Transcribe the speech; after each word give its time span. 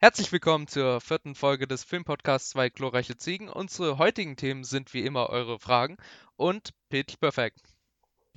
Herzlich 0.00 0.30
willkommen 0.30 0.68
zur 0.68 1.00
vierten 1.00 1.34
Folge 1.34 1.66
des 1.66 1.82
Filmpodcasts 1.82 2.50
Zwei 2.50 2.68
glorreiche 2.68 3.16
Ziegen. 3.16 3.48
Unsere 3.48 3.98
heutigen 3.98 4.36
Themen 4.36 4.62
sind 4.62 4.94
wie 4.94 5.04
immer 5.04 5.28
eure 5.28 5.58
Fragen 5.58 5.96
und 6.36 6.70
Pitch 6.88 7.18
Perfect. 7.18 7.58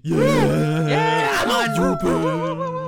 Yeah! 0.03 0.87
yeah! 0.87 1.75
Jubel! 1.75 2.80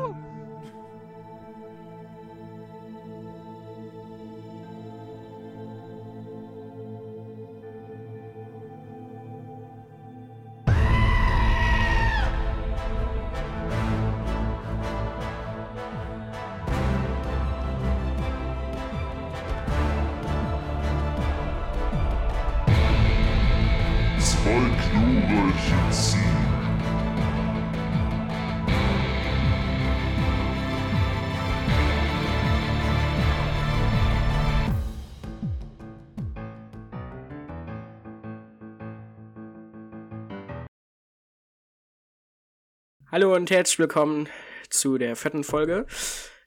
Hallo 43.14 43.36
und 43.36 43.52
herzlich 43.52 43.78
willkommen 43.78 44.28
zu 44.72 44.98
der 44.98 45.16
vierten 45.16 45.44
Folge. 45.44 45.86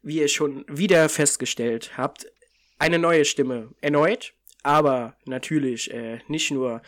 Wie 0.02 0.18
ihr 0.18 0.26
schon 0.26 0.64
wieder 0.66 1.08
festgestellt 1.08 1.96
habt, 1.96 2.26
eine 2.80 2.98
neue 2.98 3.24
Stimme 3.24 3.70
erneut, 3.80 4.34
aber 4.64 5.16
natürlich 5.26 5.94
äh, 5.94 6.18
nicht 6.26 6.50
nur 6.50 6.82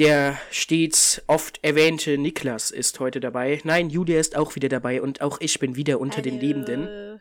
der 0.00 0.36
stets 0.50 1.22
oft 1.28 1.62
erwähnte 1.62 2.18
Niklas 2.18 2.72
ist 2.72 2.98
heute 2.98 3.20
dabei. 3.20 3.60
Nein, 3.62 3.88
Julia 3.88 4.18
ist 4.18 4.34
auch 4.34 4.56
wieder 4.56 4.68
dabei 4.68 5.00
und 5.00 5.20
auch 5.20 5.40
ich 5.40 5.60
bin 5.60 5.76
wieder 5.76 6.00
unter 6.00 6.16
Hallo. 6.16 6.30
den 6.30 6.40
Lebenden. 6.40 7.20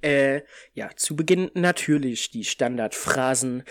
Äh, 0.00 0.40
ja, 0.74 0.90
zu 0.96 1.14
Beginn 1.14 1.52
natürlich 1.54 2.32
die 2.32 2.42
Standardphrasen 2.42 3.62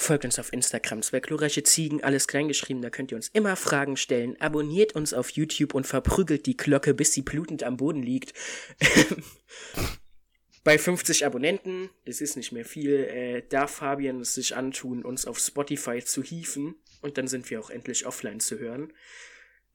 Folgt 0.00 0.24
uns 0.24 0.38
auf 0.38 0.50
Instagram, 0.54 1.02
zwei 1.02 1.20
glorreiche 1.20 1.62
Ziegen, 1.62 2.02
alles 2.02 2.26
kleingeschrieben, 2.26 2.80
da 2.80 2.88
könnt 2.88 3.12
ihr 3.12 3.16
uns 3.16 3.28
immer 3.28 3.54
Fragen 3.54 3.98
stellen. 3.98 4.34
Abonniert 4.40 4.94
uns 4.94 5.12
auf 5.12 5.28
YouTube 5.28 5.74
und 5.74 5.86
verprügelt 5.86 6.46
die 6.46 6.56
Glocke, 6.56 6.94
bis 6.94 7.12
sie 7.12 7.20
blutend 7.20 7.62
am 7.64 7.76
Boden 7.76 8.02
liegt. 8.02 8.32
Bei 10.64 10.78
50 10.78 11.26
Abonnenten, 11.26 11.90
das 12.06 12.22
ist 12.22 12.36
nicht 12.36 12.50
mehr 12.50 12.64
viel, 12.64 12.94
äh, 12.94 13.42
darf 13.46 13.72
Fabian 13.72 14.22
es 14.22 14.34
sich 14.34 14.56
antun, 14.56 15.04
uns 15.04 15.26
auf 15.26 15.38
Spotify 15.38 16.02
zu 16.02 16.22
hieven. 16.22 16.76
Und 17.02 17.18
dann 17.18 17.28
sind 17.28 17.50
wir 17.50 17.60
auch 17.60 17.68
endlich 17.68 18.06
offline 18.06 18.40
zu 18.40 18.58
hören. 18.58 18.94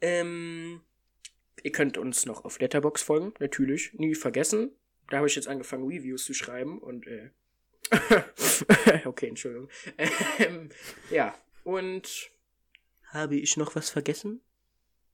Ähm, 0.01 0.81
ihr 1.61 1.71
könnt 1.71 1.99
uns 1.99 2.25
noch 2.25 2.45
auf 2.45 2.59
Letterbox 2.59 3.03
folgen, 3.03 3.35
natürlich, 3.37 3.93
nie 3.93 4.15
vergessen. 4.15 4.71
Da 5.11 5.17
habe 5.17 5.27
ich 5.27 5.35
jetzt 5.35 5.47
angefangen, 5.47 5.85
Reviews 5.85 6.25
zu 6.25 6.33
schreiben 6.33 6.79
und 6.79 7.05
äh, 7.05 7.29
okay, 9.05 9.27
Entschuldigung. 9.27 9.69
Ähm, 10.39 10.69
ja, 11.09 11.35
und 11.63 12.31
habe 13.09 13.35
ich 13.37 13.57
noch 13.57 13.75
was 13.75 13.89
vergessen? 13.89 14.41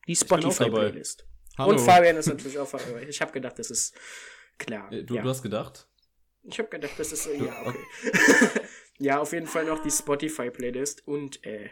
Die 0.07 0.15
Spotify-Playlist. 0.15 1.25
Und 1.57 1.79
Fabian 1.79 2.17
ist 2.17 2.27
natürlich 2.27 2.57
auch 2.57 2.69
dabei. 2.69 3.07
Ich 3.07 3.21
habe 3.21 3.31
gedacht, 3.31 3.59
das 3.59 3.71
ist 3.71 3.93
klar. 4.57 4.91
Äh, 4.91 5.03
du, 5.03 5.15
ja. 5.15 5.21
du 5.21 5.29
hast 5.29 5.41
gedacht? 5.41 5.87
Ich 6.43 6.57
habe 6.59 6.69
gedacht, 6.69 6.93
das 6.97 7.11
ist. 7.11 7.27
Äh, 7.27 7.45
ja, 7.45 7.61
okay. 7.65 8.61
ja, 8.99 9.19
auf 9.19 9.33
jeden 9.33 9.47
Fall 9.47 9.65
noch 9.65 9.79
die 9.79 9.91
Spotify-Playlist 9.91 11.07
und 11.07 11.45
äh, 11.45 11.69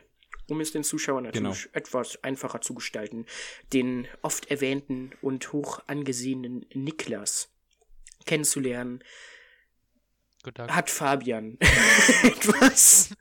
um 0.47 0.61
es 0.61 0.72
den 0.72 0.84
Zuschauern 0.84 1.23
natürlich 1.23 1.63
genau. 1.63 1.78
etwas 1.78 2.23
einfacher 2.23 2.61
zu 2.61 2.73
gestalten, 2.73 3.25
den 3.74 4.07
oft 4.22 4.50
erwähnten 4.50 5.12
und 5.22 5.51
hoch 5.53 5.81
angesehenen 5.88 6.66
Niklas 6.74 7.50
kennenzulernen, 8.25 9.03
hat 10.57 10.89
Fabian 10.89 11.57
etwas? 12.23 13.16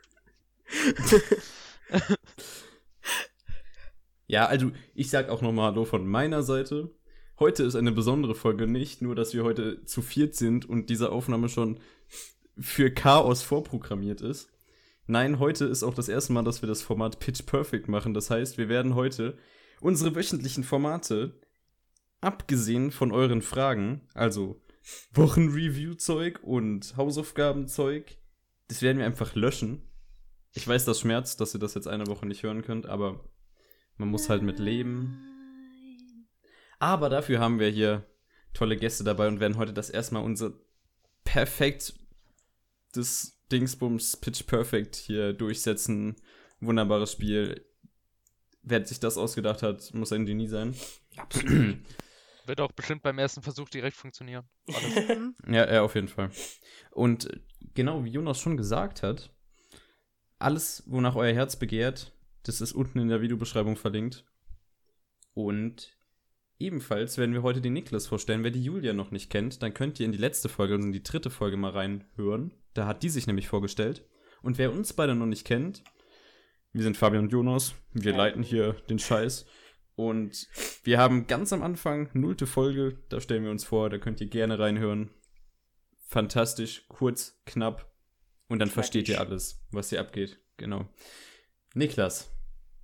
ja, 4.26 4.46
also 4.46 4.70
ich 4.94 5.10
sag 5.10 5.28
auch 5.28 5.42
nochmal 5.42 5.72
Hallo 5.72 5.84
von 5.84 6.06
meiner 6.06 6.42
Seite. 6.42 6.90
Heute 7.38 7.62
ist 7.62 7.76
eine 7.76 7.92
besondere 7.92 8.34
Folge, 8.34 8.66
nicht 8.66 9.00
nur, 9.00 9.14
dass 9.14 9.32
wir 9.32 9.44
heute 9.44 9.84
zu 9.84 10.02
viert 10.02 10.34
sind 10.34 10.68
und 10.68 10.90
diese 10.90 11.12
Aufnahme 11.12 11.48
schon 11.48 11.78
für 12.58 12.90
Chaos 12.90 13.42
vorprogrammiert 13.42 14.20
ist. 14.20 14.50
Nein, 15.06 15.38
heute 15.38 15.64
ist 15.64 15.84
auch 15.84 15.94
das 15.94 16.08
erste 16.08 16.32
Mal, 16.32 16.44
dass 16.44 16.62
wir 16.62 16.66
das 16.66 16.82
Format 16.82 17.20
Pitch 17.20 17.46
Perfect 17.46 17.88
machen. 17.88 18.12
Das 18.12 18.30
heißt, 18.30 18.58
wir 18.58 18.68
werden 18.68 18.94
heute 18.94 19.38
unsere 19.80 20.14
wöchentlichen 20.14 20.64
Formate, 20.64 21.40
abgesehen 22.20 22.90
von 22.90 23.12
euren 23.12 23.40
Fragen, 23.40 24.02
also 24.12 24.60
Wochenreview-Zeug 25.12 26.40
und 26.42 26.96
Hausaufgabenzeug, 26.96 28.16
das 28.68 28.82
werden 28.82 28.98
wir 28.98 29.06
einfach 29.06 29.34
löschen. 29.34 29.82
Ich 30.54 30.66
weiß, 30.66 30.84
das 30.84 31.00
schmerzt, 31.00 31.40
dass 31.40 31.54
ihr 31.54 31.60
das 31.60 31.74
jetzt 31.74 31.88
eine 31.88 32.06
Woche 32.06 32.26
nicht 32.26 32.42
hören 32.42 32.62
könnt, 32.62 32.86
aber 32.86 33.24
man 33.96 34.08
muss 34.08 34.28
halt 34.28 34.42
mit 34.42 34.58
leben. 34.58 35.24
Aber 36.78 37.08
dafür 37.08 37.40
haben 37.40 37.58
wir 37.58 37.68
hier 37.68 38.06
tolle 38.54 38.76
Gäste 38.76 39.04
dabei 39.04 39.28
und 39.28 39.40
werden 39.40 39.58
heute 39.58 39.72
das 39.72 39.90
erstmal 39.90 40.22
unser 40.22 40.52
perfekt 41.24 41.94
des 42.94 43.38
Dingsbums 43.50 44.16
Pitch 44.16 44.46
Perfect 44.46 44.96
hier 44.96 45.32
durchsetzen. 45.32 46.16
Wunderbares 46.60 47.12
Spiel. 47.12 47.64
Wer 48.62 48.84
sich 48.84 49.00
das 49.00 49.16
ausgedacht 49.16 49.62
hat, 49.62 49.92
muss 49.94 50.12
ein 50.12 50.26
Genie 50.26 50.48
sein. 50.48 50.74
Absolut. 51.16 51.78
Wird 52.48 52.62
auch 52.62 52.72
bestimmt 52.72 53.02
beim 53.02 53.18
ersten 53.18 53.42
Versuch 53.42 53.68
direkt 53.68 53.96
funktionieren. 53.96 54.48
ja, 55.46 55.70
ja, 55.70 55.82
auf 55.82 55.94
jeden 55.94 56.08
Fall. 56.08 56.30
Und 56.90 57.28
genau 57.74 58.04
wie 58.04 58.10
Jonas 58.10 58.40
schon 58.40 58.56
gesagt 58.56 59.02
hat, 59.02 59.30
alles, 60.38 60.82
wonach 60.86 61.14
euer 61.14 61.34
Herz 61.34 61.56
begehrt, 61.56 62.12
das 62.44 62.62
ist 62.62 62.72
unten 62.72 63.00
in 63.00 63.08
der 63.08 63.20
Videobeschreibung 63.20 63.76
verlinkt. 63.76 64.24
Und 65.34 65.94
ebenfalls 66.58 67.18
werden 67.18 67.34
wir 67.34 67.42
heute 67.42 67.60
den 67.60 67.74
Niklas 67.74 68.06
vorstellen. 68.06 68.44
Wer 68.44 68.50
die 68.50 68.64
Julia 68.64 68.94
noch 68.94 69.10
nicht 69.10 69.28
kennt, 69.28 69.62
dann 69.62 69.74
könnt 69.74 70.00
ihr 70.00 70.06
in 70.06 70.12
die 70.12 70.18
letzte 70.18 70.48
Folge, 70.48 70.74
also 70.74 70.86
in 70.86 70.92
die 70.92 71.02
dritte 71.02 71.28
Folge 71.28 71.58
mal 71.58 71.72
reinhören. 71.72 72.54
Da 72.72 72.86
hat 72.86 73.02
die 73.02 73.10
sich 73.10 73.26
nämlich 73.26 73.48
vorgestellt. 73.48 74.06
Und 74.40 74.56
wer 74.56 74.72
uns 74.72 74.94
beide 74.94 75.14
noch 75.14 75.26
nicht 75.26 75.44
kennt, 75.44 75.84
wir 76.72 76.82
sind 76.82 76.96
Fabian 76.96 77.24
und 77.24 77.32
Jonas. 77.32 77.74
Wir 77.92 78.16
leiten 78.16 78.42
hier 78.42 78.72
den 78.88 78.98
Scheiß. 78.98 79.44
Und 79.98 80.46
wir 80.84 81.00
haben 81.00 81.26
ganz 81.26 81.52
am 81.52 81.60
Anfang, 81.60 82.08
nullte 82.12 82.46
Folge, 82.46 82.96
da 83.08 83.20
stellen 83.20 83.42
wir 83.42 83.50
uns 83.50 83.64
vor, 83.64 83.90
da 83.90 83.98
könnt 83.98 84.20
ihr 84.20 84.28
gerne 84.28 84.56
reinhören. 84.56 85.10
Fantastisch, 86.06 86.84
kurz, 86.86 87.36
knapp. 87.46 87.92
Und 88.46 88.60
dann 88.60 88.68
Knackig. 88.68 88.74
versteht 88.74 89.08
ihr 89.08 89.18
alles, 89.18 89.60
was 89.72 89.90
hier 89.90 89.98
abgeht. 89.98 90.38
Genau. 90.56 90.88
Niklas, 91.74 92.30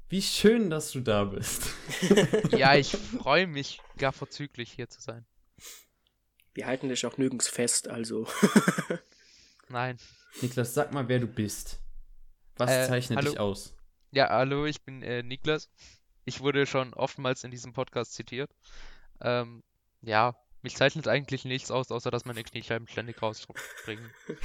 wie 0.08 0.22
schön, 0.22 0.70
dass 0.70 0.90
du 0.90 1.02
da 1.02 1.22
bist. 1.22 1.62
ja, 2.50 2.74
ich 2.74 2.90
freue 3.20 3.46
mich 3.46 3.80
gar 3.96 4.12
vorzüglich 4.12 4.72
hier 4.72 4.88
zu 4.88 5.00
sein. 5.00 5.24
Wir 6.52 6.66
halten 6.66 6.88
dich 6.88 7.06
auch 7.06 7.16
nirgends 7.16 7.46
fest, 7.46 7.86
also. 7.86 8.26
Nein. 9.68 9.98
Niklas, 10.42 10.74
sag 10.74 10.92
mal, 10.92 11.06
wer 11.06 11.20
du 11.20 11.28
bist. 11.28 11.80
Was 12.56 12.72
äh, 12.72 12.88
zeichnet 12.88 13.18
hallo. 13.18 13.30
dich 13.30 13.38
aus? 13.38 13.76
Ja, 14.10 14.30
hallo, 14.30 14.66
ich 14.66 14.82
bin 14.82 15.00
äh, 15.02 15.22
Niklas. 15.22 15.70
Ich 16.24 16.40
wurde 16.40 16.66
schon 16.66 16.94
oftmals 16.94 17.44
in 17.44 17.50
diesem 17.50 17.72
Podcast 17.72 18.14
zitiert. 18.14 18.50
Ähm, 19.20 19.62
ja, 20.02 20.34
mich 20.62 20.76
zeichnet 20.76 21.08
eigentlich 21.08 21.44
nichts 21.44 21.70
aus, 21.70 21.90
außer 21.90 22.10
dass 22.10 22.24
meine 22.24 22.42
Kniescheiben 22.42 22.88
ständig 22.88 23.20
rausspringen. 23.20 24.10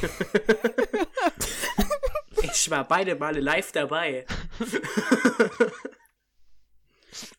ich 2.44 2.70
war 2.70 2.88
beide 2.88 3.16
Male 3.16 3.40
live 3.40 3.72
dabei. 3.72 4.26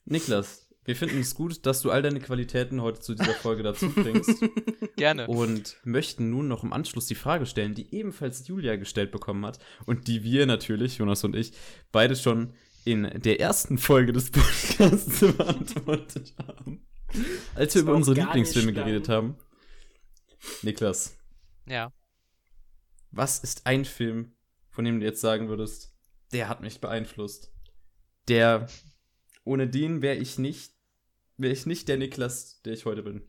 Niklas, 0.06 0.66
wir 0.84 0.96
finden 0.96 1.20
es 1.20 1.34
gut, 1.34 1.66
dass 1.66 1.82
du 1.82 1.90
all 1.90 2.00
deine 2.00 2.20
Qualitäten 2.20 2.80
heute 2.80 3.00
zu 3.00 3.14
dieser 3.14 3.34
Folge 3.34 3.62
dazu 3.62 3.90
bringst. 3.90 4.42
Gerne. 4.96 5.26
Und 5.26 5.76
möchten 5.84 6.30
nun 6.30 6.48
noch 6.48 6.64
im 6.64 6.72
Anschluss 6.72 7.06
die 7.06 7.14
Frage 7.14 7.44
stellen, 7.44 7.74
die 7.74 7.94
ebenfalls 7.94 8.48
Julia 8.48 8.76
gestellt 8.76 9.12
bekommen 9.12 9.44
hat 9.44 9.58
und 9.84 10.08
die 10.08 10.24
wir 10.24 10.46
natürlich, 10.46 10.96
Jonas 10.96 11.22
und 11.22 11.36
ich, 11.36 11.52
beide 11.92 12.16
schon 12.16 12.54
in 12.84 13.02
der 13.22 13.40
ersten 13.40 13.78
Folge 13.78 14.12
des 14.12 14.30
Podcasts 14.30 15.20
beantwortet 15.36 16.34
haben. 16.38 16.86
Als 17.54 17.74
wir 17.74 17.82
über 17.82 17.94
unsere 17.94 18.20
Lieblingsfilme 18.20 18.72
geredet 18.72 19.08
haben. 19.08 19.36
Niklas. 20.62 21.18
Ja. 21.66 21.92
Was 23.10 23.40
ist 23.40 23.66
ein 23.66 23.84
Film, 23.84 24.36
von 24.70 24.84
dem 24.84 25.00
du 25.00 25.06
jetzt 25.06 25.20
sagen 25.20 25.48
würdest, 25.48 25.92
der 26.32 26.48
hat 26.48 26.60
mich 26.60 26.80
beeinflusst? 26.80 27.52
Der, 28.28 28.68
ohne 29.44 29.68
den 29.68 30.02
wäre 30.02 30.16
ich 30.16 30.38
nicht, 30.38 30.72
wäre 31.36 31.52
ich 31.52 31.66
nicht 31.66 31.88
der 31.88 31.96
Niklas, 31.96 32.62
der 32.62 32.74
ich 32.74 32.84
heute 32.84 33.02
bin. 33.02 33.26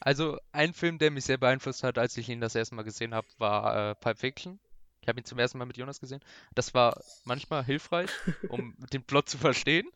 Also 0.00 0.36
ein 0.52 0.74
Film, 0.74 0.98
der 0.98 1.10
mich 1.10 1.24
sehr 1.24 1.38
beeinflusst 1.38 1.82
hat, 1.82 1.96
als 1.96 2.16
ich 2.18 2.28
ihn 2.28 2.40
das 2.40 2.54
erste 2.54 2.74
Mal 2.74 2.82
gesehen 2.82 3.14
habe, 3.14 3.26
war 3.38 3.90
äh, 3.90 3.94
Pulp 3.94 4.18
Fiction. 4.18 4.60
Ich 5.04 5.08
habe 5.08 5.20
ihn 5.20 5.26
zum 5.26 5.38
ersten 5.38 5.58
Mal 5.58 5.66
mit 5.66 5.76
Jonas 5.76 6.00
gesehen. 6.00 6.20
Das 6.54 6.72
war 6.72 6.98
manchmal 7.24 7.62
hilfreich, 7.62 8.08
um 8.48 8.74
den 8.94 9.02
Plot 9.02 9.28
zu 9.28 9.36
verstehen. 9.36 9.86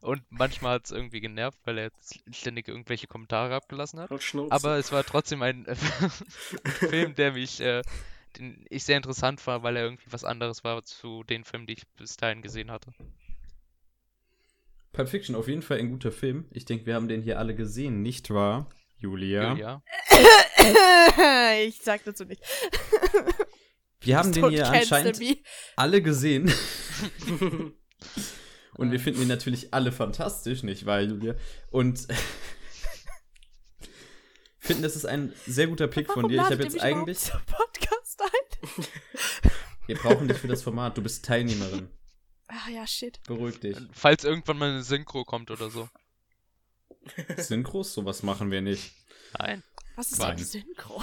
Und 0.00 0.22
manchmal 0.28 0.74
hat 0.74 0.86
es 0.86 0.90
irgendwie 0.90 1.20
genervt, 1.20 1.56
weil 1.66 1.78
er 1.78 1.90
ständig 2.32 2.66
irgendwelche 2.66 3.06
Kommentare 3.06 3.54
abgelassen 3.54 4.00
hat. 4.00 4.10
Aber 4.50 4.76
es 4.76 4.90
war 4.90 5.04
trotzdem 5.04 5.42
ein 5.42 5.66
äh, 5.66 5.76
Film, 6.64 7.14
der 7.14 7.30
mich, 7.30 7.60
äh, 7.60 7.82
den 8.38 8.66
ich 8.68 8.82
sehr 8.82 8.96
interessant 8.96 9.40
fand, 9.40 9.62
weil 9.62 9.76
er 9.76 9.84
irgendwie 9.84 10.10
was 10.10 10.24
anderes 10.24 10.64
war 10.64 10.82
zu 10.82 11.22
den 11.22 11.44
Filmen, 11.44 11.68
die 11.68 11.74
ich 11.74 11.86
bis 11.96 12.16
dahin 12.16 12.42
gesehen 12.42 12.72
hatte. 12.72 12.92
Pulp 14.92 15.08
Fiction 15.08 15.36
auf 15.36 15.46
jeden 15.46 15.62
Fall 15.62 15.78
ein 15.78 15.90
guter 15.90 16.10
Film. 16.10 16.46
Ich 16.50 16.64
denke, 16.64 16.86
wir 16.86 16.96
haben 16.96 17.06
den 17.06 17.22
hier 17.22 17.38
alle 17.38 17.54
gesehen, 17.54 18.02
nicht 18.02 18.30
wahr, 18.30 18.68
Julia? 18.98 19.50
Julia. 19.50 19.82
ich 21.68 21.78
sag 21.78 22.02
dazu 22.02 22.24
nicht. 22.24 22.42
Wir 24.00 24.18
haben 24.18 24.32
den 24.32 24.48
hier 24.50 24.68
anscheinend 24.70 25.18
me. 25.18 25.36
alle 25.76 26.02
gesehen. 26.02 26.52
Und 28.74 28.92
wir 28.92 29.00
finden 29.00 29.22
ihn 29.22 29.28
natürlich 29.28 29.72
alle 29.72 29.90
fantastisch, 29.90 30.62
nicht 30.62 30.84
wahr, 30.84 31.00
Julia? 31.00 31.34
Und 31.70 32.06
finden, 34.58 34.82
das 34.82 34.96
ist 34.96 35.06
ein 35.06 35.32
sehr 35.46 35.66
guter 35.68 35.88
Pick 35.88 36.08
von 36.08 36.24
Warum 36.24 36.30
dir. 36.30 36.42
Ich 36.42 36.50
habe 36.50 36.62
jetzt 36.62 36.80
eigentlich. 36.80 37.18
zum 37.20 37.40
Podcast 37.46 38.20
ein? 38.22 38.30
Wir 39.86 39.96
brauchen 39.96 40.28
dich 40.28 40.36
für 40.36 40.48
das 40.48 40.62
Format. 40.62 40.98
Du 40.98 41.02
bist 41.02 41.24
Teilnehmerin. 41.24 41.88
Ah 42.48 42.68
ja, 42.70 42.86
shit. 42.86 43.18
Beruhig 43.24 43.60
dich. 43.60 43.78
Falls 43.92 44.24
irgendwann 44.24 44.58
mal 44.58 44.70
eine 44.70 44.82
Synchro 44.82 45.24
kommt 45.24 45.50
oder 45.50 45.70
so. 45.70 45.88
Synchros, 47.36 47.94
sowas 47.94 48.22
machen 48.22 48.50
wir 48.50 48.60
nicht. 48.60 48.92
Nein. 49.38 49.62
Was 49.94 50.12
ist 50.12 50.18
Nein. 50.18 50.36
denn 50.36 50.44
Synchro? 50.44 51.02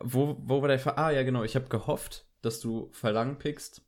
Wo, 0.00 0.36
wo 0.40 0.60
war 0.60 0.68
der 0.68 0.78
Ver 0.78 0.98
Ah, 0.98 1.10
ja, 1.10 1.22
genau. 1.22 1.42
Ich 1.42 1.54
habe 1.56 1.68
gehofft, 1.68 2.26
dass 2.42 2.60
du 2.60 2.90
Verlangen 2.92 3.38
pickst. 3.38 3.82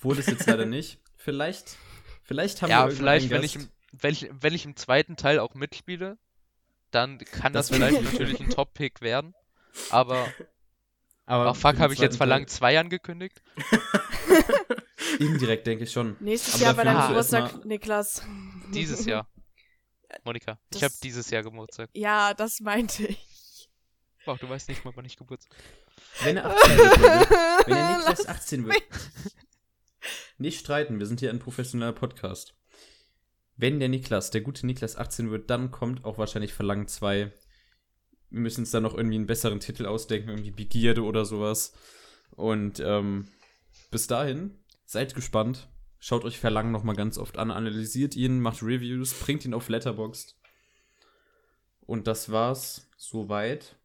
Wurde 0.00 0.20
es 0.20 0.26
jetzt 0.26 0.46
leider 0.46 0.66
nicht. 0.66 1.00
Vielleicht, 1.16 1.76
vielleicht 2.22 2.62
haben 2.62 2.68
wir 2.70 2.74
Ja, 2.76 2.80
irgendwann 2.84 2.96
vielleicht, 2.98 3.24
einen 3.24 3.30
wenn 3.32 3.44
ich, 3.44 3.54
Gast. 3.54 3.66
im, 3.66 4.00
wenn, 4.02 4.12
ich, 4.12 4.28
wenn 4.32 4.54
ich 4.54 4.64
im 4.64 4.76
zweiten 4.76 5.16
Teil 5.16 5.38
auch 5.38 5.54
mitspiele, 5.54 6.18
dann 6.90 7.18
kann 7.18 7.52
das, 7.52 7.68
vielleicht 7.70 8.02
natürlich 8.02 8.40
ein 8.40 8.48
Top-Pick 8.50 9.00
werden. 9.00 9.34
Aber, 9.90 10.26
Aber 11.26 11.50
oh 11.50 11.54
fuck, 11.54 11.78
habe 11.78 11.92
ich 11.92 11.98
jetzt 12.00 12.16
Verlangen 12.16 12.46
Teil- 12.46 12.56
2 12.56 12.80
angekündigt? 12.80 13.42
Indirekt 15.18 15.66
denke 15.66 15.84
ich 15.84 15.92
schon. 15.92 16.16
Nächstes 16.20 16.54
Aber 16.54 16.64
Jahr 16.64 16.74
bei 16.74 16.84
deinem 16.84 17.08
Geburtstag, 17.08 17.64
Niklas. 17.64 18.22
Dieses 18.72 19.04
Jahr. 19.06 19.28
Monika, 20.24 20.58
ich 20.72 20.82
habe 20.82 20.90
Das- 20.92 21.00
dieses 21.00 21.30
Jahr 21.30 21.42
Geburtstag. 21.42 21.90
Ja, 21.94 22.32
das 22.34 22.60
meinte 22.60 23.06
ich. 23.06 23.35
Wow, 24.26 24.36
du 24.40 24.48
weißt 24.48 24.68
nicht 24.68 24.84
mal, 24.84 24.92
wann 24.96 25.04
ich 25.04 25.16
Geburtstag 25.16 25.56
Wenn 26.24 26.36
er 26.36 26.46
18 26.46 26.78
wird, 26.78 27.30
wenn 27.68 27.76
er 27.76 27.98
Niklas 27.98 28.26
18 28.28 28.66
wird. 28.66 28.82
Nicht 30.38 30.58
streiten, 30.58 30.98
wir 30.98 31.06
sind 31.06 31.20
hier 31.20 31.30
ein 31.30 31.38
professioneller 31.38 31.92
Podcast. 31.92 32.56
Wenn 33.56 33.78
der 33.78 33.88
Niklas, 33.88 34.32
der 34.32 34.40
gute 34.40 34.66
Niklas 34.66 34.96
18 34.96 35.30
wird, 35.30 35.48
dann 35.48 35.70
kommt 35.70 36.04
auch 36.04 36.18
wahrscheinlich 36.18 36.52
Verlangen 36.52 36.88
2. 36.88 37.32
Wir 38.30 38.40
müssen 38.40 38.62
uns 38.62 38.72
dann 38.72 38.82
noch 38.82 38.96
irgendwie 38.96 39.14
einen 39.14 39.28
besseren 39.28 39.60
Titel 39.60 39.86
ausdenken, 39.86 40.30
irgendwie 40.30 40.50
Begierde 40.50 41.04
oder 41.04 41.24
sowas. 41.24 41.72
Und 42.32 42.80
ähm, 42.80 43.28
bis 43.92 44.08
dahin, 44.08 44.58
seid 44.84 45.14
gespannt. 45.14 45.68
Schaut 46.00 46.24
euch 46.24 46.38
Verlangen 46.40 46.72
nochmal 46.72 46.96
ganz 46.96 47.16
oft 47.16 47.38
an, 47.38 47.52
analysiert 47.52 48.16
ihn, 48.16 48.40
macht 48.40 48.60
Reviews, 48.60 49.14
bringt 49.20 49.44
ihn 49.44 49.54
auf 49.54 49.68
Letterboxd. 49.68 50.36
Und 51.86 52.08
das 52.08 52.32
war's 52.32 52.90
soweit 52.96 53.75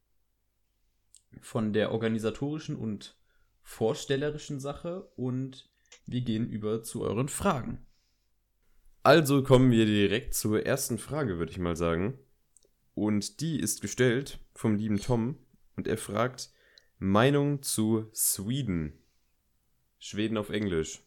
von 1.40 1.74
der 1.74 1.92
organisatorischen 1.92 2.76
und 2.76 3.16
vorstellerischen 3.64 4.60
Sache 4.60 5.10
und 5.16 5.70
wir 6.06 6.22
gehen 6.22 6.50
über 6.50 6.84
zu 6.84 7.02
euren 7.02 7.30
Fragen. 7.30 7.86
Also 9.04 9.44
kommen 9.44 9.72
wir 9.72 9.86
direkt 9.86 10.34
zur 10.34 10.66
ersten 10.66 10.98
Frage, 10.98 11.38
würde 11.40 11.52
ich 11.52 11.58
mal 11.58 11.76
sagen. 11.76 12.20
Und 12.94 13.40
die 13.40 13.60
ist 13.60 13.82
gestellt 13.82 14.40
vom 14.54 14.76
lieben 14.76 15.00
Tom 15.00 15.38
und 15.76 15.88
er 15.88 15.98
fragt 15.98 16.52
Meinung 17.00 17.64
zu 17.64 18.10
Sweden. 18.14 18.94
Schweden 19.98 20.38
auf 20.38 20.50
Englisch. 20.50 21.02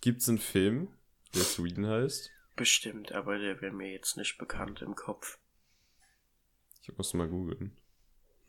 Gibt's 0.00 0.28
einen 0.28 0.38
Film, 0.38 0.88
der 1.34 1.42
Sweden 1.42 1.86
heißt? 1.86 2.30
Bestimmt, 2.54 3.12
aber 3.12 3.38
der 3.38 3.60
wäre 3.60 3.72
mir 3.72 3.92
jetzt 3.92 4.16
nicht 4.16 4.38
bekannt 4.38 4.82
im 4.82 4.94
Kopf. 4.94 5.38
Ich 6.82 6.96
muss 6.96 7.14
mal 7.14 7.28
googeln. 7.28 7.76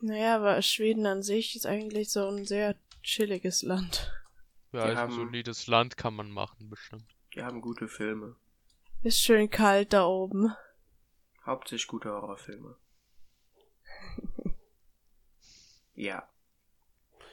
Naja, 0.00 0.36
aber 0.36 0.60
Schweden 0.62 1.06
an 1.06 1.22
sich 1.22 1.56
ist 1.56 1.66
eigentlich 1.66 2.10
so 2.10 2.28
ein 2.28 2.44
sehr 2.44 2.76
chilliges 3.02 3.62
Land. 3.62 4.12
Ja, 4.72 4.82
Die 4.84 4.88
also 4.90 4.96
haben- 5.00 5.12
ein 5.12 5.16
solides 5.16 5.66
Land 5.66 5.96
kann 5.96 6.14
man 6.14 6.30
machen, 6.30 6.68
bestimmt. 6.70 7.04
Die 7.34 7.42
haben 7.42 7.60
gute 7.60 7.88
Filme. 7.88 8.36
Ist 9.02 9.20
schön 9.20 9.48
kalt 9.50 9.92
da 9.92 10.06
oben. 10.06 10.54
Hauptsächlich 11.44 11.86
gute 11.88 12.10
Horrorfilme. 12.10 12.76
ja. 15.94 16.28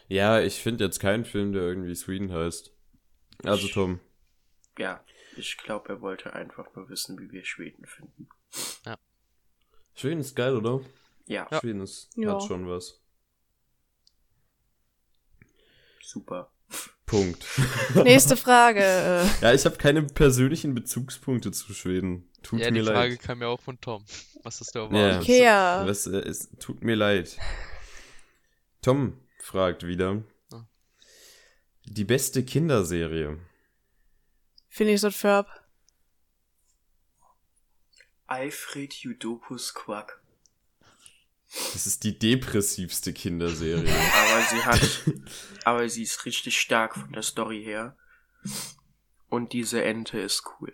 Ja, 0.07 0.39
ich 0.39 0.55
finde 0.61 0.83
jetzt 0.85 0.99
keinen 0.99 1.25
Film, 1.25 1.51
der 1.53 1.63
irgendwie 1.63 1.95
Sweden 1.95 2.31
heißt. 2.31 2.71
Also 3.43 3.67
Tom, 3.67 3.99
Ja. 4.77 5.03
Ich 5.37 5.57
glaube, 5.57 5.89
er 5.89 5.99
wollte 6.01 6.31
einfach 6.33 6.73
nur 6.75 6.87
wissen, 6.87 7.19
wie 7.19 7.29
wir 7.29 7.43
Schweden 7.43 7.85
finden. 7.85 8.29
Schweden 9.93 10.21
ist 10.21 10.33
geil, 10.35 10.55
oder? 10.55 10.79
Ja, 11.25 11.47
Ja. 11.51 11.59
Schweden 11.59 11.81
ist, 11.81 12.09
Ja. 12.15 12.33
hat 12.35 12.43
schon 12.43 12.67
was. 12.69 13.01
super. 16.01 16.51
Punkt. 17.05 17.45
Nächste 18.03 18.35
Frage. 18.37 18.79
äh, 18.83 19.25
Ja, 19.41 19.53
ich 19.53 19.65
habe 19.65 19.77
keine 19.77 20.03
persönlichen 20.03 20.73
Bezugspunkte 20.73 21.51
zu 21.51 21.73
Schweden. 21.73 22.29
Tut 22.41 22.59
ja, 22.59 22.71
mir 22.71 22.81
die 22.81 22.85
Frage 22.87 23.11
leid. 23.13 23.19
kam 23.21 23.41
ja 23.41 23.47
auch 23.47 23.59
von 23.59 23.79
Tom. 23.81 24.03
Was 24.43 24.61
ist 24.61 24.73
der 24.75 24.83
Ja. 24.83 24.87
Erwartung? 24.97 25.21
Ikea. 25.23 25.85
Das, 25.85 26.07
äh, 26.07 26.17
es 26.19 26.49
tut 26.59 26.83
mir 26.83 26.95
leid. 26.95 27.37
Tom 28.81 29.19
fragt 29.39 29.85
wieder. 29.85 30.23
Ah. 30.51 30.65
Die 31.85 32.03
beste 32.05 32.43
Kinderserie. 32.43 33.39
Phineas 34.69 35.03
und 35.03 35.13
Ferb. 35.15 35.47
Alfred 38.27 38.93
Judopus 38.93 39.73
Quack. 39.73 40.21
Das 41.73 41.87
ist 41.87 42.03
die 42.03 42.17
depressivste 42.19 43.13
Kinderserie. 43.13 43.89
Aber 43.89 44.41
sie 44.49 44.63
hat, 44.65 45.01
aber 45.63 45.89
sie 45.89 46.03
ist 46.03 46.25
richtig 46.25 46.59
stark 46.59 46.95
von 46.95 47.11
der 47.13 47.21
Story 47.23 47.63
her. 47.63 47.95
Und 49.29 49.53
diese 49.53 49.83
Ente 49.83 50.19
ist 50.19 50.43
cool. 50.59 50.73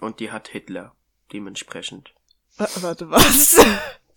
Und 0.00 0.20
die 0.20 0.30
hat 0.30 0.48
Hitler. 0.48 0.94
Dementsprechend. 1.32 2.14
Wa- 2.56 2.68
Warte, 2.76 3.10
was? 3.10 3.56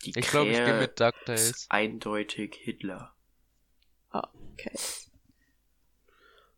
Die 0.05 0.13
Ich 0.17 0.27
glaube, 0.27 0.51
ich 0.51 0.57
gehe 0.57 0.79
mit 0.79 0.99
DuckTales. 0.99 1.49
ist 1.51 1.65
eindeutig 1.71 2.55
Hitler. 2.61 3.13
Okay. 4.11 4.71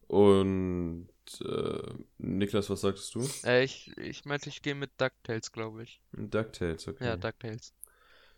Und 0.07 1.07
äh, 1.41 1.93
Niklas, 2.17 2.69
was 2.69 2.81
sagtest 2.81 3.15
du? 3.15 3.27
Äh, 3.43 3.63
ich, 3.63 3.95
ich 3.97 4.25
meinte, 4.25 4.50
ich 4.50 4.62
gehe 4.62 4.75
mit 4.75 4.91
DuckTales, 5.00 5.51
glaube 5.51 5.83
ich. 5.83 6.01
DuckTales, 6.13 6.88
okay. 6.88 7.05
Ja, 7.05 7.17
DuckTales. 7.17 7.74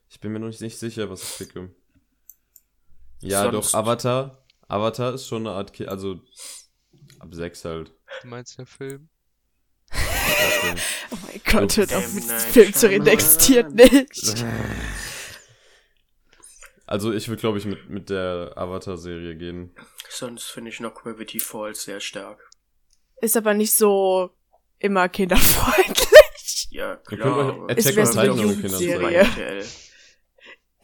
Ich 0.10 0.20
bin 0.20 0.32
mir 0.32 0.40
noch 0.40 0.48
nicht, 0.60 0.78
sicher, 0.80 1.10
was 1.10 1.24
ich 1.24 1.38
picke. 1.48 1.74
Ja, 3.22 3.44
Sonst- 3.52 3.74
doch, 3.74 3.80
Avatar. 3.80 4.46
Avatar 4.68 5.14
ist 5.14 5.28
schon 5.28 5.48
eine 5.48 5.56
Art 5.56 5.74
Kind, 5.74 5.90
also 5.90 6.20
ab 7.20 7.30
sechs 7.34 7.64
halt. 7.66 7.94
Du 8.22 8.28
meinst 8.28 8.58
der 8.58 8.66
Film? 8.66 9.10
Oh 11.12 11.18
mein 11.26 11.42
Gott, 11.46 11.78
hört 11.78 11.94
auf 11.94 12.14
mit 12.14 12.24
diesem 12.24 12.40
Film 12.40 12.74
zu 12.74 12.90
reden, 12.90 13.08
existiert 13.08 13.74
nicht. 13.74 14.46
Also 16.86 17.12
ich 17.12 17.28
würde, 17.28 17.42
glaube 17.42 17.58
ich, 17.58 17.66
mit, 17.66 17.90
mit 17.90 18.10
der 18.10 18.54
Avatar-Serie 18.56 19.36
gehen. 19.36 19.76
Sonst 20.10 20.46
finde 20.46 20.72
ich 20.72 20.80
noch 20.80 20.94
Gravity 20.96 21.40
Falls 21.40 21.84
sehr 21.84 22.00
stark. 22.00 22.50
Ist 23.22 23.36
aber 23.36 23.54
nicht 23.54 23.74
so 23.76 24.30
immer 24.80 25.10
kinderfreundlich. 25.10 26.68
Ja, 26.70 26.92
Ihr 26.94 26.98
könnt 27.06 27.22
klar. 27.24 27.60
euch 27.66 27.72
Attack 27.72 27.98
on 27.98 28.06
Titan 28.06 28.30
ohne 28.30 28.54
Kinder 28.56 28.80
Jugendserie. 28.80 29.02
zeigen. 29.02 29.16
RTL. 29.32 29.66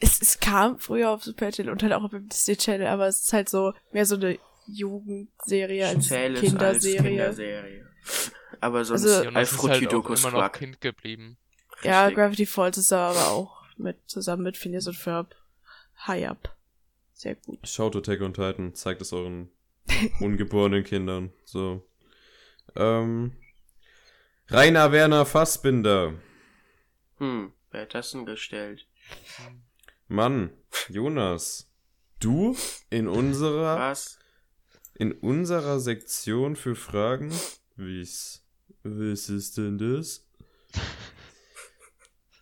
Es, 0.00 0.20
es 0.20 0.38
kam 0.40 0.78
früher 0.78 1.10
auf 1.10 1.22
Super 1.24 1.50
Channel 1.52 1.72
und 1.72 1.82
halt 1.82 1.92
auch 1.92 2.08
beim 2.10 2.28
Disney 2.28 2.56
Channel, 2.56 2.86
aber 2.88 3.06
es 3.06 3.20
ist 3.20 3.32
halt 3.32 3.48
so 3.48 3.72
mehr 3.92 4.04
so 4.06 4.16
eine 4.16 4.38
Jugendserie 4.66 5.86
als 5.86 6.06
es 6.06 6.12
als 6.12 6.40
Kinderserie. 6.40 7.02
Kinderserie. 7.10 7.86
Aber 8.60 8.84
sonst 8.84 9.02
Also- 9.04 9.08
ist 9.08 9.62
halt 9.68 9.92
immer 9.92 10.30
noch. 10.30 10.52
Kind 10.52 10.80
geblieben. 10.80 11.36
Ja, 11.82 12.02
Richtig. 12.06 12.16
Gravity 12.16 12.46
Falls 12.46 12.78
ist 12.78 12.92
aber 12.92 13.28
auch 13.30 13.62
mit 13.76 13.98
zusammen 14.06 14.42
mit 14.42 14.56
Phineas 14.56 14.86
und 14.86 14.96
Ferb 14.96 15.34
High 16.06 16.28
Up. 16.28 16.56
Sehr 17.12 17.34
gut. 17.36 17.58
Schaut 17.66 17.94
Attack 17.96 18.20
on 18.20 18.32
Titan, 18.34 18.74
zeigt 18.74 19.00
es 19.02 19.12
euren 19.12 19.50
ungeborenen 20.20 20.82
Kindern. 20.84 21.32
So. 21.44 21.86
Ähm, 22.76 23.36
Rainer 24.48 24.92
Werner 24.92 25.24
Fassbinder. 25.26 26.14
Hm. 27.18 27.52
Wer 27.70 27.82
hat 27.82 27.94
das 27.94 28.10
denn 28.12 28.26
gestellt? 28.26 28.86
Mann, 30.08 30.50
Jonas, 30.88 31.70
du 32.20 32.56
in 32.90 33.08
unserer 33.08 33.78
Was? 33.78 34.18
in 34.94 35.12
unserer 35.12 35.80
Sektion 35.80 36.56
für 36.56 36.76
Fragen, 36.76 37.32
wie's, 37.76 38.44
was 38.82 39.28
ist 39.28 39.56
denn 39.56 39.78
das? 39.78 40.26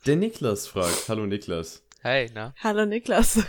Der 0.06 0.16
Niklas 0.16 0.66
fragt, 0.66 1.08
hallo 1.08 1.26
Niklas. 1.26 1.82
Hey, 2.00 2.30
na? 2.34 2.52
Hallo 2.58 2.84
Niklas. 2.84 3.44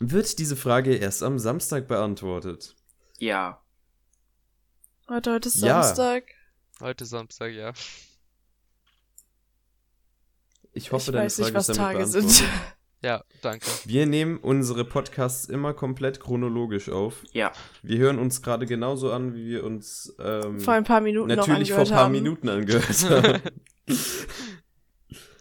Wird 0.00 0.38
diese 0.38 0.56
Frage 0.56 0.96
erst 0.96 1.22
am 1.22 1.38
Samstag 1.38 1.86
beantwortet? 1.86 2.74
Ja. 3.18 3.62
Warte, 5.06 5.32
heute 5.32 5.48
ist 5.48 5.62
Ja. 5.62 5.82
Samstag. 5.82 6.24
Heute 6.80 7.06
Samstag, 7.06 7.52
ja. 7.52 7.72
Ich 10.72 10.92
hoffe, 10.92 11.10
ich 11.10 11.12
deine 11.12 11.24
weiß 11.24 11.36
Frage 11.36 11.46
nicht, 11.46 11.54
was 11.54 11.68
ist 11.70 11.78
damit 11.78 11.92
Tage 11.96 12.06
sind. 12.06 12.44
Ja, 13.02 13.22
danke. 13.42 13.66
Wir 13.84 14.06
nehmen 14.06 14.38
unsere 14.38 14.84
Podcasts 14.84 15.44
immer 15.46 15.74
komplett 15.74 16.18
chronologisch 16.18 16.88
auf. 16.88 17.22
Ja. 17.32 17.52
Wir 17.82 17.98
hören 17.98 18.18
uns 18.18 18.42
gerade 18.42 18.66
genauso 18.66 19.12
an, 19.12 19.34
wie 19.34 19.46
wir 19.46 19.64
uns 19.64 20.14
ähm, 20.18 20.60
Vor 20.60 20.74
ein 20.74 20.84
paar 20.84 21.00
Minuten 21.00 21.28
natürlich 21.28 21.68
noch 21.70 21.76
vor 21.76 21.84
ein 21.84 21.90
paar 21.90 22.04
haben. 22.04 22.12
Minuten 22.12 22.48
angehört 22.48 23.10
haben. 23.10 23.42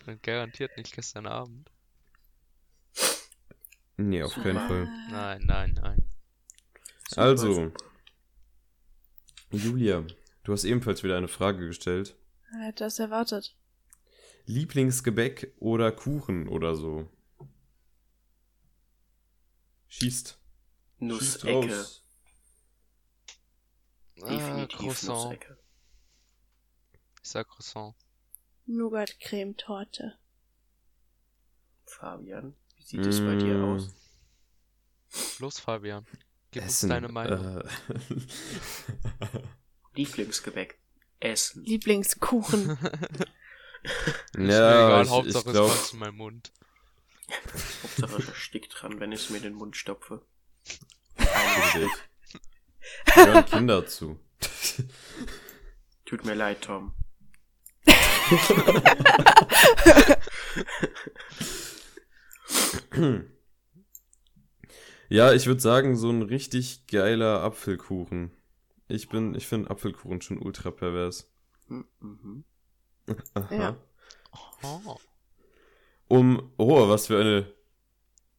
Und 0.05 0.21
garantiert 0.21 0.77
nicht 0.77 0.93
gestern 0.93 1.25
Abend. 1.27 1.71
nee, 3.97 4.21
auf 4.21 4.35
keinen. 4.35 4.67
Fall. 4.67 4.87
Nein, 5.11 5.41
nein, 5.45 5.79
nein. 5.81 6.03
Super, 7.09 7.21
Also. 7.21 7.71
Julia, 9.51 10.03
du 10.43 10.51
hast 10.51 10.65
ebenfalls 10.65 11.03
wieder 11.03 11.17
eine 11.17 11.27
Frage 11.29 11.65
gestellt. 11.67 12.15
Wer 12.51 12.67
hat 12.67 12.81
das 12.81 12.99
erwartet? 12.99 13.55
Lieblingsgebäck 14.45 15.53
oder 15.59 15.91
Kuchen 15.91 16.47
oder 16.47 16.75
so? 16.75 17.07
Schießt. 19.97 20.27
Schießt 20.27 20.39
Nussecke. 20.99 21.77
raus. 21.79 22.03
Ah, 24.21 24.29
Definitiv 24.29 24.77
Croissant. 24.77 25.23
Nussecke. 25.25 25.57
Ich 27.23 27.29
sag 27.29 27.47
Croissant. 27.47 27.95
Nougat-Creme-Torte. 28.65 30.17
Fabian, 31.85 32.55
wie 32.75 32.83
sieht 32.83 33.05
es 33.05 33.19
bei 33.19 33.35
dir 33.35 33.57
Mm, 33.57 33.75
aus? 33.75 33.93
Los, 35.39 35.59
Fabian. 35.59 36.05
Gib 36.51 36.63
Essen. 36.63 36.85
uns 36.85 36.89
deine 36.89 37.07
Meinung. 37.09 37.61
Äh, 37.61 37.63
Lieblingsgebäck. 39.95 40.79
Essen. 41.19 41.63
Lieblingskuchen. 41.63 42.71
Ist 44.33 44.33
mir 44.33 44.53
ja, 44.53 44.87
egal, 44.87 45.03
ich, 45.05 45.09
Hauptsache 45.09 45.39
ich 45.41 45.45
es 45.45 45.51
glaube, 45.53 45.73
kommt 45.73 45.93
in 45.93 45.99
meinen 45.99 46.17
Mund. 46.17 46.51
Hauptsache 47.83 48.21
es 48.21 48.37
stickt 48.37 48.75
dran, 48.79 48.99
wenn 48.99 49.11
ich 49.11 49.21
es 49.21 49.29
mir 49.29 49.37
in 49.37 49.43
den 49.43 49.53
Mund 49.53 49.75
stopfe. 49.77 50.25
hören 53.05 53.45
Kinder 53.45 53.87
zu. 53.87 54.19
Tut 56.05 56.25
mir 56.25 56.35
leid, 56.35 56.61
Tom. 56.61 56.93
Ja, 65.09 65.33
ich 65.33 65.45
würde 65.45 65.61
sagen, 65.61 65.95
so 65.95 66.09
ein 66.09 66.23
richtig 66.23 66.87
geiler 66.87 67.41
Apfelkuchen. 67.43 68.31
Ich 68.87 69.09
bin, 69.09 69.35
ich 69.35 69.47
finde 69.47 69.69
Apfelkuchen 69.69 70.21
schon 70.21 70.39
ultra 70.39 70.71
pervers. 70.71 71.31
Mhm. 71.67 72.43
Aha. 73.33 73.55
Ja. 73.55 73.77
Oh. 74.63 74.97
Um, 76.07 76.51
oh, 76.57 76.87
was 76.87 77.07
für 77.07 77.19
eine 77.19 77.53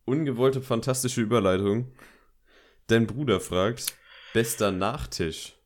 ungewollte, 0.05 0.63
fantastische 0.63 1.21
Überleitung. 1.21 1.93
Dein 2.87 3.07
Bruder 3.07 3.41
fragt, 3.41 3.97
bester 4.33 4.71
Nachtisch. 4.71 5.57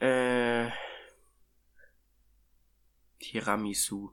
Äh. 0.00 0.68
Tiramisu. 3.18 4.10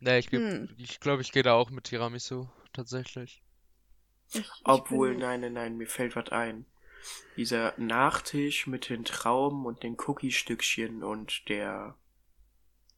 Ne, 0.00 0.18
ich, 0.18 0.28
geb- 0.28 0.40
Hm. 0.40 0.74
ich 0.78 1.00
glaube, 1.00 1.22
ich 1.22 1.32
gehe 1.32 1.42
da 1.42 1.54
auch 1.54 1.70
mit 1.70 1.84
Tiramisu. 1.84 2.48
Tatsächlich. 2.72 3.42
Ich, 4.30 4.40
ich 4.40 4.46
Obwohl, 4.64 5.10
bin- 5.10 5.20
nein, 5.20 5.40
nein, 5.40 5.52
nein, 5.54 5.76
mir 5.76 5.86
fällt 5.86 6.14
was 6.14 6.28
ein. 6.28 6.66
Dieser 7.36 7.74
Nachtisch 7.78 8.66
mit 8.66 8.88
den 8.90 9.04
Trauben 9.04 9.64
und 9.64 9.82
den 9.82 9.96
Cookie-Stückchen 9.98 11.02
und 11.02 11.48
der, 11.48 11.96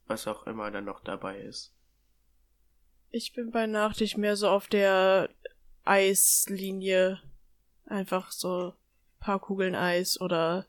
was 0.07 0.27
auch 0.27 0.45
immer 0.47 0.71
dann 0.71 0.85
noch 0.85 1.03
dabei 1.03 1.39
ist. 1.39 1.73
Ich 3.09 3.33
bin 3.33 3.51
bei 3.51 3.67
Nachtisch 3.67 4.17
mehr 4.17 4.35
so 4.35 4.49
auf 4.49 4.67
der 4.67 5.29
Eislinie. 5.83 7.21
Einfach 7.85 8.31
so 8.31 8.69
ein 8.69 8.73
paar 9.19 9.39
Kugeln 9.39 9.75
Eis 9.75 10.19
oder 10.19 10.65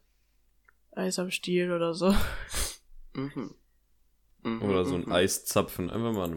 Eis 0.90 1.18
am 1.18 1.30
Stiel 1.30 1.72
oder 1.72 1.94
so. 1.94 2.14
Mhm. 3.14 3.54
Mhm, 4.42 4.62
Oder 4.62 4.84
so 4.84 4.96
ein 4.96 5.02
mhm. 5.02 5.12
Eiszapfen. 5.12 5.90
Einfach 5.90 6.12
mal. 6.12 6.34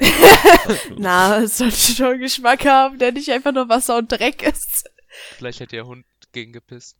Na, 0.97 1.41
es 1.41 1.57
sollte 1.57 1.75
schon 1.75 2.05
einen 2.05 2.19
Geschmack 2.19 2.65
haben, 2.65 2.99
der 2.99 3.11
nicht 3.11 3.31
einfach 3.31 3.51
nur 3.51 3.67
Wasser 3.67 3.97
und 3.97 4.11
Dreck 4.11 4.43
ist. 4.43 4.89
Vielleicht 5.37 5.59
hat 5.61 5.73
ihr 5.73 5.85
Hund 5.85 6.05
gegen 6.31 6.53
gepisst. 6.53 6.97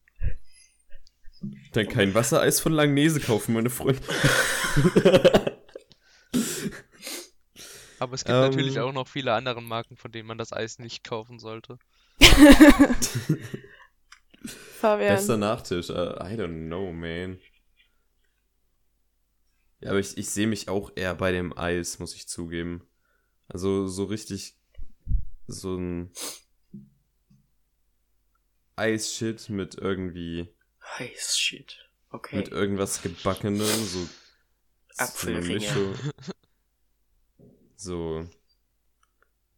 Dann 1.74 1.88
kein 1.90 2.16
Wassereis 2.16 2.60
von 2.60 2.72
Langnese 2.72 3.20
kaufen, 3.20 3.54
meine 3.54 3.70
Freunde. 3.70 4.02
Aber 8.00 8.14
es 8.14 8.24
gibt 8.24 8.36
Ähm. 8.36 8.42
natürlich 8.42 8.80
auch 8.80 8.92
noch 8.92 9.08
viele 9.08 9.34
andere 9.34 9.62
Marken, 9.62 9.96
von 9.98 10.12
denen 10.12 10.28
man 10.28 10.38
das 10.38 10.52
Eis 10.54 10.80
nicht 10.80 11.04
kaufen 11.04 11.40
sollte. 11.40 11.78
Fabian. 14.80 15.16
Bester 15.16 15.38
Nachtisch. 15.38 15.90
Uh, 15.90 15.94
I 16.22 16.36
don't 16.38 16.68
know, 16.68 16.92
man. 16.92 17.40
Ja, 19.82 19.90
aber 19.92 20.00
ich, 20.00 20.18
ich 20.18 20.30
sehe 20.30 20.48
mich 20.48 20.70
auch 20.70 20.92
eher 20.96 21.16
bei 21.16 21.32
dem 21.32 21.58
Eis, 21.58 22.00
muss 22.00 22.16
ich 22.16 22.28
zugeben. 22.28 22.88
Also 23.48 23.88
so 23.88 24.06
richtig 24.06 24.56
so 25.48 25.76
ein 25.76 26.12
Eisshit 28.76 29.50
mit 29.50 29.76
irgendwie 29.76 30.54
Heiß 30.98 31.38
Shit. 31.38 31.90
Okay. 32.10 32.38
mit 32.38 32.50
irgendwas 32.50 33.02
gebackenem, 33.02 33.60
so 33.60 33.86
so 33.86 34.00
eine 34.98 35.10
Apfelringe. 35.10 35.54
Mischung. 35.56 35.94
So 37.76 38.26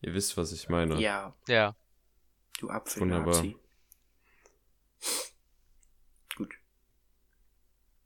ihr 0.01 0.13
wisst, 0.13 0.37
was 0.37 0.51
ich 0.51 0.69
meine. 0.69 0.99
Ja, 0.99 1.35
Ja. 1.47 1.75
du 2.59 2.67
Wunderbar. 2.67 3.35
Apfelnazi. 3.35 3.57
Gut. 6.35 6.53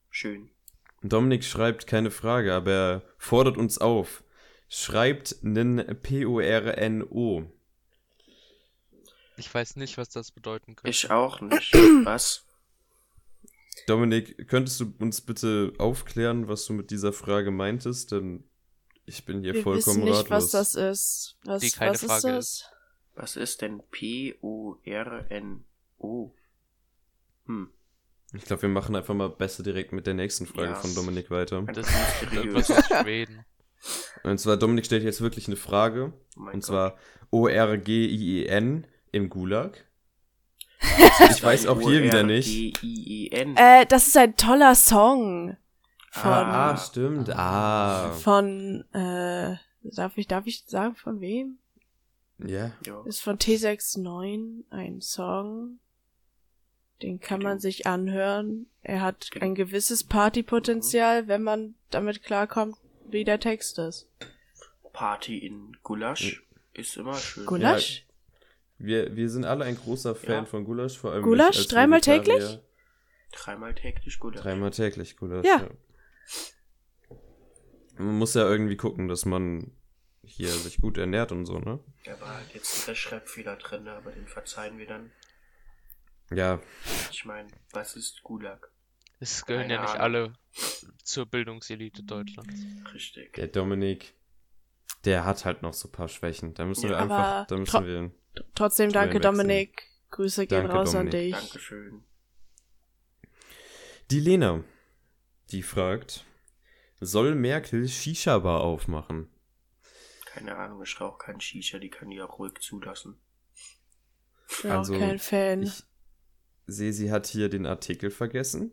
Schön. 0.09 0.49
Dominik 1.03 1.43
schreibt 1.43 1.87
keine 1.87 2.11
Frage, 2.11 2.53
aber 2.53 2.71
er 2.71 3.01
fordert 3.17 3.57
uns 3.57 3.77
auf. 3.79 4.23
Schreibt 4.69 5.37
nen 5.41 5.99
P-O-R-N-O. 6.01 7.51
Ich 9.37 9.53
weiß 9.53 9.75
nicht, 9.77 9.97
was 9.97 10.09
das 10.09 10.31
bedeuten 10.31 10.75
könnte. 10.75 10.89
Ich 10.89 11.09
auch 11.09 11.41
nicht. 11.41 11.73
Was? 12.05 12.45
Dominik, 13.87 14.47
könntest 14.47 14.79
du 14.79 14.93
uns 14.99 15.21
bitte 15.21 15.73
aufklären, 15.79 16.47
was 16.47 16.65
du 16.65 16.73
mit 16.73 16.91
dieser 16.91 17.11
Frage 17.11 17.49
meintest? 17.49 18.11
Denn 18.11 18.43
ich 19.05 19.25
bin 19.25 19.41
hier 19.41 19.53
Wir 19.55 19.63
vollkommen 19.63 19.97
wissen 19.97 20.03
nicht, 20.03 20.17
ratlos. 20.29 20.29
was 20.29 20.51
das 20.51 20.75
ist. 20.75 21.37
Was, 21.43 21.61
Die 21.61 21.71
keine 21.71 21.91
was 21.93 22.01
Frage 22.03 22.15
ist 22.17 22.23
das? 22.25 22.45
ist. 22.47 22.71
Was 23.15 23.35
ist 23.35 23.61
denn 23.61 23.81
P-O-R-N-O? 25.11 26.31
Hm. 27.45 27.69
Ich 28.33 28.45
glaube, 28.45 28.61
wir 28.61 28.69
machen 28.69 28.95
einfach 28.95 29.13
mal 29.13 29.29
besser 29.29 29.61
direkt 29.63 29.91
mit 29.91 30.07
der 30.07 30.13
nächsten 30.13 30.45
Frage 30.45 30.69
Ja. 30.69 30.75
von 30.75 30.95
Dominik 30.95 31.29
weiter. 31.31 31.61
Das 31.63 31.85
ist 31.87 32.31
Irgendwas 32.33 32.71
aus 32.71 32.85
Schweden. 32.85 33.43
Und 34.23 34.37
zwar, 34.39 34.55
Dominik 34.57 34.85
stellt 34.85 35.03
jetzt 35.03 35.21
wirklich 35.21 35.47
eine 35.47 35.55
Frage. 35.57 36.13
Oh 36.37 36.41
und 36.43 36.51
Gott. 36.51 36.63
zwar 36.63 36.97
O-R-G-I-E-N 37.31 38.87
im 39.11 39.29
Gulag. 39.29 39.85
Ich 41.31 41.43
weiß 41.43 41.67
auch 41.67 41.79
hier 41.81 42.01
wieder 42.03 42.23
nicht. 42.23 42.47
O-R-G-I-E-N. 42.83 43.55
Äh, 43.57 43.85
das 43.87 44.07
ist 44.07 44.17
ein 44.17 44.35
toller 44.37 44.73
Song. 44.75 45.57
Von, 46.13 46.31
Ah, 46.31 46.75
stimmt. 46.77 47.29
Ah. 47.29 48.11
von, 48.11 48.83
äh, 48.93 49.55
darf 49.81 50.17
ich, 50.17 50.27
darf 50.27 50.45
ich 50.45 50.65
sagen, 50.67 50.95
von 50.95 51.21
wem? 51.21 51.57
Ja. 52.37 52.71
Ja. 52.85 53.01
Ist 53.05 53.21
von 53.21 53.37
T69 53.37 54.65
ein 54.71 54.99
Song. 55.01 55.79
Den 57.01 57.19
kann 57.21 57.41
man 57.41 57.59
sich 57.59 57.87
anhören. 57.87 58.67
Er 58.83 59.01
hat 59.01 59.29
ein 59.39 59.55
gewisses 59.55 60.03
Partypotenzial, 60.03 61.27
wenn 61.27 61.43
man 61.43 61.75
damit 61.91 62.23
klarkommt, 62.23 62.75
wie 63.09 63.23
der 63.23 63.39
Text 63.39 63.79
ist. 63.79 64.07
Party 64.93 65.37
in 65.39 65.77
Gulasch 65.81 66.43
ist 66.73 66.97
immer 66.97 67.15
schön. 67.15 67.45
Gulasch? 67.45 68.05
Wir, 68.77 69.15
wir 69.15 69.29
sind 69.29 69.45
alle 69.45 69.63
ein 69.65 69.77
großer 69.77 70.13
Fan 70.15 70.43
Ja. 70.43 70.45
von 70.45 70.65
Gulasch, 70.65 70.97
vor 70.97 71.13
allem 71.13 71.23
Gulasch? 71.23 71.67
Dreimal 71.67 72.01
täglich? 72.01 72.59
Dreimal 73.31 73.73
täglich 73.75 74.19
Gulasch. 74.19 74.41
Dreimal 74.41 74.71
täglich 74.71 75.15
Gulasch. 75.15 75.45
Ja. 75.47 75.67
Man 77.97 78.17
muss 78.17 78.33
ja 78.33 78.47
irgendwie 78.49 78.77
gucken, 78.77 79.07
dass 79.07 79.25
man 79.25 79.71
hier 80.23 80.49
sich 80.49 80.79
gut 80.79 80.97
ernährt 80.97 81.31
und 81.31 81.45
so, 81.45 81.59
ne? 81.59 81.79
Da 82.05 82.19
war 82.21 82.35
halt 82.35 82.53
jetzt 82.53 82.83
ein 82.87 82.91
Rechtschreibfehler 82.91 83.57
drin, 83.57 83.87
aber 83.87 84.11
den 84.11 84.27
verzeihen 84.27 84.77
wir 84.77 84.87
dann. 84.87 85.11
Ja, 86.31 86.61
Ich 87.11 87.25
meine, 87.25 87.49
was 87.73 87.95
ist 87.95 88.23
Gulag? 88.23 88.71
Es 89.19 89.45
gehören 89.45 89.63
Keine 89.63 89.73
ja 89.75 89.81
nicht 89.81 89.89
Ahnung. 89.91 90.01
alle 90.01 90.33
zur 91.03 91.25
Bildungselite 91.25 92.03
Deutschlands. 92.03 92.53
Richtig. 92.93 93.33
der 93.33 93.47
Dominik, 93.47 94.15
der 95.05 95.25
hat 95.25 95.43
halt 95.45 95.61
noch 95.61 95.73
so 95.73 95.89
ein 95.89 95.91
paar 95.91 96.07
Schwächen. 96.07 96.53
Da 96.53 96.65
müssen 96.65 96.83
wir 96.89 96.91
Ja, 96.91 96.99
einfach, 97.03 97.17
aber 97.17 97.45
da 97.47 97.57
müssen 97.57 97.85
wir. 97.85 98.11
Trotzdem 98.55 98.91
danke. 98.91 99.19
Dominik. 99.19 99.83
Grüße 100.09 100.47
gehen 100.47 100.61
Danke, 100.63 100.73
raus 100.73 100.95
an 100.95 101.07
Dominik. 101.09 101.35
dich. 101.35 101.35
Dankeschön. 101.35 102.03
Die 104.09 104.19
Lena, 104.19 104.63
die 105.51 105.63
fragt, 105.63 106.25
soll 106.99 107.35
Merkel 107.35 107.87
Shisha-Bar 107.87 108.61
aufmachen? 108.61 109.29
Keine 110.25 110.55
Ahnung, 110.55 110.81
ich 110.83 110.99
rauche 111.01 111.17
keinen 111.17 111.41
Shisha, 111.41 111.77
die 111.79 111.89
kann 111.89 112.09
die 112.09 112.21
auch 112.21 112.39
ruhig 112.39 112.53
zulassen. 112.59 113.19
Ich 114.49 114.61
bin 114.61 114.71
Also, 114.71 114.95
auch 114.95 114.99
kein 114.99 115.19
Fan. 115.19 115.63
Ich 115.63 115.83
sehe, 116.67 116.93
sie 116.93 117.11
hat 117.11 117.27
hier 117.27 117.49
den 117.49 117.65
Artikel 117.65 118.11
vergessen. 118.11 118.71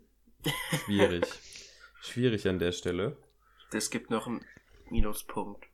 Schwierig. 0.84 1.24
Schwierig 2.00 2.46
an 2.46 2.58
der 2.58 2.72
Stelle. 2.72 3.16
Das 3.70 3.90
gibt 3.90 4.10
noch 4.10 4.26
einen 4.26 4.44
Minuspunkt. 4.88 5.66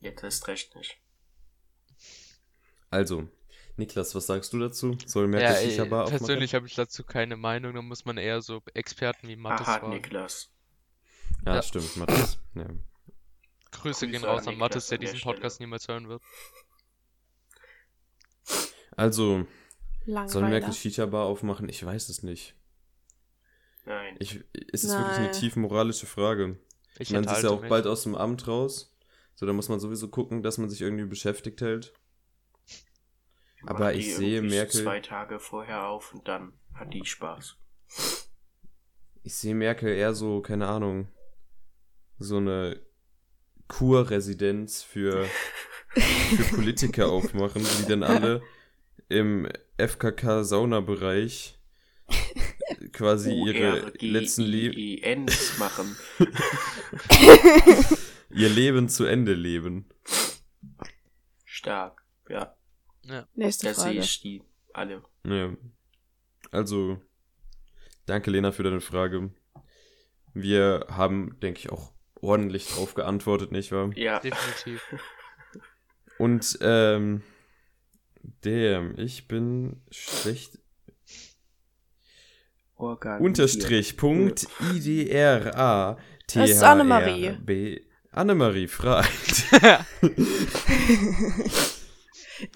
Jetzt 0.00 0.22
ist 0.22 0.48
recht 0.48 0.74
nicht. 0.76 0.98
Also, 2.90 3.28
Niklas, 3.76 4.14
was 4.14 4.26
sagst 4.26 4.52
du 4.52 4.58
dazu? 4.58 4.96
Soll 5.06 5.26
Merkel 5.28 5.48
Ja, 5.50 5.54
ey, 5.56 5.70
Shisha-Bar 5.70 6.04
aufmachen? 6.04 6.18
persönlich 6.18 6.54
habe 6.54 6.66
ich 6.66 6.74
dazu 6.74 7.04
keine 7.04 7.36
Meinung, 7.36 7.74
da 7.74 7.82
muss 7.82 8.04
man 8.06 8.16
eher 8.16 8.40
so 8.40 8.62
Experten 8.74 9.28
wie 9.28 9.36
Mattes 9.36 9.66
Aha, 9.66 9.78
fragen. 9.80 9.92
Niklas. 9.92 10.50
Ja, 11.44 11.56
Ja. 11.56 11.62
stimmt, 11.62 11.96
Matthias. 11.96 12.38
Ja. 12.54 12.66
Grüße 13.72 14.06
gehen 14.06 14.22
Grüße 14.22 14.26
raus 14.26 14.42
an 14.42 14.48
an 14.48 14.54
Niklas 14.54 14.58
Mattes, 14.58 14.86
der 14.88 14.98
diesen 14.98 15.18
Stelle. 15.18 15.34
Podcast 15.34 15.60
niemals 15.60 15.86
hören 15.88 16.08
wird. 16.08 16.22
Also, 18.96 19.44
soll 19.44 20.14
Langweiler. 20.14 20.48
Merkel 20.48 20.72
Shisha-Bar 20.72 21.26
aufmachen? 21.26 21.68
Ich 21.68 21.84
weiß 21.84 22.08
es 22.08 22.22
nicht. 22.22 22.54
Nein. 23.84 24.16
Ich, 24.18 24.36
ist 24.54 24.84
es 24.84 24.90
wirklich 24.96 25.16
eine 25.16 25.26
Nein. 25.26 25.32
tief 25.32 25.56
moralische 25.56 26.06
Frage? 26.06 26.58
Ich 26.98 27.10
meine, 27.10 27.28
sie 27.28 27.34
ist 27.34 27.42
ja 27.42 27.50
auch 27.50 27.60
mich. 27.60 27.68
bald 27.68 27.86
aus 27.86 28.04
dem 28.04 28.14
Amt 28.14 28.48
raus. 28.48 28.92
So, 29.34 29.44
da 29.44 29.52
muss 29.52 29.68
man 29.68 29.80
sowieso 29.80 30.08
gucken, 30.08 30.42
dass 30.42 30.56
man 30.56 30.70
sich 30.70 30.80
irgendwie 30.80 31.04
beschäftigt 31.04 31.60
hält. 31.60 31.92
Aber 33.64 33.94
ich 33.94 34.14
sehe 34.14 34.42
Merkel- 34.42 34.82
zwei 34.82 35.00
Tage 35.00 35.38
vorher 35.38 35.86
auf 35.86 36.12
und 36.14 36.28
dann 36.28 36.52
hat 36.74 36.92
die 36.92 37.04
Spaß. 37.04 37.56
Ich 39.22 39.34
sehe 39.34 39.54
Merkel 39.54 39.88
eher 39.94 40.14
so, 40.14 40.40
keine 40.40 40.68
Ahnung, 40.68 41.08
so 42.18 42.36
eine 42.36 42.80
Kurresidenz 43.68 44.82
für, 44.82 45.24
für 45.88 46.42
Politiker 46.56 47.08
aufmachen, 47.08 47.64
die 47.78 47.86
dann 47.88 48.02
alle 48.02 48.42
im 49.08 49.48
FKK-Saunabereich 49.78 51.58
quasi 52.92 53.32
ihre 53.32 53.92
letzten 54.00 54.42
Le 54.42 54.70
ENs 55.02 55.58
machen. 55.58 55.96
ihr 58.30 58.48
Leben 58.48 58.88
zu 58.88 59.04
Ende 59.04 59.34
leben. 59.34 59.88
Stark. 61.44 62.04
Ja, 62.28 62.56
Nächste 63.34 63.66
da 63.68 63.74
sehe 63.74 63.84
Frage. 63.84 63.98
ich 63.98 64.20
die 64.20 64.42
alle. 64.72 65.02
Ja. 65.24 65.54
Also, 66.50 67.00
danke 68.06 68.30
Lena 68.30 68.52
für 68.52 68.62
deine 68.62 68.80
Frage. 68.80 69.30
Wir 70.34 70.86
haben, 70.88 71.38
denke 71.40 71.60
ich, 71.60 71.70
auch 71.70 71.92
ordentlich 72.20 72.68
drauf 72.68 72.94
geantwortet, 72.94 73.52
nicht 73.52 73.72
wahr? 73.72 73.90
Ja, 73.94 74.20
Definitiv. 74.20 74.82
Und, 76.18 76.58
ähm, 76.62 77.22
damn, 78.42 78.98
ich 78.98 79.28
bin 79.28 79.82
schlecht. 79.90 80.58
Organ. 82.76 83.22
Unterstrich, 83.22 83.96
Punkt, 83.96 84.46
IDRA, 84.74 85.98
T, 86.26 86.40
Das 86.40 86.50
ist 86.50 86.62
Annemarie. 86.62 87.32
B. 87.40 87.80
Annemarie 88.10 88.68
fragt. 88.68 89.46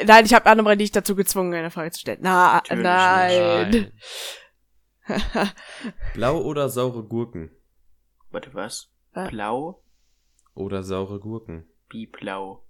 Nein, 0.04 0.24
ich 0.26 0.34
habe 0.34 0.46
Annemarie 0.46 0.76
nicht 0.76 0.94
dazu 0.96 1.14
gezwungen, 1.16 1.54
eine 1.54 1.70
Frage 1.70 1.90
zu 1.92 2.00
stellen. 2.00 2.18
Na, 2.22 2.54
Natürlich 2.68 2.82
nein. 2.82 3.92
Blau 6.14 6.40
oder 6.42 6.68
saure 6.68 7.02
Gurken? 7.02 7.50
Warte, 8.30 8.54
was? 8.54 8.90
Äh. 9.14 9.28
Blau? 9.28 9.82
Oder 10.54 10.82
saure 10.82 11.18
Gurken? 11.20 11.66
Wie 11.90 12.06
blau? 12.06 12.64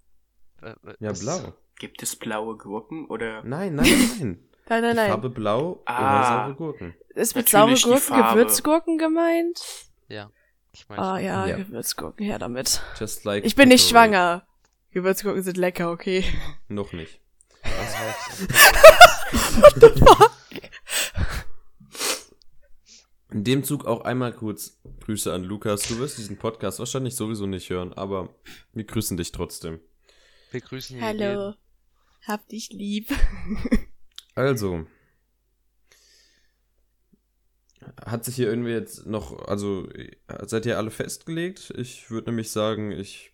Äh, 0.63 0.71
äh, 0.71 0.95
Ja, 1.01 1.13
blau. 1.13 1.55
Gibt 1.79 2.03
es 2.03 2.17
blaue 2.17 2.57
Gurken 2.57 3.07
oder? 3.07 3.43
Nein, 3.45 3.75
nein, 3.75 3.87
nein. 4.21 4.49
Nein, 4.69 4.83
nein, 4.83 4.91
Die 4.91 4.97
nein. 4.97 5.11
Farbe 5.11 5.31
blau 5.31 5.83
Ah. 5.87 5.99
oder 5.99 6.27
saure 6.29 6.55
Gurken. 6.55 6.95
Ist 7.15 7.35
mit 7.37 7.49
saure 7.49 7.75
die 7.75 7.83
Gurken. 7.83 8.17
Gewürzgurken 8.17 8.99
gemeint? 8.99 9.61
Ja. 10.09 10.31
Ich 10.73 10.89
meine, 10.89 11.03
Ah 11.03 11.19
ja, 11.19 11.47
Ja. 11.47 11.57
Gewürzgurken, 11.57 12.25
her 12.25 12.39
damit. 12.39 12.81
Just 12.99 13.25
like 13.25 13.45
Ich 13.45 13.57
bin 13.57 13.69
nicht 13.69 13.89
schwanger. 13.89 14.47
Gewürzgurken 14.93 15.43
sind 15.43 15.57
lecker, 15.57 15.91
okay. 15.91 16.25
Noch 16.69 16.93
nicht. 16.93 17.21
das 17.63 17.97
heißt, 17.97 18.49
In 23.33 23.45
dem 23.45 23.63
Zug 23.63 23.85
auch 23.85 24.01
einmal 24.01 24.33
kurz 24.33 24.81
Grüße 25.05 25.33
an 25.33 25.45
Lukas. 25.45 25.83
Du 25.83 25.99
wirst 25.99 26.19
diesen 26.19 26.37
Podcast 26.37 26.81
wahrscheinlich 26.81 27.15
sowieso 27.15 27.47
nicht 27.47 27.71
hören, 27.71 27.93
aber 27.93 28.35
wir 28.73 28.83
grüßen 28.85 29.17
dich 29.17 29.31
trotzdem. 29.31 29.79
wir 30.51 30.61
grüßen 30.61 30.97
hier 30.97 31.07
Hallo. 31.07 31.55
Hab 32.27 32.49
dich 32.49 32.71
lieb. 32.71 33.13
Also. 34.35 34.87
Hat 38.05 38.25
sich 38.25 38.37
hier 38.37 38.49
irgendwie 38.49 38.71
jetzt 38.71 39.07
noch, 39.07 39.47
also 39.47 39.89
seid 40.47 40.67
ihr 40.67 40.79
alle 40.79 40.91
festgelegt? 40.91 41.73
Ich 41.77 42.11
würde 42.11 42.31
nämlich 42.31 42.51
sagen, 42.51 42.93
ich, 42.93 43.30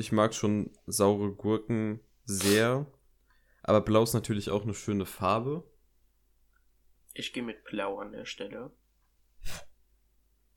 ich 0.00 0.12
mag 0.12 0.34
schon 0.34 0.70
saure 0.86 1.32
Gurken 1.32 2.00
sehr. 2.24 2.86
Aber 3.62 3.80
blau 3.82 4.02
ist 4.02 4.14
natürlich 4.14 4.50
auch 4.50 4.62
eine 4.64 4.74
schöne 4.74 5.06
Farbe. 5.06 5.64
Ich 7.14 7.32
gehe 7.32 7.42
mit 7.42 7.62
blau 7.64 7.98
an 7.98 8.12
der 8.12 8.24
Stelle. 8.24 8.70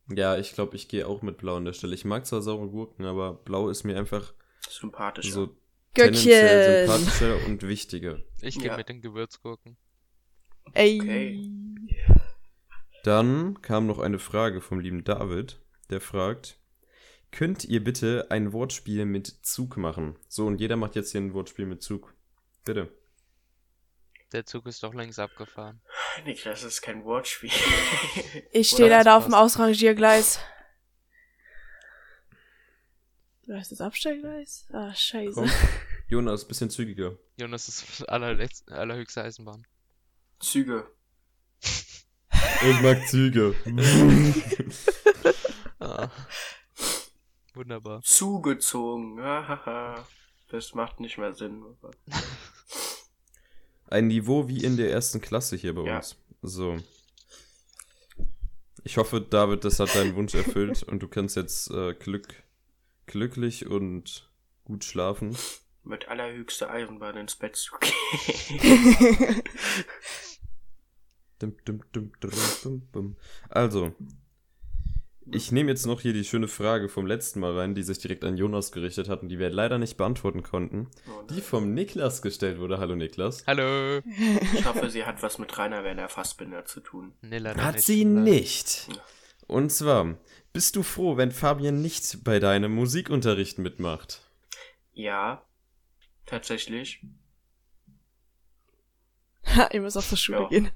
Ja, 0.10 0.38
ich 0.38 0.53
glaube, 0.53 0.75
ich 0.75 0.88
gehe 0.88 1.08
auch 1.08 1.21
mit 1.21 1.38
blau 1.38 1.56
an 1.56 1.65
der 1.65 1.73
Stelle. 1.73 1.93
Ich 1.95 2.06
mag 2.06 2.25
zwar 2.25 2.41
saure 2.41 2.67
Gurken, 2.69 3.06
aber 3.06 3.34
blau 3.34 3.69
ist 3.69 3.84
mir 3.84 3.97
einfach 3.97 4.34
Sympathischer. 4.67 5.32
so 5.32 5.56
tendenziell 5.93 6.86
Göckchen. 6.88 7.01
sympathischer 7.06 7.45
und 7.47 7.63
wichtiger. 7.63 8.19
Ich 8.41 8.58
gehe 8.58 8.67
Ja. 8.67 8.77
mit 8.77 8.89
den 8.89 9.01
Gewürzgurken. 9.01 9.77
Ey. 10.73 10.99
Okay. 11.01 12.15
Dann 13.03 13.62
kam 13.62 13.86
noch 13.86 13.99
eine 13.99 14.19
Frage 14.19 14.62
vom 14.62 14.79
lieben 14.79 15.03
David, 15.03 15.62
der 15.89 15.99
fragt, 16.01 16.60
könnt 17.34 17.65
ihr 17.65 17.84
bitte 17.84 18.28
ein 18.30 18.54
Wortspiel 18.54 19.06
mit 19.06 19.28
Zug 19.46 19.76
machen? 19.76 20.15
So, 20.30 20.46
und 20.48 20.62
jeder 20.62 20.78
macht 20.78 20.96
jetzt 20.96 21.12
hier 21.12 21.19
ein 21.19 21.34
Wortspiel 21.34 21.65
mit 21.65 21.82
Zug. 21.84 22.13
Bitte. 22.63 22.89
Der 24.32 24.46
Zug 24.46 24.65
ist 24.67 24.82
doch 24.84 24.93
längst 24.93 25.19
abgefahren. 25.19 25.82
Niklas, 26.26 26.62
das 26.62 26.76
ist 26.76 26.82
kein 26.82 27.04
Wortspiel. 27.04 27.52
Ich 28.52 28.69
stehe 28.69 28.89
leider 28.89 29.17
auf 29.17 29.26
dem. 29.26 29.34
Ausrangiergleis. 29.34 30.39
Du 33.46 33.54
hast 33.54 33.72
das 33.72 33.82
Abstellgleis? 33.82 34.65
Ah, 34.72 34.93
scheiße. 34.96 35.34
Komm. 35.34 35.52
Jonas, 36.08 36.48
bisschen 36.48 36.69
zügiger. 36.69 37.17
Jonas 37.38 37.67
ist 37.67 38.10
allerletz- 38.10 38.67
allerhöchste 38.72 39.22
Eisenbahn. 39.24 39.65
Züge. 40.39 40.89
Und 42.63 42.82
mag 42.84 43.06
Züge. 43.08 43.56
Ah. 45.80 46.10
Wunderbar. 47.53 48.01
Zugezogen. 48.01 49.19
Das 50.49 50.75
macht 50.75 50.99
nicht 50.99 51.17
mehr 51.17 51.33
Sinn. 51.33 51.63
Ein 53.87 54.05
Niveau 54.07 54.47
wie 54.47 54.63
in 54.63 54.77
der 54.77 54.91
ersten 54.91 55.19
Klasse 55.19 55.55
hier 55.55 55.73
bei 55.73 55.81
Ja. 55.83 55.95
uns. 55.97 56.15
So. 56.43 56.77
Ich 58.83 58.97
hoffe, 58.97 59.19
David, 59.19 59.63
das 59.65 59.79
hat 59.79 59.95
deinen 59.95 60.15
Wunsch 60.15 60.35
erfüllt 60.35 60.83
und 60.83 60.99
du 61.01 61.07
kannst 61.07 61.35
jetzt 61.37 61.71
äh, 61.71 61.95
glück, 61.95 62.43
glücklich 63.07 63.65
und 63.65 64.29
gut 64.63 64.83
schlafen. 64.83 65.35
Mit 65.83 66.07
allerhöchster 66.07 66.69
Eisenbahn 66.69 67.17
ins 67.17 67.35
Bett 67.35 67.55
zu 67.55 67.73
gehen. 67.79 69.41
Also, 73.49 73.93
ich 75.31 75.51
nehme 75.51 75.69
jetzt 75.71 75.86
noch 75.86 76.01
hier 76.01 76.13
die 76.13 76.23
schöne 76.25 76.47
Frage 76.47 76.89
vom 76.89 77.05
letzten 77.07 77.39
Mal 77.39 77.57
rein, 77.57 77.75
die 77.75 77.83
sich 77.83 77.99
direkt 77.99 78.23
an 78.23 78.38
Jonas 78.38 78.71
gerichtet 78.71 79.09
hat 79.09 79.21
und 79.21 79.29
die 79.29 79.39
wir 79.39 79.49
leider 79.49 79.77
nicht 79.77 79.97
beantworten 79.97 80.43
konnten. 80.43 80.89
Und 81.19 81.31
Die 81.31 81.41
vom 81.41 81.73
Niklas 81.73 82.21
gestellt 82.21 82.59
wurde. 82.59 82.77
Hallo 82.79 82.95
Niklas. 82.95 83.45
Hallo. 83.47 83.99
ich 84.53 84.65
hoffe, 84.65 84.89
sie 84.89 85.05
hat 85.05 85.21
was 85.23 85.38
mit 85.39 85.57
Rainer 85.57 85.83
Werner 85.83 86.09
Fassbinder 86.09 86.65
zu 86.65 86.79
tun. 86.81 87.13
Nee, 87.21 87.38
leider 87.38 87.63
Hat 87.63 87.75
nicht. 87.75 87.86
sie 87.86 88.03
Leider. 88.03 88.19
nicht. 88.21 88.88
Und 89.47 89.71
zwar, 89.71 90.17
bist 90.51 90.75
du 90.75 90.83
froh, 90.83 91.17
wenn 91.17 91.31
Fabian 91.31 91.81
nicht 91.81 92.23
bei 92.23 92.39
deinem 92.39 92.73
Musikunterricht 92.75 93.59
mitmacht? 93.59 94.21
Ja, 94.93 95.43
tatsächlich. 96.25 97.01
Ha, 99.45 99.69
ihr 99.73 99.81
müsst 99.81 99.97
auf 99.97 100.07
zur 100.07 100.17
Schule 100.17 100.39
Ja. 100.41 100.47
gehen. 100.49 100.69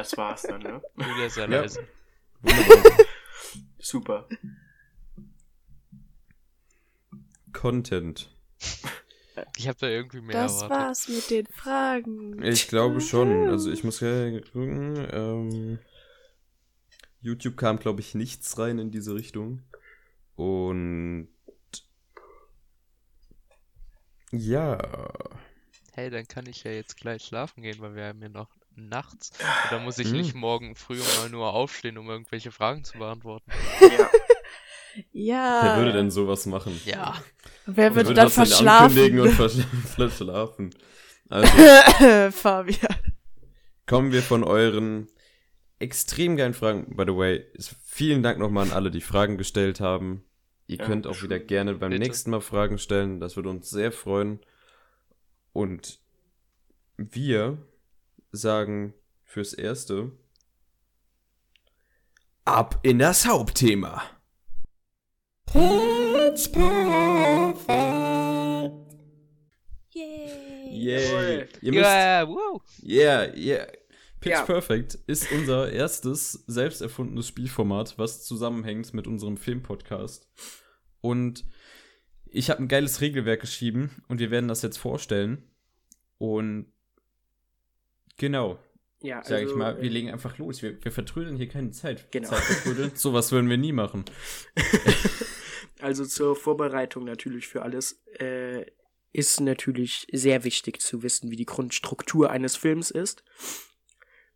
Das 0.00 0.16
war's 0.16 0.42
dann, 0.44 0.62
ne? 0.62 0.80
Julia 0.96 1.26
ist 1.26 1.36
ja 1.36 1.44
leise. 1.44 1.86
Wunderbar. 2.40 3.06
Super. 3.78 4.26
Content. 7.52 8.34
Ich 9.58 9.68
habe 9.68 9.78
da 9.78 9.88
irgendwie 9.88 10.22
mehr 10.22 10.42
Das 10.42 10.62
erwartet. 10.62 10.70
war's 10.70 11.08
mit 11.08 11.28
den 11.30 11.46
Fragen. 11.48 12.42
Ich 12.42 12.68
glaube 12.68 13.02
schon. 13.02 13.48
Also 13.50 13.70
ich 13.70 13.84
muss 13.84 14.00
ja 14.00 14.40
gucken. 14.40 15.06
Ähm, 15.12 15.78
YouTube 17.20 17.58
kam, 17.58 17.78
glaube 17.78 18.00
ich, 18.00 18.14
nichts 18.14 18.58
rein 18.58 18.78
in 18.78 18.90
diese 18.90 19.14
Richtung. 19.14 19.62
Und 20.34 21.28
ja. 24.32 24.78
Hey, 25.92 26.08
dann 26.08 26.26
kann 26.26 26.46
ich 26.46 26.64
ja 26.64 26.70
jetzt 26.70 26.96
gleich 26.96 27.22
schlafen 27.22 27.62
gehen, 27.62 27.80
weil 27.80 27.94
wir 27.94 28.06
haben 28.06 28.22
ja 28.22 28.30
noch 28.30 28.48
nachts. 28.88 29.30
Und 29.38 29.72
dann 29.72 29.84
muss 29.84 29.98
ich 29.98 30.08
Hm. 30.08 30.16
nicht 30.16 30.34
morgen 30.34 30.74
früh 30.76 31.00
um 31.00 31.06
9 31.22 31.34
Uhr 31.34 31.52
aufstehen, 31.52 31.98
um 31.98 32.08
irgendwelche 32.08 32.50
Fragen 32.50 32.84
zu 32.84 32.98
beantworten. 32.98 33.50
Ja. 33.80 34.10
Ja. 35.12 35.60
Wer 35.62 35.76
würde 35.76 35.92
denn 35.92 36.10
sowas 36.10 36.46
machen? 36.46 36.78
Ja. 36.84 37.14
Wer 37.64 37.94
würde 37.94 38.08
Würde 38.08 38.14
dann 38.14 38.32
das 38.34 38.58
denn 38.58 38.66
ankündigen 38.68 39.30
verschlafen? 39.32 39.60
und 39.62 39.94
versch 39.94 39.94
verschlafen? 39.94 40.74
Also, 41.28 42.32
Fabian. 42.32 42.96
kommen 43.86 44.10
wir 44.10 44.20
von 44.20 44.42
euren 44.42 45.06
extrem 45.78 46.36
geilen 46.36 46.54
Fragen. 46.54 46.96
By 46.96 47.04
the 47.06 47.16
way, 47.16 47.46
vielen 47.84 48.24
Dank 48.24 48.40
nochmal 48.40 48.66
an 48.66 48.72
alle, 48.72 48.90
die 48.90 49.00
Fragen 49.00 49.38
gestellt 49.38 49.78
haben. 49.78 50.24
Ihr 50.66 50.78
Ja, 50.78 50.86
könnt 50.86 51.06
auch 51.06 51.22
wieder 51.22 51.38
gerne 51.38 51.74
beim 51.74 51.90
Bitte. 51.90 52.02
nächsten 52.02 52.32
Mal 52.32 52.40
Fragen 52.40 52.78
stellen. 52.78 53.20
Das 53.20 53.36
würde 53.36 53.48
uns 53.48 53.70
sehr 53.70 53.92
freuen. 53.92 54.40
Und 55.52 56.00
wir 56.96 57.58
sagen 58.32 58.94
fürs 59.24 59.52
Erste 59.52 60.12
ab 62.44 62.80
in 62.82 62.98
das 62.98 63.26
Hauptthema. 63.26 64.02
Yay. 69.92 70.70
Yay. 70.70 71.46
Ihr 71.60 71.72
müsst, 71.72 71.84
Yeah, 71.84 72.28
wow. 72.28 72.62
Yeah, 72.82 73.36
yeah. 73.36 73.66
Pitch 74.20 74.32
Ja. 74.32 74.44
Perfect 74.44 74.94
ist 75.06 75.32
unser 75.32 75.72
erstes 75.72 76.44
selbst 76.46 76.82
erfundenes 76.82 77.26
Spielformat, 77.26 77.98
was 77.98 78.24
zusammenhängt 78.24 78.92
mit 78.94 79.06
unserem 79.06 79.36
Filmpodcast. 79.36 80.28
Und 81.00 81.44
ich 82.26 82.50
habe 82.50 82.62
ein 82.62 82.68
geiles 82.68 83.00
Regelwerk 83.00 83.40
geschrieben 83.40 84.02
und 84.08 84.20
wir 84.20 84.30
werden 84.30 84.48
das 84.48 84.62
jetzt 84.62 84.76
vorstellen. 84.76 85.50
Und 86.18 86.72
genau, 88.20 88.58
Ja, 89.00 89.22
sage 89.24 89.42
also, 89.42 89.52
ich 89.52 89.58
mal, 89.58 89.76
wir 89.78 89.90
äh, 89.90 89.92
legen 89.92 90.10
einfach 90.10 90.38
los. 90.38 90.62
Wir, 90.62 90.82
wir 90.84 90.92
vertrödeln 90.92 91.36
hier 91.36 91.48
keine 91.48 91.72
Zeit. 91.72 92.12
Genau. 92.12 92.28
Zeit. 92.28 92.42
Sowas 92.96 93.32
würden 93.32 93.50
wir 93.50 93.56
nie 93.56 93.72
machen. 93.72 94.04
Also 95.82 96.04
zur 96.04 96.36
Vorbereitung 96.36 97.04
natürlich 97.04 97.48
für 97.48 97.62
alles 97.62 98.02
äh, 98.18 98.66
ist 99.12 99.40
natürlich 99.40 100.06
sehr 100.12 100.44
wichtig 100.44 100.80
zu 100.80 101.02
wissen, 101.02 101.30
wie 101.30 101.36
die 101.36 101.46
Grundstruktur 101.46 102.30
eines 102.30 102.56
Films 102.56 102.90
ist. 102.90 103.24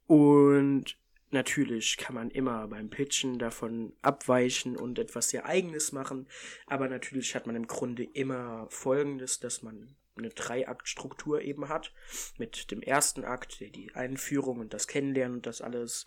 Und 0.07 0.97
natürlich 1.31 1.97
kann 1.97 2.15
man 2.15 2.31
immer 2.31 2.67
beim 2.69 2.91
Pitchen 2.91 3.39
davon 3.39 3.93
abweichen 4.03 4.77
und 4.77 4.99
etwas 4.99 5.31
sehr 5.31 5.47
eigenes 5.47 5.93
machen. 5.93 6.27
Aber 6.67 6.89
natürlich 6.89 7.35
hat 7.35 7.47
man 7.47 7.57
im 7.57 7.67
Grunde 7.67 8.05
immer 8.05 8.67
Folgendes, 8.71 9.39
dass 9.39 9.63
man 9.63 9.95
eine 10.17 10.31
Dreiaktstruktur 10.31 11.43
eben 11.43 11.69
hat. 11.69 11.93
Mit 12.39 12.71
dem 12.71 12.83
ersten 12.83 13.25
Akt, 13.25 13.61
der 13.61 13.71
die 13.71 13.95
Einführung 13.95 14.61
und 14.61 14.75
das 14.75 14.89
Kennenlernen 14.89 15.37
und 15.37 15.47
das 15.47 15.61
alles 15.61 16.05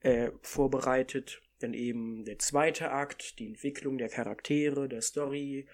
äh, 0.00 0.30
vorbereitet. 0.42 1.42
Dann 1.60 1.74
eben 1.74 2.24
der 2.24 2.38
zweite 2.38 2.90
Akt, 2.90 3.38
die 3.38 3.46
Entwicklung 3.46 3.98
der 3.98 4.08
Charaktere, 4.08 4.88
der 4.88 5.02
Story, 5.02 5.66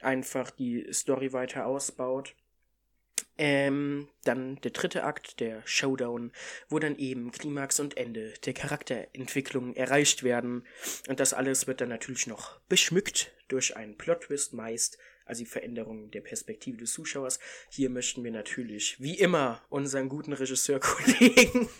einfach 0.00 0.50
die 0.50 0.86
Story 0.92 1.32
weiter 1.32 1.66
ausbaut. 1.66 2.34
Ähm, 3.40 4.08
dann 4.24 4.60
der 4.62 4.72
dritte 4.72 5.04
Akt, 5.04 5.38
der 5.38 5.62
Showdown, 5.64 6.32
wo 6.68 6.80
dann 6.80 6.98
eben 6.98 7.30
Klimax 7.30 7.78
und 7.78 7.96
Ende 7.96 8.32
der 8.44 8.52
Charakterentwicklung 8.52 9.76
erreicht 9.76 10.24
werden. 10.24 10.66
Und 11.08 11.20
das 11.20 11.34
alles 11.34 11.68
wird 11.68 11.80
dann 11.80 11.88
natürlich 11.88 12.26
noch 12.26 12.58
beschmückt 12.62 13.32
durch 13.46 13.76
einen 13.76 13.96
Plot-Twist 13.96 14.54
meist, 14.54 14.98
also 15.28 15.40
die 15.40 15.50
Veränderung 15.50 16.10
der 16.10 16.20
Perspektive 16.20 16.78
des 16.78 16.92
Zuschauers. 16.92 17.38
Hier 17.70 17.90
möchten 17.90 18.24
wir 18.24 18.32
natürlich, 18.32 19.00
wie 19.00 19.18
immer, 19.18 19.62
unseren 19.68 20.08
guten 20.08 20.32
Regisseurkollegen 20.32 21.68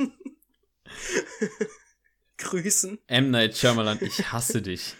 grüßen. 2.39 2.99
M. 3.07 3.31
Night 3.31 3.57
Shyamalan, 3.57 3.99
ich 4.03 4.33
hasse 4.33 4.63
dich. 4.63 4.95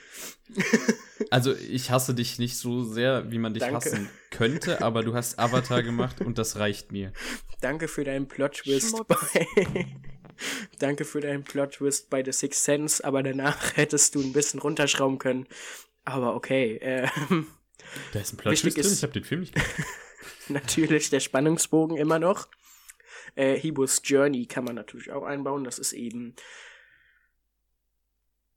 Also, 1.31 1.55
ich 1.55 1.91
hasse 1.91 2.15
dich 2.15 2.39
nicht 2.39 2.57
so 2.57 2.85
sehr, 2.85 3.31
wie 3.31 3.39
man 3.39 3.53
dich 3.53 3.63
Danke. 3.63 3.77
hassen 3.77 4.11
könnte, 4.31 4.83
aber 4.83 5.03
du 5.03 5.15
hast 5.15 5.39
Avatar 5.39 5.83
gemacht 5.83 6.21
und 6.21 6.39
das 6.39 6.57
reicht 6.57 6.93
mir. 6.93 7.13
Danke 7.61 7.89
für 7.89 8.05
deinen 8.05 8.29
Plot-Twist 8.29 9.07
bei. 9.07 9.47
Danke 10.79 11.05
für 11.05 11.21
deinen 11.21 11.45
Plot-Twist 11.45 12.09
bei 12.09 12.25
The 12.25 12.33
Sixth 12.33 12.65
Sense, 12.65 13.05
aber 13.05 13.23
danach 13.23 13.77
hättest 13.77 14.15
du 14.15 14.23
ein 14.23 14.33
bisschen 14.33 14.61
runterschrauben 14.61 15.19
können. 15.19 15.47
Aber 16.05 16.35
okay, 16.35 16.79
ähm, 16.81 17.49
Da 18.13 18.21
ist 18.21 18.33
ein 18.33 18.39
Wichtig 18.45 18.75
Plot-Twist 18.75 18.77
drin, 18.79 18.93
ich 18.95 19.03
habe 19.03 19.13
den 19.13 19.25
Film 19.25 19.41
nicht 19.41 19.55
natürlich 20.49 21.11
der 21.11 21.21
Spannungsbogen 21.21 21.97
immer 21.97 22.19
noch. 22.19 22.49
Äh, 23.35 23.57
Hebus 23.57 24.01
Journey 24.05 24.47
kann 24.47 24.65
man 24.65 24.75
natürlich 24.75 25.13
auch 25.13 25.25
einbauen. 25.25 25.65
Das 25.65 25.79
ist 25.79 25.93
eben. 25.93 26.35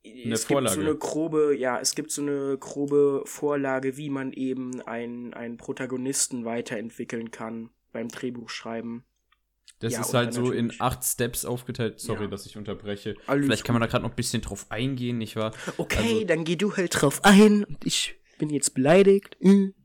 Eine 0.04 0.34
es 0.34 0.46
Vorlage. 0.46 0.76
gibt 0.76 0.84
so 0.84 0.89
eine 0.89 0.98
grobe, 0.98 1.56
ja, 1.56 1.80
es 1.80 1.94
gibt 1.94 2.12
so 2.12 2.24
eine 2.24 2.58
grobe 2.58 3.22
Vorlage, 3.26 3.98
wie 3.98 4.10
man 4.10 4.34
eben 4.34 4.82
einen, 4.82 5.34
einen 5.36 5.58
Protagonisten 5.58 6.44
weiterentwickeln 6.44 7.30
kann 7.30 7.70
beim 7.91 8.08
Drehbuchschreiben. 8.08 9.04
Das 9.78 9.94
Ja, 9.94 10.02
ist 10.02 10.13
halt 10.13 10.34
so 10.34 10.52
in 10.52 10.74
acht 10.80 11.04
Steps 11.04 11.46
aufgeteilt. 11.46 12.00
Sorry, 12.00 12.24
Ja. 12.24 12.28
dass 12.30 12.46
ich 12.48 12.58
unterbreche. 12.58 13.15
Alles 13.28 13.46
Vielleicht 13.46 13.63
kann 13.63 13.74
man 13.74 13.82
da 13.82 13.88
gerade 13.88 14.04
noch 14.04 14.12
ein 14.12 14.15
bisschen 14.15 14.41
drauf 14.41 14.65
eingehen, 14.70 15.20
nicht 15.20 15.36
wahr? 15.36 15.54
Okay, 15.78 15.98
Also- 16.15 16.26
dann 16.26 16.44
geh 16.46 16.56
du 16.56 16.76
halt 16.76 17.00
drauf 17.02 17.24
ein 17.24 17.63
und 17.63 17.86
ich 17.86 18.15
bin 18.41 18.49
jetzt 18.49 18.73
beleidigt. 18.73 19.38
Hm. 19.39 19.75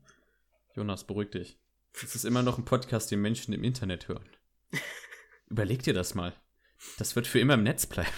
Jonas, 0.75 1.05
beruhig 1.05 1.29
dich. 1.29 1.59
Das 2.01 2.15
ist 2.15 2.25
immer 2.25 2.41
noch 2.41 2.57
ein 2.57 2.65
Podcast, 2.65 3.11
den 3.11 3.21
Menschen 3.21 3.53
im 3.53 3.63
Internet 3.63 4.07
hören. 4.07 4.27
Überleg 5.47 5.83
dir 5.83 5.93
das 5.93 6.15
mal. 6.15 6.33
Das 6.97 7.15
wird 7.15 7.27
für 7.27 7.39
immer 7.39 7.53
im 7.53 7.61
Netz 7.61 7.85
bleiben. 7.85 8.09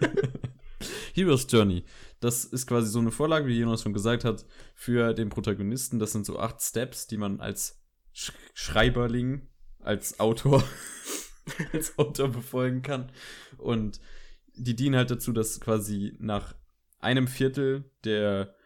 Heroes 1.14 1.46
Journey. 1.48 1.84
Das 2.18 2.44
ist 2.44 2.66
quasi 2.66 2.88
so 2.88 2.98
eine 2.98 3.12
Vorlage, 3.12 3.46
wie 3.46 3.60
Jonas 3.60 3.82
schon 3.84 3.92
gesagt 3.92 4.24
hat, 4.24 4.44
für 4.74 5.14
den 5.14 5.28
Protagonisten. 5.28 6.00
Das 6.00 6.10
sind 6.10 6.26
so 6.26 6.40
acht 6.40 6.60
Steps, 6.60 7.06
die 7.06 7.16
man 7.16 7.40
als 7.40 7.80
Sch 8.12 8.32
Schreiberling, 8.54 9.46
als 9.78 10.18
Autor, 10.18 10.64
als 11.72 11.96
Autor 11.96 12.28
befolgen 12.30 12.82
kann. 12.82 13.12
Und 13.56 14.00
die 14.56 14.74
dienen 14.74 14.96
halt 14.96 15.12
dazu, 15.12 15.32
dass 15.32 15.60
quasi 15.60 16.16
nach 16.18 16.56
einem 16.98 17.28
Viertel 17.28 17.88
der 18.02 18.56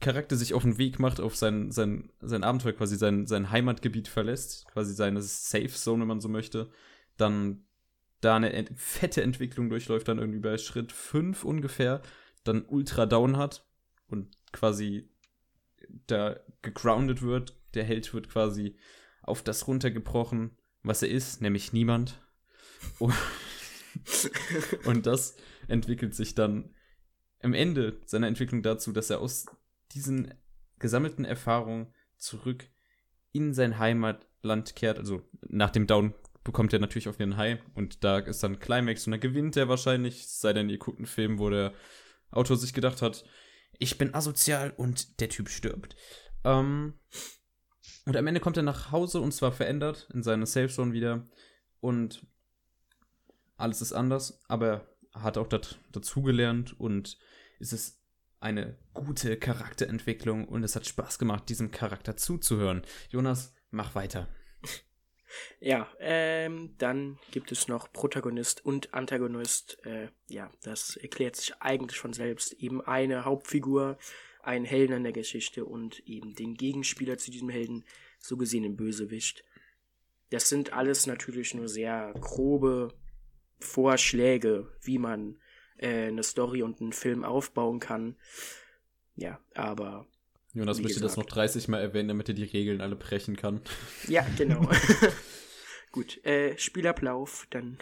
Charakter 0.00 0.36
sich 0.36 0.54
auf 0.54 0.62
den 0.62 0.78
Weg 0.78 0.98
macht, 0.98 1.20
auf 1.20 1.36
sein, 1.36 1.70
sein, 1.70 2.10
sein 2.20 2.42
Abenteuer, 2.42 2.72
quasi 2.72 2.96
sein, 2.96 3.26
sein 3.26 3.50
Heimatgebiet 3.50 4.08
verlässt, 4.08 4.66
quasi 4.66 4.94
seine 4.94 5.20
Safe 5.22 5.68
Zone, 5.68 6.00
wenn 6.00 6.08
man 6.08 6.20
so 6.20 6.28
möchte, 6.28 6.70
dann 7.16 7.64
da 8.20 8.36
eine 8.36 8.52
ent 8.52 8.72
fette 8.76 9.22
Entwicklung 9.22 9.68
durchläuft, 9.68 10.08
dann 10.08 10.18
irgendwie 10.18 10.40
bei 10.40 10.56
Schritt 10.58 10.92
5 10.92 11.44
ungefähr, 11.44 12.02
dann 12.44 12.64
ultra 12.66 13.06
down 13.06 13.36
hat 13.36 13.66
und 14.08 14.36
quasi 14.52 15.10
da 16.06 16.40
gegroundet 16.62 17.22
wird. 17.22 17.56
Der 17.74 17.84
Held 17.84 18.12
wird 18.14 18.28
quasi 18.28 18.76
auf 19.22 19.42
das 19.42 19.66
runtergebrochen, 19.66 20.56
was 20.82 21.02
er 21.02 21.10
ist, 21.10 21.40
nämlich 21.40 21.72
niemand. 21.72 22.20
Und, 22.98 23.14
und 24.84 25.06
das 25.06 25.36
entwickelt 25.66 26.14
sich 26.14 26.34
dann 26.34 26.72
am 27.42 27.52
Ende 27.52 28.00
seiner 28.06 28.28
Entwicklung 28.28 28.62
dazu, 28.62 28.92
dass 28.92 29.10
er 29.10 29.20
aus 29.20 29.46
diesen 29.92 30.34
gesammelten 30.78 31.24
Erfahrungen 31.24 31.92
zurück 32.16 32.68
in 33.32 33.54
sein 33.54 33.78
Heimatland 33.78 34.76
kehrt. 34.76 34.98
Also 34.98 35.22
nach 35.48 35.70
dem 35.70 35.86
Down 35.86 36.14
bekommt 36.44 36.72
er 36.72 36.78
natürlich 36.78 37.08
auf 37.08 37.16
den 37.16 37.36
High 37.36 37.60
und 37.74 38.02
da 38.02 38.18
ist 38.18 38.42
dann 38.42 38.58
Climax 38.58 39.06
und 39.06 39.12
dann 39.12 39.20
gewinnt 39.20 39.56
er 39.56 39.68
wahrscheinlich, 39.68 40.20
es 40.22 40.40
sei 40.40 40.52
denn, 40.52 40.70
ihr 40.70 40.78
guckt 40.78 40.98
einen 40.98 41.06
Film, 41.06 41.38
wo 41.38 41.50
der 41.50 41.74
Autor 42.30 42.56
sich 42.56 42.72
gedacht 42.72 43.02
hat, 43.02 43.24
ich 43.78 43.98
bin 43.98 44.14
asozial 44.14 44.72
und 44.76 45.20
der 45.20 45.28
Typ 45.28 45.48
stirbt. 45.48 45.96
Ähm, 46.44 46.98
und 48.06 48.16
am 48.16 48.26
Ende 48.26 48.40
kommt 48.40 48.56
er 48.56 48.62
nach 48.62 48.90
Hause 48.90 49.20
und 49.20 49.32
zwar 49.32 49.52
verändert 49.52 50.08
in 50.12 50.22
seine 50.22 50.46
Safe 50.46 50.68
Zone 50.68 50.92
wieder 50.92 51.28
und 51.80 52.26
alles 53.56 53.82
ist 53.82 53.92
anders, 53.92 54.42
aber 54.48 54.88
er 55.12 55.22
hat 55.22 55.36
auch 55.36 55.46
dat, 55.46 55.78
dazugelernt 55.92 56.78
und 56.78 57.18
es 57.58 57.72
ist 57.72 57.99
eine 58.40 58.76
gute 58.94 59.36
Charakterentwicklung 59.36 60.48
und 60.48 60.64
es 60.64 60.74
hat 60.74 60.86
Spaß 60.86 61.18
gemacht, 61.18 61.48
diesem 61.48 61.70
Charakter 61.70 62.16
zuzuhören. 62.16 62.82
Jonas, 63.10 63.54
mach 63.70 63.94
weiter. 63.94 64.28
Ja, 65.60 65.88
ähm, 66.00 66.74
dann 66.78 67.20
gibt 67.30 67.52
es 67.52 67.68
noch 67.68 67.92
Protagonist 67.92 68.66
und 68.66 68.92
Antagonist. 68.94 69.78
Äh, 69.86 70.08
ja, 70.26 70.50
das 70.64 70.96
erklärt 70.96 71.36
sich 71.36 71.54
eigentlich 71.60 72.00
von 72.00 72.12
selbst. 72.12 72.54
Eben 72.54 72.80
eine 72.80 73.24
Hauptfigur, 73.24 73.96
ein 74.42 74.64
Helden 74.64 74.96
in 74.96 75.02
der 75.04 75.12
Geschichte 75.12 75.64
und 75.64 76.00
eben 76.00 76.34
den 76.34 76.54
Gegenspieler 76.54 77.16
zu 77.16 77.30
diesem 77.30 77.48
Helden, 77.48 77.84
so 78.18 78.36
gesehen 78.36 78.64
den 78.64 78.76
Bösewicht. 78.76 79.44
Das 80.30 80.48
sind 80.48 80.72
alles 80.72 81.06
natürlich 81.06 81.54
nur 81.54 81.68
sehr 81.68 82.12
grobe 82.20 82.88
Vorschläge, 83.60 84.72
wie 84.82 84.98
man 84.98 85.39
äh, 85.80 86.08
eine 86.08 86.22
Story 86.22 86.62
und 86.62 86.80
einen 86.80 86.92
Film 86.92 87.24
aufbauen 87.24 87.80
kann. 87.80 88.16
Ja, 89.16 89.40
aber 89.54 90.06
Jonas 90.52 90.80
möchte 90.80 91.00
das 91.00 91.16
noch 91.16 91.24
gesagt. 91.24 91.36
30 91.36 91.68
Mal 91.68 91.80
erwähnen, 91.80 92.08
damit 92.08 92.28
er 92.28 92.34
die 92.34 92.44
Regeln 92.44 92.80
alle 92.80 92.96
brechen 92.96 93.36
kann. 93.36 93.60
ja, 94.08 94.26
genau. 94.36 94.68
Gut, 95.92 96.24
äh, 96.24 96.56
Spielablauf, 96.58 97.46
dann 97.50 97.78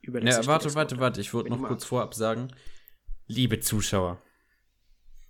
überlasse 0.00 0.36
Ja, 0.36 0.40
ich 0.42 0.46
warte, 0.46 0.74
warte, 0.74 0.98
warte. 0.98 1.20
Ich 1.20 1.34
wollte 1.34 1.50
noch 1.50 1.62
kurz 1.62 1.84
vorab 1.84 2.14
sagen, 2.14 2.48
liebe 3.26 3.60
Zuschauer, 3.60 4.22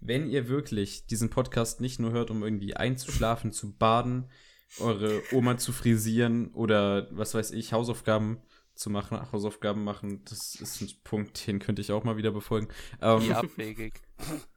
wenn 0.00 0.28
ihr 0.28 0.48
wirklich 0.48 1.06
diesen 1.06 1.30
Podcast 1.30 1.80
nicht 1.80 1.98
nur 1.98 2.12
hört, 2.12 2.30
um 2.30 2.42
irgendwie 2.42 2.74
einzuschlafen, 2.74 3.52
zu 3.52 3.76
baden, 3.76 4.30
eure 4.78 5.22
Oma 5.33 5.59
zu 5.59 5.72
frisieren 5.72 6.52
oder 6.54 7.09
was 7.11 7.35
weiß 7.35 7.50
ich, 7.50 7.72
Hausaufgaben 7.72 8.40
zu 8.80 8.88
machen, 8.88 9.30
Hausaufgaben 9.30 9.84
machen, 9.84 10.24
das 10.24 10.54
ist 10.54 10.80
ein 10.80 10.88
Punkt, 11.04 11.46
den 11.46 11.58
könnte 11.58 11.82
ich 11.82 11.92
auch 11.92 12.02
mal 12.02 12.16
wieder 12.16 12.32
befolgen. 12.32 12.68
Ähm, 13.02 13.20
Wie 13.28 13.34
abwegig. 13.34 14.00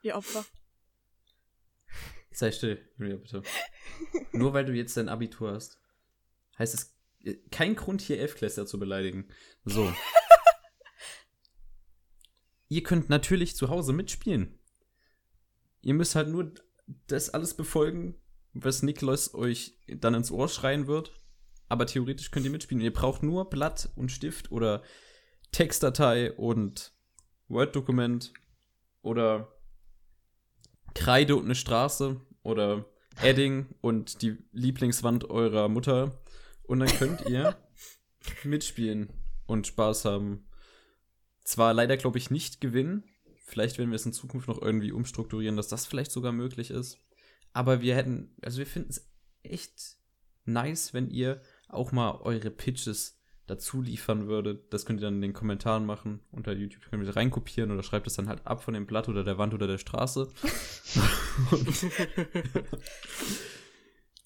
Ihr 0.02 0.16
Opfer. 0.16 0.46
Sei 2.32 2.52
still, 2.52 2.82
Julia, 2.98 3.18
bitte. 3.18 3.44
Nur 4.32 4.54
weil 4.54 4.64
du 4.64 4.72
jetzt 4.74 4.96
dein 4.96 5.10
Abitur 5.10 5.52
hast, 5.52 5.78
heißt 6.58 6.74
es 6.74 6.96
äh, 7.26 7.36
kein 7.52 7.76
Grund, 7.76 8.02
hier 8.02 8.20
Elfklässler 8.20 8.66
zu 8.66 8.80
beleidigen. 8.80 9.28
So. 9.66 9.94
Ihr 12.70 12.82
könnt 12.82 13.10
natürlich 13.10 13.58
zu 13.58 13.68
Hause 13.68 13.92
mitspielen. 13.92 14.58
Ihr 15.82 15.96
müsst 15.96 16.16
halt 16.16 16.30
nur 16.30 16.54
das 17.08 17.30
alles 17.30 17.56
befolgen, 17.56 18.16
was 18.54 18.84
Niklas 18.84 19.36
euch 19.36 19.78
dann 19.88 20.14
ins 20.14 20.32
Ohr 20.32 20.48
schreien 20.48 20.88
wird. 20.88 21.12
Aber 21.70 21.86
theoretisch 21.86 22.32
könnt 22.32 22.46
ihr 22.46 22.52
mitspielen. 22.52 22.84
Ihr 22.84 22.94
braucht 22.94 23.24
nur 23.24 23.50
Blatt 23.50 23.90
und 23.96 24.12
Stift 24.12 24.52
oder 24.52 24.84
Textdatei 25.52 26.34
und 26.34 26.94
Word-Dokument 27.48 28.34
oder 29.02 29.54
Kreide 30.94 31.36
und 31.36 31.46
eine 31.46 31.56
Straße 31.56 32.20
oder 32.44 32.86
Edding 33.22 33.68
und 33.82 34.22
die 34.22 34.38
Lieblingswand 34.52 35.30
eurer 35.30 35.70
Mutter. 35.70 36.20
Und 36.64 36.80
dann 36.80 36.90
könnt 36.90 37.22
ihr 37.28 37.56
mitspielen 38.44 39.10
und 39.46 39.68
Spaß 39.68 40.06
haben. 40.06 40.48
Zwar 41.44 41.74
leider, 41.74 41.98
glaube 41.98 42.18
ich, 42.18 42.32
nicht 42.32 42.62
gewinnen. 42.62 43.04
Vielleicht 43.46 43.78
werden 43.78 43.92
wir 43.92 43.98
es 43.98 44.06
in 44.06 44.14
Zukunft 44.14 44.48
noch 44.48 44.62
irgendwie 44.62 44.92
umstrukturieren, 44.92 45.58
dass 45.58 45.68
das 45.68 45.86
vielleicht 45.86 46.12
sogar 46.12 46.32
möglich 46.32 46.72
ist. 46.72 47.00
Aber 47.52 47.82
wir 47.82 47.96
hätten, 47.96 48.36
also 48.42 48.58
wir 48.58 48.66
finden 48.66 48.90
es 48.90 49.12
echt 49.44 49.98
nice, 50.46 50.94
wenn 50.94 51.10
ihr 51.10 51.42
auch 51.74 51.92
mal 51.92 52.20
eure 52.22 52.52
Pitches 52.52 53.20
dazu 53.48 53.82
liefern 53.82 54.28
würdet. 54.28 54.74
Das 54.74 54.86
könnt 54.86 55.00
ihr 55.02 55.08
dann 55.08 55.16
in 55.16 55.22
den 55.22 55.34
Kommentaren 55.34 55.86
machen. 55.86 56.22
Unter 56.32 56.54
YouTube 56.54 56.90
könnt 56.90 57.04
ihr 57.04 57.16
reinkopieren 57.16 57.72
oder 57.72 57.84
schreibt 57.84 58.08
es 58.08 58.16
dann 58.16 58.30
halt 58.30 58.46
ab 58.48 58.64
von 58.64 58.74
dem 58.74 58.86
Blatt 58.86 59.10
oder 59.10 59.24
der 59.24 59.38
Wand 59.38 59.54
oder 59.54 59.68
der 59.68 59.78
Straße. 59.78 60.30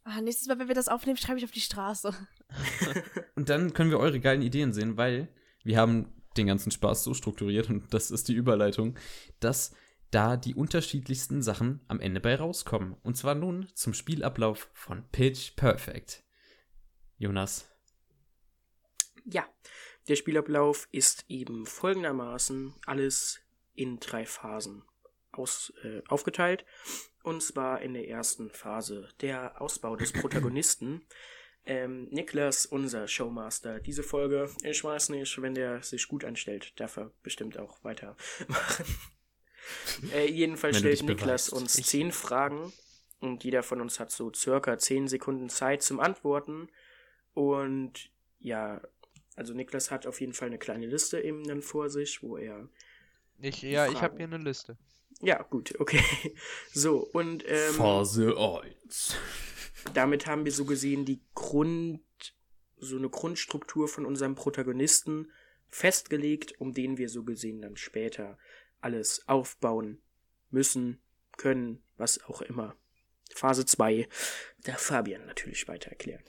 Ah, 0.10 0.21
nächstes 0.21 0.47
Mal, 0.47 0.57
wenn 0.57 0.69
wir 0.69 0.75
das 0.75 0.88
aufnehmen, 0.88 1.17
schreibe 1.17 1.38
ich 1.38 1.43
auf 1.43 1.51
die 1.51 1.60
Straße. 1.60 2.13
Und 3.36 3.49
dann 3.49 3.73
können 3.73 3.89
wir 3.89 3.99
eure 3.99 4.21
geilen 4.21 4.41
Ideen 4.41 4.71
sehen, 4.71 4.95
weil 4.95 5.27
wir 5.65 5.77
haben 5.77 6.13
den 6.38 6.47
ganzen 6.47 6.71
Spaß 6.71 7.03
so 7.03 7.13
strukturiert 7.13 7.69
und 7.69 7.93
das 7.93 8.12
ist 8.12 8.29
die 8.29 8.33
Überleitung, 8.33 8.97
dass 9.39 9.73
da 10.12 10.38
die 10.38 10.55
unterschiedlichsten 10.55 11.41
Sachen 11.41 11.81
am 11.88 11.99
Ende 11.99 12.21
bei 12.21 12.36
rauskommen. 12.36 12.95
Und 13.03 13.17
zwar 13.17 13.36
nun 13.36 13.67
zum 13.73 13.93
Spielablauf 13.93 14.69
von 14.73 15.03
Pitch 15.12 15.55
Perfect. 15.57 16.23
Jonas. 17.17 17.69
Ja, 19.25 19.45
der 20.08 20.15
Spielablauf 20.15 20.88
ist 20.91 21.25
eben 21.27 21.65
folgendermaßen 21.65 22.73
alles 22.86 23.39
in 23.73 23.99
drei 23.99 24.25
Phasen 24.25 24.84
aus, 25.32 25.73
äh, 25.84 26.01
aufgeteilt. 26.08 26.65
Und 27.23 27.43
zwar 27.43 27.82
in 27.82 27.93
der 27.93 28.08
ersten 28.08 28.49
Phase 28.49 29.10
der 29.21 29.62
Ausbau 29.62 29.95
des 29.95 30.13
Protagonisten. 30.13 31.06
Ähm, 31.65 32.08
Niklas, 32.12 32.65
unser 32.65 33.10
Showmaster, 33.10 33.82
diese 33.82 34.01
Folge, 34.01 34.49
ich 34.63 34.82
weiß 34.82 35.10
nicht, 35.10 35.41
wenn 35.41 35.53
der 35.53 35.84
sich 35.84 36.08
gut 36.08 36.23
anstellt, 36.23 36.80
darf 36.80 36.95
er 36.95 37.12
bestimmt 37.23 37.60
auch 37.60 37.84
weitermachen. 37.84 38.86
äh, 40.13 40.32
jedenfalls 40.32 40.77
stellt 40.77 41.03
Niklas 41.03 41.49
beweist. 41.49 41.53
uns 41.53 41.73
zehn 41.73 42.13
Fragen 42.13 42.71
und 43.19 43.43
jeder 43.43 43.63
von 43.63 43.82
uns 43.82 43.99
hat 43.99 44.12
so 44.12 44.32
circa 44.34 44.77
zehn 44.77 45.10
Sekunden 45.10 45.49
Zeit 45.49 45.84
zum 45.84 45.99
Antworten. 45.99 46.69
Und 47.38 48.10
ja, 48.39 48.82
also 49.36 49.54
Niklas 49.54 49.91
hat 49.91 50.08
auf 50.08 50.19
jeden 50.21 50.34
Fall 50.34 50.47
eine 50.47 50.58
kleine 50.58 50.88
Liste 50.88 51.21
eben 51.21 51.43
dann 51.43 51.62
vor 51.62 51.91
sich, 51.91 52.23
wo 52.23 52.36
er. 52.36 52.67
Ich, 53.39 53.62
ja, 53.62 53.86
ich 53.86 54.02
habe 54.02 54.15
Fragen. 54.15 54.17
hier 54.17 54.26
eine 54.26 54.38
Liste. 54.43 54.76
Ja, 55.21 55.43
gut, 55.43 55.80
okay. 55.80 56.02
So, 56.73 56.97
und 56.97 57.43
ähm, 57.47 57.76
Phase 57.76 58.36
1. 58.36 59.15
damit 59.93 60.26
haben 60.26 60.45
wir 60.45 60.52
so 60.52 60.65
gesehen 60.65 61.06
die 61.06 61.21
Grund, 61.36 62.02
so 62.78 62.97
eine 62.97 63.10
Grundstruktur 63.10 63.88
von 63.88 64.08
unserem 64.08 64.34
Protagonisten 64.34 65.32
festgelegt, 65.67 66.60
um 66.60 66.73
den 66.73 66.97
wir 66.97 67.08
so 67.08 67.23
gesehen 67.23 67.62
dann 67.62 67.78
später 67.78 68.39
alles 68.82 69.28
aufbauen 69.28 70.02
müssen, 70.50 71.00
können, 71.38 71.84
was 71.97 72.23
auch 72.23 72.41
immer. 72.41 72.76
Phase 73.36 73.63
2, 73.67 74.10
der 74.65 74.80
Fabian 74.80 75.28
natürlich 75.28 75.67
weiter 75.67 75.91
erklären. 75.91 76.23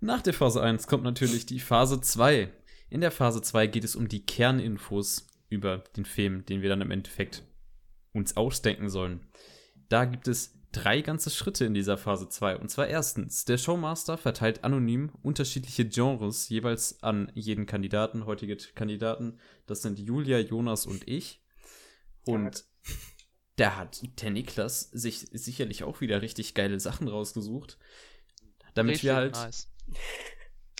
Nach 0.00 0.22
der 0.22 0.34
Phase 0.34 0.62
1 0.62 0.86
kommt 0.86 1.04
natürlich 1.04 1.46
die 1.46 1.60
Phase 1.60 2.00
2. 2.00 2.52
In 2.90 3.00
der 3.00 3.10
Phase 3.10 3.42
2 3.42 3.66
geht 3.66 3.84
es 3.84 3.96
um 3.96 4.08
die 4.08 4.24
Kerninfos 4.24 5.26
über 5.48 5.78
den 5.96 6.04
Film, 6.04 6.44
den 6.46 6.62
wir 6.62 6.68
dann 6.68 6.80
im 6.80 6.90
Endeffekt 6.90 7.44
uns 8.12 8.36
ausdenken 8.36 8.88
sollen. 8.88 9.26
Da 9.88 10.04
gibt 10.04 10.28
es 10.28 10.58
drei 10.72 11.00
ganze 11.00 11.30
Schritte 11.30 11.64
in 11.64 11.74
dieser 11.74 11.98
Phase 11.98 12.28
2. 12.28 12.58
Und 12.58 12.70
zwar 12.70 12.86
erstens, 12.86 13.44
der 13.44 13.58
Showmaster 13.58 14.18
verteilt 14.18 14.64
anonym 14.64 15.10
unterschiedliche 15.22 15.86
Genres 15.86 16.48
jeweils 16.48 17.02
an 17.02 17.32
jeden 17.34 17.66
Kandidaten, 17.66 18.26
heutige 18.26 18.56
Kandidaten. 18.74 19.38
Das 19.66 19.82
sind 19.82 19.98
Julia, 19.98 20.38
Jonas 20.38 20.86
und 20.86 21.08
ich. 21.08 21.42
Und 22.24 22.64
da 23.56 23.76
hat 23.76 24.00
der 24.22 24.30
Niklas 24.30 24.90
sich 24.90 25.26
sicherlich 25.32 25.82
auch 25.82 26.00
wieder 26.00 26.22
richtig 26.22 26.54
geile 26.54 26.78
Sachen 26.78 27.08
rausgesucht. 27.08 27.78
Damit 28.74 28.94
Richtig 28.94 29.08
wir 29.08 29.16
halt 29.16 29.32
nice. 29.34 29.68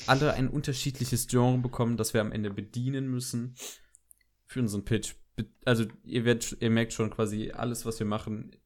Alle 0.06 0.34
ein 0.34 0.48
unterschiedliches 0.48 1.26
Genre 1.26 1.58
bekommen, 1.58 1.96
das 1.96 2.14
wir 2.14 2.20
am 2.20 2.32
Ende 2.32 2.50
bedienen 2.50 3.08
müssen 3.08 3.54
für 4.46 4.60
unseren 4.60 4.84
Pitch. 4.84 5.14
Also 5.64 5.86
ihr, 6.04 6.24
werdet, 6.24 6.56
ihr 6.60 6.70
merkt 6.70 6.92
schon 6.92 7.10
quasi, 7.10 7.52
alles, 7.52 7.84
was 7.84 7.98
wir 7.98 8.06
machen, 8.06 8.56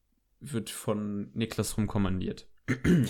wird 0.41 0.71
von 0.71 1.31
Niklas 1.35 1.77
rumkommandiert. 1.77 2.49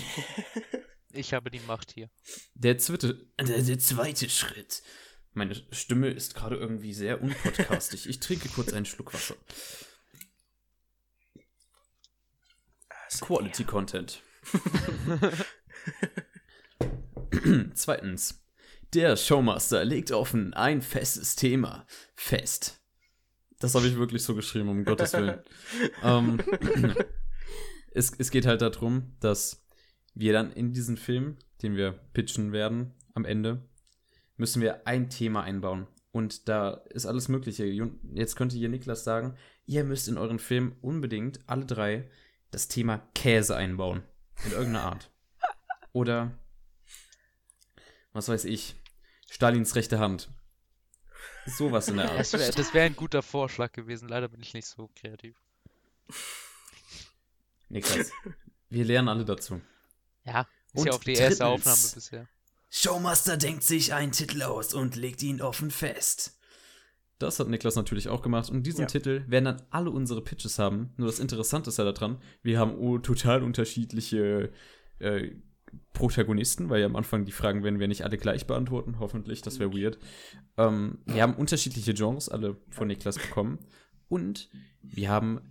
Ich 1.15 1.31
habe 1.33 1.51
die 1.51 1.59
Macht 1.59 1.91
hier. 1.91 2.09
Der 2.55 2.79
zweite, 2.79 3.27
der, 3.39 3.61
der 3.61 3.77
zweite 3.77 4.27
Schritt. 4.29 4.81
Meine 5.33 5.53
Stimme 5.71 6.09
ist 6.09 6.33
gerade 6.33 6.55
irgendwie 6.55 6.93
sehr 6.93 7.21
unpodcastig. 7.21 8.09
Ich 8.09 8.19
trinke 8.19 8.49
kurz 8.49 8.73
einen 8.73 8.85
Schluck 8.85 9.13
Wasser. 9.13 9.35
Quality 13.21 13.63
Content. 13.63 14.23
Zweitens. 17.73 18.39
Der 18.93 19.17
Showmaster 19.17 19.83
legt 19.85 20.11
offen 20.11 20.53
ein 20.53 20.81
festes 20.81 21.35
Thema 21.35 21.85
fest. 22.15 22.79
Das 23.59 23.75
habe 23.75 23.87
ich 23.87 23.97
wirklich 23.97 24.21
so 24.23 24.35
geschrieben, 24.35 24.69
um 24.69 24.85
Gottes 24.85 25.13
Willen. 25.13 25.39
ähm, 26.03 26.39
es, 27.91 28.11
es 28.17 28.29
geht 28.29 28.45
halt 28.45 28.61
darum, 28.61 29.15
dass 29.19 29.65
wir 30.13 30.33
dann 30.33 30.51
in 30.51 30.73
diesen 30.73 30.97
Film, 30.97 31.37
den 31.61 31.75
wir 31.75 31.93
pitchen 32.13 32.51
werden, 32.51 32.93
am 33.13 33.25
Ende, 33.25 33.67
müssen 34.37 34.61
wir 34.61 34.85
ein 34.85 35.09
Thema 35.09 35.43
einbauen. 35.43 35.87
Und 36.11 36.47
da 36.47 36.73
ist 36.91 37.07
alles 37.07 37.27
Mögliche. 37.29 37.65
Jetzt 38.13 38.35
könnte 38.35 38.55
hier 38.55 38.69
Niklas 38.69 39.03
sagen, 39.03 39.35
ihr 39.65 39.83
müsst 39.83 40.07
in 40.07 40.17
euren 40.17 40.39
Film 40.39 40.75
unbedingt 40.81 41.39
alle 41.47 41.65
drei 41.65 42.09
das 42.51 42.67
Thema 42.67 42.99
Käse 43.15 43.55
einbauen. 43.55 44.03
In 44.45 44.51
irgendeiner 44.51 44.83
Art. 44.83 45.11
Oder, 45.91 46.37
was 48.13 48.29
weiß 48.29 48.45
ich, 48.45 48.75
Stalins 49.29 49.75
rechte 49.75 49.99
Hand. 49.99 50.29
Sowas 51.45 51.87
in 51.89 51.97
der 51.97 52.09
Art. 52.11 52.19
Das 52.19 52.33
wäre 52.33 52.73
wär 52.73 52.83
ein 52.83 52.95
guter 52.95 53.21
Vorschlag 53.21 53.71
gewesen. 53.73 54.07
Leider 54.07 54.29
bin 54.29 54.41
ich 54.41 54.53
nicht 54.53 54.67
so 54.67 54.89
kreativ. 54.95 55.35
Niklas, 57.69 58.11
wir 58.69 58.85
lernen 58.85 59.09
alle 59.09 59.25
dazu. 59.25 59.59
Ja, 60.25 60.41
ist 60.73 60.79
Und 60.79 60.85
ja 60.87 60.93
auch 60.93 61.03
die 61.03 61.13
erste 61.13 61.43
drittens- 61.43 61.67
Aufnahme 61.67 61.81
bisher. 61.95 62.27
Showmaster 62.69 63.37
denkt 63.37 63.63
sich 63.63 63.93
einen 63.93 64.11
Titel 64.11 64.41
aus 64.41 64.73
und 64.73 64.95
legt 64.95 65.21
ihn 65.21 65.41
offen 65.41 65.69
fest. 65.69 66.39
Das 67.19 67.39
hat 67.39 67.47
Niklas 67.47 67.75
natürlich 67.75 68.09
auch 68.09 68.21
gemacht. 68.23 68.49
Und 68.49 68.63
diesen 68.63 68.81
Ja. 68.81 68.87
Titel 68.87 69.23
werden 69.27 69.45
dann 69.45 69.61
alle 69.69 69.91
unsere 69.91 70.23
Pitches 70.23 70.57
haben. 70.59 70.91
Nur 70.97 71.07
das 71.07 71.19
Interessante 71.19 71.69
ist 71.69 71.77
ja 71.77 71.83
daran, 71.89 72.19
wir 72.41 72.57
haben 72.59 72.75
oh, 72.75 72.97
total 72.97 73.43
unterschiedliche 73.43 74.51
äh, 74.99 75.35
Protagonisten, 75.93 76.69
weil 76.69 76.79
ja 76.81 76.85
am 76.87 76.95
Anfang 76.95 77.25
die 77.25 77.31
Fragen 77.31 77.63
werden 77.63 77.79
wir 77.79 77.87
nicht 77.87 78.03
alle 78.03 78.17
gleich 78.17 78.47
beantworten. 78.47 78.99
Hoffentlich, 78.99 79.41
das 79.41 79.59
wäre 79.59 79.73
weird. 79.73 79.97
Ähm, 80.57 80.99
wir 81.05 81.21
haben 81.21 81.35
unterschiedliche 81.35 81.93
Genres 81.93 82.29
alle 82.29 82.57
von 82.69 82.87
Niklas 82.87 83.17
bekommen. 83.17 83.59
Und 84.09 84.49
wir 84.81 85.09
haben 85.09 85.41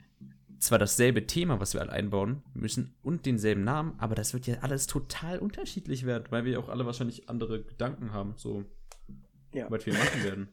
zwar 0.59 0.79
dasselbe 0.79 1.27
Thema, 1.27 1.59
was 1.59 1.75
wir 1.75 1.81
alle 1.81 1.91
einbauen 1.93 2.43
müssen 2.55 2.95
und 3.03 3.27
denselben 3.27 3.65
Namen, 3.65 3.95
aber 3.99 4.15
das 4.15 4.33
wird 4.33 4.47
ja 4.47 4.59
alles 4.61 4.87
total 4.87 5.39
unterschiedlich 5.41 6.07
werden, 6.07 6.25
weil 6.31 6.45
wir 6.45 6.61
auch 6.61 6.69
alle 6.69 6.87
wahrscheinlich 6.87 7.29
andere 7.29 7.65
Gedanken 7.65 8.13
haben, 8.13 8.35
so 8.37 8.65
Ja. 9.53 9.69
was 9.71 9.85
wir 9.87 9.95
machen 9.95 10.23
werden. 10.23 10.49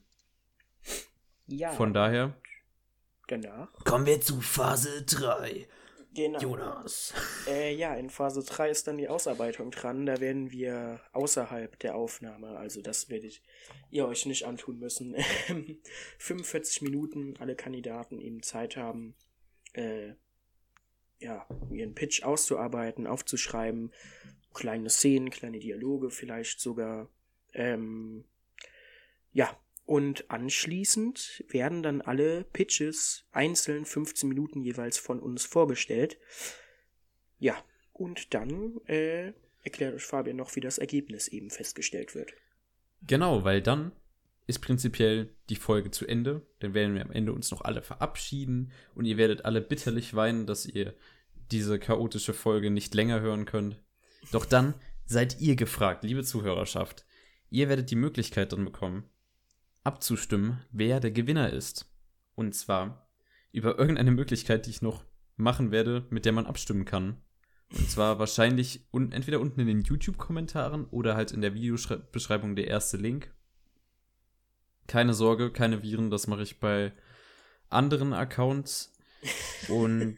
ja. 1.47 1.69
Von 1.71 1.93
daher, 1.93 2.33
danach. 3.27 3.71
Kommen 3.85 4.05
wir 4.07 4.19
zu 4.21 4.41
Phase 4.41 5.03
3. 5.05 5.67
Genau. 6.13 6.39
Jonas. 6.39 7.13
Äh, 7.47 7.75
ja, 7.75 7.93
in 7.93 8.09
Phase 8.09 8.43
3 8.43 8.69
ist 8.69 8.87
dann 8.87 8.97
die 8.97 9.07
Ausarbeitung 9.07 9.69
dran. 9.69 10.05
Da 10.05 10.19
werden 10.19 10.51
wir 10.51 11.01
außerhalb 11.13 11.77
der 11.79 11.95
Aufnahme, 11.95 12.57
also 12.57 12.81
das 12.81 13.09
werdet 13.09 13.41
ihr 13.91 14.07
euch 14.07 14.25
nicht 14.25 14.45
antun 14.45 14.79
müssen, 14.79 15.15
45 16.17 16.81
Minuten 16.81 17.35
alle 17.39 17.55
Kandidaten 17.55 18.19
eben 18.19 18.41
Zeit 18.41 18.75
haben, 18.75 19.15
äh, 19.73 20.13
ja, 21.19 21.47
ihren 21.71 21.93
Pitch 21.93 22.23
auszuarbeiten, 22.23 23.05
aufzuschreiben, 23.05 23.93
kleine 24.53 24.89
Szenen, 24.89 25.29
kleine 25.29 25.59
Dialoge 25.59 26.09
vielleicht 26.09 26.59
sogar. 26.59 27.07
Ähm, 27.53 28.25
ja, 29.31 29.55
und 29.89 30.29
anschließend 30.29 31.43
werden 31.47 31.81
dann 31.81 32.01
alle 32.01 32.43
Pitches 32.43 33.25
einzeln 33.31 33.85
15 33.85 34.29
Minuten 34.29 34.61
jeweils 34.61 34.99
von 34.99 35.19
uns 35.19 35.45
vorgestellt. 35.45 36.19
Ja, 37.39 37.55
und 37.91 38.35
dann 38.35 38.79
äh, 38.85 39.33
erklärt 39.63 39.95
euch 39.95 40.05
Fabian 40.05 40.37
noch, 40.37 40.55
wie 40.55 40.59
das 40.59 40.77
Ergebnis 40.77 41.27
eben 41.27 41.49
festgestellt 41.49 42.13
wird. 42.13 42.33
genau, 43.01 43.43
weil 43.43 43.63
dann 43.63 43.91
ist 44.45 44.59
prinzipiell 44.59 45.33
die 45.49 45.55
Folge 45.55 45.89
zu 45.89 46.05
Ende. 46.05 46.45
Dann 46.59 46.75
werden 46.75 46.93
wir 46.93 47.01
am 47.01 47.11
Ende 47.11 47.33
uns 47.33 47.49
noch 47.49 47.61
alle 47.61 47.81
verabschieden 47.81 48.71
und 48.93 49.05
ihr 49.05 49.17
werdet 49.17 49.43
alle 49.45 49.59
bitterlich 49.59 50.13
weinen, 50.13 50.45
dass 50.45 50.67
ihr 50.67 50.93
diese 51.49 51.79
chaotische 51.79 52.35
Folge 52.35 52.69
nicht 52.69 52.93
länger 52.93 53.21
hören 53.21 53.45
könnt. 53.45 53.81
Doch 54.31 54.45
dann 54.45 54.75
seid 55.07 55.41
ihr 55.41 55.55
gefragt, 55.55 56.03
liebe 56.03 56.23
Zuhörerschaft. 56.23 57.05
Ihr 57.49 57.69
werdet 57.69 57.89
die 57.89 57.95
Möglichkeit 57.95 58.53
dann 58.53 58.65
bekommen, 58.65 59.09
abzustimmen, 59.89 60.61
wer 60.71 60.99
der 60.99 61.09
Gewinner 61.09 61.51
ist. 61.51 61.91
Und 62.35 62.53
zwar 62.53 63.09
über 63.51 63.79
irgendeine 63.79 64.11
Möglichkeit, 64.11 64.67
die 64.67 64.69
ich 64.69 64.83
noch 64.83 65.03
machen 65.35 65.71
werde, 65.71 66.05
mit 66.11 66.25
der 66.25 66.31
man 66.31 66.45
abstimmen 66.45 66.85
kann. 66.85 67.17
Und 67.75 67.89
zwar 67.89 68.19
wahrscheinlich 68.19 68.85
un 68.91 69.11
entweder 69.11 69.39
unten 69.39 69.61
in 69.61 69.67
den 69.67 69.81
YouTube-Kommentaren 69.81 70.85
oder 70.85 71.15
halt 71.15 71.31
in 71.31 71.41
der 71.41 71.55
Videobeschreibung 71.55 72.55
der 72.55 72.67
erste 72.67 72.97
Link. 72.97 73.33
Keine 74.85 75.15
Sorge, 75.15 75.51
keine 75.51 75.81
Viren, 75.81 76.11
das 76.11 76.27
mache 76.27 76.43
ich 76.43 76.59
bei 76.59 76.93
anderen 77.69 78.13
Accounts. 78.13 78.93
Und 79.69 80.17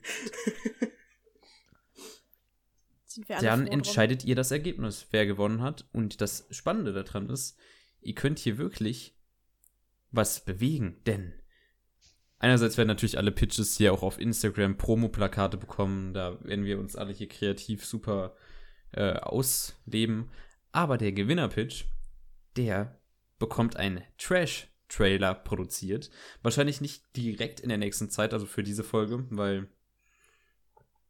dann 3.28 3.40
froh 3.40 3.66
drum? 3.66 3.68
entscheidet 3.68 4.26
ihr 4.26 4.36
das 4.36 4.52
Ergebnis, 4.52 5.08
wer 5.12 5.26
gewonnen 5.26 5.62
hat. 5.62 5.86
Und 5.94 6.20
das 6.20 6.46
Spannende 6.52 6.92
daran 6.92 7.30
ist, 7.30 7.58
ihr 8.02 8.16
könnt 8.16 8.40
hier 8.40 8.58
wirklich 8.58 9.16
was 10.12 10.43
bewegen, 10.43 11.02
denn 11.06 11.34
einerseits 12.38 12.78
werden 12.78 12.88
natürlich 12.88 13.17
alle 13.17 13.32
Pitches 13.32 13.78
hier 13.78 13.93
auch 13.93 14.04
auf 14.04 14.19
Instagram 14.19 14.78
Promo-Plakate 14.78 15.58
bekommen, 15.58 16.13
da 16.13 16.43
werden 16.43 16.65
wir 16.65 16.80
uns 16.80 16.95
alle 16.95 17.13
hier 17.13 17.28
kreativ 17.30 17.86
super 17.86 18.36
äh, 18.91 19.13
ausleben. 19.13 20.30
Aber 20.71 20.97
der 20.97 21.12
Gewinner-Pitch, 21.12 21.86
der 22.56 23.00
bekommt 23.39 23.76
einen 23.78 24.04
Trash-Trailer 24.17 25.34
produziert. 25.36 26.10
Wahrscheinlich 26.41 26.82
nicht 26.82 27.15
direkt 27.15 27.60
in 27.60 27.69
der 27.69 27.78
nächsten 27.78 28.10
Zeit, 28.10 28.34
also 28.34 28.45
für 28.45 28.63
diese 28.63 28.84
Folge, 28.84 29.26
weil 29.30 29.69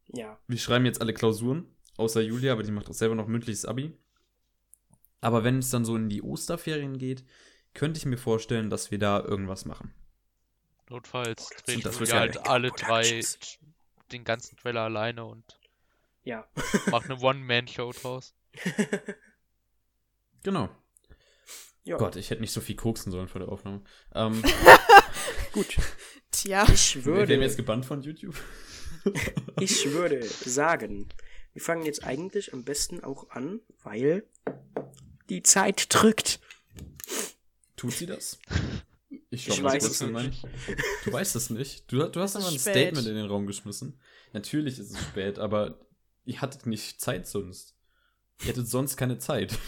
Ja, 0.08 0.38
wir 0.46 0.58
schreiben 0.58 0.84
jetzt 0.84 1.00
alle 1.00 1.14
Klausuren, 1.14 1.66
außer 1.96 2.20
Julia, 2.20 2.52
aber 2.52 2.62
die 2.62 2.72
macht 2.72 2.88
auch 2.88 2.94
selber 2.94 3.14
noch 3.14 3.26
mündliches 3.26 3.64
Abi. 3.64 3.96
Aber 5.20 5.44
wenn 5.44 5.58
es 5.58 5.70
dann 5.70 5.84
so 5.84 5.94
in 5.96 6.08
die 6.08 6.22
Osterferien 6.22 6.98
geht, 6.98 7.24
könnte 7.74 7.98
ich 7.98 8.06
mir 8.06 8.18
vorstellen, 8.18 8.70
dass 8.70 8.90
wir 8.90 8.98
da 8.98 9.20
irgendwas 9.20 9.64
machen. 9.64 9.94
Notfalls 10.88 11.48
drehe 11.64 11.76
ich 11.76 11.82
das 11.84 11.94
mir 11.94 12.00
wird 12.00 12.12
halt 12.12 12.46
alle 12.46 12.70
drei 12.70 13.22
den 14.12 14.24
ganzen 14.24 14.56
Trailer 14.56 14.82
alleine 14.82 15.24
und 15.24 15.58
ja. 16.22 16.46
mache 16.90 17.12
eine 17.12 17.22
One-Man-Show 17.22 17.92
draus. 17.92 18.34
Genau. 20.44 20.68
ja. 21.84 21.96
Gott, 21.98 22.16
ich 22.16 22.30
hätte 22.30 22.40
nicht 22.40 22.52
so 22.52 22.60
viel 22.60 22.74
koksen 22.74 23.12
sollen 23.12 23.28
vor 23.28 23.38
der 23.38 23.48
Aufnahme. 23.48 23.82
Ähm, 24.12 24.42
Gut. 25.52 25.76
Tja, 26.32 26.66
Ich 26.72 26.96
wir 26.96 27.06
werden 27.06 27.28
würde, 27.28 27.34
jetzt 27.36 27.56
gebannt 27.56 27.86
von 27.86 28.02
YouTube. 28.02 28.34
ich 29.60 29.88
würde 29.92 30.24
sagen, 30.24 31.08
wir 31.52 31.62
fangen 31.62 31.84
jetzt 31.84 32.02
eigentlich 32.02 32.52
am 32.52 32.64
besten 32.64 33.04
auch 33.04 33.30
an, 33.30 33.60
weil 33.82 34.24
die 35.28 35.42
Zeit 35.42 35.86
drückt. 35.90 36.40
Tut 37.82 37.92
sie 37.92 38.06
das? 38.06 38.38
Ich 39.28 39.44
schau 39.44 39.56
mal 39.62 39.72
weiß 39.74 39.84
es 39.84 40.00
nicht. 40.02 40.44
Du 41.04 41.12
weißt 41.12 41.36
es 41.36 41.48
nicht. 41.50 41.90
Du, 41.90 42.06
du 42.06 42.20
hast 42.20 42.36
aber 42.36 42.46
ein 42.48 42.58
spät. 42.58 42.74
Statement 42.76 43.06
in 43.06 43.14
den 43.14 43.24
Raum 43.26 43.46
geschmissen. 43.46 43.98
Natürlich 44.34 44.78
ist 44.78 44.90
es 44.90 45.00
spät, 45.02 45.38
aber 45.38 45.80
ihr 46.26 46.40
hattet 46.42 46.66
nicht 46.66 47.00
Zeit 47.00 47.26
sonst. 47.26 47.74
Ihr 48.40 48.48
hättet 48.48 48.68
sonst 48.68 48.96
keine 48.98 49.16
Zeit. 49.18 49.58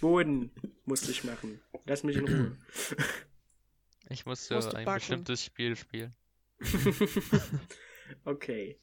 Boden 0.00 0.50
musste 0.86 1.10
ich 1.10 1.22
machen. 1.24 1.60
Lass 1.84 2.02
mich 2.02 2.16
in 2.16 2.26
Ruhe. 2.28 2.56
Ich 4.08 4.26
musste 4.26 4.54
Musst 4.56 4.74
ein 4.74 4.84
backen. 4.86 4.98
bestimmtes 4.98 5.44
Spiel 5.44 5.76
spielen. 5.76 6.14
okay. 8.24 8.80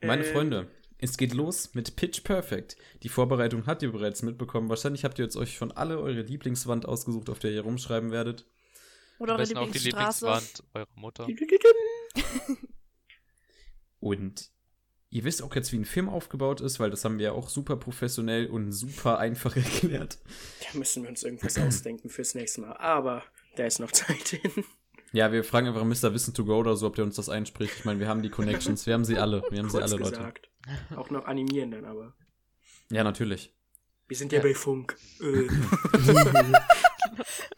Meine 0.00 0.24
Äh, 0.24 0.32
Freunde, 0.32 0.70
es 1.02 1.16
geht 1.16 1.34
los 1.34 1.74
mit 1.74 1.96
Pitch 1.96 2.22
Perfect. 2.22 2.76
Die 3.02 3.08
Vorbereitung 3.08 3.66
habt 3.66 3.82
ihr 3.82 3.90
bereits 3.90 4.22
mitbekommen. 4.22 4.68
Wahrscheinlich 4.68 5.04
habt 5.04 5.18
ihr 5.18 5.24
jetzt 5.24 5.36
euch 5.36 5.56
schon 5.56 5.72
alle 5.72 5.98
eure 5.98 6.22
Lieblingswand 6.22 6.86
ausgesucht, 6.86 7.28
auf 7.28 7.40
der 7.40 7.50
ihr 7.50 7.62
rumschreiben 7.62 8.12
werdet. 8.12 8.46
oder 9.18 9.36
eure 9.36 9.58
auch 9.58 9.70
die. 9.70 9.78
Lieblingswand 9.78 10.62
eurer 10.74 10.86
Mutter. 10.94 11.26
Und 13.98 14.50
ihr 15.10 15.24
wisst 15.24 15.42
auch 15.42 15.52
jetzt, 15.56 15.72
wie 15.72 15.78
ein 15.78 15.84
Film 15.84 16.08
aufgebaut 16.08 16.60
ist, 16.60 16.78
weil 16.78 16.90
das 16.90 17.04
haben 17.04 17.18
wir 17.18 17.26
ja 17.26 17.32
auch 17.32 17.48
super 17.48 17.76
professionell 17.76 18.46
und 18.46 18.72
super 18.72 19.18
einfach 19.18 19.56
erklärt. 19.56 20.18
Da 20.60 20.78
müssen 20.78 21.02
wir 21.02 21.10
uns 21.10 21.24
irgendwas 21.24 21.58
ausdenken 21.58 22.10
fürs 22.10 22.36
nächste 22.36 22.60
Mal. 22.60 22.76
Aber 22.76 23.24
da 23.56 23.66
ist 23.66 23.80
noch 23.80 23.90
Zeit 23.90 24.28
hin. 24.28 24.64
Ja, 25.12 25.32
wir 25.32 25.42
fragen 25.42 25.66
einfach 25.66 25.84
Mr. 25.84 26.14
Wissen 26.14 26.32
to 26.32 26.44
go 26.44 26.58
oder 26.58 26.76
so, 26.76 26.86
ob 26.86 26.94
der 26.94 27.04
uns 27.04 27.16
das 27.16 27.28
einspricht. 27.28 27.74
Ich 27.76 27.84
meine, 27.84 27.98
wir 27.98 28.08
haben 28.08 28.22
die 28.22 28.30
Connections, 28.30 28.86
wir 28.86 28.94
haben 28.94 29.04
sie 29.04 29.18
alle. 29.18 29.42
Wir 29.50 29.58
haben 29.58 29.68
sie 29.68 29.78
Kurz 29.78 29.92
alle, 29.92 30.00
Leute. 30.00 30.32
Auch 30.96 31.10
noch 31.10 31.24
animieren 31.26 31.70
dann 31.70 31.84
aber. 31.84 32.14
Ja, 32.90 33.04
natürlich. 33.04 33.54
Wir 34.08 34.16
sind 34.16 34.32
ja, 34.32 34.38
Ja. 34.38 34.42
bei 34.44 34.54
Funk. 34.54 34.96
Äh, 35.20 35.48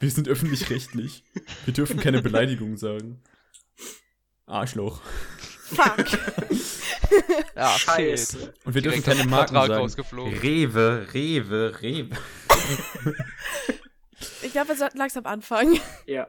Wir 0.01 0.11
sind 0.11 0.29
öffentlich-rechtlich. 0.29 1.25
Wir 1.64 1.75
dürfen 1.75 1.99
keine 2.01 2.21
Beleidigung 2.23 2.77
sagen. 2.77 3.23
Arschloch. 4.47 5.01
Fuck. 5.03 6.07
Ja. 7.55 7.68
Scheiße. 7.78 8.53
Und 8.64 8.74
wir 8.74 8.83
dürfen 8.83 9.03
Direkt 9.03 9.18
keine 9.18 9.28
Marken 9.31 9.55
Vertrag 9.55 9.89
sagen. 9.91 10.28
Rewe, 10.41 11.07
Rewe, 11.14 11.81
Rewe. 11.81 12.16
Ich 14.43 14.51
glaube, 14.53 14.68
wir 14.70 14.76
sollten 14.76 14.99
langsam 14.99 15.24
anfangen. 15.26 15.78
Ja. 16.07 16.28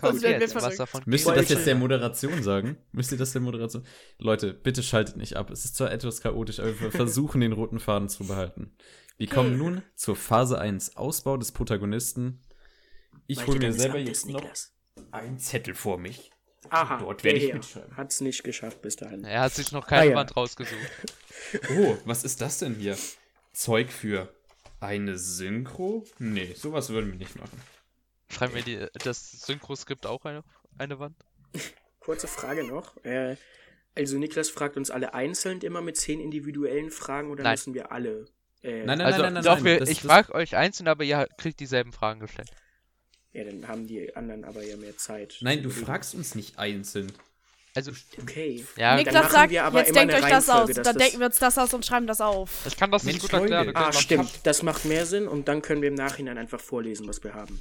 Sonst 0.00 0.22
werden 0.22 0.40
wir 0.40 1.02
Müsst 1.06 1.26
ihr 1.26 1.34
das 1.34 1.48
jetzt 1.48 1.66
der 1.66 1.74
Moderation 1.74 2.42
sagen? 2.42 2.76
Müsst 2.92 3.12
ihr 3.12 3.18
das 3.18 3.32
der 3.32 3.40
Moderation? 3.40 3.84
Leute, 4.18 4.52
bitte 4.54 4.82
schaltet 4.82 5.16
nicht 5.16 5.36
ab. 5.36 5.50
Es 5.50 5.64
ist 5.64 5.76
zwar 5.76 5.90
etwas 5.92 6.20
chaotisch, 6.20 6.60
aber 6.60 6.78
wir 6.80 6.90
versuchen 6.92 7.40
den 7.40 7.52
roten 7.52 7.80
Faden 7.80 8.08
zu 8.08 8.26
behalten. 8.26 8.72
Wir 9.16 9.26
Okay. 9.26 9.34
kommen 9.34 9.58
nun 9.58 9.82
zur 9.96 10.16
Phase 10.16 10.58
1, 10.58 10.96
Ausbau 10.96 11.36
des 11.36 11.52
Protagonisten. 11.52 12.40
Ich 13.26 13.46
hole 13.46 13.58
mir 13.58 13.72
selber 13.72 13.98
jetzt 13.98 14.28
noch 14.28 14.44
einen 15.10 15.38
Zettel 15.38 15.74
vor 15.74 15.98
mich. 15.98 16.30
Aha, 16.70 16.98
Dort 16.98 17.24
werde 17.24 17.38
ich 17.38 17.52
mitschreiben. 17.52 17.96
Hat 17.96 18.12
es 18.12 18.20
nicht 18.20 18.42
geschafft 18.44 18.82
bis 18.82 18.96
dahin. 18.96 19.24
Er 19.24 19.42
hat 19.42 19.54
sich 19.54 19.72
noch 19.72 19.86
keine 19.86 20.02
Ah, 20.02 20.10
ja. 20.10 20.16
Wand 20.16 20.36
rausgesucht. 20.36 20.78
Oh, 21.70 21.96
was 22.04 22.24
ist 22.24 22.40
das 22.42 22.58
denn 22.58 22.74
hier? 22.74 22.96
Zeug 23.52 23.90
für 23.90 24.28
eine 24.80 25.16
Synchro? 25.16 26.04
Nee, 26.18 26.52
sowas 26.54 26.90
würden 26.90 27.12
wir 27.12 27.18
nicht 27.18 27.36
machen. 27.36 27.58
Schreiben 28.30 28.54
wir 28.54 28.62
die, 28.62 28.86
das 29.04 29.30
Synchroskript 29.42 30.06
auch 30.06 30.24
eine, 30.24 30.44
eine 30.76 30.98
Wand? 30.98 31.16
Kurze 32.00 32.26
Frage 32.28 32.64
noch. 32.64 32.96
Äh, 33.04 33.36
also 33.94 34.18
Niklas 34.18 34.48
fragt 34.50 34.76
uns 34.76 34.90
alle 34.90 35.14
einzeln 35.14 35.60
immer 35.62 35.80
mit 35.80 35.96
zehn 35.96 36.20
individuellen 36.20 36.90
Fragen 36.90 37.30
oder 37.30 37.42
Nein. 37.42 37.52
müssen 37.54 37.74
wir 37.74 37.90
alle? 37.92 38.26
Äh, 38.62 38.84
Nein, 38.84 38.98
nein, 38.98 39.00
also, 39.02 39.22
nein, 39.22 39.32
nein, 39.34 39.44
doch, 39.44 39.54
nein. 39.56 39.64
wir, 39.64 39.78
das- 39.80 39.88
ich 39.88 40.00
das- 40.00 40.06
frage 40.06 40.34
euch 40.34 40.56
einzeln, 40.56 40.88
aber 40.88 41.04
ihr 41.04 41.28
kriegt 41.38 41.60
dieselben 41.60 41.92
Fragen 41.92 42.20
gestellt. 42.20 42.50
Ja, 43.32 43.44
dann 43.44 43.68
haben 43.68 43.86
die 43.86 44.14
anderen 44.16 44.44
aber 44.44 44.62
ja 44.64 44.76
mehr 44.76 44.96
Zeit. 44.96 45.36
Nein, 45.42 45.62
du 45.62 45.70
fragst 45.70 46.14
uns 46.14 46.34
nicht 46.34 46.58
einzeln. 46.58 47.12
Also, 47.74 47.92
Okay. 48.20 48.64
ja, 48.76 48.96
Niklas 48.96 49.30
sagt, 49.32 49.52
jetzt 49.52 49.94
denkt 49.94 50.14
euch 50.14 50.20
das 50.28 50.48
aus. 50.48 50.70
Dann 50.72 50.82
das- 50.84 50.96
denken 50.96 51.18
wir 51.20 51.26
uns 51.26 51.38
das 51.38 51.58
aus 51.58 51.72
und 51.74 51.84
schreiben 51.86 52.06
das 52.06 52.20
auf. 52.20 52.66
ich 52.66 52.76
kann 52.76 52.90
das 52.90 53.04
nicht 53.04 53.20
gut 53.20 53.32
erklären. 53.32 53.70
Ah, 53.74 53.92
stimmt. 53.92 54.40
Das 54.44 54.62
macht 54.62 54.84
mehr 54.84 55.06
Sinn 55.06 55.28
und 55.28 55.46
dann 55.48 55.62
können 55.62 55.82
wir 55.82 55.88
im 55.88 55.94
Nachhinein 55.94 56.38
einfach 56.38 56.60
vorlesen, 56.60 57.06
was 57.06 57.22
wir 57.22 57.34
haben. 57.34 57.60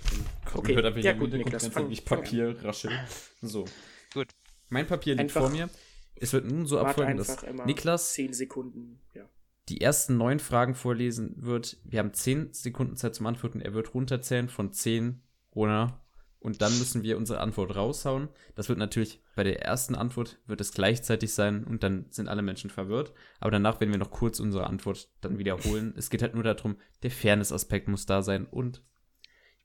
Okay, 0.53 0.75
hört 0.75 0.85
einfach 0.85 1.01
ja 1.01 1.13
gut, 1.13 1.31
Niklas, 1.33 1.67
fang, 1.67 1.87
an. 1.87 1.97
Papier 2.05 2.55
rascheln. 2.63 2.97
So. 3.41 3.65
Gut. 4.13 4.27
Mein 4.69 4.87
Papier 4.87 5.13
liegt 5.13 5.21
Einfach- 5.21 5.41
vor 5.41 5.49
mir. 5.49 5.69
Es 6.15 6.33
wird 6.33 6.45
nun 6.45 6.65
so 6.65 6.79
abfolgen, 6.79 7.17
dass 7.17 7.37
Niklas 7.65 8.13
10 8.13 8.33
Sekunden. 8.33 8.99
Ja. 9.13 9.23
die 9.69 9.81
ersten 9.81 10.15
neun 10.17 10.39
Fragen 10.39 10.75
vorlesen 10.75 11.35
wird. 11.37 11.77
Wir 11.83 11.99
haben 11.99 12.13
zehn 12.13 12.53
Sekunden 12.53 12.95
Zeit 12.95 13.13
zum 13.15 13.25
Antworten. 13.27 13.59
Er 13.59 13.73
wird 13.73 13.93
runterzählen 13.93 14.47
von 14.47 14.71
zehn 14.71 15.21
runter. 15.53 16.01
Und 16.47 16.61
dann 16.61 16.77
müssen 16.79 17.03
wir 17.03 17.17
unsere 17.17 17.41
Antwort 17.41 17.75
raushauen. 17.75 18.29
Das 18.55 18.69
wird 18.69 18.79
natürlich 18.79 19.21
bei 19.35 19.43
der 19.43 19.63
ersten 19.63 19.95
Antwort 19.95 20.39
wird 20.45 20.61
es 20.61 20.71
gleichzeitig 20.71 21.33
sein 21.33 21.65
und 21.65 21.83
dann 21.83 22.05
sind 22.09 22.29
alle 22.29 22.41
Menschen 22.41 22.69
verwirrt. 22.69 23.11
Aber 23.41 23.51
danach 23.51 23.81
werden 23.81 23.91
wir 23.91 23.99
noch 23.99 24.11
kurz 24.11 24.39
unsere 24.39 24.65
Antwort 24.65 25.09
dann 25.19 25.39
wiederholen. 25.39 25.93
Es 25.97 26.09
geht 26.09 26.21
halt 26.21 26.35
nur 26.35 26.45
darum, 26.45 26.77
der 27.03 27.11
Fairness-Aspekt 27.11 27.89
muss 27.89 28.05
da 28.05 28.21
sein 28.21 28.45
und 28.45 28.81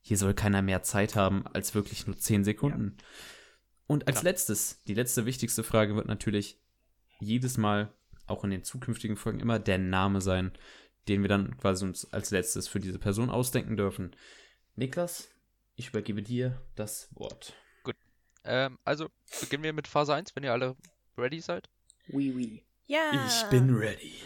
hier 0.00 0.16
soll 0.16 0.34
keiner 0.34 0.60
mehr 0.60 0.82
Zeit 0.82 1.14
haben 1.14 1.46
als 1.46 1.72
wirklich 1.76 2.08
nur 2.08 2.16
zehn 2.18 2.42
Sekunden. 2.42 2.96
Und 3.86 4.08
als 4.08 4.22
Klar. 4.22 4.32
letztes, 4.32 4.82
die 4.82 4.94
letzte 4.94 5.24
wichtigste 5.24 5.62
Frage 5.62 5.94
wird 5.94 6.08
natürlich 6.08 6.60
jedes 7.20 7.58
Mal, 7.58 7.94
auch 8.26 8.42
in 8.42 8.50
den 8.50 8.64
zukünftigen 8.64 9.16
Folgen, 9.16 9.38
immer 9.38 9.60
der 9.60 9.78
Name 9.78 10.20
sein, 10.20 10.50
den 11.06 11.22
wir 11.22 11.28
dann 11.28 11.56
quasi 11.58 11.84
uns 11.84 12.12
als 12.12 12.32
letztes 12.32 12.66
für 12.66 12.80
diese 12.80 12.98
Person 12.98 13.30
ausdenken 13.30 13.76
dürfen. 13.76 14.16
Niklas, 14.74 15.31
ich 15.76 15.88
übergebe 15.88 16.22
dir 16.22 16.60
das 16.74 17.08
Wort. 17.14 17.54
Ähm, 18.44 18.78
also, 18.84 19.08
beginnen 19.40 19.62
wir 19.62 19.72
mit 19.72 19.86
Phase 19.86 20.14
1, 20.14 20.34
wenn 20.34 20.42
ihr 20.42 20.52
alle 20.52 20.76
ready 21.16 21.40
seid. 21.40 21.68
Oui, 22.08 22.32
oui. 22.34 22.62
Ja. 22.86 23.10
ready. 23.50 24.20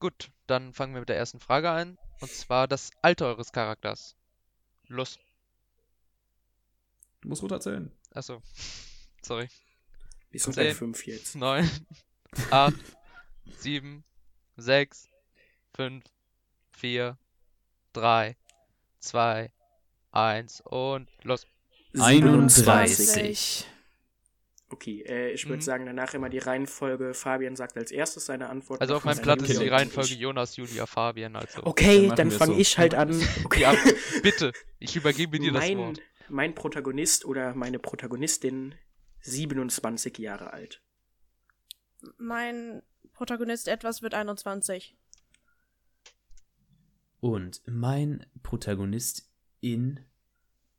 Gut, 0.00 0.30
dann 0.46 0.72
fangen 0.72 0.94
wir 0.94 1.00
mit 1.00 1.08
der 1.08 1.16
ersten 1.16 1.40
Frage 1.40 1.70
an. 1.70 1.98
Und 2.20 2.30
zwar 2.30 2.66
das 2.66 2.90
Alter 3.02 3.26
eures 3.26 3.52
Charakters. 3.52 4.16
Los. 4.88 5.18
Du 7.20 7.28
musst 7.28 7.42
runterzählen. 7.42 7.90
Achso. 8.12 8.42
Sorry. 9.22 9.48
Wir 10.30 10.40
sind 10.40 10.54
Zehn. 10.54 10.68
bei 10.68 10.74
5 10.74 11.06
jetzt. 11.06 11.36
9, 11.36 11.70
8, 12.50 12.74
7, 13.58 14.04
6, 14.56 15.08
5, 15.74 16.04
4, 16.72 17.18
3, 17.92 18.36
2, 19.00 19.52
1 20.16 20.62
und 20.62 21.08
los. 21.22 21.46
27. 21.92 23.66
Okay, 24.68 25.02
äh, 25.06 25.30
ich 25.30 25.44
würde 25.46 25.58
Mhm. 25.58 25.62
sagen, 25.62 25.86
danach 25.86 26.14
immer 26.14 26.28
die 26.28 26.38
Reihenfolge. 26.38 27.14
Fabian 27.14 27.54
sagt 27.54 27.76
als 27.76 27.92
erstes 27.92 28.26
seine 28.26 28.48
Antwort. 28.50 28.80
Also 28.80 28.96
auf 28.96 29.04
meinem 29.04 29.22
dann 29.22 29.38
ist 29.44 29.60
die 29.60 29.68
Reihenfolge 29.68 30.14
ich. 30.14 30.18
Jonas, 30.18 30.56
Julia, 30.56 30.86
Fabian. 30.86 31.36
Also. 31.36 31.64
Okay, 31.64 32.08
Dann 32.08 32.16
dann 32.16 32.30
fange 32.32 32.54
so. 32.54 32.58
ich 32.60 32.76
halt 32.76 32.94
an. 32.94 33.10
Okay. 33.44 33.60
Ja, 33.60 33.74
bitte, 34.22 34.52
ich 34.80 34.96
übergebe 34.96 35.38
dir 35.38 35.52
das 35.52 35.62
mein, 35.62 35.78
Wort. 35.78 36.00
mein 36.28 36.54
Protagonist 36.54 37.24
oder 37.24 37.54
meine 37.54 37.78
Protagonistin 37.78 38.74
27 39.20 40.18
Jahre 40.18 40.52
alt. 40.52 40.82
Mein 42.18 42.82
Protagonist 43.12 43.68
etwas 43.68 44.02
wird 44.02 44.14
21. 44.14 44.96
Und 47.20 47.62
mein 47.66 48.26
Protagonist 48.42 49.30
in, 49.72 50.00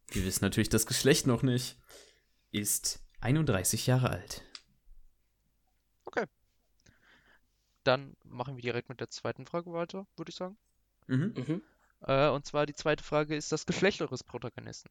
wir 0.10 0.26
wissen 0.26 0.44
natürlich 0.44 0.70
das 0.70 0.86
Geschlecht 0.86 1.28
noch 1.28 1.44
nicht, 1.44 1.78
ist 2.52 3.00
31 3.22 3.88
Jahre 3.88 4.10
alt. 4.10 4.44
Dann 7.84 8.18
machen 8.26 8.58
wir 8.58 8.62
direkt 8.62 8.90
mit 8.90 9.00
der 9.00 9.10
zweiten 9.10 9.46
Frage 9.46 9.72
weiter, 9.72 10.06
würde 10.18 10.30
ich 10.30 10.36
sagen. 10.36 10.58
Mhm. 11.08 11.34
Mhm. 11.38 11.62
Äh, 12.02 12.28
und 12.28 12.46
zwar 12.46 12.66
die 12.66 12.74
zweite 12.74 13.02
Frage 13.02 13.34
ist 13.34 13.54
das 13.54 13.66
Geschlecht 13.66 14.02
eures 14.02 14.26
Protagonisten. 14.26 14.90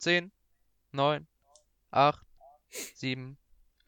10, 0.00 0.30
9, 0.92 1.26
8, 1.92 2.26
7, 2.94 3.38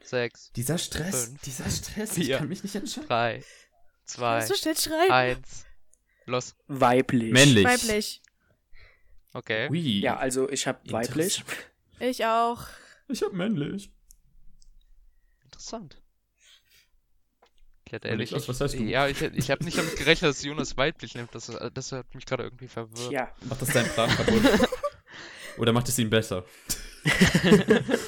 6, 0.02 0.52
Dieser 0.52 0.78
Stress, 0.78 1.26
Fünf, 1.26 1.42
dieser 1.42 1.68
Stress, 1.68 2.14
vier, 2.14 2.24
ich 2.24 2.38
kann 2.38 2.48
mich 2.48 2.62
nicht 2.62 2.74
entscheiden. 2.74 3.08
3, 3.08 3.44
2, 4.06 4.46
So 4.46 4.54
schnell 4.54 4.78
schreiben. 4.78 5.12
1. 5.12 5.66
Los. 6.24 6.56
Weiblich. 6.68 7.32
Männlich. 7.32 7.66
Weiblich. 7.66 8.22
Okay. 9.32 9.68
Ui. 9.70 10.00
Ja, 10.00 10.16
also 10.16 10.48
ich 10.48 10.66
habe 10.66 10.78
weiblich. 10.90 11.44
Ich 12.00 12.24
auch. 12.24 12.66
Ich 13.08 13.22
hab 13.22 13.32
männlich. 13.32 13.90
Interessant. 15.44 16.00
Ich 17.86 17.92
hätte 17.92 18.08
ehrlich 18.08 18.30
Niklas, 18.30 18.48
was 18.48 18.60
hast 18.60 18.74
du? 18.74 18.82
Ja, 18.82 19.08
ich, 19.08 19.20
ich 19.22 19.50
habe 19.50 19.64
nicht 19.64 19.78
damit 19.78 19.96
gerechnet, 19.96 20.30
dass 20.30 20.42
Jonas 20.42 20.76
weiblich 20.76 21.14
nimmt. 21.14 21.34
Das, 21.34 21.46
das 21.72 21.92
hat 21.92 22.14
mich 22.14 22.26
gerade 22.26 22.42
irgendwie 22.42 22.68
verwirrt. 22.68 23.10
Ja, 23.10 23.32
Macht 23.42 23.62
das 23.62 23.70
deinen 23.72 23.88
Plan 23.88 24.10
kaputt? 24.10 24.68
Oder 25.56 25.72
macht 25.72 25.88
es 25.88 25.98
ihn 25.98 26.10
besser? 26.10 26.44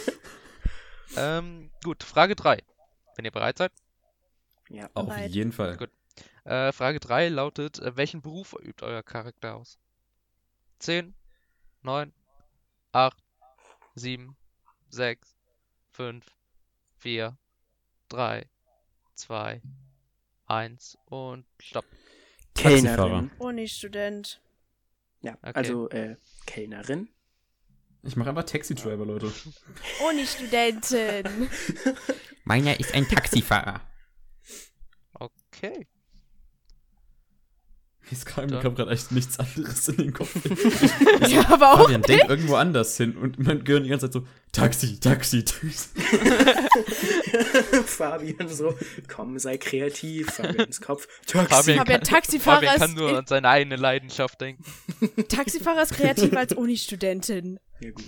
Ähm, 1.17 1.71
gut, 1.83 2.03
Frage 2.03 2.37
3. 2.37 2.59
Wenn 3.17 3.25
ihr 3.25 3.31
bereit 3.31 3.59
seid. 3.59 3.73
ja. 4.69 4.89
Auf 4.95 5.07
Bereit. 5.07 5.31
jeden 5.31 5.53
Fall. 5.53 5.77
Gut. 5.77 5.91
Äh, 6.45 6.73
Frage 6.73 7.01
3 7.01 7.29
lautet, 7.29 7.79
äh, 7.81 7.97
welchen 7.97 8.23
Beruf 8.23 8.55
übt 8.63 8.85
euer 8.85 9.03
Charakter 9.03 9.57
aus? 9.57 9.79
10, 10.81 11.15
9, 11.83 12.13
8, 12.93 13.17
7, 13.95 14.37
6, 14.91 15.37
5, 15.93 16.27
4, 16.99 17.39
3, 18.09 18.49
2, 19.15 19.63
1 20.47 20.99
und 21.07 21.47
stopp. 21.61 21.85
Kellnerin. 22.55 23.31
Uni-Student. 23.39 24.41
Ja, 25.23 25.35
Okay. 25.43 25.53
also 25.55 25.89
äh, 25.91 26.17
Kellnerin. 26.47 27.09
Ich 28.03 28.17
mache 28.17 28.31
einfach 28.31 28.45
Taxi-Driver, 28.45 29.05
Leute. 29.05 29.33
Uni-Studentin. 30.09 31.51
Meiner 32.45 32.81
ist 32.81 32.95
ein 32.95 33.07
Taxifahrer. 33.07 33.83
Okay. 35.13 35.87
Jetzt 38.11 38.27
kam, 38.27 38.49
kam 38.49 38.75
gerade 38.75 38.91
echt 38.91 39.13
nichts 39.13 39.39
anderes 39.39 39.87
in 39.89 39.97
den 39.97 40.13
Kopf. 40.13 40.35
ja, 41.29 41.49
aber 41.49 41.75
auch 41.75 41.83
Fabian, 41.83 42.03
denk 42.03 42.29
irgendwo 42.29 42.57
anders 42.57 42.97
hin 42.97 43.17
und 43.17 43.39
mein 43.39 43.63
Gehirn 43.63 43.85
die 43.85 43.91
ganze 43.91 44.07
Zeit 44.11 44.15
so, 44.15 44.27
Taxi, 44.53 44.99
Taxi, 44.99 45.45
Taxi. 45.45 45.89
Fabian 47.87 48.49
so, 48.49 48.77
komm, 49.09 49.39
sei 49.39 49.59
kreativ. 49.59 50.29
Fabians 50.31 50.81
Kopf. 50.81 51.07
Taxi. 51.27 51.49
Fabian 51.55 51.79
Fabian, 51.79 52.01
kann, 52.01 52.03
Taxifahrer 52.03 52.57
Fabian 52.57 52.77
kann 52.79 52.91
ist- 52.91 52.97
nur 52.97 53.19
an 53.19 53.27
seine 53.27 53.49
eigene 53.49 53.77
Leidenschaft 53.77 54.41
denken. 54.41 54.65
Taxifahrer 55.29 55.83
ist 55.83 55.93
kreativ 55.95 56.37
als 56.37 56.53
Uni-Studentin. 56.53 57.61
Ja, 57.81 57.91
gut. 57.91 58.05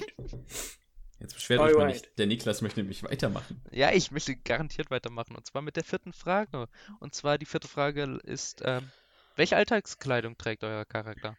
Jetzt 1.20 1.34
beschwert 1.34 1.60
euch 1.60 1.76
mal 1.76 1.86
nicht. 1.86 2.18
Der 2.18 2.26
Niklas 2.26 2.62
möchte 2.62 2.80
nämlich 2.80 3.04
weitermachen. 3.04 3.62
Ja, 3.70 3.92
ich 3.92 4.10
möchte 4.10 4.34
garantiert 4.34 4.90
weitermachen. 4.90 5.36
Und 5.36 5.46
zwar 5.46 5.62
mit 5.62 5.76
der 5.76 5.84
vierten 5.84 6.12
Frage. 6.12 6.66
Und 6.98 7.14
zwar 7.14 7.38
die 7.38 7.46
vierte 7.46 7.68
Frage 7.68 8.18
ist, 8.24 8.62
ähm, 8.64 8.90
welche 9.36 9.56
Alltagskleidung 9.56 10.36
trägt 10.38 10.64
euer 10.64 10.84
Charakter? 10.84 11.36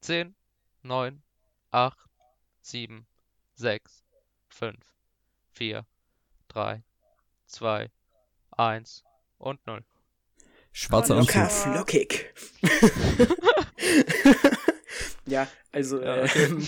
10, 0.00 0.34
9, 0.82 1.22
8, 1.70 1.98
7, 2.62 3.06
6, 3.54 4.04
5, 4.48 4.76
4, 5.52 5.86
3, 6.48 6.82
2, 7.46 7.90
1 8.52 9.04
und 9.38 9.66
0. 9.66 9.84
Schwarzer 10.72 11.16
Locker 11.16 11.42
Anzug. 11.44 11.72
flockig. 11.72 12.34
ja, 15.26 15.48
also 15.72 16.00
Ja, 16.00 16.16
äh, 16.18 16.24
okay. 16.24 16.58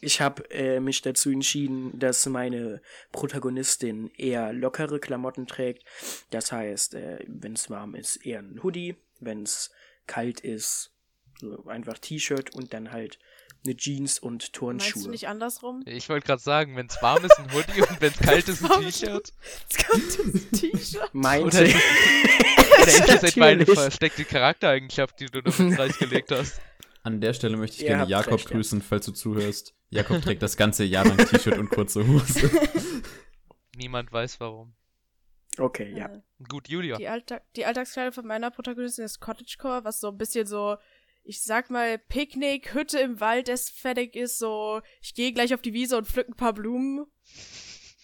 ich 0.00 0.20
habe 0.20 0.50
äh, 0.50 0.80
mich 0.80 1.00
dazu 1.02 1.30
entschieden, 1.30 1.98
dass 1.98 2.26
meine 2.26 2.82
Protagonistin 3.12 4.10
eher 4.16 4.52
lockere 4.52 4.98
Klamotten 5.00 5.46
trägt. 5.46 5.84
Das 6.30 6.52
heißt, 6.52 6.94
äh, 6.94 7.24
wenn 7.26 7.54
es 7.54 7.70
warm 7.70 7.94
ist, 7.94 8.16
eher 8.26 8.40
ein 8.40 8.62
Hoodie. 8.62 8.96
Wenn 9.20 9.42
es 9.42 9.70
kalt 10.08 10.40
ist, 10.40 10.90
so 11.40 11.66
einfach 11.66 11.98
T-Shirt 11.98 12.52
und 12.54 12.72
dann 12.74 12.90
halt 12.90 13.18
eine 13.64 13.76
Jeans 13.76 14.18
und 14.18 14.32
Meinst 14.42 14.48
du 14.48 14.58
Turnschuhe. 14.60 15.08
nicht 15.10 15.28
andersrum? 15.28 15.82
Ich 15.86 16.08
wollte 16.08 16.26
gerade 16.26 16.42
sagen, 16.42 16.76
wenn 16.76 16.86
es 16.86 17.00
warm 17.02 17.24
ist, 17.24 17.38
ein 17.38 17.52
Hoodie 17.52 17.82
und 17.82 18.00
wenn 18.00 18.12
es 18.12 18.18
kalt 18.20 18.48
ist, 18.48 18.64
ein 18.64 18.80
T-Shirt. 18.82 19.32
Jetzt 19.68 19.86
kommt 19.86 20.18
das 20.34 20.60
T-Shirt. 20.60 21.10
Meinte 21.14 21.46
Oder 21.46 21.60
Oder 22.82 22.86
ist 22.86 23.08
das 23.08 23.22
etwa 23.24 23.44
eine 23.46 23.56
Natürlich. 23.58 23.78
versteckte 23.80 24.24
Charaktereigenschaft, 24.24 25.18
die 25.20 25.26
du 25.26 25.42
damit 25.42 25.76
preisgelegt 25.76 26.30
hast? 26.30 26.60
An 27.02 27.20
der 27.20 27.32
Stelle 27.32 27.56
möchte 27.56 27.76
ich 27.76 27.82
Ihr 27.82 27.88
gerne 27.88 28.08
Jakob 28.08 28.34
recht, 28.34 28.50
ja. 28.50 28.56
grüßen, 28.56 28.82
falls 28.82 29.06
du 29.06 29.12
zuhörst. 29.12 29.74
Jakob 29.90 30.22
trägt 30.22 30.42
das 30.42 30.56
ganze 30.56 30.84
Jahr 30.84 31.04
lang 31.06 31.16
T-Shirt 31.18 31.58
und 31.58 31.70
kurze 31.70 32.06
Hose. 32.06 32.50
Niemand 33.76 34.12
weiß 34.12 34.38
warum. 34.40 34.74
Okay, 35.58 35.92
ja. 35.96 36.06
Äh, 36.06 36.20
Gut, 36.48 36.68
Julia. 36.68 36.96
Die, 36.96 37.08
Alltag 37.08 37.42
die 37.56 37.64
Alltagskleidung 37.64 38.12
von 38.12 38.26
meiner 38.26 38.50
Protagonistin 38.50 39.04
ist 39.04 39.20
Cottagecore, 39.20 39.84
was 39.84 40.00
so 40.00 40.08
ein 40.08 40.18
bisschen 40.18 40.46
so, 40.46 40.76
ich 41.24 41.42
sag 41.42 41.70
mal, 41.70 41.98
Picknick, 41.98 42.74
Hütte 42.74 43.00
im 43.00 43.20
Wald, 43.20 43.48
das 43.48 43.68
fertig 43.68 44.14
ist, 44.14 44.38
so, 44.38 44.80
ich 45.00 45.14
gehe 45.14 45.32
gleich 45.32 45.52
auf 45.54 45.62
die 45.62 45.72
Wiese 45.72 45.96
und 45.98 46.06
pflück 46.06 46.28
ein 46.28 46.36
paar 46.36 46.52
Blumen. 46.52 47.06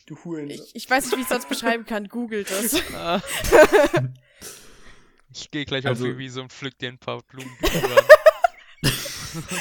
Du 0.07 0.17
Huren. 0.25 0.51
Ich, 0.51 0.75
ich 0.75 0.91
weiß 0.91 1.05
nicht, 1.07 1.17
wie 1.17 1.21
ich 1.21 1.27
es 1.27 1.31
sonst 1.31 1.49
beschreiben 1.49 1.87
kann, 1.87 2.09
googelt 2.09 2.51
es. 2.51 2.83
Ah. 2.95 3.23
ich 5.33 5.51
gehe 5.51 5.65
gleich 5.65 5.87
Also- 5.87 6.05
auf 6.05 6.11
die 6.11 6.19
Wiese 6.19 6.43
und 6.43 6.53
pflück 6.53 6.77
dir 6.79 6.89
ein 6.89 6.99
paar 6.99 7.23
Blumen. 7.23 7.57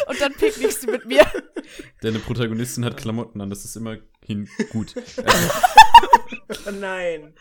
Und 0.07 0.21
dann 0.21 0.33
picknickst 0.33 0.83
du 0.83 0.91
mit 0.91 1.05
mir. 1.05 1.25
Deine 2.01 2.19
Protagonistin 2.19 2.85
hat 2.85 2.95
Klamotten 2.95 3.41
an, 3.41 3.49
das 3.49 3.65
ist 3.65 3.75
immerhin 3.75 4.47
gut. 4.69 4.93
Also, 5.17 5.51
nein. 6.79 7.33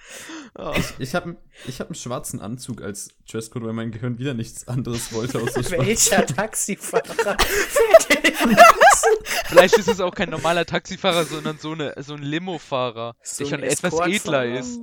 oh. 0.56 0.74
ich 0.98 1.14
habe 1.14 1.36
ich 1.66 1.80
hab 1.80 1.88
einen 1.88 1.94
schwarzen 1.94 2.40
Anzug 2.40 2.82
als 2.82 3.10
Dresscode, 3.30 3.64
weil 3.64 3.72
mein 3.72 3.92
Gehirn 3.92 4.18
wieder 4.18 4.34
nichts 4.34 4.68
anderes 4.68 5.12
wollte 5.12 5.40
außer 5.40 5.62
schwarz. 5.62 5.70
Welcher 5.86 6.26
Taxifahrer 6.26 7.36
Vielleicht 9.46 9.78
ist 9.78 9.88
es 9.88 10.00
auch 10.00 10.14
kein 10.14 10.30
normaler 10.30 10.64
Taxifahrer, 10.66 11.24
sondern 11.24 11.58
so, 11.58 11.72
eine, 11.72 11.94
so 11.98 12.14
ein 12.14 12.22
Limo-Fahrer, 12.22 13.16
So 13.22 13.44
der 13.44 13.50
schon 13.50 13.62
etwas 13.62 13.94
edler 14.00 14.44
ist. 14.58 14.78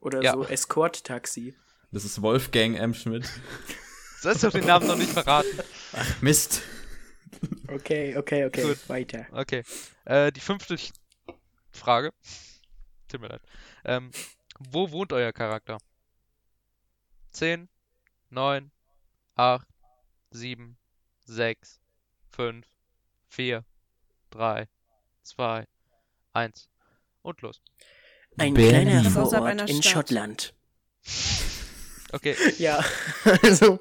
Oder 0.00 0.22
Ja. 0.22 0.32
so 0.34 0.44
Escort-Taxi. 0.44 1.54
Das 1.92 2.04
ist 2.04 2.20
Wolfgang 2.22 2.78
M. 2.78 2.94
Schmidt. 2.94 3.24
Du 4.22 4.28
hast 4.28 4.42
doch 4.44 4.50
den 4.50 4.66
Namen 4.66 4.86
noch 4.86 4.96
nicht 4.96 5.10
verraten. 5.12 5.48
Mist. 6.20 6.62
Okay, 7.68 8.16
okay, 8.16 8.44
okay. 8.46 8.62
Gut. 8.62 8.88
Weiter. 8.88 9.26
Okay. 9.32 9.62
Äh, 10.04 10.32
die 10.32 10.40
fünfte 10.40 10.76
Frage. 11.70 12.12
Tut 13.08 13.20
mir 13.20 13.28
leid. 13.28 13.42
Ähm, 13.84 14.10
wo 14.58 14.90
wohnt 14.90 15.12
euer 15.12 15.32
Charakter? 15.32 15.78
10, 17.30 17.68
9, 18.30 18.70
8, 19.34 19.66
7, 20.30 20.76
6, 21.26 21.80
5, 22.30 22.66
4, 23.28 23.64
3, 24.30 24.68
2, 25.22 25.66
1. 26.32 26.68
Und 27.22 27.42
los. 27.42 27.60
Ein 28.38 28.54
Berlin. 28.54 28.88
kleiner 28.88 29.10
Vorort 29.10 29.70
in. 29.70 29.82
Schottland. 29.82 30.54
Okay. 32.12 32.36
Ja, 32.58 32.84
also 33.42 33.80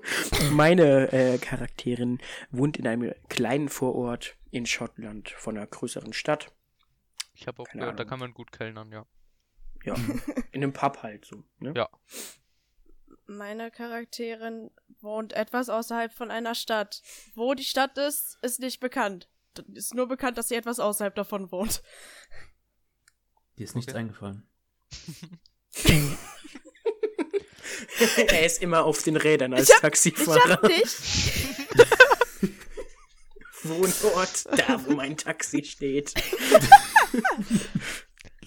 meine 0.51 1.11
äh, 1.13 1.37
Charakterin 1.37 2.19
wohnt 2.51 2.77
in 2.77 2.87
einem 2.87 3.13
kleinen 3.29 3.69
Vorort 3.69 4.35
in 4.51 4.65
Schottland 4.65 5.29
von 5.29 5.57
einer 5.57 5.67
größeren 5.67 6.11
Stadt. 6.13 6.51
Ich 7.33 7.47
habe 7.47 7.61
auch 7.61 7.67
Keine 7.67 7.81
gehört, 7.81 7.99
da 7.99 8.03
Ahnung. 8.03 8.09
kann 8.09 8.19
man 8.19 8.33
gut 8.33 8.51
kellnern, 8.51 8.91
ja. 8.91 9.05
Ja, 9.85 9.93
in 10.51 10.63
einem 10.63 10.73
Pub 10.73 11.01
halt 11.03 11.25
so. 11.25 11.43
Ne? 11.59 11.73
Ja. 11.75 11.89
Meine 13.27 13.71
Charakterin 13.71 14.69
wohnt 15.01 15.33
etwas 15.33 15.69
außerhalb 15.69 16.13
von 16.13 16.29
einer 16.31 16.53
Stadt. 16.55 17.01
Wo 17.33 17.53
die 17.53 17.63
Stadt 17.65 17.97
ist, 17.97 18.37
ist 18.41 18.59
nicht 18.59 18.79
bekannt. 18.79 19.29
Ist 19.73 19.93
nur 19.95 20.07
bekannt, 20.07 20.37
dass 20.37 20.47
sie 20.49 20.55
etwas 20.55 20.79
außerhalb 20.79 21.15
davon 21.15 21.51
wohnt. 21.51 21.81
Dir 23.57 23.63
ist 23.63 23.75
nichts 23.75 23.91
Okay. 23.93 23.99
eingefallen. 24.01 24.47
er 28.27 28.45
ist 28.45 28.61
immer 28.61 28.83
auf 28.85 29.01
den 29.03 29.15
Rädern 29.15 29.53
als 29.53 29.69
Ich 29.69 29.75
hab 29.75 29.81
Taxifahrer. 29.81 30.67
nicht. 30.67 30.97
Wohnort, 33.63 34.45
da 34.59 34.85
wo 34.85 34.91
mein 34.93 35.17
Taxi 35.17 35.63
steht. 35.63 36.13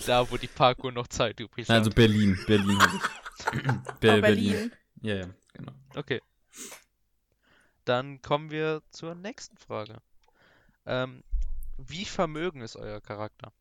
Da, 0.07 0.31
wo 0.31 0.37
die 0.37 0.47
Parkour 0.47 0.93
noch 0.93 1.07
Zeit 1.09 1.39
übrig 1.41 1.69
hat. 1.69 1.77
Also 1.77 1.91
Berlin. 1.91 2.39
Berlin. 2.47 2.79
Be 4.01 4.17
Oh, 4.17 4.21
Berlin. 4.21 4.73
Ja, 5.03 5.15
ja, 5.17 5.27
genau. 5.53 5.73
Okay. 5.95 6.21
Dann 7.85 8.21
kommen 8.23 8.51
wir 8.51 8.83
zur 8.91 9.15
nächsten 9.15 9.57
Frage. 9.57 10.01
Ähm, 10.87 11.23
wie 11.79 12.05
vermögen 12.05 12.61
ist 12.61 12.77
euer 12.77 13.01
Charakter? 13.01 13.53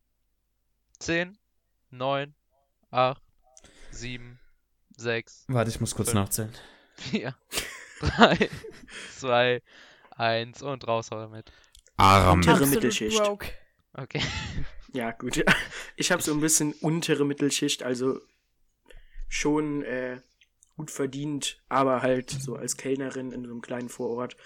10, 1.00 1.38
9, 1.90 2.34
8, 2.90 3.22
7, 3.90 4.38
6, 4.96 5.44
Warte, 5.48 5.70
ich 5.70 5.80
muss 5.80 5.94
kurz 5.94 6.10
Fünf. 6.10 6.20
nachzählen. 6.24 6.52
4, 6.96 7.34
3, 8.00 8.50
2, 9.18 9.62
1 10.10 10.62
und 10.62 10.86
raus 10.88 11.08
damit. 11.10 11.52
Aram. 11.96 12.38
Untere 12.38 12.54
Absolut 12.54 12.74
Mittelschicht. 12.74 13.18
broke. 13.22 13.46
Okay. 13.94 14.20
Ja, 14.92 15.12
gut. 15.12 15.44
Ich 15.96 16.12
habe 16.12 16.22
so 16.22 16.32
ein 16.32 16.40
bisschen 16.40 16.74
untere 16.74 17.24
Mittelschicht, 17.24 17.82
also 17.82 18.20
schon 19.28 19.82
äh, 19.82 20.20
gut 20.76 20.92
verdient, 20.92 21.60
aber 21.68 22.02
halt 22.02 22.30
so 22.30 22.54
als 22.54 22.76
Kellnerin 22.76 23.32
in 23.32 23.44
so 23.44 23.50
einem 23.50 23.62
kleinen 23.62 23.88
Vorort. 23.88 24.36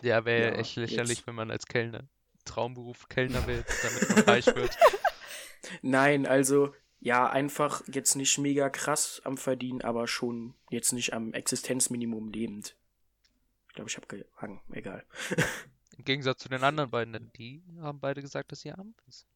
Ja, 0.00 0.24
wäre 0.24 0.52
Ja, 0.52 0.60
echt 0.60 0.76
lächerlich, 0.76 1.18
jetzt. 1.18 1.26
wenn 1.26 1.34
man 1.34 1.50
als 1.50 1.66
Kellner 1.66 2.08
Traumberuf 2.44 3.08
Kellner 3.08 3.46
wird, 3.48 3.66
damit 3.82 4.10
man 4.10 4.18
reich 4.34 4.46
wird. 4.46 4.76
Nein, 5.82 6.26
also 6.26 6.72
ja, 7.00 7.28
einfach 7.28 7.82
jetzt 7.88 8.14
nicht 8.14 8.38
mega 8.38 8.70
krass 8.70 9.20
am 9.24 9.36
Verdienen, 9.36 9.82
aber 9.82 10.06
schon 10.06 10.54
jetzt 10.70 10.92
nicht 10.92 11.12
am 11.12 11.32
Existenzminimum 11.32 12.30
lebend. 12.30 12.76
Ich 13.68 13.74
glaube, 13.74 13.90
ich 13.90 13.96
habe 13.96 14.06
gehangen, 14.06 14.60
egal. 14.70 15.04
Im 15.98 16.04
Gegensatz 16.04 16.42
zu 16.42 16.48
den 16.48 16.62
anderen 16.62 16.90
beiden, 16.90 17.12
denn 17.12 17.32
die 17.36 17.62
haben 17.80 18.00
beide 18.00 18.22
gesagt, 18.22 18.52
dass 18.52 18.60
sie 18.60 18.70
arm 18.70 18.94
sind. 19.08 19.26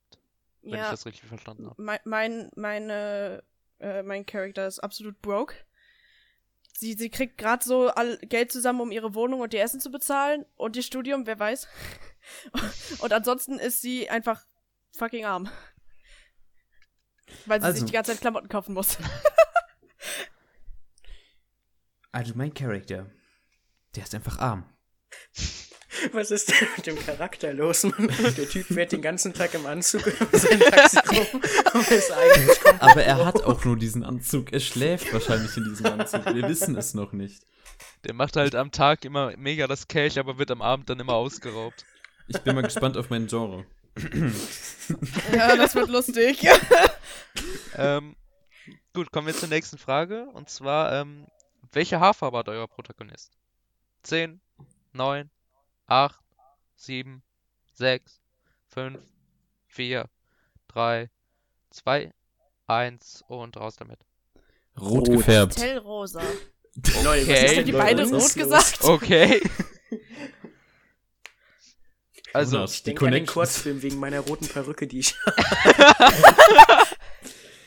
Wenn 0.63 0.73
ich 0.75 0.79
Ja, 0.79 0.91
das 0.91 1.07
richtig 1.07 1.27
verstanden 1.29 1.67
habe. 1.67 1.83
mein, 1.83 2.01
mein, 2.05 2.51
meine, 2.57 3.43
äh, 3.79 4.03
mein 4.03 4.27
Charakter 4.27 4.67
ist 4.67 4.79
absolut 4.81 5.21
broke. 5.23 5.55
Sie, 6.75 6.95
sie 6.95 7.11
kriegt 7.11 7.37
gerade 7.39 7.65
so 7.65 7.89
all 7.89 8.19
Geld 8.19 8.53
zusammen, 8.53 8.81
um 8.81 8.91
ihre 8.93 9.15
Wohnung 9.15 9.41
und 9.41 9.53
ihr 9.55 9.63
Essen 9.63 9.81
zu 9.81 9.91
bezahlen 9.91 10.47
und 10.57 10.77
ihr 10.77 10.83
Studium, 10.83 11.27
wer 11.27 11.39
weiß. 11.39 11.67
und 13.01 13.13
ansonsten 13.13 13.59
ist 13.59 13.81
sie 13.83 14.09
einfach 14.11 14.47
fucking 14.93 15.25
arm. 15.25 15.49
Weil 17.47 17.61
sie 17.61 17.67
Also- 17.67 17.81
sich 17.81 17.87
die 17.87 17.93
ganze 17.93 18.13
Zeit 18.13 18.21
Klamotten 18.21 18.49
kaufen 18.49 18.75
muss. 18.75 18.97
Also 22.13 22.35
mein 22.35 22.53
Charakter, 22.53 23.09
der 23.95 24.03
ist 24.03 24.15
einfach 24.17 24.39
arm. 24.39 24.65
Was 26.13 26.31
ist 26.31 26.51
denn 26.51 26.69
mit 26.77 26.87
dem 26.87 26.99
Charakter 26.99 27.53
los, 27.53 27.85
Mann? 27.85 28.09
Der 28.37 28.49
Typ 28.49 28.67
fährt 28.67 28.93
den 28.93 29.03
ganzen 29.03 29.33
Tag 29.33 29.55
im 29.55 29.67
Anzug 29.67 30.07
um 30.33 30.39
sein 30.39 30.61
Taxi 30.61 30.99
rum, 30.99 31.43
aber 31.65 31.91
ist 31.91 32.13
eigentlich 32.13 32.61
komplett 32.61 32.83
Aber 32.83 33.03
er 33.03 33.27
hat 33.27 33.43
auch 33.43 33.65
nur 33.65 33.77
diesen 33.77 34.05
Anzug. 34.05 34.53
Er 34.53 34.61
schläft 34.61 35.13
wahrscheinlich 35.13 35.57
in 35.57 35.65
diesem 35.65 35.87
Anzug. 35.87 36.25
Wir 36.27 36.49
wissen 36.49 36.77
es 36.77 36.95
noch 36.95 37.13
nicht. 37.13 37.43
Der 38.05 38.15
macht 38.15 38.37
halt 38.37 38.55
am 38.55 38.71
Tag 38.71 39.05
immer 39.05 39.37
mega 39.37 39.67
das 39.67 39.89
Cash, 39.89 40.17
aber 40.17 40.39
wird 40.39 40.51
am 40.51 40.63
Abend 40.63 40.89
dann 40.89 41.01
immer 41.01 41.15
ausgeraubt. 41.15 41.85
Ich 42.29 42.39
bin 42.39 42.55
mal 42.55 42.63
gespannt 42.63 42.97
auf 42.97 43.11
mein 43.11 43.27
Genre. 43.27 43.67
ja, 45.33 45.57
das 45.57 45.75
wird 45.75 45.89
lustig. 45.89 46.47
ähm, 47.77 48.15
gut, 48.95 49.11
kommen 49.11 49.27
wir 49.27 49.35
zur 49.35 49.49
nächsten 49.49 49.79
Frage. 49.79 50.27
Und 50.33 50.49
zwar, 50.49 50.93
ähm, 50.93 51.27
welche 51.73 52.01
Haarfarbe 52.01 52.39
hat 52.39 52.49
euer 52.49 52.69
Protagonist? 52.69 53.33
10, 54.05 54.41
9, 54.93 55.29
8, 55.91 56.15
7, 56.77 57.23
6, 57.75 58.21
5, 58.69 58.99
4, 59.67 60.09
3, 60.69 61.11
2, 61.71 62.13
1 62.69 63.25
und 63.29 63.57
raus 63.57 63.75
damit. 63.77 63.99
Rot, 64.81 65.09
Rot. 65.09 65.17
gefärbt. 65.19 65.57
Tellrosa. 65.57 66.23
Lol, 67.03 67.17
was 67.17 67.23
Okay. 67.25 67.45
ist 67.47 67.57
denn 67.57 67.67
die 67.67 67.73
beide 67.73 68.09
Was 68.11 68.23
rot 68.25 68.35
gesagt? 68.35 68.85
Okay. 68.85 69.43
Also, 72.33 72.57
Jonas, 72.59 72.75
Ich 72.75 72.83
die 72.85 72.91
denke 72.91 73.07
an 73.07 73.13
den. 73.13 73.27
Kurzfilm 73.27 73.83
wegen 73.83 73.99
meiner 73.99 74.21
roten 74.21 74.47
Perücke, 74.47 74.87
die 74.87 75.01
ich 75.01 75.17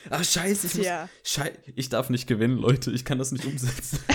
Ach, 0.10 0.24
scheiße, 0.24 0.68
ich 0.68 0.76
muss. 0.76 0.86
Ja. 0.86 1.10
Schei 1.22 1.52
ich 1.76 1.90
darf 1.90 2.10
nicht 2.10 2.28
gewinnen, 2.28 2.58
Leute. 2.58 2.90
Ich 2.92 3.04
kann 3.04 3.18
das 3.20 3.34
nicht 3.34 3.44
umsetzen. 3.44 4.00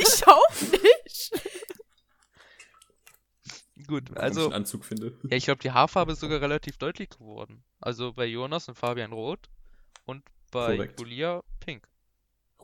Ich 0.00 0.24
auch 0.28 0.60
nicht. 0.70 0.97
Gut, 3.88 4.16
Also, 4.16 4.44
einen 4.44 4.52
Anzug 4.54 4.84
finde. 4.84 5.12
ja, 5.24 5.36
ich 5.36 5.44
glaube, 5.46 5.60
die 5.62 5.72
Haarfarbe 5.72 6.12
ist 6.12 6.20
sogar 6.20 6.40
relativ 6.40 6.76
deutlich 6.78 7.08
geworden. 7.10 7.64
Also 7.80 8.12
bei 8.12 8.26
Jonas 8.26 8.68
und 8.68 8.76
Fabian 8.76 9.12
rot 9.12 9.48
und 10.04 10.22
bei 10.52 10.76
Korrekt. 10.76 11.00
Julia 11.00 11.42
pink. 11.60 11.88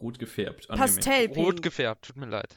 Rot 0.01 0.19
gefärbt. 0.19 0.69
Pastellpink. 0.69 1.37
Rot 1.47 1.63
gefärbt, 1.63 2.07
tut 2.07 2.17
mir 2.17 2.27
leid. 2.27 2.55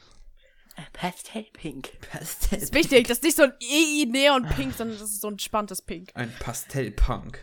Pastellpink. 0.94 1.90
Das 2.14 2.52
ist 2.52 2.74
wichtig, 2.74 3.08
das 3.08 3.18
ist 3.18 3.24
nicht 3.24 3.38
so 3.38 3.44
ein 3.44 3.54
EI-Neon-Pink, 3.62 4.74
sondern 4.76 4.98
das 5.00 5.10
ist 5.10 5.22
so 5.22 5.28
ein 5.30 5.40
spanntes 5.40 5.82
Pink. 5.82 6.12
Ein 6.14 6.32
Pastellpunk. 6.40 7.42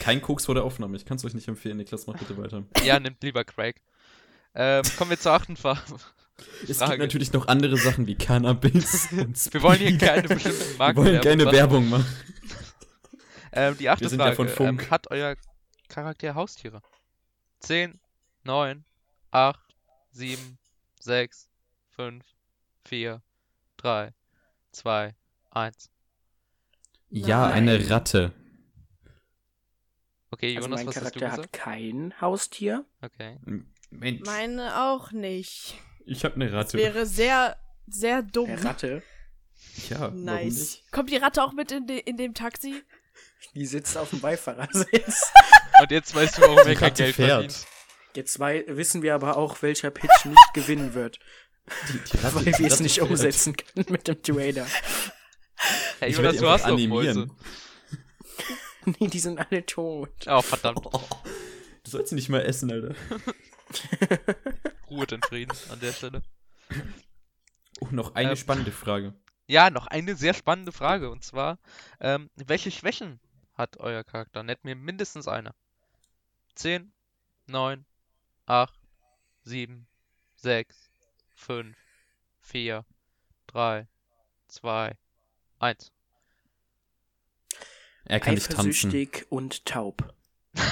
Kein 0.00 0.20
Koks 0.20 0.46
vor 0.46 0.54
der 0.54 0.64
Aufnahme. 0.64 0.96
Ich 0.96 1.04
kann 1.06 1.16
es 1.16 1.24
euch 1.24 1.34
nicht 1.34 1.48
empfehlen. 1.48 1.76
Niklas, 1.76 2.06
mach 2.06 2.18
bitte 2.18 2.36
weiter. 2.36 2.64
Ja, 2.84 2.98
nimmt 2.98 3.22
lieber 3.22 3.44
Craig. 3.44 3.80
Ähm, 4.54 4.82
kommen 4.96 5.10
wir 5.10 5.18
zur 5.18 5.32
achten 5.32 5.56
Farbe. 5.56 5.80
Es 6.36 6.66
gibt 6.66 6.78
Frage. 6.78 6.98
natürlich 6.98 7.32
noch 7.32 7.46
andere 7.48 7.76
Sachen 7.76 8.06
wie 8.06 8.14
Cannabis 8.16 9.08
und 9.12 9.52
Wir 9.54 9.62
wollen 9.62 9.78
hier 9.78 9.98
keine 9.98 10.28
bestimmten 10.28 10.58
Wir 10.70 10.76
Marken 10.78 10.96
wollen 10.96 11.20
keine 11.20 11.50
Werbung 11.50 11.88
machen. 11.88 12.06
Ähm, 13.56 13.78
die 13.78 13.88
achte 13.88 14.00
Wir 14.02 14.08
sind 14.08 14.18
ja 14.18 14.24
Frage. 14.34 14.36
von 14.36 14.48
Funk. 14.48 14.82
Ähm, 14.82 14.90
hat 14.90 15.08
euer 15.12 15.36
Charakter 15.88 16.34
Haustiere? 16.34 16.82
10, 17.60 18.00
9, 18.42 18.84
8, 19.30 19.60
7, 20.10 20.58
6, 20.98 21.48
5, 21.90 22.24
4, 22.84 23.22
3, 23.76 24.12
2, 24.72 25.14
1. 25.52 25.88
Ja, 27.10 27.42
Nein. 27.48 27.52
eine 27.68 27.90
Ratte. 27.90 28.32
Okay, 30.32 30.56
Also 30.56 30.66
Jonas, 30.68 30.80
mein 30.80 30.86
was 30.88 30.96
hast 30.96 31.14
du 31.14 31.20
Charakter 31.20 31.30
hat 31.30 31.52
gesagt? 31.52 31.52
kein 31.52 32.20
Haustier. 32.20 32.84
Okay. 33.02 33.38
Mensch, 33.90 34.26
Meine 34.26 34.82
auch 34.82 35.12
nicht. 35.12 35.76
Ich 36.06 36.24
habe 36.24 36.34
eine 36.36 36.52
Ratte. 36.52 36.76
Wäre 36.78 37.06
sehr, 37.06 37.56
sehr 37.86 38.22
dumm. 38.22 38.50
Eine 38.50 38.64
Ratte. 38.64 39.02
ja, 39.90 40.00
warum 40.00 40.24
Nice. 40.24 40.54
nicht? 40.58 40.92
Kommt 40.92 41.10
die 41.10 41.16
Ratte 41.16 41.42
auch 41.42 41.52
mit 41.52 41.70
in, 41.72 41.86
de 41.86 41.98
in 41.98 42.16
dem 42.16 42.34
Taxi? 42.34 42.82
Die 43.54 43.66
sitzt 43.66 43.96
auf 43.96 44.10
dem 44.10 44.20
Beifahrersitz. 44.20 45.22
Und 45.80 45.90
jetzt 45.90 46.14
weißt 46.14 46.38
du, 46.38 46.42
warum 46.42 46.58
er 46.58 46.64
Die 46.66 46.74
kein 46.76 46.94
Geld 46.94 47.14
fährt. 47.16 47.28
verdient. 47.52 47.66
Jetzt 48.14 48.38
wissen 48.38 49.02
wir 49.02 49.14
aber 49.14 49.36
auch, 49.36 49.60
welcher 49.62 49.90
Pitch 49.90 50.24
nicht 50.24 50.54
gewinnen 50.54 50.94
wird, 50.94 51.18
Die, 51.88 51.98
die 51.98 52.16
Ratte, 52.18 52.34
weil 52.36 52.46
wir 52.58 52.66
es 52.68 52.80
nicht 52.80 52.94
fährt. 52.96 53.10
umsetzen 53.10 53.56
können 53.56 53.86
mit 53.90 54.06
dem 54.08 54.22
Trader. 54.22 54.66
Hey, 56.00 56.10
Ich 56.10 56.16
Jonas, 56.16 56.34
du 56.36 56.42
die 56.42 56.46
hast 56.48 56.64
doch 56.66 56.70
Mäuse. 56.70 57.10
animieren. 57.10 57.32
Nee, 59.00 59.06
die 59.08 59.18
sind 59.18 59.38
alle 59.38 59.64
tot. 59.64 60.10
Oh, 60.26 60.42
verdammt. 60.42 60.84
Du 60.84 61.90
sollst 61.90 62.10
sie 62.10 62.14
nicht 62.16 62.28
mal 62.28 62.42
essen, 62.42 62.70
Alter. 62.70 62.94
Ruhe 64.94 65.06
den 65.06 65.22
Frieden 65.22 65.56
an 65.70 65.80
der 65.80 65.92
Stelle. 65.92 66.22
Oh, 67.80 67.88
noch 67.90 68.14
eine 68.14 68.30
Ähm. 68.30 68.36
spannende 68.36 68.72
Frage. 68.72 69.14
Ja, 69.46 69.68
noch 69.70 69.86
eine 69.88 70.14
sehr 70.16 70.34
spannende 70.34 70.72
Frage. 70.72 71.10
Und 71.10 71.24
zwar, 71.24 71.58
ähm, 72.00 72.30
welche 72.36 72.70
Schwächen 72.70 73.20
hat 73.54 73.76
euer 73.78 74.04
Charakter? 74.04 74.42
Nennt 74.42 74.64
mir 74.64 74.74
mindestens 74.76 75.28
eine. 75.28 75.54
10, 76.54 76.92
9, 77.46 77.84
8, 78.46 78.72
7, 79.42 79.86
6, 80.36 80.88
5, 81.34 81.76
4, 82.40 82.84
3, 83.48 83.86
2, 84.48 84.96
1. 85.58 85.92
Er 88.06 88.20
kann 88.20 88.34
nicht 88.34 88.50
tanzen. 88.50 88.68
Eifersüchtig 88.90 89.26
und 89.30 89.64
taub. 89.66 90.14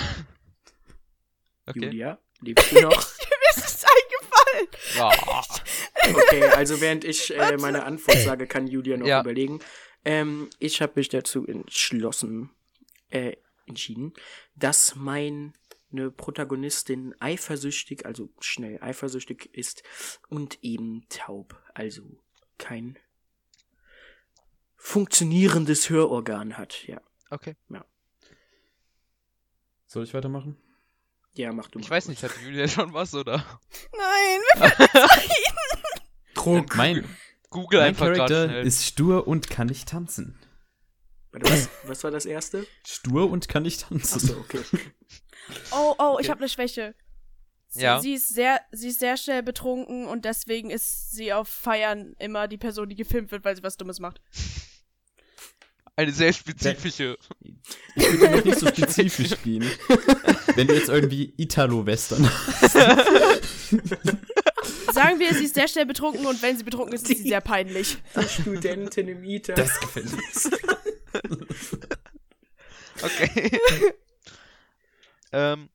Okay. 1.64 1.84
Julia, 1.84 2.18
lebst 2.40 2.72
du 2.72 2.80
noch? 2.80 3.06
Ja. 4.96 5.10
Okay, 6.14 6.42
also 6.44 6.80
während 6.80 7.04
ich 7.04 7.34
äh, 7.36 7.56
meine 7.58 7.84
Antwort 7.84 8.18
sage, 8.18 8.46
kann 8.46 8.66
Julia 8.66 8.96
noch 8.96 9.06
Ja. 9.06 9.20
überlegen. 9.20 9.60
Ähm, 10.04 10.50
ich 10.58 10.82
habe 10.82 10.92
mich 10.96 11.08
dazu 11.08 11.46
entschlossen, 11.46 12.50
äh, 13.10 13.36
entschieden, 13.66 14.12
dass 14.56 14.96
meine 14.96 15.52
Protagonistin 16.16 17.14
eifersüchtig, 17.20 18.04
also 18.06 18.30
schnell 18.40 18.78
eifersüchtig 18.82 19.50
ist 19.52 19.82
und 20.28 20.58
eben 20.62 21.06
taub. 21.08 21.60
Also 21.74 22.02
kein 22.58 22.98
funktionierendes 24.76 25.90
Hörorgan 25.90 26.58
hat. 26.58 26.86
Ja, 26.86 27.00
Okay. 27.30 27.54
Soll 29.86 30.04
ich 30.04 30.14
weitermachen? 30.14 30.56
Ja 31.34 31.52
mach 31.52 31.68
du 31.68 31.78
mal. 31.78 31.84
Ich 31.84 31.90
weiß 31.90 32.08
nicht, 32.08 32.22
hat 32.22 32.32
Julia 32.44 32.68
schon 32.68 32.92
was 32.92 33.14
oder? 33.14 33.44
Nein, 33.96 34.70
Druck. 36.34 36.76
Mein, 36.76 37.04
Google 37.50 37.80
mein 37.80 37.88
einfach 37.90 38.06
Charakter 38.12 38.46
schnell. 38.48 38.66
ist 38.66 38.84
stur 38.86 39.26
und 39.28 39.50
kann 39.50 39.66
nicht 39.68 39.88
tanzen. 39.88 40.38
Warte, 41.32 41.50
was, 41.50 41.68
was 41.84 42.04
war 42.04 42.10
das 42.10 42.26
erste? 42.26 42.66
Stur 42.86 43.30
und 43.30 43.48
kann 43.48 43.62
nicht 43.62 43.82
tanzen. 43.82 44.14
Achso, 44.30 44.40
okay. 44.40 44.60
Oh, 45.72 45.94
oh, 45.98 46.16
ich 46.20 46.26
Okay. 46.26 46.28
habe 46.30 46.40
eine 46.40 46.48
Schwäche. 46.48 46.94
Sie, 47.68 47.82
Ja. 47.82 48.00
sie, 48.00 48.14
ist 48.14 48.28
sehr, 48.32 48.60
sie 48.70 48.88
ist 48.88 49.00
sehr 49.00 49.16
schnell 49.16 49.42
betrunken 49.42 50.06
und 50.06 50.24
deswegen 50.24 50.70
ist 50.70 51.10
sie 51.10 51.32
auf 51.32 51.48
Feiern 51.48 52.14
immer 52.20 52.46
die 52.48 52.58
Person, 52.58 52.88
die 52.88 52.94
gefilmt 52.94 53.32
wird, 53.32 53.44
weil 53.44 53.56
sie 53.56 53.62
was 53.62 53.76
Dummes 53.76 53.98
macht. 53.98 54.20
Eine 55.94 56.12
sehr 56.12 56.32
spezifische. 56.32 57.18
Ich 57.94 58.20
würde 58.20 58.36
noch 58.36 58.44
nicht 58.44 58.58
so 58.58 58.66
spezifisch 58.74 59.40
gehen. 59.42 59.70
Wenn 60.54 60.66
du 60.66 60.74
jetzt 60.74 60.88
irgendwie 60.88 61.34
Italo-Western 61.36 62.24
Sagen 64.92 65.18
wir, 65.18 65.34
sie 65.34 65.44
ist 65.44 65.54
sehr 65.54 65.68
schnell 65.68 65.86
betrunken 65.86 66.26
und 66.26 66.40
wenn 66.42 66.56
sie 66.56 66.64
betrunken 66.64 66.94
ist, 66.94 67.10
ist 67.10 67.22
sie 67.22 67.28
sehr 67.28 67.40
peinlich. 67.40 67.98
Die 68.16 68.28
Studentin 68.28 69.08
im 69.08 69.20
Mieter. 69.20 69.54
Das 69.54 69.80
gefällt 69.80 70.12
mir. 70.12 71.46
Okay. 73.02 73.58
ähm, 75.32 75.68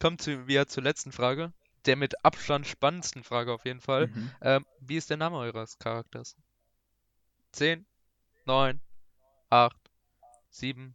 kommt 0.00 0.22
zu, 0.22 0.46
wir 0.46 0.66
zur 0.66 0.82
letzten 0.82 1.12
Frage. 1.12 1.52
Der 1.86 1.96
mit 1.96 2.24
Abstand 2.24 2.66
spannendsten 2.66 3.24
Frage 3.24 3.52
auf 3.52 3.64
jeden 3.64 3.80
Fall. 3.80 4.08
Mhm. 4.08 4.30
Ähm, 4.42 4.66
wie 4.80 4.96
ist 4.96 5.08
der 5.08 5.16
Name 5.16 5.38
eures 5.38 5.78
Charakters? 5.78 6.36
10, 7.52 7.86
9, 8.44 8.80
8, 9.50 9.76
7, 10.50 10.94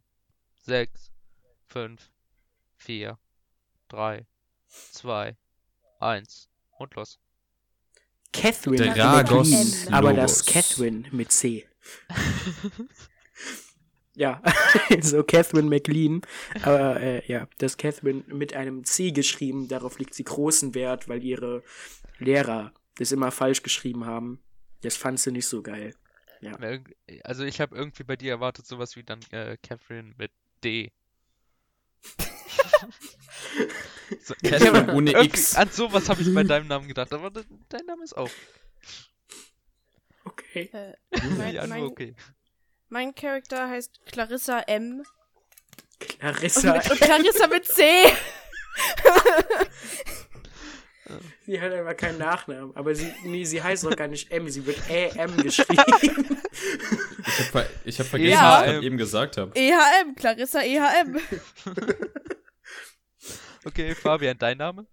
6, 0.64 1.12
5, 1.68 2.10
4, 2.78 3.18
3, 3.88 4.26
2, 4.92 5.36
1 6.00 6.48
und 6.78 6.94
los. 6.94 7.18
Catherine 8.32 8.94
Dragos 8.94 9.50
McLean, 9.50 9.94
aber 9.94 10.14
das. 10.14 10.44
Catherine 10.46 11.04
mit 11.12 11.32
C. 11.32 11.66
ja, 14.14 14.42
so 15.02 15.22
Catherine 15.22 15.68
McLean, 15.68 16.22
aber 16.62 16.98
äh, 17.00 17.26
ja, 17.30 17.48
das 17.58 17.76
Catherine 17.76 18.24
mit 18.26 18.54
einem 18.54 18.84
C 18.84 19.10
geschrieben, 19.10 19.68
darauf 19.68 19.98
liegt 19.98 20.14
sie 20.14 20.24
großen 20.24 20.74
Wert, 20.74 21.08
weil 21.08 21.22
ihre 21.22 21.62
Lehrer 22.18 22.72
das 22.96 23.12
immer 23.12 23.30
falsch 23.30 23.62
geschrieben 23.62 24.06
haben. 24.06 24.42
Das 24.80 24.96
fand 24.96 25.20
sie 25.20 25.32
nicht 25.32 25.46
so 25.46 25.62
geil. 25.62 25.94
Irg- 26.42 26.94
Also 27.24 27.44
ich 27.44 27.60
habe 27.60 27.76
irgendwie 27.76 28.04
bei 28.04 28.16
dir 28.16 28.32
erwartet 28.32 28.66
sowas 28.66 28.96
wie 28.96 29.02
dann 29.04 29.20
äh, 29.30 29.56
Catherine 29.62 30.14
mit 30.16 30.32
D. 30.64 30.92
so, 34.22 34.34
Catherine 34.42 34.92
ohne 34.94 35.22
X. 35.24 35.54
An 35.56 35.70
sowas 35.70 36.08
habe 36.08 36.22
ich 36.22 36.32
bei 36.34 36.42
deinem 36.44 36.68
Namen 36.68 36.88
gedacht, 36.88 37.12
aber 37.12 37.30
de- 37.30 37.44
dein 37.68 37.84
Name 37.86 38.04
ist 38.04 38.16
auch. 38.16 38.30
Okay. 40.24 40.70
Äh, 40.72 40.94
Ja, 41.52 41.62
mein, 41.66 41.68
mein, 41.70 41.82
okay. 41.84 42.14
mein 42.88 43.14
Charakter 43.14 43.68
heißt 43.68 44.00
Clarissa 44.06 44.60
M. 44.60 45.00
Und, 45.00 45.06
Clarissa, 45.98 46.74
mit, 46.74 46.90
und 46.90 47.00
Clarissa 47.00 47.46
mit 47.46 47.64
C. 47.64 47.82
sie 51.44 51.60
hat 51.60 51.72
aber 51.72 51.94
keinen 51.94 52.18
Nachnamen, 52.18 52.74
aber 52.76 52.94
sie, 52.94 53.12
nee, 53.24 53.44
sie 53.44 53.62
heißt 53.62 53.84
doch 53.84 53.96
gar 53.96 54.08
nicht 54.08 54.30
M, 54.30 54.48
sie 54.48 54.66
wird 54.66 54.78
AM 54.90 55.36
geschrieben. 55.36 56.38
Ich 57.26 57.38
habe 57.38 57.50
ver 57.50 57.66
ich 57.84 58.00
hab 58.00 58.06
vergessen, 58.06 58.30
Ja, 58.32 58.62
was 58.66 58.76
ich 58.78 58.82
eben 58.82 58.96
gesagt 58.96 59.36
habe. 59.36 59.52
EHM, 59.54 60.14
Clarissa 60.16 60.62
E 60.62 60.76
EHM. 60.76 61.20
Okay, 63.64 63.94
Fabian, 63.96 64.38
dein 64.38 64.58
Name? 64.58 64.86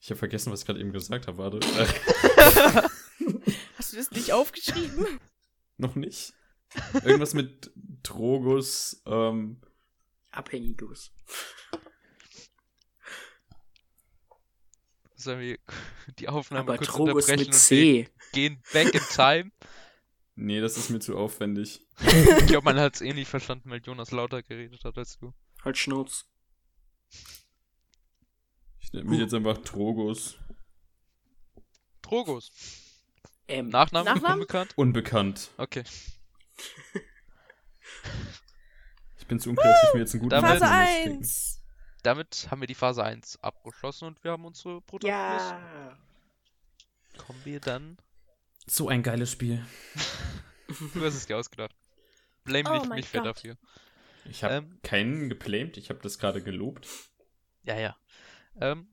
Ich 0.00 0.08
habe 0.10 0.18
vergessen, 0.18 0.52
was 0.52 0.60
ich 0.60 0.66
gerade 0.66 0.78
eben 0.80 0.92
gesagt 0.92 1.26
habe. 1.26 1.38
Warte. 1.38 1.60
Hast 3.76 3.92
du 3.92 3.96
das 3.96 4.10
nicht 4.12 4.32
aufgeschrieben? 4.32 5.18
noch 5.78 5.96
nicht. 5.96 6.32
Irgendwas 7.04 7.34
mit 7.34 7.72
Drogus, 8.02 9.02
ähm, 9.06 9.60
Abhängiges. 10.30 11.12
Sollen 15.24 15.40
wir 15.40 15.58
die 16.18 16.28
Aufnahme 16.28 16.72
Aber 16.72 16.76
kurz 16.76 16.88
Trogus 16.88 17.24
unterbrechen 17.24 17.46
mit 17.46 17.54
C. 17.54 18.08
gehen 18.32 18.62
back 18.74 18.94
in 18.94 19.00
time? 19.10 19.50
nee, 20.34 20.60
das 20.60 20.76
ist 20.76 20.90
mir 20.90 21.00
zu 21.00 21.16
aufwendig. 21.16 21.80
Ich 22.40 22.46
glaube, 22.46 22.64
man 22.64 22.78
hat 22.78 22.96
es 22.96 23.00
eh 23.00 23.14
nicht 23.14 23.28
verstanden, 23.28 23.70
weil 23.70 23.80
Jonas 23.80 24.10
lauter 24.10 24.42
geredet 24.42 24.84
hat 24.84 24.98
als 24.98 25.16
du. 25.18 25.32
Halt 25.64 25.78
Schnurz. 25.78 26.26
Ich 28.80 28.92
nenne 28.92 29.08
mich 29.08 29.18
jetzt 29.18 29.32
einfach 29.32 29.56
Drogus. 29.58 30.36
Trogos. 32.02 32.52
M. 33.46 33.68
Nachname 33.68 34.04
Nachnamen? 34.04 34.40
unbekannt? 34.40 34.72
Unbekannt. 34.76 35.50
Okay. 35.56 35.84
Ich 39.16 39.26
bin 39.26 39.40
zu 39.40 39.50
unkreativ, 39.50 39.94
mir 39.94 40.00
jetzt 40.00 40.12
einen 40.12 40.22
guten 40.22 40.34
Namen 40.34 40.62
auszudenken. 40.62 41.18
1. 41.20 41.53
Damit 42.04 42.48
haben 42.50 42.60
wir 42.60 42.66
die 42.68 42.74
Phase 42.74 43.02
1 43.02 43.38
abgeschlossen 43.42 44.04
und 44.06 44.22
wir 44.22 44.32
haben 44.32 44.44
unsere 44.44 44.80
Protagonisten. 44.82 45.58
Ja. 45.58 45.98
Kommen 47.16 47.40
wir 47.44 47.60
dann. 47.60 47.96
So 48.66 48.88
ein 48.88 49.02
geiles 49.02 49.32
Spiel. 49.32 49.64
Du 50.94 51.04
hast 51.04 51.14
es 51.14 51.26
dir 51.26 51.36
ausgedacht. 51.36 51.74
Blame 52.44 52.70
Oh 52.70 52.78
nicht 52.86 52.90
mich 52.90 53.12
Gott. 53.12 53.26
dafür. 53.26 53.56
Ich 54.24 54.42
habe 54.42 54.54
Ähm. 54.54 54.78
keinen 54.82 55.28
geblamed, 55.28 55.76
ich 55.76 55.88
habe 55.90 56.00
das 56.02 56.18
gerade 56.18 56.42
gelobt. 56.42 56.88
Ja, 57.62 57.76
ja. 57.78 57.96
Ähm, 58.60 58.88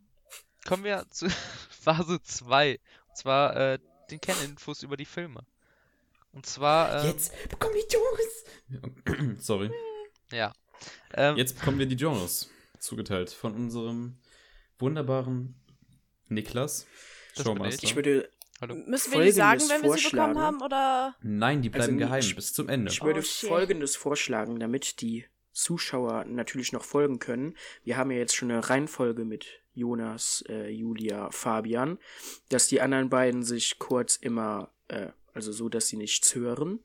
kommen 0.67 0.83
wir 0.83 1.07
zu 1.09 1.29
Phase 1.69 2.21
2. 2.21 2.79
Und 3.07 3.17
zwar 3.17 3.55
äh, 3.55 3.79
den 4.11 4.19
Kenninfos 4.21 4.83
über 4.83 4.95
die 4.97 5.05
Filme. 5.05 5.45
Und 6.33 6.45
zwar, 6.45 7.03
ähm, 7.03 7.07
Jetzt 7.11 7.33
bekommen 7.49 7.73
wir 7.73 7.87
Genres. 7.87 9.39
Sorry. 9.43 9.71
ja. 10.31 10.53
Ähm, 11.13 11.37
Jetzt 11.37 11.57
bekommen 11.57 11.79
wir 11.79 11.85
die 11.87 11.95
Genres 11.95 12.49
zugeteilt 12.81 13.29
von 13.29 13.53
unserem 13.55 14.17
wunderbaren 14.79 15.55
Niklas, 16.27 16.87
Showmaster. 17.41 17.83
Ich 17.83 17.95
würde, 17.95 18.29
hallo. 18.59 18.75
Müssen 18.87 19.13
wir 19.13 19.21
die 19.23 19.31
sagen, 19.31 19.61
wenn 19.69 19.83
wir 19.83 19.93
sie 19.97 20.09
bekommen 20.09 20.39
haben, 20.39 20.61
oder? 20.61 21.15
Nein, 21.21 21.61
die 21.61 21.69
bleiben 21.69 21.93
Also, 21.93 21.97
geheim 22.05 22.19
ich- 22.19 22.35
bis 22.35 22.53
zum 22.53 22.67
Ende. 22.69 22.91
ich 22.91 23.01
würde 23.03 23.19
Oh. 23.19 23.23
Folgendes 23.47 23.95
vorschlagen, 23.95 24.59
damit 24.59 25.01
die 25.01 25.25
Zuschauer 25.53 26.25
natürlich 26.25 26.71
noch 26.71 26.83
folgen 26.83 27.19
können. 27.19 27.55
Wir 27.83 27.97
haben 27.97 28.11
ja 28.11 28.17
jetzt 28.17 28.35
schon 28.35 28.49
eine 28.51 28.67
Reihenfolge 28.69 29.25
mit 29.25 29.45
Jonas, 29.73 30.43
äh, 30.49 30.69
Julia, 30.69 31.29
Fabian, 31.31 31.97
dass 32.49 32.67
die 32.67 32.81
anderen 32.81 33.09
beiden 33.09 33.43
sich 33.43 33.77
kurz 33.77 34.15
immer, 34.15 34.71
äh, 34.87 35.09
also 35.33 35.51
so, 35.51 35.69
dass 35.69 35.87
sie 35.87 35.97
nichts 35.97 36.33
hören. 36.35 36.79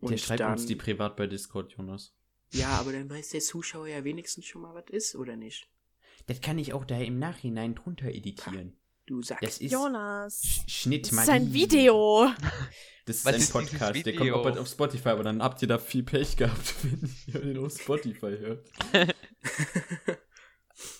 Der 0.00 0.10
Und 0.10 0.20
schreibt 0.20 0.40
dann, 0.40 0.52
uns 0.52 0.66
die 0.66 0.76
privat 0.76 1.16
bei 1.16 1.26
Discord, 1.26 1.72
Jonas. 1.76 2.12
Ja, 2.52 2.68
aber 2.70 2.92
dann 2.92 3.08
weiß 3.10 3.30
der 3.30 3.40
Zuschauer 3.40 3.88
ja 3.88 4.04
wenigstens 4.04 4.46
schon 4.46 4.62
mal, 4.62 4.74
was 4.74 4.88
ist, 4.90 5.14
oder 5.16 5.36
nicht? 5.36 5.68
Das 6.26 6.40
kann 6.40 6.58
ich 6.58 6.72
auch 6.72 6.84
da 6.84 6.98
im 6.98 7.18
Nachhinein 7.18 7.74
drunter 7.74 8.06
editieren. 8.06 8.76
Du 9.06 9.22
sagst. 9.22 9.42
Das 9.42 9.58
ist 9.58 9.72
Jonas. 9.72 10.60
Schnitt 10.68 11.06
Das 11.06 11.12
ist 11.22 11.28
ein 11.28 11.52
Video. 11.52 12.30
Das 13.06 13.16
ist 13.16 13.24
Was 13.24 13.32
ein 13.34 13.40
ist 13.40 13.48
dieses 13.54 13.70
Podcast, 13.70 14.06
der 14.06 14.12
kommt 14.12 14.20
Video? 14.26 14.36
auch 14.36 14.42
bald 14.44 14.58
auf 14.58 14.68
Spotify, 14.68 15.08
aber 15.08 15.24
dann 15.24 15.42
habt 15.42 15.60
ihr 15.62 15.66
da 15.68 15.78
viel 15.78 16.04
Pech 16.04 16.36
gehabt, 16.36 16.74
wenn 16.84 17.10
ihr 17.26 17.40
den 17.40 17.58
auf 17.64 17.72
Spotify 17.72 18.36
hört. 18.38 18.68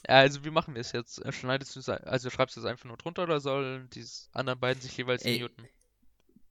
Ja, 0.07 0.17
also 0.19 0.45
wie 0.45 0.51
machen 0.51 0.75
wir 0.75 0.81
es 0.81 0.93
jetzt? 0.93 1.23
Schneidest 1.33 1.75
du 1.75 1.81
es, 1.81 1.89
ein- 1.89 2.05
also 2.05 2.29
schreibst 2.29 2.57
du 2.57 2.61
es 2.61 2.67
einfach 2.67 2.85
nur 2.85 2.97
drunter 2.97 3.23
oder 3.23 3.41
sollen 3.41 3.89
die 3.91 4.05
anderen 4.33 4.59
beiden 4.61 4.83
sich 4.83 4.95
jeweils 4.97 5.25
Ey. 5.25 5.41
muten? 5.41 5.69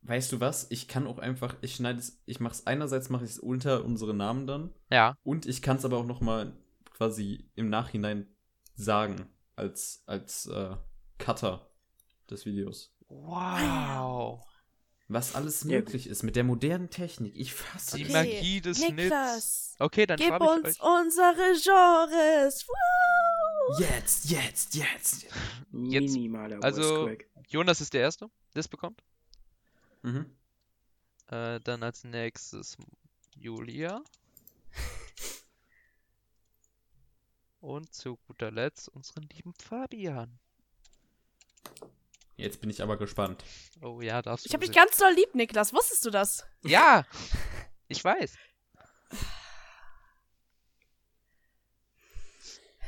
Weißt 0.02 0.32
du 0.32 0.40
was? 0.40 0.68
Ich 0.70 0.88
kann 0.88 1.08
auch 1.08 1.20
einfach, 1.20 1.56
ich 1.62 1.76
schneide 1.76 2.00
es, 2.00 2.22
ich 2.26 2.40
mache 2.40 2.54
es 2.54 2.66
einerseits 2.68 3.10
mache 3.10 3.26
ich 3.26 3.32
es 3.32 3.40
unter 3.40 3.84
unsere 3.84 4.14
Namen 4.14 4.48
dann 4.48 4.74
Ja, 4.90 5.16
und 5.24 5.46
ich 5.46 5.62
kann 5.62 5.78
es 5.78 5.86
aber 5.86 5.98
auch 5.98 6.06
noch 6.06 6.22
mal 6.22 6.54
quasi 6.94 7.50
im 7.56 7.70
Nachhinein 7.70 8.28
sagen 8.76 9.28
als 9.56 10.04
als 10.06 10.46
äh, 10.48 10.76
Cutter 11.18 11.70
des 12.30 12.46
Videos. 12.46 12.96
wow. 13.10 14.42
Was 15.12 15.34
alles 15.34 15.64
Ja. 15.64 15.80
möglich 15.80 16.06
ist 16.08 16.22
mit 16.22 16.36
der 16.36 16.44
modernen 16.44 16.92
Technik. 16.92 17.36
Ich 17.36 17.54
fasse 17.56 17.98
Die 17.98 18.04
es. 18.04 18.10
Okay. 18.10 18.36
Magie 18.36 18.62
des 18.62 18.78
Schnitts. 18.78 18.96
Niklas, 18.96 19.76
Okay, 19.80 20.06
dann 20.06 20.18
gib 20.18 20.40
uns 20.40 20.80
euch. 20.80 20.82
unsere 20.82 21.54
Genres. 21.64 22.68
Woo! 22.68 23.80
Jetzt, 23.82 24.30
jetzt, 24.30 24.76
jetzt. 24.76 25.24
Jetzt- 25.24 25.34
Minimaler 25.72 26.64
also-. 26.64 27.10
Jonas 27.48 27.82
ist 27.82 27.94
der 27.94 28.02
Erste, 28.02 28.28
der 28.54 28.60
es 28.60 28.68
bekommt. 28.68 29.02
Mhm. 30.02 30.36
Äh, 31.28 31.60
dann 31.62 31.84
als 31.84 32.04
nächstes 32.04 32.78
Julia. 33.36 34.04
Und 37.62 37.94
zu 37.94 38.18
guter 38.28 38.52
Letzt 38.52 38.90
unseren 38.90 39.24
lieben 39.24 39.54
Fabian. 39.54 40.40
Jetzt 42.38 42.62
bin 42.62 42.70
ich 42.70 42.82
aber 42.82 42.98
gespannt. 42.98 43.44
Oh 43.82 44.00
ja, 44.02 44.22
darfst 44.22 44.46
Ich 44.46 44.52
du 44.52 44.56
hab 44.56 44.62
dich 44.62 44.72
ganz 44.72 44.96
doll 44.96 45.12
lieb, 45.14 45.36
Niklas. 45.36 45.74
Wusstest 45.74 46.06
du 46.06 46.10
das? 46.10 46.46
Ja! 46.64 47.06
Ich 47.92 48.04
weiß. 48.04 48.36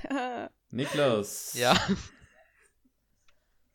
Niklas. 0.69 1.53
Ja, 1.55 1.75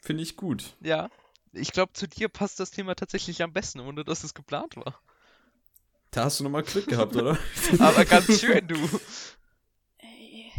Finde 0.01 0.23
ich 0.23 0.37
gut. 0.37 0.77
ja. 0.81 1.11
Ich 1.53 1.73
glaube, 1.73 1.93
zu 1.95 2.07
dir 2.07 2.29
passt 2.29 2.61
das 2.61 2.71
Thema 2.71 2.95
tatsächlich 2.95 3.43
am 3.43 3.53
besten, 3.53 3.81
ohne 3.81 4.05
dass 4.05 4.25
es 4.25 4.35
geplant 4.35 4.77
war. 4.77 5.01
Da 6.11 6.25
hast 6.25 6.41
du 6.41 6.45
nochmal 6.45 6.63
Glück 6.63 6.87
gehabt, 6.87 7.17
oder? 7.17 7.39
Aber 7.79 8.05
ganz 8.05 8.41
schön, 8.41 8.67
du. 8.69 8.77
Ey. 9.99 10.53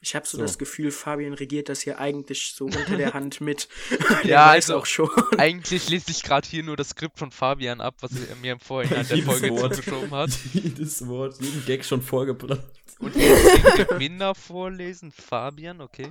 Ich 0.00 0.14
habe 0.14 0.26
so, 0.26 0.36
So. 0.38 0.42
das 0.42 0.58
Gefühl, 0.58 0.90
Fabian 0.92 1.32
regiert 1.32 1.68
das 1.68 1.80
hier 1.80 1.98
eigentlich 1.98 2.52
so 2.54 2.66
unter 2.66 2.96
der 2.96 3.14
Hand 3.14 3.40
mit. 3.40 3.68
Ja, 4.24 4.46
weiß 4.48 4.70
also- 4.70 4.78
auch 4.80 4.86
schon. 4.86 5.10
Eigentlich 5.38 5.88
lese 5.88 6.10
ich 6.10 6.22
gerade 6.22 6.46
hier 6.48 6.62
nur 6.62 6.76
das 6.76 6.90
Skript 6.90 7.18
von 7.18 7.30
Fabian 7.30 7.80
ab, 7.80 7.96
was 8.00 8.12
er 8.12 8.36
mir 8.36 8.52
im 8.52 8.60
Vorhinein 8.60 9.06
der 9.08 9.16
Jedes 9.16 9.30
Folge 9.38 9.50
Wort. 9.56 9.74
zugeschoben 9.74 10.10
hat. 10.12 10.30
Jedes 10.52 11.06
Wort, 11.08 11.40
jeden 11.40 11.64
Gag 11.66 11.84
schon 11.84 12.02
vorgeplant. 12.02 12.62
Und 13.00 13.14
jetzt 13.16 13.78
den 13.78 13.86
Gewinner 13.86 14.34
vorlesen, 14.34 15.12
Fabian, 15.12 15.80
okay. 15.80 16.10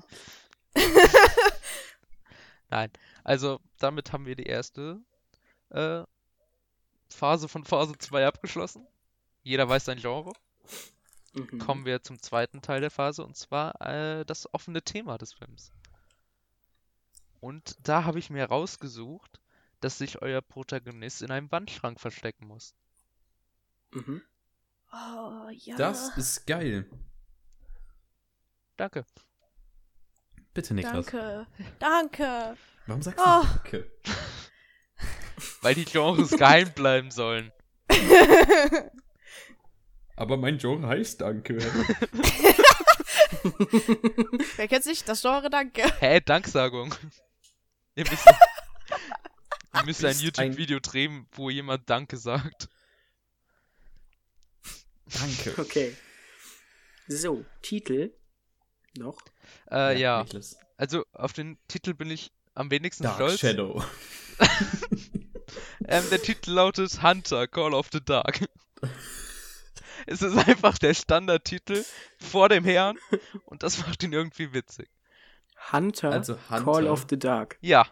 Nein, 2.69 2.91
also 3.27 3.59
damit 3.77 4.13
haben 4.13 4.25
wir 4.25 4.37
die 4.37 4.45
erste 4.45 5.01
äh, 5.69 6.03
Phase 7.09 7.49
von 7.49 7.65
Phase 7.65 7.97
2 7.97 8.25
abgeschlossen. 8.25 8.87
Jeder 9.43 9.67
weiß 9.67 9.83
sein 9.83 9.99
Genre. 9.99 10.31
Mhm. 11.33 11.59
Kommen 11.59 11.85
wir 11.85 12.01
zum 12.01 12.21
zweiten 12.21 12.61
Teil 12.61 12.79
der 12.79 12.89
Phase 12.89 13.25
und 13.25 13.35
zwar 13.35 13.81
äh, 13.81 14.23
das 14.23 14.51
offene 14.53 14.81
Thema 14.81 15.17
des 15.17 15.33
Films. 15.33 15.73
Und 17.41 17.75
da 17.83 18.05
habe 18.05 18.17
ich 18.17 18.29
mir 18.29 18.45
rausgesucht, 18.45 19.41
dass 19.81 19.97
sich 19.97 20.21
euer 20.21 20.41
Protagonist 20.41 21.21
in 21.21 21.29
einem 21.29 21.51
Wandschrank 21.51 21.99
verstecken 21.99 22.47
muss. 22.47 22.75
Mhm. 23.91 24.21
Oh, 24.93 25.49
ja. 25.51 25.75
Das 25.75 26.15
ist 26.15 26.47
geil. 26.47 26.89
Danke. 28.77 29.05
Bitte, 30.53 30.73
Niklas. 30.73 31.07
Danke. 31.07 31.47
Danke. 31.79 32.57
Warum 32.87 33.01
sagst 33.01 33.19
Oh. 33.23 33.41
du 33.43 33.47
Danke? 33.47 33.91
Weil 35.61 35.75
die 35.75 35.85
Genres 35.85 36.31
geheim 36.31 36.71
bleiben 36.73 37.11
sollen. 37.11 37.51
Aber 40.15 40.35
mein 40.37 40.57
Genre 40.57 40.87
heißt 40.87 41.21
Danke. 41.21 41.57
Wer 44.55 44.67
kennt's 44.67 44.87
nicht? 44.87 45.07
Das 45.07 45.21
Genre, 45.21 45.49
danke. 45.49 45.83
Hä, 45.99 46.19
Danksagung. 46.21 46.93
Ihr 47.95 48.05
müsst, 48.09 48.25
ihr 49.75 49.83
müsst 49.85 50.03
ein 50.05 50.17
YouTube-Video 50.17 50.79
drehen, 50.79 51.27
wo 51.33 51.49
jemand 51.51 51.87
Danke 51.89 52.17
sagt. 52.17 52.67
Danke. 55.05 55.53
Okay. 55.61 55.95
So, 57.07 57.45
Titel. 57.61 58.11
Noch. 58.97 59.19
Äh, 59.71 59.99
ja. 59.99 60.23
Niklas. 60.23 60.57
Also 60.77 61.05
auf 61.13 61.33
den 61.33 61.57
Titel 61.67 61.93
bin 61.93 62.09
ich 62.11 62.31
am 62.57 62.71
wenigsten 62.71 63.03
Dark 63.03 63.15
stolz. 63.15 63.39
Shadow. 63.39 63.83
Ähm, 65.89 66.03
der 66.11 66.21
Titel 66.21 66.51
lautet 66.51 67.01
Hunter, 67.01 67.47
Call 67.47 67.73
of 67.73 67.87
the 67.93 68.03
Dark. 68.03 68.41
es 70.05 70.21
ist 70.21 70.37
einfach 70.37 70.77
der 70.77 70.93
Standardtitel 70.93 71.85
vor 72.19 72.49
dem 72.49 72.65
Herrn 72.65 72.97
und 73.45 73.63
das 73.63 73.77
macht 73.77 74.03
ihn 74.03 74.11
irgendwie 74.11 74.51
witzig. 74.53 74.89
Hunter, 75.71 76.11
Also 76.11 76.37
Hunter. 76.49 76.65
Call 76.71 76.87
of 76.87 77.05
the 77.09 77.17
Dark. 77.17 77.57
Ja. 77.61 77.87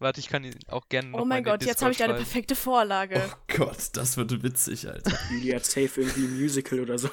Warte, 0.00 0.20
ich 0.20 0.28
kann 0.28 0.44
ihn 0.44 0.54
auch 0.68 0.88
gerne 0.90 1.08
noch 1.08 1.20
Oh 1.20 1.24
mein 1.24 1.42
Gott, 1.42 1.64
jetzt 1.64 1.80
habe 1.80 1.92
ich 1.92 2.04
eine 2.04 2.12
perfekte 2.14 2.54
Vorlage. 2.54 3.22
Oh 3.26 3.36
Gott, 3.56 3.78
das 3.94 4.18
wird 4.18 4.42
witzig, 4.42 4.86
Alter. 4.86 5.18
Julia 5.30 5.56
hat 5.56 5.64
safe 5.64 6.02
irgendwie 6.02 6.24
ein 6.26 6.38
Musical 6.40 6.80
oder 6.80 6.98
so. 6.98 7.08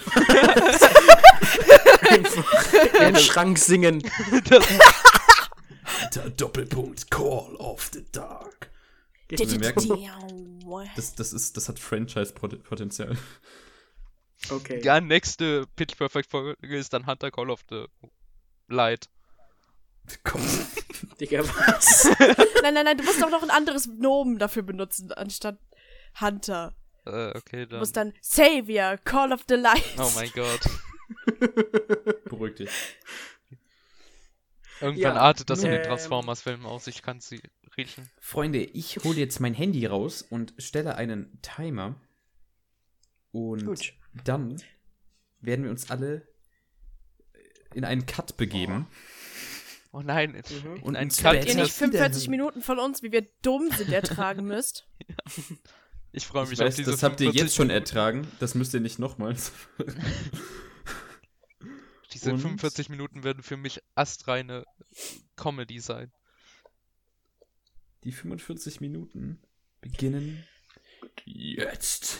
Einfach 2.10 2.74
in 2.96 3.14
den 3.14 3.16
Schrank 3.16 3.58
singen. 3.60 4.04
Der 6.16 6.30
Doppelpunkt 6.30 7.10
Call 7.12 7.56
of 7.56 7.90
the 7.94 8.06
Dark. 8.12 8.70
Wir 9.30 9.60
merken, 9.60 10.60
das, 10.96 11.16
das, 11.16 11.32
ist, 11.32 11.56
das 11.56 11.70
hat 11.70 11.80
Franchise-Potenzial. 11.80 13.18
Okay. 14.50 14.82
Ja, 14.84 15.00
nächste 15.00 15.68
Pitch 15.76 15.96
Perfect 15.96 16.30
Folge 16.30 16.58
ist 16.76 16.92
dann 16.94 17.06
Hunter, 17.08 17.32
Call 17.32 17.50
of 17.50 17.62
the 17.70 17.86
Light. 18.68 19.10
Komm. 20.24 20.42
Digga, 21.20 21.44
was? 21.44 22.10
Nein, 22.62 22.74
nein, 22.74 22.86
nein, 22.86 22.98
du 22.98 23.04
musst 23.04 23.22
doch 23.22 23.30
noch 23.30 23.44
ein 23.44 23.50
anderes 23.50 23.88
Nomen 23.88 24.38
dafür 24.38 24.64
benutzen, 24.64 25.12
anstatt 25.14 25.58
Hunter. 26.20 26.76
Äh, 27.06 27.30
okay, 27.38 27.62
Du 27.66 27.72
dann. 27.72 27.80
musst 27.80 27.96
dann 27.96 28.14
Savior, 28.22 28.98
Call 28.98 29.32
of 29.32 29.42
the 29.48 29.56
Light. 29.56 29.96
Oh 29.98 30.12
mein 30.16 30.32
Gott. 30.32 30.62
Beruhig 32.26 32.56
dich. 32.56 32.70
Irgendwann 34.82 34.98
Ja, 35.16 35.16
artet 35.16 35.50
das 35.50 35.64
in 35.64 35.72
den 35.72 35.82
ähm, 35.82 35.88
Transformers-Filmen 35.88 36.66
aus, 36.66 36.88
ich 36.88 37.02
kann 37.02 37.20
sie 37.20 37.42
riechen. 37.78 38.10
Freunde, 38.20 38.60
ich 38.64 38.98
hole 39.04 39.18
jetzt 39.18 39.40
mein 39.40 39.54
Handy 39.54 39.86
raus 39.86 40.22
und 40.22 40.54
stelle 40.58 40.96
einen 40.96 41.40
Timer. 41.42 41.96
Und 43.32 43.66
Gut. 43.66 43.94
dann 44.26 44.62
werden 45.40 45.64
wir 45.64 45.72
uns 45.72 45.90
alle 45.90 46.28
in 47.74 47.86
einen 47.86 48.06
Cut 48.06 48.36
begeben. 48.38 48.88
Oh 49.94 50.02
nein, 50.02 50.32
Mhm. 50.64 50.84
Und 50.84 50.96
einen 50.96 51.10
Cut. 51.12 51.32
Bett. 51.34 51.46
Ihr 51.48 51.56
nicht 51.56 51.68
das- 51.68 51.78
45 51.78 52.28
Minuten 52.30 52.62
von 52.62 52.80
uns, 52.80 53.04
wie 53.04 53.12
wir 53.12 53.28
dumm 53.42 53.70
sind, 53.72 53.92
ertragen 53.92 54.46
müsst. 54.46 54.88
Ich 56.14 56.28
freue 56.28 56.44
Ich 56.44 56.50
mich 56.50 56.60
weiß, 56.60 56.74
auf 56.74 56.76
diese 56.76 56.92
das 56.92 57.04
habt 57.04 57.22
ihr 57.22 57.28
45 57.28 57.42
jetzt 57.42 57.56
schon 57.56 57.70
ertragen. 57.70 58.28
Das 58.42 58.54
müsst 58.54 58.74
ihr 58.74 58.82
nicht 58.82 59.00
nochmals. 59.00 59.54
Diese 62.14 62.34
Und? 62.34 62.40
45 62.40 62.90
Minuten 62.90 63.24
werden 63.24 63.44
für 63.44 63.58
mich 63.58 63.82
astreine 63.96 64.66
Comedy 65.36 65.80
sein. 65.80 66.12
Die 68.04 68.12
45 68.12 68.82
Minuten 68.82 69.42
beginnen 69.80 70.46
jetzt. 71.26 72.20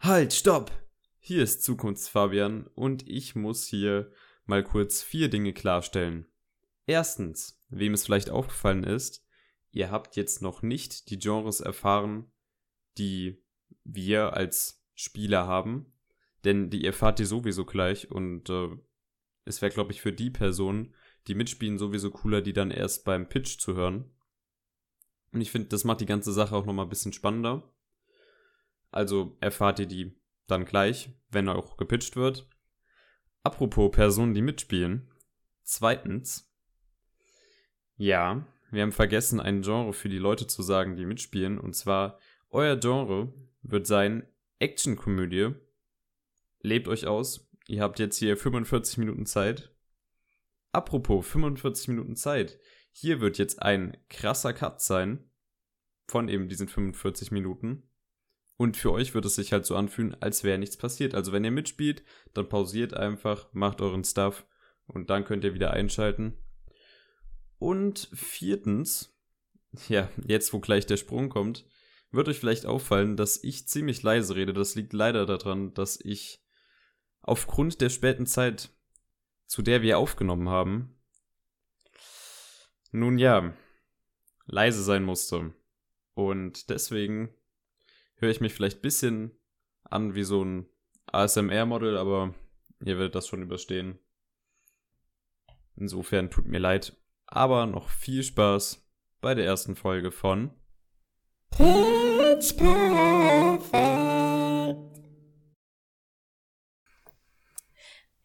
Halt, 0.00 0.32
stopp! 0.32 0.70
Hier 1.20 1.42
ist 1.42 1.62
Zukunftsfabian 1.62 2.66
und 2.68 3.08
ich 3.08 3.34
muss 3.34 3.66
hier 3.66 4.12
mal 4.46 4.64
kurz 4.64 5.02
vier 5.02 5.28
Dinge 5.28 5.52
klarstellen. 5.52 6.26
Erstens, 6.86 7.62
wem 7.68 7.92
es 7.92 8.04
vielleicht 8.04 8.30
aufgefallen 8.30 8.84
ist, 8.84 9.26
ihr 9.70 9.90
habt 9.90 10.16
jetzt 10.16 10.40
noch 10.40 10.62
nicht 10.62 11.10
die 11.10 11.18
Genres 11.18 11.60
erfahren, 11.60 12.32
die 12.96 13.44
wir 13.84 14.32
als 14.32 14.82
Spieler 14.94 15.46
haben, 15.46 15.92
denn 16.44 16.70
die 16.70 16.84
erfahrt 16.84 17.20
ihr 17.20 17.26
sowieso 17.26 17.64
gleich 17.64 18.10
und 18.10 18.48
äh, 18.50 18.68
es 19.44 19.62
wäre, 19.62 19.72
glaube 19.72 19.92
ich, 19.92 20.00
für 20.00 20.12
die 20.12 20.30
Personen, 20.30 20.94
die 21.26 21.34
mitspielen, 21.34 21.78
sowieso 21.78 22.10
cooler, 22.10 22.42
die 22.42 22.52
dann 22.52 22.70
erst 22.70 23.04
beim 23.04 23.28
Pitch 23.28 23.58
zu 23.58 23.74
hören. 23.74 24.10
Und 25.32 25.40
ich 25.40 25.50
finde, 25.50 25.68
das 25.68 25.84
macht 25.84 26.00
die 26.00 26.06
ganze 26.06 26.32
Sache 26.32 26.54
auch 26.54 26.64
nochmal 26.64 26.86
ein 26.86 26.90
bisschen 26.90 27.12
spannender. 27.12 27.74
Also 28.90 29.36
erfahrt 29.40 29.78
ihr 29.78 29.86
die 29.86 30.18
dann 30.46 30.64
gleich, 30.64 31.10
wenn 31.30 31.48
auch 31.48 31.76
gepitcht 31.76 32.16
wird. 32.16 32.48
Apropos 33.42 33.90
Personen, 33.90 34.34
die 34.34 34.42
mitspielen. 34.42 35.10
Zweitens. 35.62 36.50
Ja, 37.96 38.46
wir 38.70 38.82
haben 38.82 38.92
vergessen, 38.92 39.40
ein 39.40 39.62
Genre 39.62 39.92
für 39.92 40.08
die 40.08 40.18
Leute 40.18 40.46
zu 40.46 40.62
sagen, 40.62 40.96
die 40.96 41.04
mitspielen. 41.04 41.58
Und 41.58 41.74
zwar, 41.74 42.18
euer 42.50 42.76
Genre 42.76 43.32
wird 43.62 43.86
sein 43.86 44.26
Actionkomödie. 44.58 45.54
Lebt 46.60 46.88
euch 46.88 47.06
aus. 47.06 47.48
Ihr 47.66 47.82
habt 47.82 47.98
jetzt 47.98 48.16
hier 48.16 48.36
45 48.36 48.98
Minuten 48.98 49.26
Zeit. 49.26 49.74
Apropos 50.72 51.26
45 51.26 51.88
Minuten 51.88 52.16
Zeit. 52.16 52.58
Hier 52.92 53.20
wird 53.20 53.38
jetzt 53.38 53.62
ein 53.62 53.96
krasser 54.08 54.52
Cut 54.52 54.80
sein. 54.80 55.30
Von 56.08 56.28
eben 56.28 56.48
diesen 56.48 56.68
45 56.68 57.30
Minuten. 57.30 57.88
Und 58.56 58.76
für 58.76 58.90
euch 58.90 59.14
wird 59.14 59.24
es 59.24 59.36
sich 59.36 59.52
halt 59.52 59.66
so 59.66 59.76
anfühlen, 59.76 60.20
als 60.20 60.42
wäre 60.42 60.58
nichts 60.58 60.76
passiert. 60.76 61.14
Also 61.14 61.32
wenn 61.32 61.44
ihr 61.44 61.52
mitspielt, 61.52 62.02
dann 62.34 62.48
pausiert 62.48 62.92
einfach, 62.92 63.52
macht 63.52 63.80
euren 63.80 64.02
Stuff 64.02 64.46
und 64.86 65.10
dann 65.10 65.24
könnt 65.24 65.44
ihr 65.44 65.54
wieder 65.54 65.72
einschalten. 65.72 66.36
Und 67.58 68.08
viertens, 68.12 69.16
ja, 69.88 70.10
jetzt 70.26 70.52
wo 70.52 70.58
gleich 70.58 70.86
der 70.86 70.96
Sprung 70.96 71.28
kommt, 71.28 71.66
wird 72.10 72.28
euch 72.28 72.38
vielleicht 72.38 72.66
auffallen, 72.66 73.16
dass 73.16 73.42
ich 73.44 73.68
ziemlich 73.68 74.02
leise 74.02 74.34
rede. 74.34 74.52
Das 74.52 74.74
liegt 74.74 74.92
leider 74.92 75.24
daran, 75.24 75.72
dass 75.74 76.00
ich 76.00 76.42
aufgrund 77.28 77.80
der 77.80 77.90
späten 77.90 78.26
Zeit, 78.26 78.70
zu 79.46 79.62
der 79.62 79.82
wir 79.82 79.98
aufgenommen 79.98 80.48
haben, 80.48 80.98
nun 82.90 83.18
ja, 83.18 83.54
leise 84.46 84.82
sein 84.82 85.04
musste. 85.04 85.52
Und 86.14 86.70
deswegen 86.70 87.28
höre 88.16 88.30
ich 88.30 88.40
mich 88.40 88.54
vielleicht 88.54 88.78
ein 88.78 88.82
bisschen 88.82 89.38
an 89.84 90.14
wie 90.14 90.24
so 90.24 90.44
ein 90.44 90.68
ASMR-Model, 91.06 91.96
aber 91.96 92.34
ihr 92.80 92.98
werdet 92.98 93.14
das 93.14 93.28
schon 93.28 93.42
überstehen. 93.42 93.98
Insofern 95.76 96.30
tut 96.30 96.46
mir 96.46 96.58
leid, 96.58 96.96
aber 97.26 97.66
noch 97.66 97.88
viel 97.88 98.22
Spaß 98.22 98.84
bei 99.20 99.34
der 99.34 99.44
ersten 99.44 99.76
Folge 99.76 100.10
von 100.10 100.50
Pitch 101.50 102.56
Perfect. 102.56 104.07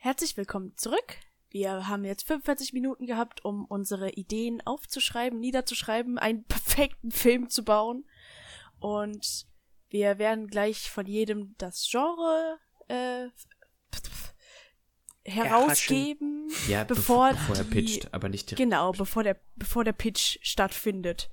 Herzlich 0.04 0.36
willkommen 0.36 0.74
zurück. 0.76 1.16
Wir 1.50 1.88
haben 1.88 2.04
jetzt 2.04 2.28
45 2.28 2.74
Minuten 2.74 3.06
gehabt, 3.06 3.46
um 3.46 3.64
unsere 3.64 4.10
Ideen 4.10 4.60
aufzuschreiben, 4.66 5.40
niederzuschreiben, 5.40 6.18
einen 6.20 6.44
perfekten 6.50 7.10
Film 7.10 7.50
zu 7.50 7.64
bauen. 7.64 8.04
Und 8.82 9.46
wir 9.88 10.18
werden 10.18 10.48
gleich 10.48 10.90
von 10.92 11.06
jedem 11.06 11.56
das 11.58 11.88
Genre 11.90 12.60
äh, 12.90 13.28
herausgeben, 15.24 16.50
Ja, 16.68 16.84
bevor, 16.84 17.30
bevor 17.30 17.56
er 17.56 17.64
die, 17.64 17.70
pitcht, 17.70 18.14
aber 18.14 18.28
nicht 18.28 18.52
direkt. 18.52 18.58
Genau, 18.58 18.92
bevor 18.92 19.24
der, 19.24 19.40
bevor 19.56 19.86
der 19.86 19.94
Pitch 19.94 20.38
stattfindet. 20.42 21.30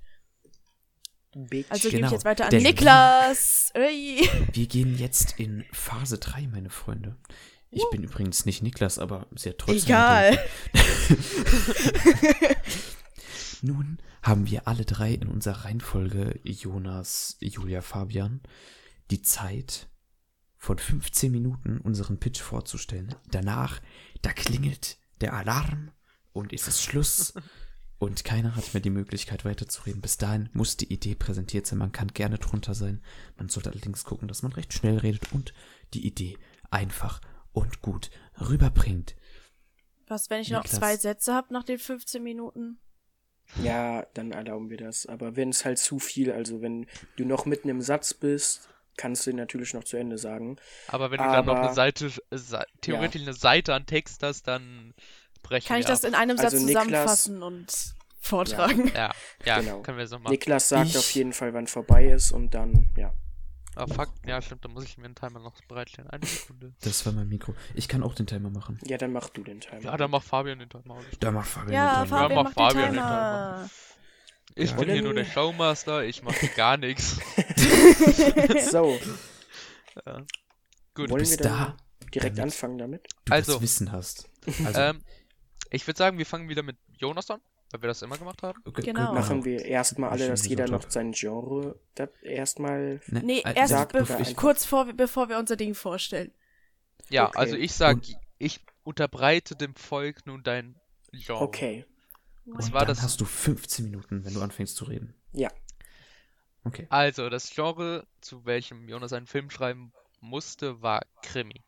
Bitch. 1.35 1.67
Also 1.73 1.89
gebe 1.89 1.97
Genau, 1.97 2.07
ich 2.07 2.13
jetzt 2.13 2.25
weiter 2.25 2.45
an 2.45 2.51
denn- 2.51 2.63
Niklas. 2.63 3.73
Wir 3.75 4.67
gehen 4.69 4.97
jetzt 4.97 5.41
in 5.41 5.65
Phase 5.73 6.19
3, 6.19 6.47
meine 6.47 6.71
Freunde. 6.71 7.17
Ich 7.71 7.85
bin 7.93 8.03
übrigens 8.03 8.47
nicht 8.47 8.63
Niklas, 8.63 8.99
aber 8.99 9.27
sehr 9.35 9.57
trotzdem. 9.57 9.85
Egal. 9.85 10.39
Nun 13.63 13.99
haben 14.23 14.51
wir 14.51 14.67
alle 14.67 14.85
drei 14.85 15.15
in 15.15 15.29
unserer 15.29 15.65
Reihenfolge 15.65 16.41
Jonas, 16.45 17.37
Julia, 17.41 17.81
Fabian 17.81 18.41
die 19.11 19.23
Zeit 19.23 19.89
von 20.57 20.79
15 20.79 21.31
Minuten 21.33 21.81
unseren 21.81 22.19
Pitch 22.19 22.41
vorzustellen. 22.41 23.15
Danach, 23.31 23.81
da 24.23 24.33
klingelt 24.33 24.99
der 25.21 25.35
Alarm 25.35 25.91
und 26.33 26.53
es 26.53 26.69
ist 26.69 26.83
Schluss 26.83 27.35
und 27.99 28.25
keiner 28.25 28.57
hat 28.57 28.73
mehr 28.73 28.81
die 28.81 28.91
Möglichkeit 28.91 29.45
weiterzureden. 29.45 30.01
Bis 30.01 30.17
dahin 30.17 30.49
muss 30.53 30.77
die 30.77 30.93
Idee 30.93 31.15
präsentiert 31.15 31.67
sein. 31.67 31.79
Man 31.79 31.93
kann 31.93 32.09
gerne 32.09 32.39
drunter 32.39 32.75
sein. 32.75 33.03
Man 33.37 33.49
sollte 33.49 33.71
allerdings 33.71 34.05
gucken, 34.05 34.29
dass 34.29 34.43
man 34.43 34.53
recht 34.53 34.73
schnell 34.73 34.99
redet 34.99 35.33
und 35.33 35.53
die 35.95 36.07
Idee 36.07 36.39
einfach 36.71 37.21
und 37.53 37.81
gut 37.83 38.11
rüberbringt. 38.41 39.17
Was, 40.07 40.29
wenn 40.31 40.41
ich 40.41 40.51
noch 40.51 40.63
Niklas. 40.65 40.79
zwei 40.81 40.97
Sätze 40.97 41.35
habe 41.35 41.53
nach 41.53 41.65
den 41.65 41.79
15 41.79 42.23
Minuten? 42.23 42.79
Ja, 43.63 44.07
dann 44.15 44.33
erlauben 44.33 44.71
wir 44.71 44.77
das. 44.77 45.07
Aber 45.07 45.37
wenn 45.37 45.51
es 45.51 45.65
halt 45.65 45.79
zu 45.79 45.99
viel, 45.99 46.33
also 46.33 46.63
wenn 46.63 46.87
du 47.17 47.25
noch 47.25 47.47
mitten 47.47 47.69
im 47.69 47.81
Satz 47.81 48.15
bist, 48.15 48.69
kannst 48.97 49.27
du 49.27 49.31
ihn 49.31 49.37
natürlich 49.37 49.75
noch 49.75 49.85
zu 49.85 49.97
Ende 49.97 50.19
sagen. 50.19 50.57
Aber 50.89 51.11
wenn 51.11 51.19
du 51.19 51.25
dann 51.25 51.47
noch 51.47 51.55
Aber- 51.55 51.63
eine 51.67 51.75
Seite, 51.75 52.11
Se 52.31 52.65
theoretisch 52.81 53.23
eine 53.23 53.33
Seite 53.35 53.75
an 53.75 53.87
Text 53.87 54.23
hast, 54.23 54.47
dann 54.47 54.95
brechen 55.43 55.69
Kann 55.69 55.81
ich 55.81 55.87
wir 55.87 55.91
das 55.91 56.05
ab. 56.05 56.09
in 56.11 56.15
einem 56.15 56.39
Also 56.39 56.43
Satz 56.59 56.61
Niklas- 56.63 56.67
zusammenfassen 56.85 57.43
und 57.43 57.95
vortragen? 58.21 58.93
Ja, 58.95 59.11
ja, 59.45 59.61
Genau. 59.61 59.81
können 59.83 59.99
wir 59.99 60.07
so 60.07 60.19
machen. 60.19 60.33
Niklas 60.33 60.69
sagt 60.69 60.91
Ich- 60.91 60.99
auf 60.99 61.11
jeden 61.13 61.33
Fall, 61.33 61.55
wann 61.55 61.67
vorbei 61.67 62.07
ist 62.11 62.33
und 62.33 62.55
dann, 62.55 62.91
ja. 62.97 63.13
Ah, 63.81 63.87
fuck, 63.87 64.11
ja, 64.27 64.41
stimmt, 64.43 64.65
dann 64.65 64.73
muss 64.73 64.85
ich 64.85 64.99
mir 64.99 65.07
einen 65.07 65.15
Timer 65.15 65.41
noch 65.41 65.61
bereitstellen. 65.65 66.11
Eine 66.11 66.27
Sekunde. 66.27 66.75
Das 66.83 67.05
war 67.07 67.13
mein 67.13 67.29
Mikro. 67.29 67.55
Ich 67.75 67.89
kann 67.89 68.03
auch 68.03 68.15
den 68.15 68.27
Timer 68.27 68.51
machen. 68.51 68.79
Ja, 68.85 68.99
dann 68.99 69.13
mach 69.13 69.29
du 69.31 69.43
den 69.43 69.61
Timer. 69.61 69.81
Ja, 69.83 69.97
dann 69.97 70.11
macht 70.11 70.27
Fabian 70.27 70.59
den 70.59 70.69
Timer. 70.69 70.99
Da 71.21 71.31
macht 71.31 71.49
Fabian 71.49 71.73
Ja, 71.73 72.01
den 72.03 72.09
Timer. 72.09 72.19
Fabian 72.21 72.37
mach 72.37 72.45
macht 72.45 72.55
Fabian 72.55 72.85
den 72.85 72.93
den 72.95 73.03
Timer. 73.03 73.71
Ich 74.57 74.71
Ja. 74.71 74.77
bin 74.77 74.91
hier 74.91 75.03
nur 75.03 75.15
der 75.15 75.25
Showmaster, 75.25 76.05
ich 76.05 76.23
mache 76.23 76.49
gar 76.57 76.77
nichts. 76.77 77.19
so, 78.71 78.99
Gut. 80.95 81.11
wollen 81.11 81.21
bist 81.21 81.39
wir 81.39 81.45
dann 81.49 81.59
da, 81.59 81.77
direkt 82.13 82.39
damit- 82.39 82.53
anfangen 82.53 82.79
damit? 82.79 83.07
Du 83.25 83.33
Also- 83.33 83.53
das 83.55 83.63
Wissen 83.63 83.93
hast. 83.93 84.29
Also, 84.65 84.81
Ähm, 84.81 85.05
ich 85.71 85.87
würde 85.87 85.99
sagen, 85.99 86.19
wir 86.19 86.27
fangen 86.27 86.49
wieder 86.49 86.63
mit 86.63 86.77
Jonas 86.99 87.31
an, 87.31 87.41
weil 87.71 87.83
wir 87.83 87.89
das 87.89 88.03
immer 88.03 88.19
gemacht 88.19 88.43
haben. 88.43 88.61
okay, 88.67 88.83
genau. 88.83 89.07
gut, 89.07 89.15
Machen 89.15 89.45
wir 89.45 89.65
erstmal 89.65 90.11
alle, 90.11 90.29
dass 90.29 90.47
jeder 90.47 90.69
noch 90.69 90.89
sein 90.91 91.13
Genre 91.13 91.79
das 91.95 92.11
erstmal. 92.23 93.01
Ne, 93.07 93.23
Nee, 93.25 93.41
äh, 93.45 93.55
erst 93.55 93.71
Sag 93.71 93.93
be 93.93 94.03
oder 94.03 94.17
einfach- 94.17 94.37
kurz 94.37 94.65
vor, 94.65 94.87
bevor 94.93 95.29
wir 95.29 95.39
unser 95.39 95.57
Ding 95.57 95.75
vorstellen. 95.75 96.33
Ja, 97.09 97.29
Okay. 97.29 97.39
also 97.39 97.57
ich 97.57 97.73
sag, 97.73 97.97
Und- 97.97 98.17
ich 98.39 98.61
unterbreite 98.85 99.55
dem 99.57 99.75
Volk 99.75 100.27
nun 100.27 100.43
dein 100.43 100.75
Genre. 101.13 101.41
Okay, 101.43 101.85
Was 102.47 102.67
Und 102.67 102.73
war 102.73 102.81
dann 102.81 102.89
das? 102.97 103.03
hast 103.03 103.21
du 103.21 103.25
15 103.25 103.85
Minuten, 103.85 104.25
wenn 104.25 104.35
du 104.35 104.41
anfängst 104.43 104.77
zu 104.77 104.85
reden. 104.85 105.15
ja. 105.33 105.51
Okay. 106.63 106.87
Also, 106.91 107.31
das 107.31 107.49
Genre, 107.55 108.07
zu 108.21 108.45
welchem 108.45 108.87
Jonas 108.87 109.15
einen 109.15 109.27
Film 109.27 109.49
schreiben 109.49 109.95
musste, 110.21 110.83
war 110.83 111.01
Krimi. 111.23 111.63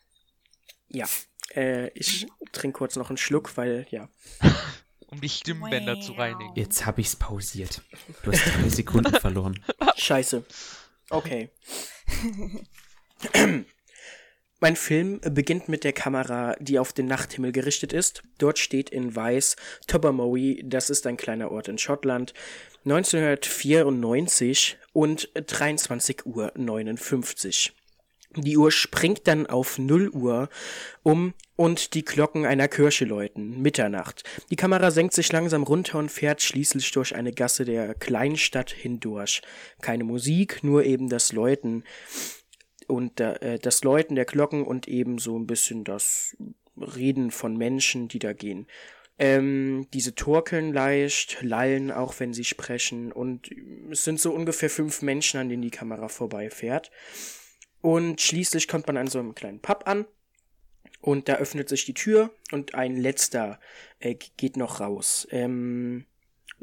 Ja. 0.89 1.07
Äh, 1.55 1.89
ich 1.95 2.27
trinke 2.53 2.77
kurz 2.77 2.97
noch 2.97 3.09
einen 3.09 3.17
Schluck, 3.17 3.57
weil, 3.57 3.87
ja. 3.91 4.11
Um 5.13 5.21
die 5.21 5.29
Stimmbänder 5.29 6.01
zu 6.01 6.13
reinigen. 6.13 6.55
Jetzt 6.57 6.87
habe 6.87 7.03
ich's 7.03 7.17
pausiert. 7.17 7.83
Du 8.23 8.33
hast 8.33 8.47
drei 8.47 8.71
Sekunden 8.71 9.13
verloren. 9.13 9.63
Scheiße. 9.97 10.43
Okay. 11.11 11.51
Mein 14.61 14.77
Film 14.77 15.21
beginnt 15.21 15.69
mit 15.69 15.85
der 15.85 15.93
Kamera, 15.93 16.57
die 16.61 16.79
auf 16.79 16.95
den 16.95 17.07
Nachthimmel 17.07 17.53
gerichtet 17.53 17.93
ist. 17.93 18.23
Dort 18.39 18.59
steht 18.59 18.89
in 18.89 19.15
weiß 19.15 19.57
Tobermory, 19.87 20.63
das 20.65 20.89
ist 20.89 21.07
ein 21.07 21.19
kleiner 21.19 21.53
Ort 21.53 21.69
in 21.69 21.77
Schottland, 21.77 22.33
1994 22.85 24.79
und 24.95 25.29
23 25.35 26.25
Uhr 26.25 26.53
59. 26.57 27.75
Die 28.37 28.57
Uhr 28.57 28.71
springt 28.71 29.27
dann 29.27 29.47
auf 29.47 29.79
0 29.79 30.09
Uhr 30.11 30.49
um 31.03 31.35
und 31.57 31.95
die 31.95 32.05
Glocken 32.05 32.47
einer 32.47 32.69
Kirche 32.69 33.05
läuten. 33.05 33.61
Mitternacht. 33.61 34.25
Die 34.51 34.57
Kamera 34.57 34.91
senkt 34.91 35.15
sich 35.15 35.31
langsam 35.33 35.63
runter 35.65 35.99
und 35.99 36.11
fährt 36.11 36.41
schließlich 36.41 36.91
durch 36.93 37.15
eine 37.15 37.33
Gasse 37.33 37.65
der 37.65 37.95
Kleinstadt 37.95 38.71
hindurch. 38.71 39.43
Keine 39.81 40.05
Musik, 40.05 40.65
nur 40.65 40.85
eben 40.85 41.09
das 41.09 41.33
Läuten 41.33 41.85
und 42.87 43.21
äh, 43.21 43.59
das 43.59 43.85
Läuten 43.85 44.17
der 44.17 44.25
Glocken 44.25 44.65
und 44.65 44.89
eben 44.89 45.19
so 45.19 45.39
ein 45.39 45.47
bisschen 45.47 45.85
das 45.85 46.37
Reden 46.77 47.31
von 47.31 47.57
Menschen, 47.57 48.09
die 48.09 48.19
da 48.19 48.33
gehen. 48.33 48.67
Ähm, 49.19 49.87
diese 49.93 50.15
torkeln 50.15 50.73
leicht, 50.73 51.43
lallen 51.43 51.91
auch, 51.91 52.19
wenn 52.19 52.33
sie 52.33 52.45
sprechen. 52.45 53.13
Und 53.13 53.51
es 53.91 54.05
sind 54.05 54.19
so 54.19 54.33
ungefähr 54.33 54.71
fünf 54.71 55.03
Menschen, 55.03 55.39
an 55.39 55.49
denen 55.49 55.63
die 55.63 55.71
Kamera 55.71 56.09
vorbeifährt. 56.09 56.91
Und 57.83 58.21
schließlich 58.21 58.69
kommt 58.69 58.87
man 58.87 58.97
an 58.97 59.09
so 59.09 59.19
einem 59.19 59.35
kleinen 59.35 59.61
Pub 59.61 59.83
an. 59.87 60.07
Und 61.01 61.29
da 61.29 61.35
öffnet 61.35 61.69
sich 61.69 61.85
die 61.85 61.95
Tür 61.95 62.31
und 62.53 62.77
ein 62.77 62.97
letzter 62.97 63.59
äh, 63.99 64.15
geht 64.37 64.57
noch 64.57 64.81
raus. 64.81 65.27
Ähm, 65.33 66.07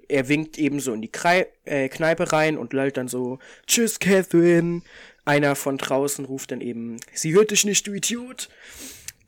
er 0.07 0.29
winkt 0.29 0.57
ebenso 0.57 0.93
in 0.93 1.01
die 1.01 1.11
Krei 1.11 1.47
äh, 1.65 1.89
Kneipe 1.89 2.31
rein 2.31 2.57
und 2.57 2.71
lallt 2.71 2.95
dann 2.95 3.09
so, 3.09 3.39
Tschüss, 3.67 3.99
Catherine. 3.99 4.81
Einer 5.25 5.55
von 5.55 5.77
draußen 5.77 6.23
ruft 6.25 6.51
dann 6.51 6.61
eben, 6.61 6.97
sie 7.13 7.33
hört 7.33 7.51
dich 7.51 7.65
nicht, 7.65 7.85
du 7.85 7.93
Idiot. 7.93 8.49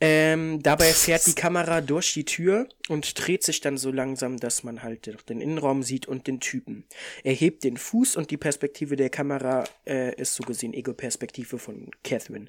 Ähm, 0.03 0.63
dabei 0.63 0.93
fährt 0.93 1.27
die 1.27 1.35
Kamera 1.35 1.79
durch 1.79 2.13
die 2.13 2.25
Tür 2.25 2.67
und 2.89 3.13
dreht 3.15 3.43
sich 3.43 3.61
dann 3.61 3.77
so 3.77 3.91
langsam, 3.91 4.37
dass 4.37 4.63
man 4.63 4.81
halt 4.81 5.29
den 5.29 5.39
Innenraum 5.39 5.83
sieht 5.83 6.07
und 6.07 6.25
den 6.25 6.39
Typen. 6.39 6.85
Er 7.23 7.33
hebt 7.33 7.63
den 7.63 7.77
Fuß 7.77 8.15
und 8.15 8.31
die 8.31 8.37
Perspektive 8.37 8.95
der 8.95 9.11
Kamera 9.11 9.63
äh, 9.85 10.15
ist 10.19 10.33
so 10.33 10.43
gesehen 10.43 10.73
Ego-Perspektive 10.73 11.59
von 11.59 11.91
Catherine. 12.03 12.47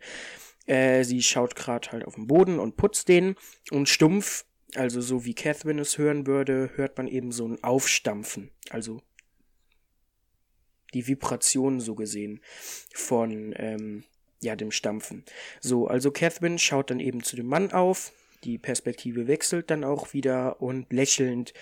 Äh, 0.67 1.05
sie 1.05 1.23
schaut 1.23 1.55
gerade 1.55 1.93
halt 1.93 2.07
auf 2.07 2.15
den 2.15 2.27
Boden 2.27 2.59
und 2.59 2.77
putzt 2.77 3.09
den 3.09 3.37
und 3.71 3.87
stumpf, 3.87 4.47
also 4.75 5.03
so 5.03 5.27
wie 5.27 5.35
Catherine 5.35 5.83
es 5.83 5.99
hören 5.99 6.27
würde, 6.27 6.71
hört 6.77 6.97
man 6.97 7.07
eben 7.07 7.33
so 7.33 7.47
ein 7.47 7.63
Aufstampfen. 7.63 8.51
Also 8.71 9.03
die 10.95 11.07
Vibration 11.07 11.81
so 11.81 11.95
gesehen 11.95 12.41
von 12.95 13.55
ähm, 13.57 14.05
ja 14.43 14.57
dem 14.57 14.71
Stampfen. 14.71 15.25
So, 15.61 15.87
also 15.87 16.11
Catherine 16.11 16.59
schaut 16.59 16.91
dann 16.91 17.01
eben 17.01 17.23
zu 17.23 17.37
dem 17.37 17.47
Mann 17.47 17.73
auf, 17.73 18.13
die 18.45 18.59
Perspektive 18.59 19.27
wechselt 19.29 19.71
dann 19.71 19.85
auch 19.85 20.13
wieder 20.13 20.61
und 20.61 20.93
lächelnd 20.93 21.55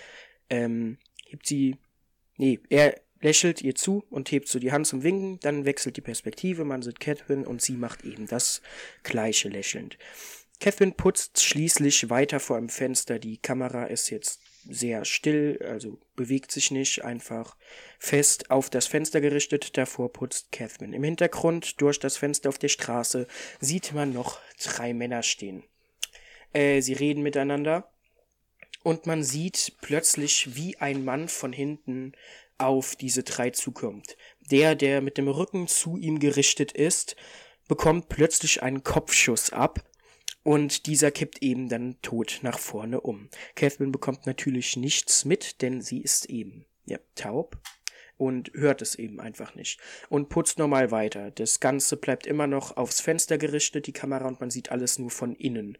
ähm, 0.49 0.97
hebt 1.25 1.47
sie, 1.47 1.77
nee, 2.37 2.59
er 2.69 2.99
lächelt 3.21 3.61
ihr 3.61 3.75
zu 3.75 4.03
und 4.09 4.31
hebt 4.31 4.47
so 4.47 4.59
die 4.59 4.71
Hand 4.71 4.87
zum 4.87 5.03
Winken, 5.03 5.39
dann 5.41 5.65
wechselt 5.65 5.97
die 5.97 6.01
Perspektive, 6.01 6.65
man 6.65 6.81
sieht 6.81 6.99
Catherine 6.99 7.47
und 7.47 7.61
sie 7.61 7.77
macht 7.77 8.03
eben 8.03 8.27
das 8.27 8.61
gleiche 9.03 9.49
lächelnd. 9.49 9.97
Catherine 10.59 10.91
putzt 10.91 11.41
schließlich 11.41 12.09
weiter 12.09 12.39
vor 12.39 12.57
dem 12.57 12.69
Fenster, 12.69 13.19
die 13.19 13.37
Kamera 13.37 13.85
ist 13.85 14.09
jetzt 14.09 14.39
sehr 14.69 15.05
still, 15.05 15.59
also 15.67 15.99
bewegt 16.15 16.51
sich 16.51 16.71
nicht, 16.71 17.03
einfach 17.03 17.55
fest 17.99 18.51
auf 18.51 18.69
das 18.69 18.87
Fenster 18.87 19.21
gerichtet, 19.21 19.77
davor 19.77 20.11
putzt 20.11 20.51
Catherine. 20.51 20.95
Im 20.95 21.03
Hintergrund, 21.03 21.81
durch 21.81 21.99
das 21.99 22.17
Fenster 22.17 22.49
auf 22.49 22.57
der 22.57 22.69
Straße, 22.69 23.27
sieht 23.59 23.93
man 23.93 24.13
noch 24.13 24.39
drei 24.63 24.93
Männer 24.93 25.23
stehen. 25.23 25.63
Äh, 26.53 26.81
sie 26.81 26.93
reden 26.93 27.23
miteinander 27.23 27.91
und 28.83 29.05
man 29.05 29.23
sieht 29.23 29.73
plötzlich, 29.81 30.55
wie 30.55 30.77
ein 30.77 31.03
Mann 31.03 31.27
von 31.27 31.53
hinten 31.53 32.13
auf 32.57 32.95
diese 32.95 33.23
drei 33.23 33.49
zukommt. 33.49 34.17
Der, 34.51 34.75
der 34.75 35.01
mit 35.01 35.17
dem 35.17 35.27
Rücken 35.27 35.67
zu 35.67 35.97
ihm 35.97 36.19
gerichtet 36.19 36.71
ist, 36.71 37.15
bekommt 37.67 38.09
plötzlich 38.09 38.61
einen 38.61 38.83
Kopfschuss 38.83 39.51
ab 39.51 39.83
und 40.43 40.85
dieser 40.87 41.11
kippt 41.11 41.41
eben 41.41 41.69
dann 41.69 42.01
tot 42.01 42.39
nach 42.41 42.59
vorne 42.59 43.01
um. 43.01 43.29
Catherine 43.55 43.91
bekommt 43.91 44.25
natürlich 44.25 44.75
nichts 44.77 45.25
mit, 45.25 45.61
denn 45.61 45.81
sie 45.81 46.01
ist 46.01 46.25
eben 46.25 46.65
ja, 46.85 46.97
taub 47.15 47.57
und 48.17 48.51
hört 48.53 48.81
es 48.81 48.95
eben 48.95 49.19
einfach 49.19 49.55
nicht 49.55 49.79
und 50.09 50.29
putzt 50.29 50.59
normal 50.59 50.91
weiter. 50.91 51.31
Das 51.31 51.59
Ganze 51.59 51.97
bleibt 51.97 52.27
immer 52.27 52.47
noch 52.47 52.77
aufs 52.77 53.01
Fenster 53.01 53.37
gerichtet, 53.37 53.87
die 53.87 53.93
Kamera, 53.93 54.27
und 54.27 54.39
man 54.39 54.51
sieht 54.51 54.71
alles 54.71 54.99
nur 54.99 55.09
von 55.09 55.33
innen. 55.35 55.77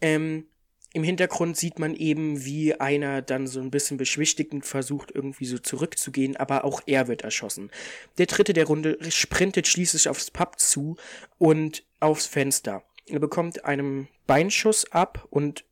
Ähm, 0.00 0.48
im 0.94 1.04
Hintergrund 1.04 1.56
sieht 1.56 1.78
man 1.78 1.94
eben, 1.94 2.44
wie 2.44 2.74
einer 2.74 3.20
dann 3.20 3.46
so 3.46 3.60
ein 3.60 3.70
bisschen 3.70 3.98
beschwichtigend 3.98 4.64
versucht, 4.64 5.12
irgendwie 5.14 5.44
so 5.44 5.58
zurückzugehen, 5.58 6.36
aber 6.36 6.64
auch 6.64 6.80
er 6.86 7.08
wird 7.08 7.22
erschossen. 7.22 7.70
Der 8.16 8.26
dritte 8.26 8.54
der 8.54 8.66
Runde 8.66 8.98
sprintet 9.10 9.68
schließlich 9.68 10.08
aufs 10.08 10.30
Pub 10.30 10.58
zu 10.58 10.96
und 11.36 11.84
aufs 12.00 12.26
Fenster. 12.26 12.87
Er 13.10 13.18
bekommt 13.18 13.64
einen 13.64 14.08
Beinschuss 14.26 14.90
ab 14.92 15.26
und 15.30 15.64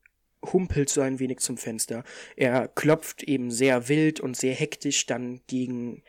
humpelt 0.53 0.89
so 0.89 1.01
ein 1.01 1.19
wenig 1.19 1.41
zum 1.41 1.57
Fenster. 1.57 2.05
Er 2.37 2.69
klopft 2.69 3.23
eben 3.23 3.51
sehr 3.51 3.89
wild 3.89 4.21
und 4.21 4.37
sehr 4.37 4.55
hektisch 4.55 5.07
dann 5.07 5.41
gegen 5.47 6.03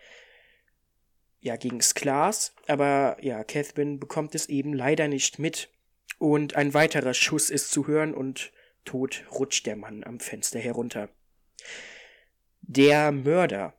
ja, 1.39 1.55
gegens 1.55 1.93
Glas, 1.93 2.53
aber 2.67 3.17
ja, 3.21 3.43
Catherine 3.43 3.97
bekommt 3.97 4.35
es 4.35 4.49
eben 4.49 4.73
leider 4.73 5.07
nicht 5.07 5.39
mit. 5.39 5.69
Und 6.17 6.55
ein 6.55 6.73
weiterer 6.73 7.13
Schuss 7.13 7.49
ist 7.49 7.71
zu 7.71 7.87
hören 7.87 8.13
und 8.13 8.51
tot 8.85 9.23
rutscht 9.31 9.65
der 9.65 9.75
Mann 9.75 10.03
am 10.03 10.19
Fenster 10.19 10.59
herunter. 10.59 11.09
Der 12.61 13.11
Mörder 13.11 13.73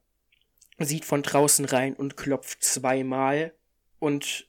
sieht 0.78 1.04
von 1.04 1.22
draußen 1.22 1.64
rein 1.64 1.94
und 1.94 2.16
klopft 2.16 2.62
zweimal 2.62 3.52
und 3.98 4.47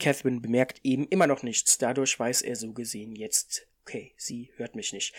Catherine 0.00 0.40
bemerkt 0.40 0.80
eben 0.82 1.06
immer 1.06 1.28
noch 1.28 1.44
nichts. 1.44 1.78
Dadurch 1.78 2.18
weiß 2.18 2.42
er 2.42 2.56
so 2.56 2.72
gesehen 2.72 3.14
jetzt, 3.14 3.68
okay, 3.82 4.12
sie 4.16 4.50
hört 4.56 4.74
mich 4.74 4.92
nicht. 4.92 5.14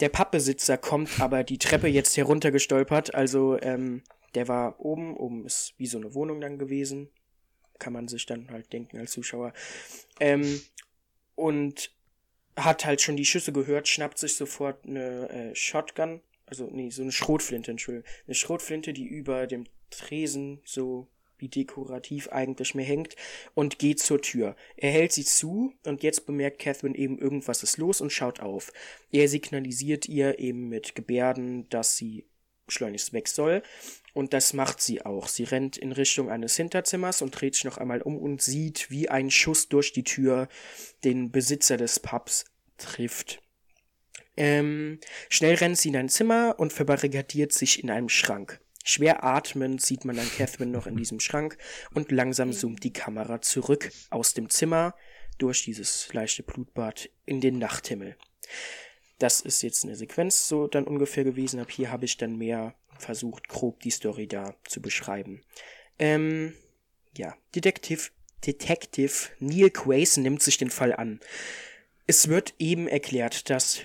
Der 0.00 0.10
Pappbesitzer 0.10 0.76
kommt 0.76 1.20
aber 1.20 1.42
die 1.42 1.58
Treppe 1.58 1.88
jetzt 1.88 2.16
heruntergestolpert, 2.16 3.14
also 3.14 3.58
ähm, 3.60 4.02
der 4.34 4.46
war 4.46 4.78
oben, 4.78 5.16
oben 5.16 5.46
ist 5.46 5.74
wie 5.78 5.86
so 5.86 5.98
eine 5.98 6.14
Wohnung 6.14 6.40
dann 6.40 6.58
gewesen, 6.58 7.08
kann 7.78 7.94
man 7.94 8.06
sich 8.06 8.26
dann 8.26 8.50
halt 8.50 8.72
denken 8.72 8.98
als 8.98 9.12
Zuschauer. 9.12 9.52
Ähm, 10.20 10.60
und 11.34 11.90
hat 12.56 12.84
halt 12.84 13.00
schon 13.00 13.16
die 13.16 13.24
Schüsse 13.24 13.52
gehört, 13.52 13.88
schnappt 13.88 14.18
sich 14.18 14.36
sofort 14.36 14.84
eine 14.86 15.28
äh, 15.30 15.54
Shotgun, 15.54 16.20
also 16.46 16.68
nee, 16.70 16.90
so 16.90 17.02
eine 17.02 17.12
Schrotflinte, 17.12 17.70
Entschuldigung, 17.70 18.08
eine 18.26 18.34
Schrotflinte, 18.34 18.92
die 18.92 19.06
über 19.06 19.46
dem 19.46 19.64
Tresen 19.90 20.60
so 20.64 21.08
wie 21.38 21.48
dekorativ 21.48 22.28
eigentlich 22.28 22.74
mehr 22.74 22.84
hängt, 22.84 23.16
und 23.54 23.78
geht 23.78 24.00
zur 24.00 24.20
Tür. 24.20 24.56
Er 24.76 24.90
hält 24.90 25.12
sie 25.12 25.24
zu 25.24 25.72
und 25.84 26.02
jetzt 26.02 26.26
bemerkt 26.26 26.58
Catherine 26.58 26.96
eben, 26.96 27.18
irgendwas 27.18 27.62
ist 27.62 27.78
los 27.78 28.00
und 28.00 28.12
schaut 28.12 28.40
auf. 28.40 28.72
Er 29.12 29.28
signalisiert 29.28 30.06
ihr 30.06 30.38
eben 30.38 30.68
mit 30.68 30.94
Gebärden, 30.94 31.68
dass 31.68 31.96
sie 31.96 32.24
schleunigst 32.68 33.12
weg 33.12 33.28
soll. 33.28 33.62
Und 34.12 34.32
das 34.32 34.54
macht 34.54 34.80
sie 34.80 35.04
auch. 35.04 35.28
Sie 35.28 35.44
rennt 35.44 35.76
in 35.76 35.92
Richtung 35.92 36.30
eines 36.30 36.56
Hinterzimmers 36.56 37.20
und 37.20 37.38
dreht 37.38 37.54
sich 37.54 37.64
noch 37.64 37.76
einmal 37.76 38.00
um 38.00 38.16
und 38.16 38.40
sieht, 38.40 38.90
wie 38.90 39.08
ein 39.08 39.30
Schuss 39.30 39.68
durch 39.68 39.92
die 39.92 40.04
Tür 40.04 40.48
den 41.04 41.30
Besitzer 41.30 41.76
des 41.76 42.00
Pubs 42.00 42.46
trifft. 42.78 43.42
Ähm, 44.36 45.00
schnell 45.28 45.54
rennt 45.54 45.78
sie 45.78 45.88
in 45.88 45.96
ein 45.96 46.08
Zimmer 46.08 46.56
und 46.58 46.72
verbarrikadiert 46.72 47.52
sich 47.52 47.82
in 47.82 47.90
einem 47.90 48.08
Schrank. 48.08 48.60
Schwer 48.88 49.24
atmend 49.24 49.82
sieht 49.82 50.04
man 50.04 50.14
dann 50.14 50.30
Catherine 50.30 50.70
noch 50.70 50.86
in 50.86 50.96
diesem 50.96 51.18
Schrank 51.18 51.58
und 51.92 52.12
langsam 52.12 52.52
zoomt 52.52 52.84
die 52.84 52.92
Kamera 52.92 53.42
zurück 53.42 53.90
aus 54.10 54.32
dem 54.32 54.48
Zimmer 54.48 54.94
durch 55.38 55.64
dieses 55.64 56.12
leichte 56.12 56.44
Blutbad 56.44 57.10
in 57.24 57.40
den 57.40 57.58
Nachthimmel. 57.58 58.16
Das 59.18 59.40
ist 59.40 59.62
jetzt 59.62 59.82
eine 59.84 59.96
Sequenz 59.96 60.46
so 60.46 60.68
dann 60.68 60.84
ungefähr 60.84 61.24
gewesen. 61.24 61.58
Ab 61.58 61.72
hier 61.72 61.90
habe 61.90 62.04
ich 62.04 62.16
dann 62.16 62.38
mehr 62.38 62.76
versucht, 62.96 63.48
grob 63.48 63.80
die 63.80 63.90
Story 63.90 64.28
da 64.28 64.54
zu 64.68 64.80
beschreiben. 64.80 65.42
Ähm, 65.98 66.54
ja, 67.16 67.36
Detective, 67.56 68.10
Detective 68.46 69.30
Neil 69.40 69.70
Quason 69.70 70.22
nimmt 70.22 70.44
sich 70.44 70.58
den 70.58 70.70
Fall 70.70 70.94
an. 70.94 71.18
Es 72.06 72.28
wird 72.28 72.54
eben 72.60 72.86
erklärt, 72.86 73.50
dass 73.50 73.80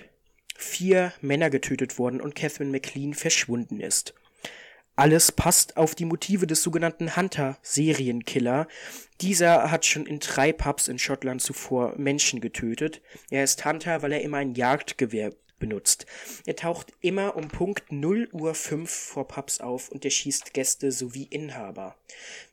vier 0.56 1.12
Männer 1.22 1.50
getötet 1.50 1.98
wurden 1.98 2.22
und 2.22 2.36
Catherine 2.36 2.70
McLean 2.70 3.16
verschwunden 3.16 3.80
ist. 3.80 4.14
Alles 5.02 5.32
passt 5.32 5.78
auf 5.78 5.96
die 5.96 6.06
Motive 6.06 6.46
des 6.46 6.62
sogenannten 6.62 7.16
Hunter-Serienkiller. 7.16 8.68
Dieser 9.20 9.72
hat 9.72 9.84
schon 9.84 10.06
in 10.06 10.20
drei 10.20 10.54
Pubs 10.54 10.88
in 10.88 11.00
Schottland 11.00 11.42
zuvor 11.42 11.96
Menschen 11.98 12.40
getötet. 12.40 13.02
Er 13.32 13.44
ist 13.44 13.66
Hunter, 13.66 14.04
weil 14.04 14.12
er 14.12 14.22
immer 14.22 14.38
ein 14.38 14.54
Jagdgewehr 14.54 15.34
benutzt. 15.58 16.06
Er 16.46 16.56
taucht 16.56 16.94
immer 17.00 17.36
um 17.36 17.48
Punkt 17.48 17.92
0 17.92 18.30
Uhr 18.32 18.54
5 18.54 18.92
vor 18.92 19.28
Pubs 19.28 19.60
auf 19.60 19.90
und 19.90 20.06
erschießt 20.06 20.54
Gäste 20.54 20.92
sowie 20.92 21.24
Inhaber. 21.24 21.96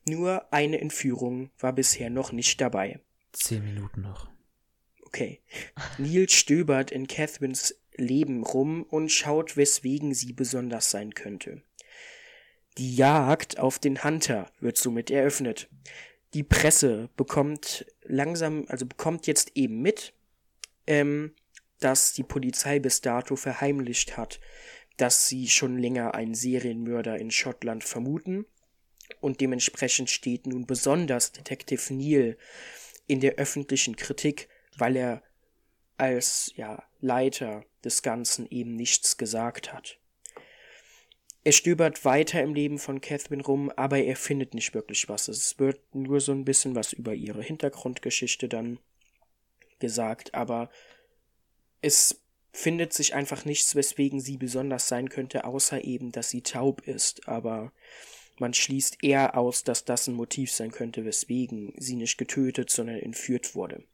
Nur 0.07 0.51
eine 0.51 0.81
Entführung 0.81 1.51
war 1.59 1.75
bisher 1.75 2.09
noch 2.09 2.33
nicht 2.33 2.63
dabei. 2.63 2.99
Zehn 3.33 3.63
Minuten 3.63 4.01
noch. 4.01 4.27
Okay. 5.05 5.43
Neil 5.99 6.31
stöbert 6.31 6.93
in 6.93 7.09
Catherines 7.09 7.79
Leben 7.95 8.43
rum 8.43 8.85
und 8.85 9.13
schaut, 9.13 9.59
weswegen 9.59 10.15
sie 10.15 10.33
besonders 10.33 10.91
sein 10.91 11.13
könnte. 11.13 11.61
Die 12.79 12.95
Jagd 12.95 13.59
auf 13.59 13.81
den 13.81 14.05
Hunter 14.05 14.51
wird 14.61 14.77
somit 14.77 15.11
eröffnet. 15.11 15.69
Die 16.35 16.45
Presse 16.45 17.09
bekommt 17.17 17.87
langsam, 18.03 18.67
also 18.69 18.87
bekommt 18.87 19.27
jetzt 19.27 19.53
eben 19.57 19.81
mit, 19.81 20.15
ähm, 20.87 21.35
dass 21.81 22.13
die 22.13 22.23
Polizei 22.23 22.79
bis 22.79 23.01
dato 23.01 23.35
verheimlicht 23.35 24.17
hat, 24.17 24.41
dass 24.97 25.27
sie 25.27 25.49
schon 25.49 25.77
länger 25.79 26.15
einen 26.15 26.35
Serienmörder 26.35 27.19
in 27.19 27.31
Schottland 27.31 27.83
vermuten. 27.83 28.47
Und 29.21 29.41
dementsprechend 29.41 30.11
steht 30.11 30.47
nun 30.47 30.67
besonders 30.67 31.33
Detective 31.33 31.95
Neil 31.95 32.37
in 33.07 33.21
der 33.21 33.37
öffentlichen 33.37 33.97
Kritik, 33.97 34.49
weil 34.77 34.97
er 34.97 35.23
als 35.97 36.53
ja, 36.55 36.85
Leiter 37.01 37.65
des 37.83 38.03
Ganzen 38.03 38.49
eben 38.51 38.77
nichts 38.77 39.17
gesagt 39.17 39.73
hat. 39.73 39.99
Er 41.49 41.53
stöbert 41.53 42.05
weiter 42.05 42.43
im 42.43 42.53
Leben 42.53 42.79
von 42.79 43.01
Catherine 43.01 43.43
rum, 43.43 43.73
aber 43.75 44.01
er 44.01 44.17
findet 44.17 44.53
nicht 44.53 44.75
wirklich 44.75 45.09
was. 45.09 45.29
Es 45.29 45.59
wird 45.59 45.81
nur 45.95 46.21
so 46.21 46.33
ein 46.33 46.45
bisschen 46.45 46.75
was 46.75 46.93
über 46.93 47.15
ihre 47.15 47.43
Hintergrundgeschichte 47.43 48.51
dann 48.51 48.79
gesagt, 49.79 50.35
aber 50.35 50.69
es 51.81 52.21
findet 52.53 52.93
sich 52.93 53.15
einfach 53.15 53.47
nichts, 53.47 53.75
weswegen 53.75 54.21
sie 54.21 54.37
besonders 54.37 54.89
sein 54.89 55.09
könnte, 55.09 55.45
außer 55.47 55.85
eben, 55.85 56.13
dass 56.13 56.29
sie 56.29 56.43
taub 56.43 56.83
ist, 56.87 57.27
aber 57.27 57.73
man 58.39 58.53
schließt 58.53 59.03
eher 59.03 59.35
aus, 59.35 59.65
dass 59.65 59.87
das 59.87 60.07
ein 60.07 60.17
Motiv 60.17 60.53
sein 60.53 60.71
könnte, 60.71 61.07
weswegen 61.07 61.73
sie 61.79 61.97
nicht 61.97 62.19
getötet, 62.19 62.69
sondern 62.69 62.99
entführt 62.99 63.55
wurde. 63.55 63.85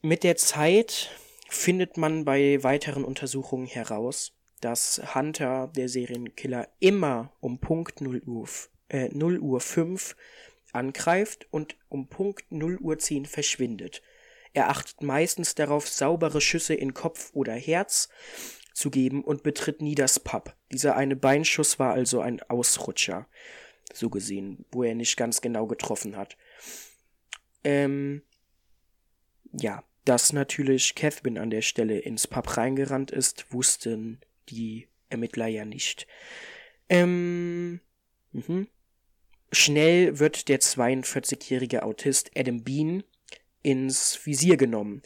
Mit 0.00 0.24
der 0.24 0.36
Zeit 0.36 1.10
findet 1.50 1.98
man 1.98 2.24
bei 2.24 2.62
weiteren 2.62 3.04
Untersuchungen 3.04 3.66
heraus, 3.66 4.32
dass 4.60 5.14
Hunter, 5.14 5.70
der 5.74 5.88
Serienkiller, 5.88 6.68
immer 6.78 7.32
um 7.40 7.58
Punkt 7.58 8.00
0 8.00 8.22
Uhr, 8.26 8.48
äh, 8.88 9.08
0 9.12 9.38
Uhr 9.38 9.60
5 9.60 10.16
angreift 10.72 11.46
und 11.50 11.76
um 11.88 12.08
Punkt 12.08 12.50
0 12.50 12.78
Uhr 12.78 12.98
10 12.98 13.26
verschwindet. 13.26 14.02
Er 14.52 14.68
achtet 14.68 15.02
meistens 15.02 15.54
darauf, 15.54 15.88
saubere 15.88 16.40
Schüsse 16.40 16.74
in 16.74 16.94
Kopf 16.94 17.30
oder 17.32 17.54
Herz 17.54 18.08
zu 18.74 18.90
geben 18.90 19.22
und 19.22 19.42
betritt 19.42 19.82
nie 19.82 19.94
das 19.94 20.20
Pub. 20.20 20.54
Dieser 20.72 20.96
eine 20.96 21.16
Beinschuss 21.16 21.78
war 21.78 21.92
also 21.92 22.20
ein 22.20 22.40
Ausrutscher, 22.42 23.26
so 23.92 24.10
gesehen, 24.10 24.64
wo 24.70 24.82
er 24.82 24.94
nicht 24.94 25.16
ganz 25.16 25.40
genau 25.40 25.66
getroffen 25.66 26.16
hat. 26.16 26.36
Ähm, 27.62 28.22
ja, 29.52 29.84
dass 30.04 30.32
natürlich 30.32 30.94
Catherine 30.94 31.40
an 31.40 31.50
der 31.50 31.62
Stelle 31.62 31.98
ins 31.98 32.26
Pub 32.26 32.56
reingerannt 32.56 33.10
ist, 33.10 33.52
wussten 33.52 34.20
die 34.50 34.88
Ermittler 35.08 35.46
ja 35.46 35.64
nicht. 35.64 36.06
Ähm, 36.88 37.80
mhm. 38.32 38.68
Schnell 39.52 40.18
wird 40.18 40.48
der 40.48 40.60
42-jährige 40.60 41.82
Autist 41.82 42.30
Adam 42.36 42.62
Bean 42.62 43.02
ins 43.62 44.24
Visier 44.24 44.56
genommen. 44.56 45.02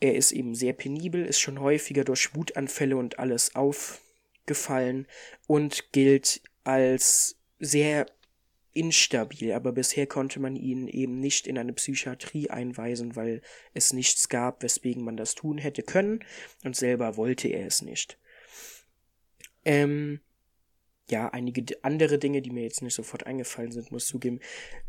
Er 0.00 0.14
ist 0.14 0.32
eben 0.32 0.54
sehr 0.54 0.72
penibel, 0.72 1.24
ist 1.24 1.40
schon 1.40 1.60
häufiger 1.60 2.04
durch 2.04 2.34
Wutanfälle 2.34 2.96
und 2.96 3.18
alles 3.18 3.54
aufgefallen 3.54 5.06
und 5.46 5.92
gilt 5.92 6.42
als 6.64 7.38
sehr 7.58 8.06
instabil, 8.76 9.52
aber 9.52 9.72
bisher 9.72 10.06
konnte 10.06 10.38
man 10.38 10.54
ihn 10.54 10.86
eben 10.86 11.18
nicht 11.18 11.46
in 11.46 11.56
eine 11.56 11.72
Psychiatrie 11.72 12.50
einweisen, 12.50 13.16
weil 13.16 13.40
es 13.72 13.94
nichts 13.94 14.28
gab, 14.28 14.62
weswegen 14.62 15.02
man 15.02 15.16
das 15.16 15.34
tun 15.34 15.56
hätte 15.56 15.82
können, 15.82 16.22
und 16.62 16.76
selber 16.76 17.16
wollte 17.16 17.48
er 17.48 17.66
es 17.66 17.80
nicht. 17.80 18.18
Ähm, 19.66 20.20
ja, 21.10 21.28
einige 21.28 21.64
andere 21.82 22.18
Dinge, 22.18 22.40
die 22.40 22.50
mir 22.50 22.62
jetzt 22.62 22.82
nicht 22.82 22.94
sofort 22.94 23.26
eingefallen 23.26 23.72
sind, 23.72 23.92
muss 23.92 24.06
zugeben, 24.06 24.40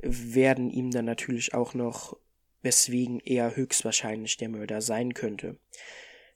werden 0.02 0.70
ihm 0.70 0.92
dann 0.92 1.06
natürlich 1.06 1.54
auch 1.54 1.74
noch 1.74 2.18
weswegen 2.62 3.20
er 3.20 3.56
höchstwahrscheinlich 3.56 4.38
der 4.38 4.50
Mörder 4.50 4.82
sein 4.82 5.14
könnte. 5.14 5.58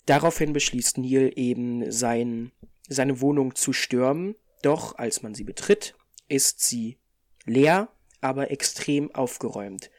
Daraufhin 0.06 0.54
beschließt 0.54 0.98
Neil 0.98 1.32
eben 1.36 1.92
sein, 1.92 2.52
seine 2.88 3.22
Wohnung 3.22 3.56
zu 3.56 3.74
stürmen, 3.74 4.36
doch 4.62 4.98
als 4.98 5.24
man 5.24 5.36
sie 5.36 5.44
betritt, 5.44 5.96
ist 6.28 6.62
sie 6.62 6.98
leer, 7.46 7.90
aber 8.22 8.52
extrem 8.52 9.14
aufgeräumt. 9.14 9.92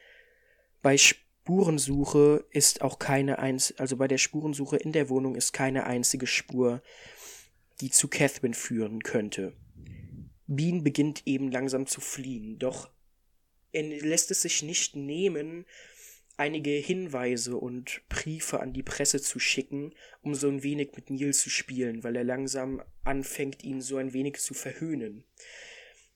Bei 0.81 0.97
Spurensuche 0.97 2.45
ist 2.51 2.81
auch 2.81 2.99
keine 2.99 3.39
einzige, 3.39 3.79
also 3.79 3.97
bei 3.97 4.07
der 4.07 4.17
Spurensuche 4.17 4.77
in 4.77 4.91
der 4.91 5.09
Wohnung 5.09 5.35
ist 5.35 5.53
keine 5.53 5.85
einzige 5.85 6.27
Spur, 6.27 6.81
die 7.81 7.89
zu 7.89 8.07
Catherine 8.07 8.53
führen 8.53 9.03
könnte. 9.03 9.53
Bean 10.47 10.83
beginnt 10.83 11.23
eben 11.25 11.51
langsam 11.51 11.87
zu 11.87 12.01
fliehen, 12.01 12.59
doch 12.59 12.89
er 13.71 13.83
lässt 13.83 14.29
es 14.31 14.43
sich 14.43 14.61
nicht 14.61 14.95
nehmen, 14.95 15.65
einige 16.37 16.71
Hinweise 16.71 17.57
und 17.57 18.01
Briefe 18.09 18.59
an 18.59 18.73
die 18.73 18.83
Presse 18.83 19.21
zu 19.21 19.39
schicken, 19.39 19.93
um 20.21 20.35
so 20.35 20.47
ein 20.47 20.63
wenig 20.63 20.91
mit 20.95 21.09
Neil 21.09 21.33
zu 21.33 21.49
spielen, 21.49 22.03
weil 22.03 22.15
er 22.15 22.23
langsam 22.23 22.81
anfängt, 23.03 23.63
ihn 23.63 23.81
so 23.81 23.97
ein 23.97 24.13
wenig 24.13 24.37
zu 24.37 24.53
verhöhnen. 24.53 25.23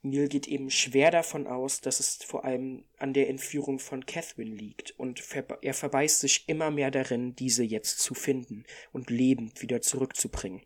Neil 0.04 0.28
geht 0.28 0.48
eben 0.48 0.70
schwer 0.70 1.12
davon 1.12 1.48
aus, 1.48 1.82
dass 1.82 2.00
es 2.00 2.18
vor 2.24 2.46
allem 2.46 2.86
an 2.98 3.14
der 3.14 3.30
Entführung 3.30 3.80
von 3.80 4.06
Catherine 4.06 4.56
liegt, 4.56 4.92
und 5.00 5.24
er 5.62 5.74
verbeißt 5.74 6.20
sich 6.20 6.48
immer 6.48 6.72
mehr 6.72 6.92
darin, 6.92 7.36
diese 7.36 7.64
jetzt 7.64 8.00
zu 8.00 8.14
finden 8.14 8.64
und 8.92 9.10
lebend 9.10 9.62
wieder 9.62 9.82
zurückzubringen. 9.82 10.62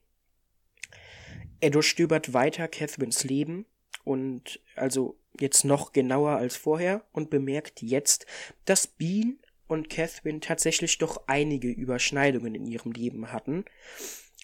Er 1.62 1.70
durchstöbert 1.70 2.34
weiter 2.34 2.68
Catherines 2.68 3.24
Leben 3.24 3.66
und 4.04 4.60
also 4.76 5.18
jetzt 5.40 5.64
noch 5.64 5.94
genauer 5.94 6.32
als 6.32 6.56
vorher 6.56 7.06
und 7.14 7.30
bemerkt 7.30 7.82
jetzt, 7.82 8.26
dass 8.66 8.88
Bean 8.88 9.38
und 9.68 9.90
Catherine 9.90 10.40
tatsächlich 10.40 10.98
doch 10.98 11.22
einige 11.28 11.70
Überschneidungen 11.70 12.56
in 12.56 12.66
ihrem 12.66 12.92
Leben 12.92 13.32
hatten 13.32 13.64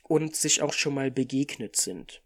und 0.03 0.35
sich 0.35 0.61
auch 0.61 0.73
schon 0.73 0.93
mal 0.93 1.11
begegnet 1.11 1.75
sind. 1.75 2.21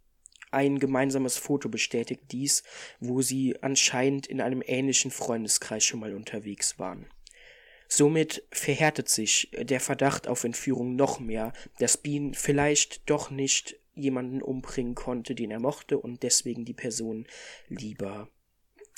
Ein 0.51 0.77
gemeinsames 0.77 1.37
Foto 1.37 1.69
bestätigt 1.69 2.23
dies, 2.31 2.63
wo 2.99 3.21
sie 3.21 3.55
anscheinend 3.61 4.27
in 4.27 4.41
einem 4.41 4.61
ähnlichen 4.65 5.09
Freundeskreis 5.09 5.85
schon 5.85 6.01
mal 6.01 6.13
unterwegs 6.13 6.77
waren. 6.77 7.07
Somit 7.87 8.43
verhärtet 8.51 9.09
sich 9.09 9.51
der 9.57 9.79
Verdacht 9.79 10.27
auf 10.27 10.43
Entführung 10.43 10.95
noch 10.95 11.19
mehr, 11.19 11.53
dass 11.79 11.97
Bean 11.97 12.33
vielleicht 12.33 13.09
doch 13.09 13.31
nicht 13.31 13.80
jemanden 13.93 14.41
umbringen 14.41 14.95
konnte, 14.95 15.35
den 15.35 15.51
er 15.51 15.59
mochte 15.59 15.97
und 15.97 16.23
deswegen 16.23 16.65
die 16.65 16.73
Person 16.73 17.27
lieber 17.67 18.29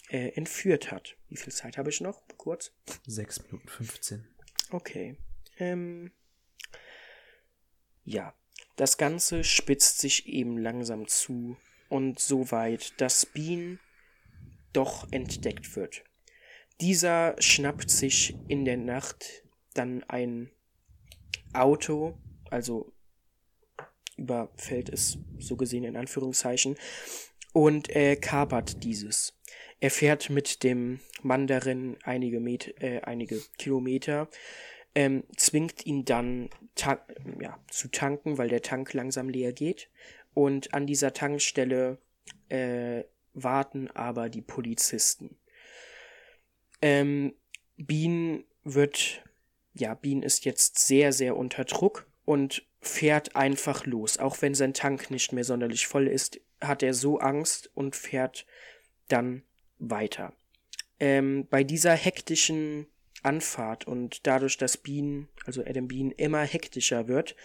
äh, 0.10 0.30
entführt 0.36 0.91
hat. 0.91 1.18
Wie 1.30 1.38
viel 1.38 1.54
Zeit 1.54 1.78
habe 1.78 1.89
ich 1.89 2.02
noch? 2.02 2.22
Kurz. 2.38 2.72
6 3.08 3.44
Minuten 3.44 3.68
15. 3.68 4.28
Okay. 4.72 5.18
Ähm, 5.58 6.12
ja, 8.04 8.34
das 8.76 8.98
Ganze 8.98 9.44
spitzt 9.44 10.00
sich 10.00 10.28
eben 10.28 10.58
langsam 10.58 11.08
zu 11.08 11.58
und 11.89 12.20
so 12.20 12.52
weit, 12.52 13.00
dass 13.00 13.26
Bean 13.26 13.80
doch 14.74 15.12
entdeckt 15.12 15.76
wird. 15.76 16.04
Dieser 16.82 17.36
schnappt 17.39 17.89
sich 17.89 18.36
in 18.48 18.66
der 18.66 18.78
Nacht 18.78 19.44
dann 19.74 20.04
ein 20.06 20.50
Auto, 21.54 22.18
also 22.50 22.91
überfällt 24.18 24.89
es 24.89 25.18
so 25.39 25.55
gesehen 25.55 25.84
in 25.84 25.95
Anführungszeichen, 25.95 26.76
und 27.53 27.95
äh, 27.95 28.16
kapert 28.16 28.84
dieses. 28.84 29.38
Er 29.80 29.91
fährt 29.91 30.30
mit 30.30 30.64
dem 30.64 30.99
Mann 31.22 31.48
darin 31.48 31.98
einige, 32.03 32.40
Met 32.40 32.81
äh, 32.81 33.02
einige 33.02 33.40
Kilometer, 33.57 34.27
ähm, 34.95 35.23
zwingt 35.38 35.85
ihn 35.85 36.06
dann 36.06 36.49
ja, 37.40 37.60
zu 37.69 37.90
tanken, 37.90 38.38
weil 38.38 38.49
der 38.49 38.61
Tank 38.61 38.94
langsam 38.94 39.30
leer 39.30 39.53
geht. 39.53 39.90
Und 40.34 40.73
an 40.73 40.88
dieser 40.88 41.14
Tankstelle 41.14 41.99
äh, 42.49 43.03
warten 43.34 43.90
aber 43.91 44.30
die 44.30 44.41
Polizisten. 44.41 45.38
Ähm, 46.81 47.34
Bean 47.77 48.44
wird, 48.64 49.23
ja, 49.73 49.94
Bean 49.94 50.22
ist 50.23 50.45
jetzt 50.45 50.80
sehr, 50.80 51.14
sehr 51.14 51.38
unter 51.38 51.65
Druck 51.65 52.07
und 52.26 52.65
fährt 52.84 53.35
einfach 53.35 53.85
los. 53.85 54.18
Auch 54.18 54.41
wenn 54.41 54.55
sein 54.55 54.73
Tank 54.73 55.10
nicht 55.10 55.34
mehr 55.34 55.43
sonderlich 55.43 55.88
voll 55.88 56.07
ist, 56.07 56.39
hat 56.61 56.84
er 56.84 56.93
so 56.93 57.19
Angst 57.19 57.72
und 57.73 57.95
fährt 57.95 58.45
dann 59.07 59.43
weiter. 59.80 60.34
Ähm, 60.99 61.47
bei 61.49 61.64
dieser 61.64 61.93
hektischen 61.93 62.88
Anfahrt 63.22 63.88
und 63.88 64.27
dadurch, 64.27 64.57
dass 64.57 64.77
Bean, 64.77 65.27
also 65.45 65.64
Adam 65.64 65.88
Bean, 65.88 66.11
immer 66.11 66.43
hektischer 66.43 67.07
wird, 67.07 67.35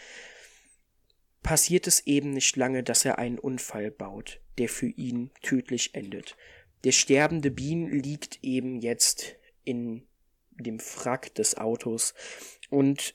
passiert 1.43 1.87
es 1.87 2.07
eben 2.07 2.33
nicht 2.33 2.57
lange, 2.57 2.83
dass 2.83 3.05
er 3.05 3.19
einen 3.19 3.39
Unfall 3.39 3.91
baut, 3.91 4.41
der 4.59 4.69
für 4.69 4.89
ihn 4.89 5.31
tödlich 5.43 5.95
endet. 5.95 6.37
Der 6.85 6.93
sterbende 6.93 7.51
Bean 7.51 7.91
liegt 7.91 8.43
eben 8.43 8.81
jetzt 8.81 9.37
in 9.65 10.07
dem 10.51 10.81
Wrack 10.81 11.35
des 11.35 11.57
Autos 11.57 12.15
und 12.71 13.15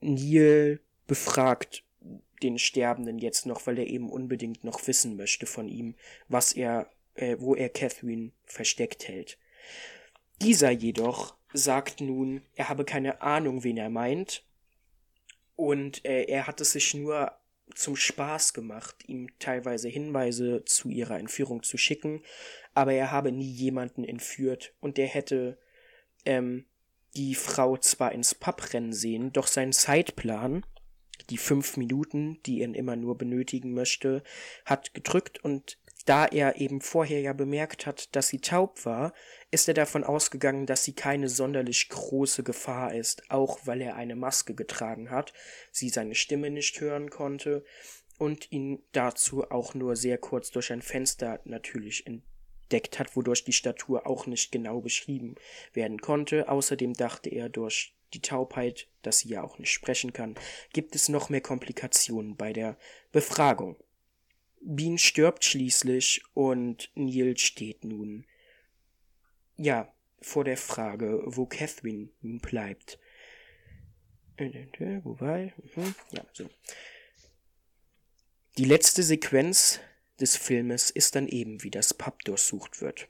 Neil 0.00 0.80
befragt 1.08 1.82
den 2.42 2.58
Sterbenden 2.58 3.18
jetzt 3.18 3.46
noch, 3.46 3.66
weil 3.66 3.80
er 3.80 3.88
eben 3.88 4.08
unbedingt 4.08 4.62
noch 4.62 4.86
wissen 4.86 5.16
möchte 5.16 5.46
von 5.46 5.68
ihm, 5.68 5.96
was 6.28 6.52
er 6.52 6.88
äh, 7.18 7.36
wo 7.40 7.54
er 7.54 7.68
Catherine 7.68 8.30
versteckt 8.44 9.08
hält. 9.08 9.38
Dieser 10.40 10.70
jedoch 10.70 11.36
sagt 11.52 12.00
nun, 12.00 12.42
er 12.54 12.68
habe 12.68 12.84
keine 12.84 13.22
Ahnung, 13.22 13.64
wen 13.64 13.76
er 13.76 13.90
meint, 13.90 14.44
und 15.56 16.04
äh, 16.04 16.24
er 16.24 16.46
hat 16.46 16.60
es 16.60 16.72
sich 16.72 16.94
nur 16.94 17.32
zum 17.74 17.96
Spaß 17.96 18.54
gemacht, 18.54 19.08
ihm 19.08 19.28
teilweise 19.40 19.88
Hinweise 19.88 20.64
zu 20.64 20.88
ihrer 20.88 21.18
Entführung 21.18 21.64
zu 21.64 21.76
schicken, 21.76 22.22
aber 22.74 22.92
er 22.92 23.10
habe 23.10 23.32
nie 23.32 23.50
jemanden 23.50 24.04
entführt. 24.04 24.72
Und 24.80 24.98
er 25.00 25.08
hätte 25.08 25.58
ähm, 26.24 26.64
die 27.16 27.34
Frau 27.34 27.76
zwar 27.76 28.12
ins 28.12 28.36
Pub 28.36 28.72
rennen 28.72 28.92
sehen, 28.92 29.32
doch 29.32 29.48
sein 29.48 29.72
Zeitplan 29.72 30.64
die 31.30 31.38
fünf 31.38 31.76
Minuten, 31.76 32.40
die 32.44 32.60
er 32.60 32.74
immer 32.74 32.96
nur 32.96 33.18
benötigen 33.18 33.74
möchte, 33.74 34.22
hat 34.64 34.94
gedrückt 34.94 35.42
und 35.44 35.78
da 36.08 36.24
er 36.24 36.56
eben 36.56 36.80
vorher 36.80 37.20
ja 37.20 37.34
bemerkt 37.34 37.84
hat, 37.84 38.16
dass 38.16 38.28
sie 38.28 38.40
taub 38.40 38.86
war, 38.86 39.12
ist 39.50 39.68
er 39.68 39.74
davon 39.74 40.04
ausgegangen, 40.04 40.64
dass 40.64 40.82
sie 40.82 40.94
keine 40.94 41.28
sonderlich 41.28 41.90
große 41.90 42.42
Gefahr 42.42 42.94
ist, 42.94 43.30
auch 43.30 43.58
weil 43.66 43.82
er 43.82 43.96
eine 43.96 44.16
Maske 44.16 44.54
getragen 44.54 45.10
hat, 45.10 45.34
sie 45.70 45.90
seine 45.90 46.14
Stimme 46.14 46.48
nicht 46.48 46.80
hören 46.80 47.10
konnte 47.10 47.62
und 48.18 48.50
ihn 48.50 48.82
dazu 48.92 49.50
auch 49.50 49.74
nur 49.74 49.96
sehr 49.96 50.16
kurz 50.16 50.50
durch 50.50 50.72
ein 50.72 50.80
Fenster 50.80 51.40
natürlich 51.44 52.06
entdeckt 52.06 52.98
hat, 52.98 53.14
wodurch 53.14 53.44
die 53.44 53.52
Statur 53.52 54.06
auch 54.06 54.26
nicht 54.26 54.50
genau 54.50 54.80
beschrieben 54.80 55.34
werden 55.74 56.00
konnte. 56.00 56.48
Außerdem 56.48 56.94
dachte 56.94 57.28
er 57.28 57.50
durch 57.50 57.97
die 58.14 58.20
Taubheit, 58.20 58.88
dass 59.02 59.20
sie 59.20 59.28
ja 59.28 59.42
auch 59.42 59.58
nicht 59.58 59.70
sprechen 59.70 60.12
kann, 60.12 60.34
gibt 60.72 60.94
es 60.94 61.08
noch 61.08 61.28
mehr 61.28 61.40
Komplikationen 61.40 62.36
bei 62.36 62.52
der 62.52 62.76
Befragung. 63.12 63.76
Bean 64.60 64.98
stirbt 64.98 65.44
schließlich 65.44 66.22
und 66.34 66.90
Neil 66.94 67.36
steht 67.36 67.84
nun, 67.84 68.26
ja, 69.56 69.92
vor 70.20 70.44
der 70.44 70.56
Frage, 70.56 71.22
wo 71.24 71.46
Catherine 71.46 72.08
nun 72.20 72.40
bleibt. 72.40 72.98
Wobei, 74.38 75.52
mhm, 75.74 75.94
ja, 76.12 76.24
so. 76.32 76.48
Die 78.56 78.64
letzte 78.64 79.02
Sequenz 79.02 79.80
des 80.20 80.36
Filmes 80.36 80.90
ist 80.90 81.14
dann 81.14 81.28
eben, 81.28 81.62
wie 81.62 81.70
das 81.70 81.94
Pub 81.94 82.24
durchsucht 82.24 82.80
wird. 82.80 83.08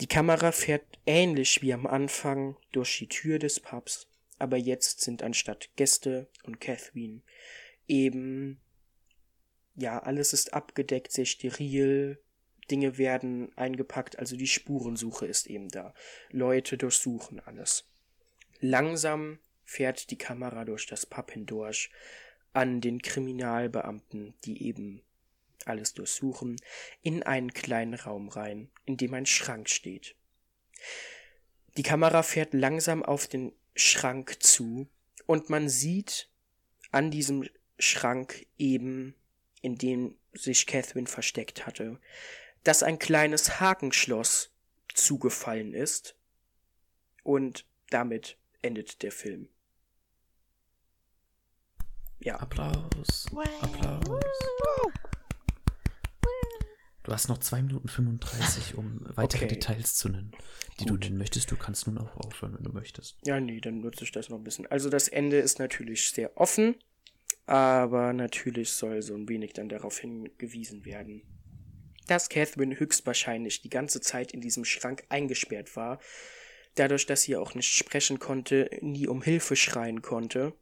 Die 0.00 0.08
Kamera 0.08 0.50
fährt 0.50 0.84
ähnlich 1.06 1.62
wie 1.62 1.72
am 1.72 1.86
Anfang 1.86 2.56
durch 2.72 2.98
die 2.98 3.08
Tür 3.08 3.38
des 3.38 3.60
Pubs, 3.60 4.08
aber 4.38 4.56
jetzt 4.56 5.00
sind 5.00 5.22
anstatt 5.22 5.70
Gäste 5.76 6.28
und 6.44 6.60
Catherine 6.60 7.22
eben 7.86 8.60
ja, 9.76 9.98
alles 9.98 10.32
ist 10.32 10.54
abgedeckt, 10.54 11.12
sehr 11.12 11.24
steril, 11.24 12.20
Dinge 12.70 12.96
werden 12.96 13.52
eingepackt, 13.56 14.18
also 14.18 14.36
die 14.36 14.46
Spurensuche 14.46 15.26
ist 15.26 15.46
eben 15.46 15.68
da. 15.68 15.94
Leute 16.30 16.78
durchsuchen 16.78 17.40
alles. 17.40 17.84
Langsam 18.60 19.38
fährt 19.64 20.10
die 20.10 20.18
Kamera 20.18 20.64
durch 20.64 20.86
das 20.86 21.06
Pub 21.06 21.30
hindurch 21.30 21.90
an 22.52 22.80
den 22.80 23.02
Kriminalbeamten, 23.02 24.34
die 24.44 24.66
eben 24.66 25.02
alles 25.66 25.94
durchsuchen, 25.94 26.56
in 27.02 27.22
einen 27.22 27.52
kleinen 27.52 27.94
Raum 27.94 28.28
rein, 28.28 28.70
in 28.84 28.96
dem 28.96 29.12
ein 29.14 29.26
Schrank 29.26 29.68
steht. 29.68 30.14
Die 31.76 31.82
Kamera 31.82 32.22
fährt 32.22 32.54
langsam 32.54 33.02
auf 33.02 33.26
den 33.26 33.52
Schrank 33.74 34.42
zu 34.42 34.88
und 35.26 35.50
man 35.50 35.68
sieht 35.68 36.28
an 36.90 37.10
diesem 37.10 37.48
Schrank 37.78 38.46
eben 38.58 39.14
in 39.64 39.78
dem 39.78 40.14
sich 40.34 40.66
Catherine 40.66 41.06
versteckt 41.06 41.66
hatte, 41.66 41.98
dass 42.64 42.82
ein 42.82 42.98
kleines 42.98 43.60
Hakenschloss 43.60 44.50
zugefallen 44.92 45.72
ist 45.72 46.16
und 47.22 47.64
damit 47.88 48.36
endet 48.60 49.02
der 49.02 49.10
Film. 49.10 49.48
Ja. 52.20 52.36
Applaus. 52.36 53.26
Applaus. 53.62 54.20
Du 57.04 57.12
hast 57.12 57.28
noch 57.28 57.36
2 57.38 57.62
Minuten 57.62 57.86
35, 57.86 58.76
um 58.76 59.00
weitere 59.14 59.44
Okay. 59.44 59.54
Details 59.54 59.94
zu 59.94 60.08
nennen, 60.08 60.32
die 60.80 60.86
du 60.86 60.96
nennen 60.96 61.18
möchtest. 61.18 61.50
Du 61.50 61.56
kannst 61.56 61.86
nun 61.86 61.98
auch 61.98 62.16
aufhören, 62.16 62.54
wenn 62.56 62.64
du 62.64 62.72
möchtest. 62.72 63.18
Ja, 63.26 63.38
nee, 63.38 63.60
dann 63.60 63.80
nutze 63.80 64.04
ich 64.04 64.12
das 64.12 64.30
noch 64.30 64.38
ein 64.38 64.44
bisschen. 64.44 64.66
Also 64.66 64.88
das 64.88 65.08
Ende 65.08 65.36
ist 65.36 65.58
natürlich 65.58 66.10
sehr 66.10 66.34
offen, 66.38 66.76
aber 67.44 68.14
natürlich 68.14 68.70
soll 68.70 69.02
so 69.02 69.14
ein 69.14 69.28
wenig 69.28 69.52
dann 69.52 69.68
darauf 69.68 69.98
hingewiesen 69.98 70.86
werden, 70.86 71.22
dass 72.06 72.30
Catherine 72.30 72.78
höchstwahrscheinlich 72.80 73.60
die 73.60 73.70
ganze 73.70 74.00
Zeit 74.00 74.32
in 74.32 74.40
diesem 74.40 74.64
Schrank 74.64 75.04
eingesperrt 75.10 75.76
war, 75.76 76.00
dadurch, 76.74 77.04
dass 77.04 77.22
sie 77.22 77.36
auch 77.36 77.54
nicht 77.54 77.68
sprechen 77.68 78.18
konnte, 78.18 78.70
nie 78.80 79.08
um 79.08 79.20
Hilfe 79.20 79.56
schreien 79.56 80.00
konnte 80.00 80.54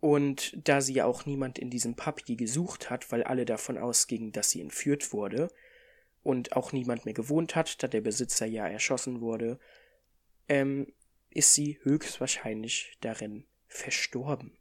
und 0.00 0.56
da 0.66 0.80
sie 0.80 0.94
ja 0.94 1.04
auch 1.04 1.24
niemand 1.24 1.56
in 1.56 1.70
diesem 1.70 1.94
Pub 1.94 2.20
je 2.26 2.34
gesucht 2.34 2.90
hat, 2.90 3.12
weil 3.12 3.22
alle 3.22 3.44
davon 3.44 3.78
ausgingen, 3.78 4.32
dass 4.32 4.50
sie 4.50 4.60
entführt 4.60 5.12
wurde 5.12 5.48
und 6.22 6.56
auch 6.56 6.72
niemand 6.72 7.04
mehr 7.04 7.14
gewohnt 7.14 7.54
hat, 7.54 7.82
da 7.82 7.88
der 7.88 8.00
Besitzer 8.00 8.46
ja 8.46 8.66
erschossen 8.66 9.20
wurde, 9.20 9.58
ähm, 10.48 10.92
ist 11.30 11.54
sie 11.54 11.78
höchstwahrscheinlich 11.82 12.96
darin 13.00 13.46
verstorben. 13.66 14.56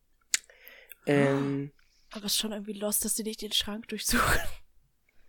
Ähm, 1.06 1.72
Aber 2.12 2.26
es 2.26 2.34
ist 2.34 2.40
schon 2.40 2.52
irgendwie 2.52 2.74
lost, 2.74 3.06
dass 3.06 3.16
sie 3.16 3.24
nicht 3.24 3.42
den 3.42 3.54
Schrank 3.54 3.88
durchsuchen. 3.88 4.42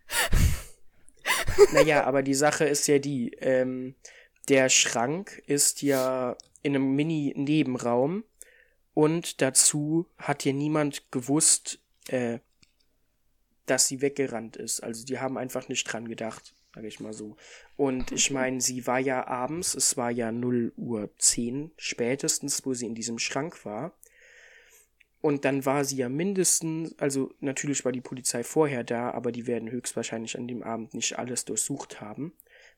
naja, 1.73 2.03
aber 2.03 2.23
die 2.23 2.33
Sache 2.33 2.65
ist 2.65 2.87
ja 2.87 2.99
die, 2.99 3.31
ähm, 3.39 3.95
der 4.49 4.69
Schrank 4.69 5.41
ist 5.47 5.81
ja 5.81 6.35
in 6.61 6.75
einem 6.75 6.95
Mini-Nebenraum 6.95 8.23
und 8.93 9.41
dazu 9.41 10.09
hat 10.17 10.43
hier 10.43 10.53
niemand 10.53 11.11
gewusst, 11.11 11.79
äh, 12.07 12.39
dass 13.69 13.87
sie 13.87 14.01
weggerannt 14.01 14.55
ist. 14.55 14.81
Also 14.81 15.05
die 15.05 15.19
haben 15.19 15.37
einfach 15.37 15.67
nicht 15.69 15.83
dran 15.85 16.07
gedacht, 16.07 16.53
sage 16.73 16.87
ich 16.87 16.99
mal 16.99 17.13
so. 17.13 17.37
Und 17.77 18.11
ich 18.11 18.31
meine, 18.31 18.61
sie 18.61 18.87
war 18.87 18.99
ja 18.99 19.27
abends, 19.27 19.75
es 19.75 19.97
war 19.97 20.11
ja 20.11 20.31
0 20.31 20.73
Uhr 20.77 21.09
10 21.17 21.71
spätestens, 21.77 22.65
wo 22.65 22.73
sie 22.73 22.85
in 22.85 22.95
diesem 22.95 23.19
Schrank 23.19 23.65
war. 23.65 23.93
Und 25.21 25.43
dann 25.43 25.65
war 25.65 25.83
sie 25.83 25.97
ja 25.97 26.07
mindestens, 26.07 26.97
also 26.97 27.33
natürlich 27.41 27.83
war 27.83 27.91
die 27.91 28.01
Polizei 28.01 28.43
vorher 28.43 28.85
da, 28.85 29.11
aber 29.11 29.31
die 29.31 29.47
werden 29.47 29.69
höchstwahrscheinlich 29.69 30.37
an 30.37 30.47
dem 30.47 30.63
Abend 30.63 30.93
nicht 30.93 31.19
alles 31.19 31.43
durchsucht 31.43 31.99
haben, 31.99 32.33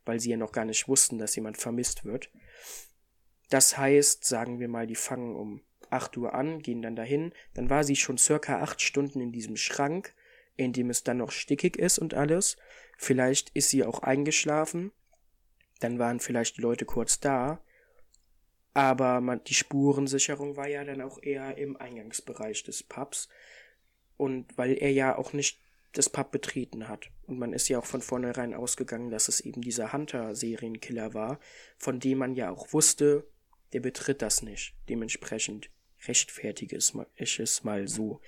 weil 0.05 0.19
sie 0.19 0.31
ja 0.31 0.37
noch 0.37 0.51
gar 0.51 0.65
nicht 0.65 0.87
wussten, 0.87 1.19
dass 1.19 1.35
jemand 1.35 1.57
vermisst 1.57 2.03
wird. 2.03 2.31
Das 3.49 3.77
heißt, 3.77 4.25
sagen 4.25 4.59
wir 4.59 4.69
mal, 4.69 4.87
die 4.87 4.95
fangen 4.95 5.35
um 5.35 5.61
8 5.91 6.17
Uhr 6.17 6.33
an, 6.33 6.61
gehen 6.61 6.81
dann 6.81 6.95
dahin, 6.95 7.31
dann 7.53 7.69
war 7.69 7.83
sie 7.83 7.95
schon 7.95 8.17
circa 8.17 8.61
8 8.61 8.81
Stunden 8.81 9.21
in 9.21 9.31
diesem 9.31 9.57
Schrank, 9.57 10.15
in 10.57 10.73
dem 10.73 10.89
es 10.89 11.03
dann 11.03 11.17
noch 11.17 11.31
stickig 11.31 11.77
ist 11.77 11.99
und 11.99 12.13
alles. 12.13 12.57
Vielleicht 12.97 13.49
ist 13.51 13.69
sie 13.69 13.83
auch 13.83 13.99
eingeschlafen, 13.99 14.91
dann 15.79 15.97
waren 15.97 16.19
vielleicht 16.19 16.57
die 16.57 16.61
Leute 16.61 16.85
kurz 16.85 17.19
da, 17.19 17.61
aber 18.73 19.19
man, 19.21 19.43
die 19.43 19.53
Spurensicherung 19.53 20.55
war 20.55 20.67
ja 20.67 20.83
dann 20.83 21.01
auch 21.01 21.21
eher 21.21 21.57
im 21.57 21.75
Eingangsbereich 21.77 22.63
des 22.63 22.83
Pubs. 22.83 23.27
Und 24.17 24.57
weil 24.57 24.77
er 24.77 24.91
ja 24.91 25.17
auch 25.17 25.33
nicht 25.33 25.59
das 25.93 26.09
Pub 26.09 26.31
betreten 26.31 26.87
hat. 26.87 27.09
Und 27.27 27.39
man 27.39 27.53
ist 27.53 27.67
ja 27.67 27.79
auch 27.79 27.85
von 27.85 28.01
vornherein 28.01 28.53
ausgegangen, 28.53 29.09
dass 29.09 29.27
es 29.27 29.41
eben 29.41 29.61
dieser 29.61 29.91
Hunter-Serienkiller 29.91 31.13
war, 31.13 31.39
von 31.77 31.99
dem 31.99 32.19
man 32.19 32.35
ja 32.35 32.49
auch 32.49 32.71
wusste, 32.71 33.27
der 33.73 33.81
betritt 33.81 34.21
das 34.21 34.41
nicht. 34.41 34.73
Dementsprechend 34.87 35.69
rechtfertige 36.07 36.77
ich 37.15 37.39
es 37.39 37.63
mal 37.63 37.87
so, 37.87 38.21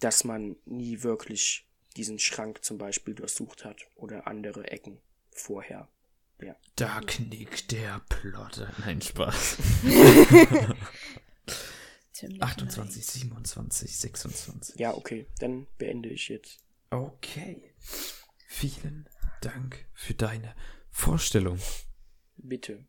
dass 0.00 0.24
man 0.24 0.56
nie 0.64 1.02
wirklich 1.02 1.68
diesen 1.96 2.18
Schrank 2.18 2.64
zum 2.64 2.78
Beispiel 2.78 3.14
durchsucht 3.14 3.64
hat 3.64 3.86
oder 3.94 4.26
andere 4.26 4.70
Ecken 4.70 5.00
vorher. 5.30 5.88
Ja. 6.40 6.56
Da 6.76 7.00
knickt 7.00 7.72
der 7.72 8.00
Plotter. 8.08 8.72
Nein, 8.78 9.02
Spaß. 9.02 9.56
Ziemlich 12.12 12.42
28, 12.42 13.04
27, 13.04 13.96
26. 13.96 14.78
Ja, 14.78 14.94
okay, 14.94 15.26
dann 15.40 15.66
beende 15.78 16.08
ich 16.08 16.28
jetzt. 16.28 16.58
Okay. 16.90 17.74
Vielen 18.46 19.08
Dank 19.40 19.86
für 19.94 20.14
deine 20.14 20.54
Vorstellung. 20.90 21.58
Bitte. 22.36 22.84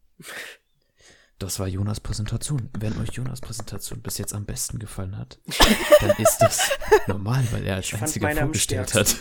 Das 1.40 1.57
war 1.60 1.68
Jonas 1.68 1.99
Präsentation. 2.02 2.70
Wenn 2.78 2.98
euch 2.99 3.11
Jonas 3.14 3.40
Präsentation 3.40 4.02
bis 4.02 4.18
jetzt 4.18 4.34
am 4.34 4.45
besten 4.45 4.78
gefallen 4.78 5.18
hat, 5.18 5.40
dann 6.02 6.11
ist 6.18 6.38
das 6.40 6.70
normal, 7.07 7.45
weil 7.52 7.66
er 7.66 7.76
als 7.78 7.88
Ich 7.88 7.95
einziger 7.95 8.36
vorgestellt 8.36 8.94
hat. 8.94 9.16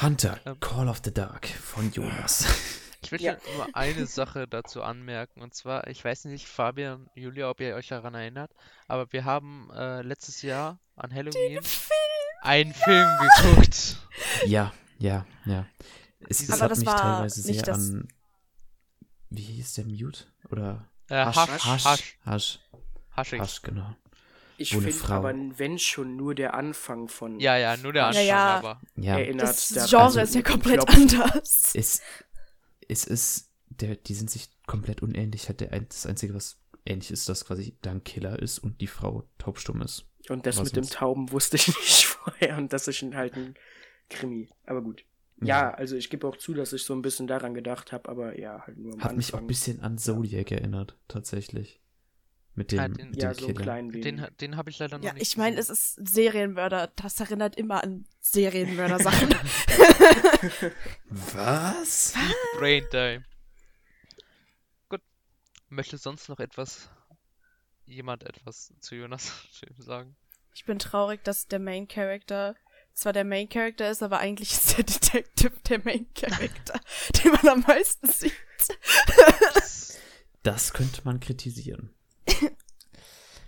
Hunter, 0.00 0.38
Ähm. 0.44 0.60
Call 0.60 0.88
of 0.88 1.00
the 1.04 1.12
Dark 1.12 1.46
von 1.48 1.90
Jonas. 1.92 2.46
Ich 3.02 3.12
will 3.12 3.20
Ja. 3.22 3.36
nur 3.56 3.68
eine 3.74 4.06
Sache 4.06 4.46
dazu 4.48 4.82
anmerken. 4.82 5.40
Und 5.40 5.54
zwar, 5.54 5.86
ich 5.86 6.04
weiß 6.04 6.24
nicht, 6.26 6.46
Fabian, 6.46 7.08
Julia, 7.14 7.48
ob 7.48 7.60
ihr 7.60 7.74
euch 7.76 7.88
daran 7.88 8.14
erinnert, 8.14 8.50
aber 8.88 9.12
wir 9.12 9.24
haben 9.24 9.70
äh, 9.70 10.02
letztes 10.02 10.42
Jahr 10.42 10.80
an 10.96 11.14
Halloween 11.14 11.60
einen 12.42 12.74
Film 12.74 13.08
geguckt. 13.20 13.98
Ja, 14.46 14.72
ja, 14.98 15.26
ja. 15.46 15.66
Es, 16.28 16.40
es 16.42 16.50
Aber 16.50 16.62
hat 16.62 16.70
das 16.72 16.78
mich 16.78 16.86
war 16.88 16.96
teilweise 16.96 17.46
nicht 17.46 17.64
sehr 17.64 17.74
das- 17.74 17.90
an. 17.90 18.08
Wie 19.30 19.42
hieß 19.42 19.74
der 19.74 19.84
Mute? 19.84 20.24
Oder 20.50 20.88
Äh, 21.08 21.16
Hasch, 21.24 21.36
Hasch, 21.36 21.84
Hasch, 22.24 22.60
Hasch, 23.12 23.32
Hasch, 23.32 23.62
genau. 23.62 23.94
Ich 24.56 24.70
finde 24.76 24.92
aber, 25.14 25.32
wenn 25.58 25.78
schon 25.78 26.16
nur 26.16 26.34
der 26.34 26.54
Anfang 26.54 27.08
von 27.08 27.38
Ja, 27.38 27.56
ja, 27.56 27.76
nur 27.76 27.92
der 27.92 28.06
Anfang, 28.06 28.26
ja. 28.26 28.56
aber. 28.58 28.80
Ja, 28.96 29.18
erinnert. 29.18 29.48
Das 29.48 29.68
daran. 29.68 29.88
Genre 29.88 30.02
Also, 30.02 30.20
ist 30.20 30.34
ja 30.34 30.42
komplett 30.42 30.80
Klopfen. 30.86 31.20
anders. 31.20 31.70
es, 31.74 32.00
es 32.88 33.04
ist, 33.04 33.50
der, 33.68 33.94
die 33.96 34.14
sind 34.14 34.30
sich 34.30 34.48
komplett 34.66 35.00
unähnlich. 35.02 35.48
Hat 35.48 35.60
der, 35.60 35.72
ein- 35.72 35.88
das 35.88 36.06
Einzige, 36.06 36.34
was 36.34 36.58
ähnlich 36.84 37.10
ist, 37.12 37.28
dass 37.28 37.44
quasi 37.44 37.76
da 37.82 37.92
ein 37.92 38.02
Killer 38.02 38.38
ist 38.40 38.58
und 38.58 38.80
die 38.80 38.86
Frau 38.88 39.28
taubstumm 39.38 39.80
ist. 39.82 40.06
Und 40.28 40.44
das 40.46 40.56
Was 40.56 40.64
mit 40.64 40.76
dem? 40.76 40.90
Tauben 40.90 41.30
wusste 41.30 41.56
ich 41.56 41.68
nicht 41.78 42.06
vorher 42.06 42.56
und 42.58 42.72
das 42.72 42.88
ist 42.88 43.00
halt 43.14 43.34
ein 43.36 43.54
Krimi. 44.10 44.48
Aber 44.66 44.82
gut. 44.82 45.04
Ja, 45.40 45.70
also 45.72 45.94
ich 45.96 46.10
gebe 46.10 46.26
auch 46.26 46.36
zu, 46.36 46.52
dass 46.54 46.72
ich 46.72 46.82
so 46.84 46.94
ein 46.94 47.02
bisschen 47.02 47.26
daran 47.26 47.54
gedacht 47.54 47.92
habe, 47.92 48.08
aber 48.08 48.38
ja, 48.38 48.62
halt 48.66 48.76
nur 48.78 48.94
am 48.94 49.00
Hat 49.04 49.16
mich 49.16 49.28
auch 49.28 49.34
Anfang. 49.34 49.44
ein 49.44 49.46
bisschen 49.46 49.80
an 49.80 49.96
Zodiac 49.98 50.50
erinnert, 50.50 50.96
tatsächlich. 51.06 51.80
Mit 52.54 52.72
dem, 52.72 52.80
Ah, 52.80 52.88
den- 52.88 53.10
mit 53.10 53.22
ja, 53.22 53.32
dem 53.32 53.38
so 53.46 53.54
kleinen 53.54 53.92
Den, 53.92 54.26
den 54.40 54.56
habe 54.56 54.70
ich 54.70 54.80
leider 54.80 54.98
noch 54.98 55.04
Ja, 55.04 55.12
nicht 55.12 55.22
ich 55.22 55.36
meine, 55.36 55.56
es 55.58 55.70
ist 55.70 55.94
Serienmörder. 56.08 56.92
Das 56.96 57.20
erinnert 57.20 57.54
immer 57.56 57.84
an 57.84 58.04
Serienmörder-Sachen. 58.20 59.28
Was? 61.08 62.14
Brain 62.58 62.84
Time. 62.90 63.24
Gut. 64.88 65.02
Möchte 65.68 65.98
sonst 65.98 66.28
noch 66.28 66.40
etwas, 66.40 66.90
jemand 67.86 68.24
etwas 68.24 68.72
zu 68.80 68.96
Jonas 68.96 69.32
sagen? 69.78 70.16
ich 70.54 70.64
bin 70.64 70.80
traurig, 70.80 71.22
dass 71.22 71.46
der 71.46 71.60
Main 71.60 71.86
Character 71.86 72.56
zwar 72.98 73.12
der 73.12 73.24
Main 73.24 73.48
Character 73.48 73.90
ist, 73.90 74.02
aber 74.02 74.18
eigentlich 74.18 74.52
ist 74.52 74.76
der 74.76 74.84
Detective 74.84 75.52
der 75.68 75.80
Main 75.84 76.06
Character, 76.14 76.80
den 77.24 77.32
man 77.32 77.48
am 77.48 77.60
meisten 77.60 78.08
sieht. 78.08 78.32
Das 80.42 80.72
könnte 80.72 81.02
man 81.04 81.20
kritisieren. 81.20 81.94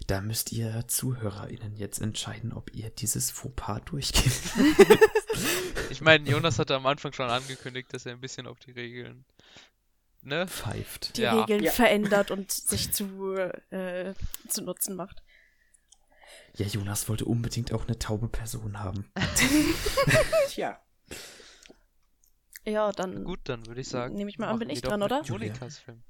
Da 0.06 0.20
müsst 0.20 0.52
ihr 0.52 0.84
ZuhörerInnen 0.88 1.76
jetzt 1.76 2.00
entscheiden, 2.00 2.52
ob 2.52 2.74
ihr 2.74 2.90
dieses 2.90 3.30
Fauxpas 3.30 3.80
durchgeht. 3.86 4.32
Ich 5.90 6.00
meine, 6.00 6.28
Jonas 6.30 6.58
hatte 6.60 6.76
am 6.76 6.86
Anfang 6.86 7.12
schon 7.12 7.28
angekündigt, 7.28 7.92
dass 7.92 8.06
er 8.06 8.12
ein 8.12 8.20
bisschen 8.20 8.46
auf 8.46 8.60
die 8.60 8.70
Regeln, 8.70 9.24
ne? 10.22 10.46
Pfeift. 10.46 11.16
Die 11.16 11.22
Ja. 11.22 11.40
Regeln 11.40 11.64
Ja. 11.64 11.72
verändert 11.72 12.30
und 12.30 12.52
sich 12.52 12.92
zu, 12.92 13.34
äh, 13.70 14.14
zu 14.48 14.62
Nutzen 14.62 14.94
macht. 14.94 15.22
Ja, 16.56 16.66
Jonas 16.66 17.08
wollte 17.08 17.24
unbedingt 17.24 17.72
auch 17.72 17.86
eine 17.86 17.98
taube 17.98 18.28
Person 18.28 18.80
haben. 18.80 19.10
Tja, 20.48 20.80
Ja, 22.66 22.92
dann 22.92 23.24
Gut, 23.24 23.40
dann 23.44 23.66
würde 23.66 23.80
ich 23.80 23.88
sagen. 23.88 24.14
Nehme 24.16 24.30
ich 24.30 24.38
mal 24.38 24.48
an, 24.48 24.58
bin 24.58 24.70
ich 24.70 24.82
dran, 24.82 25.02
oder? 25.02 25.22
Monikas 25.28 25.78
Film. 25.78 26.02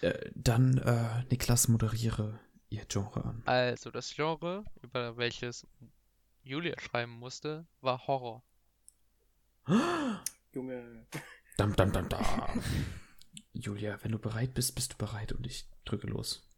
Äh, 0.00 0.30
dann, 0.34 0.78
äh, 0.78 1.24
Niklas, 1.30 1.68
moderiere 1.68 2.38
ihr 2.70 2.84
Genre 2.86 3.24
an. 3.24 3.42
Also, 3.44 3.90
das 3.90 4.14
Genre, 4.14 4.64
über 4.82 5.16
welches 5.16 5.66
Julia 6.42 6.78
schreiben 6.80 7.12
musste, 7.12 7.66
war 7.80 8.06
Horror. 8.06 8.42
Junge. 10.54 11.06
Dam, 11.56 11.76
dam, 11.76 11.92
dam, 11.92 12.08
dam. 12.08 12.62
Julia, 13.52 13.98
wenn 14.02 14.12
du 14.12 14.18
bereit 14.18 14.54
bist, 14.54 14.74
bist 14.74 14.92
du 14.94 14.96
bereit 14.96 15.32
und 15.32 15.46
ich 15.46 15.68
drücke 15.84 16.06
los. 16.06 16.48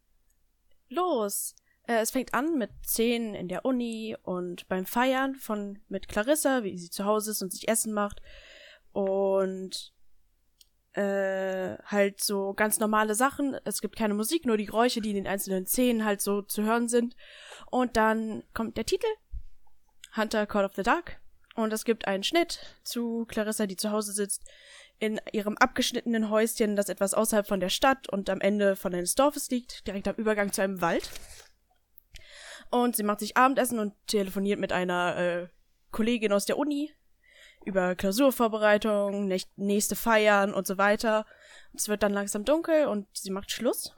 los. 0.88 1.56
Äh, 1.86 2.00
es 2.00 2.10
fängt 2.10 2.34
an 2.34 2.58
mit 2.58 2.70
Szenen 2.86 3.34
in 3.34 3.48
der 3.48 3.64
Uni 3.64 4.16
und 4.22 4.68
beim 4.68 4.86
Feiern 4.86 5.34
von 5.34 5.80
mit 5.88 6.08
Clarissa, 6.08 6.62
wie 6.62 6.78
sie 6.78 6.90
zu 6.90 7.04
Hause 7.04 7.32
ist 7.32 7.42
und 7.42 7.52
sich 7.52 7.68
Essen 7.68 7.92
macht. 7.92 8.22
Und 8.92 9.92
äh, 10.92 11.78
halt 11.84 12.22
so 12.22 12.52
ganz 12.54 12.78
normale 12.78 13.14
Sachen. 13.14 13.56
Es 13.64 13.80
gibt 13.80 13.96
keine 13.96 14.14
Musik, 14.14 14.44
nur 14.44 14.56
die 14.56 14.66
Geräusche, 14.66 15.00
die 15.00 15.10
in 15.10 15.16
den 15.16 15.26
einzelnen 15.26 15.66
Szenen 15.66 16.04
halt 16.04 16.20
so 16.20 16.42
zu 16.42 16.62
hören 16.62 16.88
sind. 16.88 17.16
Und 17.70 17.96
dann 17.96 18.44
kommt 18.54 18.76
der 18.76 18.86
Titel. 18.86 19.06
Hunter 20.14 20.46
Call 20.46 20.64
of 20.64 20.74
the 20.74 20.82
Dark. 20.82 21.20
Und 21.54 21.72
es 21.72 21.84
gibt 21.84 22.06
einen 22.06 22.22
Schnitt 22.22 22.60
zu 22.82 23.26
Clarissa, 23.26 23.66
die 23.66 23.76
zu 23.76 23.90
Hause 23.90 24.12
sitzt, 24.12 24.42
in 24.98 25.20
ihrem 25.32 25.56
abgeschnittenen 25.58 26.30
Häuschen, 26.30 26.76
das 26.76 26.88
etwas 26.88 27.14
außerhalb 27.14 27.46
von 27.46 27.60
der 27.60 27.70
Stadt 27.70 28.08
und 28.08 28.30
am 28.30 28.40
Ende 28.40 28.76
von 28.76 28.94
eines 28.94 29.14
Dorfes 29.14 29.50
liegt, 29.50 29.86
direkt 29.86 30.06
am 30.08 30.14
Übergang 30.14 30.52
zu 30.52 30.62
einem 30.62 30.80
Wald. 30.80 31.10
Und 32.72 32.96
sie 32.96 33.02
macht 33.02 33.20
sich 33.20 33.36
Abendessen 33.36 33.78
und 33.78 33.92
telefoniert 34.06 34.58
mit 34.58 34.72
einer 34.72 35.16
äh, 35.18 35.48
Kollegin 35.90 36.32
aus 36.32 36.46
der 36.46 36.56
Uni 36.56 36.90
über 37.66 37.94
Klausurvorbereitung, 37.94 39.28
näch- 39.28 39.46
nächste 39.56 39.94
Feiern 39.94 40.54
und 40.54 40.66
so 40.66 40.78
weiter. 40.78 41.26
Es 41.74 41.88
wird 41.88 42.02
dann 42.02 42.14
langsam 42.14 42.44
dunkel 42.44 42.86
und 42.86 43.06
sie 43.12 43.30
macht 43.30 43.50
Schluss. 43.50 43.94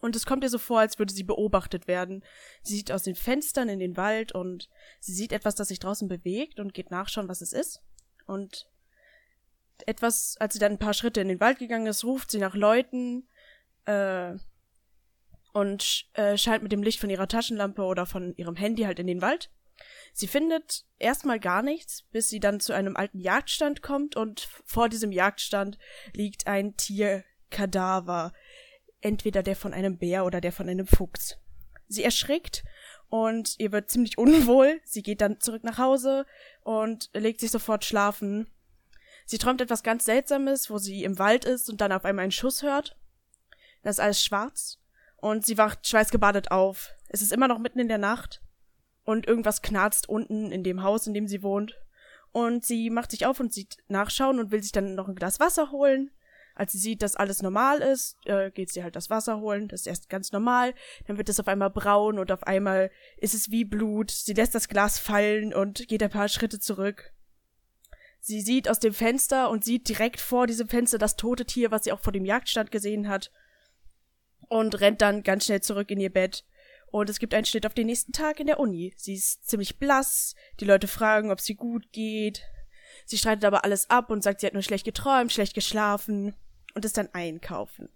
Und 0.00 0.16
es 0.16 0.26
kommt 0.26 0.42
ihr 0.42 0.50
so 0.50 0.58
vor, 0.58 0.80
als 0.80 0.98
würde 0.98 1.12
sie 1.12 1.22
beobachtet 1.22 1.86
werden. 1.86 2.24
Sie 2.62 2.74
sieht 2.74 2.90
aus 2.90 3.04
den 3.04 3.14
Fenstern 3.14 3.68
in 3.68 3.78
den 3.78 3.96
Wald 3.96 4.32
und 4.32 4.68
sie 4.98 5.14
sieht 5.14 5.32
etwas, 5.32 5.54
das 5.54 5.68
sich 5.68 5.78
draußen 5.78 6.08
bewegt 6.08 6.58
und 6.58 6.74
geht 6.74 6.90
nachschauen, 6.90 7.28
was 7.28 7.40
es 7.40 7.52
ist. 7.52 7.82
Und 8.26 8.68
etwas, 9.86 10.36
als 10.40 10.54
sie 10.54 10.58
dann 10.58 10.72
ein 10.72 10.78
paar 10.78 10.92
Schritte 10.92 11.20
in 11.20 11.28
den 11.28 11.40
Wald 11.40 11.60
gegangen 11.60 11.86
ist, 11.86 12.02
ruft 12.02 12.32
sie 12.32 12.38
nach 12.38 12.56
Leuten 12.56 13.28
äh, 13.86 14.34
und 15.58 16.06
äh, 16.12 16.38
scheint 16.38 16.62
mit 16.62 16.70
dem 16.70 16.84
Licht 16.84 17.00
von 17.00 17.10
ihrer 17.10 17.26
Taschenlampe 17.26 17.82
oder 17.82 18.06
von 18.06 18.32
ihrem 18.36 18.54
Handy 18.54 18.84
halt 18.84 19.00
in 19.00 19.08
den 19.08 19.20
Wald. 19.20 19.50
Sie 20.12 20.28
findet 20.28 20.84
erstmal 20.98 21.40
gar 21.40 21.62
nichts, 21.62 22.04
bis 22.12 22.28
sie 22.28 22.38
dann 22.38 22.60
zu 22.60 22.72
einem 22.72 22.96
alten 22.96 23.18
Jagdstand 23.18 23.82
kommt 23.82 24.14
und 24.14 24.48
vor 24.64 24.88
diesem 24.88 25.10
Jagdstand 25.10 25.76
liegt 26.12 26.46
ein 26.46 26.76
Tierkadaver, 26.76 28.32
entweder 29.00 29.42
der 29.42 29.56
von 29.56 29.74
einem 29.74 29.98
Bär 29.98 30.24
oder 30.24 30.40
der 30.40 30.52
von 30.52 30.68
einem 30.68 30.86
Fuchs. 30.86 31.38
Sie 31.88 32.04
erschrickt 32.04 32.62
und 33.08 33.56
ihr 33.58 33.72
wird 33.72 33.90
ziemlich 33.90 34.16
unwohl. 34.16 34.80
Sie 34.84 35.02
geht 35.02 35.20
dann 35.20 35.40
zurück 35.40 35.64
nach 35.64 35.78
Hause 35.78 36.24
und 36.62 37.10
legt 37.14 37.40
sich 37.40 37.50
sofort 37.50 37.84
schlafen. 37.84 38.48
Sie 39.26 39.38
träumt 39.38 39.60
etwas 39.60 39.82
ganz 39.82 40.04
Seltsames, 40.04 40.70
wo 40.70 40.78
sie 40.78 41.02
im 41.02 41.18
Wald 41.18 41.44
ist 41.44 41.68
und 41.68 41.80
dann 41.80 41.92
auf 41.92 42.04
einmal 42.04 42.24
einen 42.24 42.32
Schuss 42.32 42.62
hört. 42.62 42.96
Das 43.82 43.96
ist 43.96 44.00
alles 44.00 44.22
schwarz 44.22 44.78
und 45.18 45.44
sie 45.44 45.58
wacht 45.58 45.86
schweißgebadet 45.86 46.50
auf. 46.50 46.90
Es 47.08 47.22
ist 47.22 47.32
immer 47.32 47.48
noch 47.48 47.58
mitten 47.58 47.78
in 47.78 47.88
der 47.88 47.98
Nacht 47.98 48.40
und 49.04 49.26
irgendwas 49.26 49.62
knarzt 49.62 50.08
unten 50.08 50.50
in 50.52 50.62
dem 50.64 50.82
Haus, 50.82 51.06
in 51.06 51.14
dem 51.14 51.28
sie 51.28 51.42
wohnt. 51.42 51.78
Und 52.32 52.64
sie 52.64 52.90
macht 52.90 53.10
sich 53.10 53.26
auf 53.26 53.40
und 53.40 53.52
sieht 53.52 53.78
nachschauen 53.88 54.38
und 54.38 54.50
will 54.50 54.62
sich 54.62 54.72
dann 54.72 54.94
noch 54.94 55.08
ein 55.08 55.14
Glas 55.14 55.40
Wasser 55.40 55.70
holen. 55.70 56.10
Als 56.54 56.72
sie 56.72 56.78
sieht, 56.78 57.02
dass 57.02 57.16
alles 57.16 57.40
normal 57.40 57.78
ist, 57.78 58.16
äh, 58.26 58.50
geht 58.50 58.70
sie 58.70 58.82
halt 58.82 58.96
das 58.96 59.10
Wasser 59.10 59.38
holen. 59.38 59.68
Das 59.68 59.80
ist 59.80 59.86
erst 59.86 60.08
ganz 60.08 60.32
normal. 60.32 60.74
Dann 61.06 61.16
wird 61.16 61.28
es 61.28 61.38
auf 61.38 61.48
einmal 61.48 61.70
braun 61.70 62.18
und 62.18 62.32
auf 62.32 62.42
einmal 62.42 62.90
ist 63.16 63.34
es 63.34 63.50
wie 63.50 63.64
Blut. 63.64 64.10
Sie 64.10 64.34
lässt 64.34 64.54
das 64.54 64.68
Glas 64.68 64.98
fallen 64.98 65.54
und 65.54 65.86
geht 65.88 66.02
ein 66.02 66.10
paar 66.10 66.28
Schritte 66.28 66.58
zurück. 66.58 67.12
Sie 68.20 68.40
sieht 68.40 68.68
aus 68.68 68.80
dem 68.80 68.92
Fenster 68.92 69.50
und 69.50 69.64
sieht 69.64 69.88
direkt 69.88 70.20
vor 70.20 70.46
diesem 70.46 70.68
Fenster 70.68 70.98
das 70.98 71.16
tote 71.16 71.44
Tier, 71.44 71.70
was 71.70 71.84
sie 71.84 71.92
auch 71.92 72.00
vor 72.00 72.12
dem 72.12 72.24
Jagdstand 72.24 72.70
gesehen 72.70 73.08
hat. 73.08 73.30
Und 74.48 74.80
rennt 74.80 75.02
dann 75.02 75.22
ganz 75.22 75.44
schnell 75.44 75.60
zurück 75.60 75.90
in 75.90 76.00
ihr 76.00 76.12
Bett. 76.12 76.44
Und 76.90 77.10
es 77.10 77.18
gibt 77.18 77.34
einen 77.34 77.44
Schnitt 77.44 77.66
auf 77.66 77.74
den 77.74 77.86
nächsten 77.86 78.12
Tag 78.12 78.40
in 78.40 78.46
der 78.46 78.60
Uni. 78.60 78.94
Sie 78.96 79.14
ist 79.14 79.46
ziemlich 79.46 79.78
blass. 79.78 80.34
Die 80.60 80.64
Leute 80.64 80.88
fragen, 80.88 81.30
ob 81.30 81.40
sie 81.40 81.54
gut 81.54 81.92
geht. 81.92 82.42
Sie 83.04 83.18
streitet 83.18 83.44
aber 83.44 83.64
alles 83.64 83.90
ab 83.90 84.10
und 84.10 84.22
sagt, 84.22 84.40
sie 84.40 84.46
hat 84.46 84.54
nur 84.54 84.62
schlecht 84.62 84.84
geträumt, 84.84 85.32
schlecht 85.32 85.54
geschlafen 85.54 86.34
und 86.74 86.84
ist 86.84 86.96
dann 86.96 87.08
einkaufen. 87.12 87.90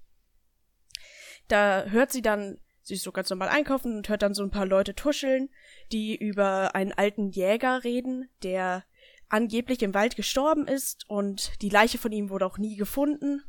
Da 1.49 1.85
hört 1.85 2.13
sie 2.13 2.23
dann, 2.23 2.59
sie 2.83 2.95
ist 2.95 3.03
so 3.03 3.13
ganz 3.13 3.31
normal 3.31 3.49
einkaufen 3.49 3.97
und 3.97 4.09
hört 4.09 4.23
dann 4.23 4.35
so 4.35 4.43
ein 4.43 4.51
paar 4.51 4.67
Leute 4.67 4.95
tuscheln, 4.95 5.51
die 5.91 6.17
über 6.17 6.75
einen 6.75 6.93
alten 6.93 7.31
Jäger 7.31 7.85
reden, 7.85 8.29
der 8.43 8.85
angeblich 9.29 9.83
im 9.83 9.95
Wald 9.95 10.17
gestorben 10.17 10.67
ist 10.67 11.09
und 11.09 11.63
die 11.63 11.71
Leiche 11.71 11.99
von 11.99 12.13
ihm 12.13 12.29
wurde 12.29 12.47
auch 12.47 12.59
nie 12.59 12.77
gefunden. 12.77 13.43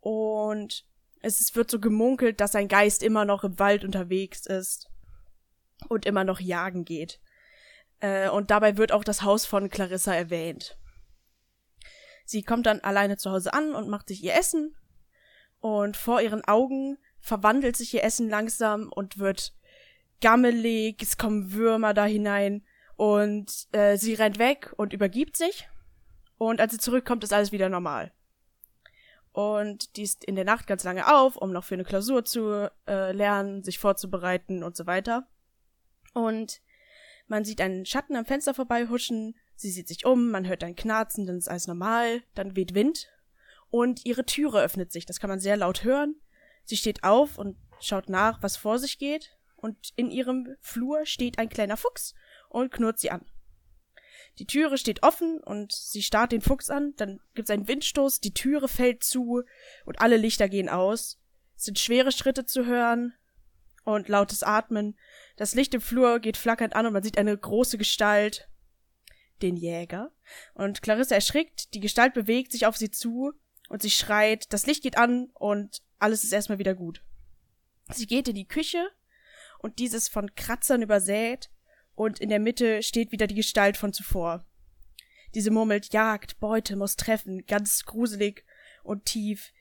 Und 0.00 0.86
es 1.24 1.54
wird 1.54 1.70
so 1.70 1.80
gemunkelt, 1.80 2.40
dass 2.40 2.52
sein 2.52 2.68
Geist 2.68 3.02
immer 3.02 3.24
noch 3.24 3.44
im 3.44 3.58
Wald 3.58 3.84
unterwegs 3.84 4.46
ist 4.46 4.90
und 5.88 6.06
immer 6.06 6.24
noch 6.24 6.40
jagen 6.40 6.84
geht. 6.84 7.20
Äh, 8.00 8.28
und 8.28 8.50
dabei 8.50 8.76
wird 8.76 8.92
auch 8.92 9.04
das 9.04 9.22
Haus 9.22 9.46
von 9.46 9.70
Clarissa 9.70 10.14
erwähnt. 10.14 10.78
Sie 12.24 12.42
kommt 12.42 12.66
dann 12.66 12.80
alleine 12.80 13.16
zu 13.16 13.30
Hause 13.30 13.52
an 13.52 13.74
und 13.74 13.88
macht 13.88 14.08
sich 14.08 14.22
ihr 14.22 14.34
Essen. 14.34 14.76
Und 15.60 15.96
vor 15.96 16.20
ihren 16.20 16.44
Augen 16.44 16.98
verwandelt 17.20 17.76
sich 17.76 17.92
ihr 17.94 18.04
Essen 18.04 18.28
langsam 18.28 18.90
und 18.92 19.18
wird 19.18 19.54
gammelig, 20.20 21.02
es 21.02 21.16
kommen 21.16 21.52
Würmer 21.52 21.94
da 21.94 22.04
hinein 22.04 22.64
und 22.96 23.50
äh, 23.72 23.96
sie 23.96 24.14
rennt 24.14 24.38
weg 24.38 24.72
und 24.76 24.92
übergibt 24.92 25.36
sich. 25.36 25.68
Und 26.36 26.60
als 26.60 26.72
sie 26.72 26.78
zurückkommt, 26.78 27.24
ist 27.24 27.32
alles 27.32 27.52
wieder 27.52 27.68
normal. 27.68 28.12
Und 29.34 29.96
die 29.96 30.04
ist 30.04 30.22
in 30.22 30.36
der 30.36 30.44
Nacht 30.44 30.68
ganz 30.68 30.84
lange 30.84 31.12
auf, 31.12 31.36
um 31.36 31.50
noch 31.50 31.64
für 31.64 31.74
eine 31.74 31.82
Klausur 31.82 32.24
zu 32.24 32.70
äh, 32.86 33.10
lernen, 33.10 33.64
sich 33.64 33.80
vorzubereiten 33.80 34.62
und 34.62 34.76
so 34.76 34.86
weiter. 34.86 35.26
Und 36.12 36.62
man 37.26 37.44
sieht 37.44 37.60
einen 37.60 37.84
Schatten 37.84 38.14
am 38.14 38.26
Fenster 38.26 38.54
vorbeihuschen, 38.54 39.34
sie 39.56 39.72
sieht 39.72 39.88
sich 39.88 40.06
um, 40.06 40.30
man 40.30 40.46
hört 40.46 40.62
ein 40.62 40.76
Knarzen, 40.76 41.26
dann 41.26 41.38
ist 41.38 41.48
alles 41.48 41.66
normal, 41.66 42.22
dann 42.36 42.54
weht 42.54 42.74
Wind 42.74 43.10
und 43.70 44.06
ihre 44.06 44.24
Türe 44.24 44.62
öffnet 44.62 44.92
sich, 44.92 45.04
das 45.04 45.18
kann 45.18 45.30
man 45.30 45.40
sehr 45.40 45.56
laut 45.56 45.82
hören. 45.82 46.14
Sie 46.62 46.76
steht 46.76 47.02
auf 47.02 47.36
und 47.36 47.56
schaut 47.80 48.08
nach, 48.08 48.40
was 48.40 48.56
vor 48.56 48.78
sich 48.78 48.98
geht 48.98 49.36
und 49.56 49.92
in 49.96 50.12
ihrem 50.12 50.54
Flur 50.60 51.06
steht 51.06 51.40
ein 51.40 51.48
kleiner 51.48 51.76
Fuchs 51.76 52.14
und 52.50 52.70
knurrt 52.70 53.00
sie 53.00 53.10
an. 53.10 53.26
Die 54.38 54.46
Türe 54.46 54.78
steht 54.78 55.02
offen 55.02 55.38
und 55.38 55.72
sie 55.72 56.02
starrt 56.02 56.32
den 56.32 56.40
Fuchs 56.40 56.70
an, 56.70 56.94
dann 56.96 57.20
gibt's 57.34 57.50
einen 57.50 57.68
Windstoß, 57.68 58.20
die 58.20 58.34
Türe 58.34 58.66
fällt 58.68 59.04
zu 59.04 59.44
und 59.84 60.00
alle 60.00 60.16
Lichter 60.16 60.48
gehen 60.48 60.68
aus. 60.68 61.20
Es 61.56 61.64
sind 61.64 61.78
schwere 61.78 62.10
Schritte 62.10 62.44
zu 62.44 62.66
hören 62.66 63.14
und 63.84 64.08
lautes 64.08 64.42
Atmen. 64.42 64.98
Das 65.36 65.54
Licht 65.54 65.74
im 65.74 65.80
Flur 65.80 66.18
geht 66.18 66.36
flackernd 66.36 66.74
an 66.74 66.86
und 66.86 66.92
man 66.92 67.02
sieht 67.02 67.16
eine 67.16 67.36
große 67.36 67.78
Gestalt, 67.78 68.48
den 69.40 69.56
Jäger. 69.56 70.10
Und 70.54 70.82
Clarissa 70.82 71.14
erschrickt, 71.14 71.74
die 71.74 71.80
Gestalt 71.80 72.14
bewegt 72.14 72.50
sich 72.50 72.66
auf 72.66 72.76
sie 72.76 72.90
zu 72.90 73.32
und 73.68 73.82
sie 73.82 73.90
schreit, 73.90 74.52
das 74.52 74.66
Licht 74.66 74.82
geht 74.82 74.98
an 74.98 75.30
und 75.34 75.82
alles 75.98 76.24
ist 76.24 76.32
erstmal 76.32 76.58
wieder 76.58 76.74
gut. 76.74 77.02
Sie 77.90 78.06
geht 78.06 78.28
in 78.28 78.34
die 78.34 78.48
Küche 78.48 78.90
und 79.58 79.78
dieses 79.78 80.08
von 80.08 80.34
Kratzern 80.34 80.82
übersät 80.82 81.50
und 81.94 82.20
in 82.20 82.28
der 82.28 82.40
Mitte 82.40 82.82
steht 82.82 83.12
wieder 83.12 83.26
die 83.26 83.34
Gestalt 83.34 83.76
von 83.76 83.92
zuvor. 83.92 84.44
Diese 85.34 85.50
murmelt 85.50 85.92
Jagd, 85.92 86.38
Beute, 86.38 86.76
muss 86.76 86.96
treffen, 86.96 87.44
ganz 87.46 87.84
gruselig 87.84 88.44
und 88.82 89.04
tief. 89.04 89.52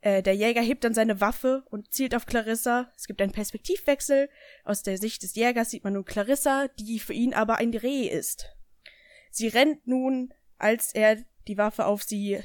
Äh, 0.00 0.22
der 0.22 0.34
Jäger 0.34 0.62
hebt 0.62 0.84
dann 0.84 0.94
seine 0.94 1.20
Waffe 1.20 1.62
und 1.66 1.92
zielt 1.92 2.14
auf 2.14 2.24
Clarissa. 2.24 2.90
Es 2.96 3.06
gibt 3.06 3.20
einen 3.20 3.32
Perspektivwechsel. 3.32 4.30
Aus 4.64 4.82
der 4.82 4.96
Sicht 4.96 5.22
des 5.22 5.34
Jägers 5.34 5.70
sieht 5.70 5.84
man 5.84 5.92
nun 5.92 6.04
Clarissa, 6.04 6.68
die 6.78 6.98
für 6.98 7.12
ihn 7.12 7.34
aber 7.34 7.56
ein 7.56 7.74
Reh 7.74 8.08
ist. 8.08 8.46
Sie 9.30 9.48
rennt 9.48 9.86
nun, 9.86 10.32
als 10.58 10.94
er 10.94 11.18
die 11.48 11.58
Waffe 11.58 11.84
auf 11.84 12.02
sie 12.02 12.42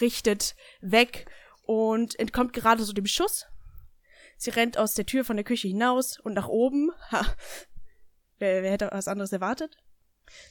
richtet, 0.00 0.56
weg 0.80 1.26
und 1.62 2.18
entkommt 2.18 2.52
gerade 2.52 2.82
so 2.82 2.92
dem 2.92 3.06
Schuss. 3.06 3.46
Sie 4.36 4.50
rennt 4.50 4.78
aus 4.78 4.94
der 4.94 5.06
Tür 5.06 5.24
von 5.24 5.36
der 5.36 5.44
Küche 5.44 5.68
hinaus 5.68 6.18
und 6.18 6.34
nach 6.34 6.48
oben. 6.48 6.90
Ha, 7.10 7.26
wer, 8.38 8.62
wer 8.62 8.70
hätte 8.70 8.88
was 8.92 9.08
anderes 9.08 9.32
erwartet? 9.32 9.76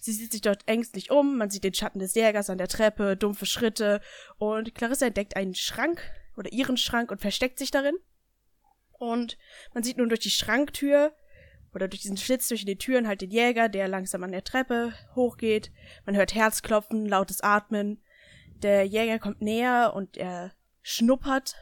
Sie 0.01 0.11
sieht 0.11 0.31
sich 0.31 0.41
dort 0.41 0.67
ängstlich 0.67 1.11
um, 1.11 1.37
man 1.37 1.49
sieht 1.49 1.63
den 1.63 1.73
Schatten 1.73 1.99
des 1.99 2.15
Jägers 2.15 2.49
an 2.49 2.57
der 2.57 2.67
Treppe, 2.67 3.15
dumpfe 3.15 3.45
Schritte 3.45 4.01
und 4.37 4.73
Clarissa 4.73 5.05
entdeckt 5.05 5.35
einen 5.35 5.55
Schrank 5.55 6.01
oder 6.35 6.51
ihren 6.51 6.77
Schrank 6.77 7.11
und 7.11 7.21
versteckt 7.21 7.59
sich 7.59 7.71
darin. 7.71 7.95
Und 8.93 9.37
man 9.73 9.83
sieht 9.83 9.97
nun 9.97 10.09
durch 10.09 10.21
die 10.21 10.31
Schranktür 10.31 11.15
oder 11.73 11.87
durch 11.87 12.01
diesen 12.01 12.17
Schlitz 12.17 12.47
zwischen 12.47 12.65
den 12.65 12.79
Türen 12.79 13.07
halt 13.07 13.21
den 13.21 13.29
Jäger, 13.29 13.69
der 13.69 13.87
langsam 13.87 14.23
an 14.23 14.31
der 14.31 14.43
Treppe 14.43 14.93
hochgeht. 15.15 15.71
Man 16.05 16.15
hört 16.15 16.33
Herzklopfen, 16.33 17.05
lautes 17.05 17.41
Atmen. 17.41 18.01
Der 18.63 18.83
Jäger 18.83 19.19
kommt 19.19 19.41
näher 19.41 19.93
und 19.95 20.17
er 20.17 20.53
schnuppert. 20.81 21.55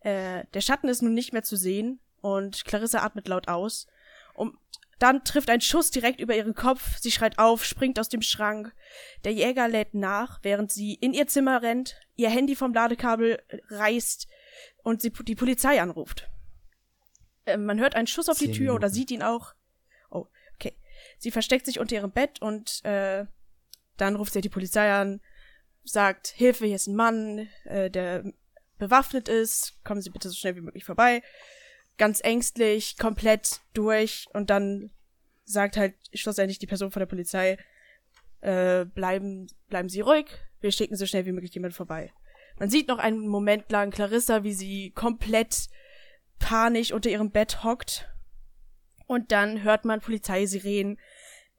Äh, 0.00 0.44
der 0.54 0.60
Schatten 0.60 0.88
ist 0.88 1.02
nun 1.02 1.14
nicht 1.14 1.32
mehr 1.32 1.42
zu 1.42 1.56
sehen 1.56 2.00
und 2.20 2.64
Clarissa 2.64 3.02
atmet 3.02 3.26
laut 3.26 3.48
aus. 3.48 3.88
Und 4.34 4.56
dann 4.98 5.24
trifft 5.24 5.50
ein 5.50 5.60
Schuss 5.60 5.90
direkt 5.90 6.20
über 6.20 6.36
ihren 6.36 6.54
Kopf. 6.54 6.98
Sie 6.98 7.10
schreit 7.10 7.38
auf, 7.38 7.64
springt 7.64 7.98
aus 7.98 8.08
dem 8.08 8.22
Schrank. 8.22 8.72
Der 9.24 9.32
Jäger 9.32 9.68
lädt 9.68 9.94
nach, 9.94 10.40
während 10.42 10.72
sie 10.72 10.94
in 10.94 11.14
ihr 11.14 11.26
Zimmer 11.26 11.62
rennt, 11.62 11.96
ihr 12.16 12.30
Handy 12.30 12.56
vom 12.56 12.72
Ladekabel 12.72 13.42
reißt 13.70 14.28
und 14.82 15.02
sie 15.02 15.10
die 15.10 15.34
Polizei 15.34 15.80
anruft. 15.80 16.28
Äh, 17.44 17.56
man 17.56 17.80
hört 17.80 17.94
einen 17.94 18.06
Schuss 18.06 18.28
auf 18.28 18.38
die 18.38 18.52
Tür 18.52 18.74
oder 18.74 18.88
sieht 18.88 19.10
ihn 19.10 19.22
auch. 19.22 19.54
Oh, 20.10 20.26
okay. 20.54 20.76
Sie 21.18 21.30
versteckt 21.30 21.66
sich 21.66 21.80
unter 21.80 21.96
ihrem 21.96 22.12
Bett 22.12 22.40
und 22.40 22.84
äh, 22.84 23.26
dann 23.96 24.16
ruft 24.16 24.32
sie 24.32 24.40
die 24.40 24.48
Polizei 24.48 24.92
an, 24.92 25.20
sagt, 25.84 26.28
Hilfe, 26.28 26.66
hier 26.66 26.76
ist 26.76 26.86
ein 26.86 26.96
Mann, 26.96 27.48
äh, 27.64 27.90
der 27.90 28.24
bewaffnet 28.78 29.28
ist, 29.28 29.82
kommen 29.84 30.02
Sie 30.02 30.10
bitte 30.10 30.28
so 30.28 30.34
schnell 30.34 30.56
wie 30.56 30.60
möglich 30.60 30.84
vorbei. 30.84 31.22
Ganz 31.96 32.20
ängstlich, 32.22 32.96
komplett 32.98 33.60
durch 33.72 34.26
und 34.32 34.50
dann 34.50 34.90
sagt 35.44 35.76
halt 35.76 35.94
schlussendlich 36.12 36.58
die 36.58 36.66
Person 36.66 36.90
von 36.90 37.00
der 37.00 37.06
Polizei, 37.06 37.58
äh, 38.40 38.84
bleiben, 38.84 39.46
bleiben 39.68 39.88
Sie 39.88 40.00
ruhig, 40.00 40.26
wir 40.60 40.72
schicken 40.72 40.96
so 40.96 41.06
schnell 41.06 41.26
wie 41.26 41.32
möglich 41.32 41.54
jemand 41.54 41.74
vorbei. 41.74 42.12
Man 42.58 42.70
sieht 42.70 42.88
noch 42.88 42.98
einen 42.98 43.26
Moment 43.26 43.70
lang 43.70 43.90
Clarissa, 43.90 44.44
wie 44.44 44.52
sie 44.52 44.90
komplett 44.90 45.68
panisch 46.38 46.92
unter 46.92 47.10
ihrem 47.10 47.30
Bett 47.30 47.64
hockt. 47.64 48.08
Und 49.06 49.32
dann 49.32 49.62
hört 49.62 49.84
man 49.84 50.00
Polizeisirenen, 50.00 50.98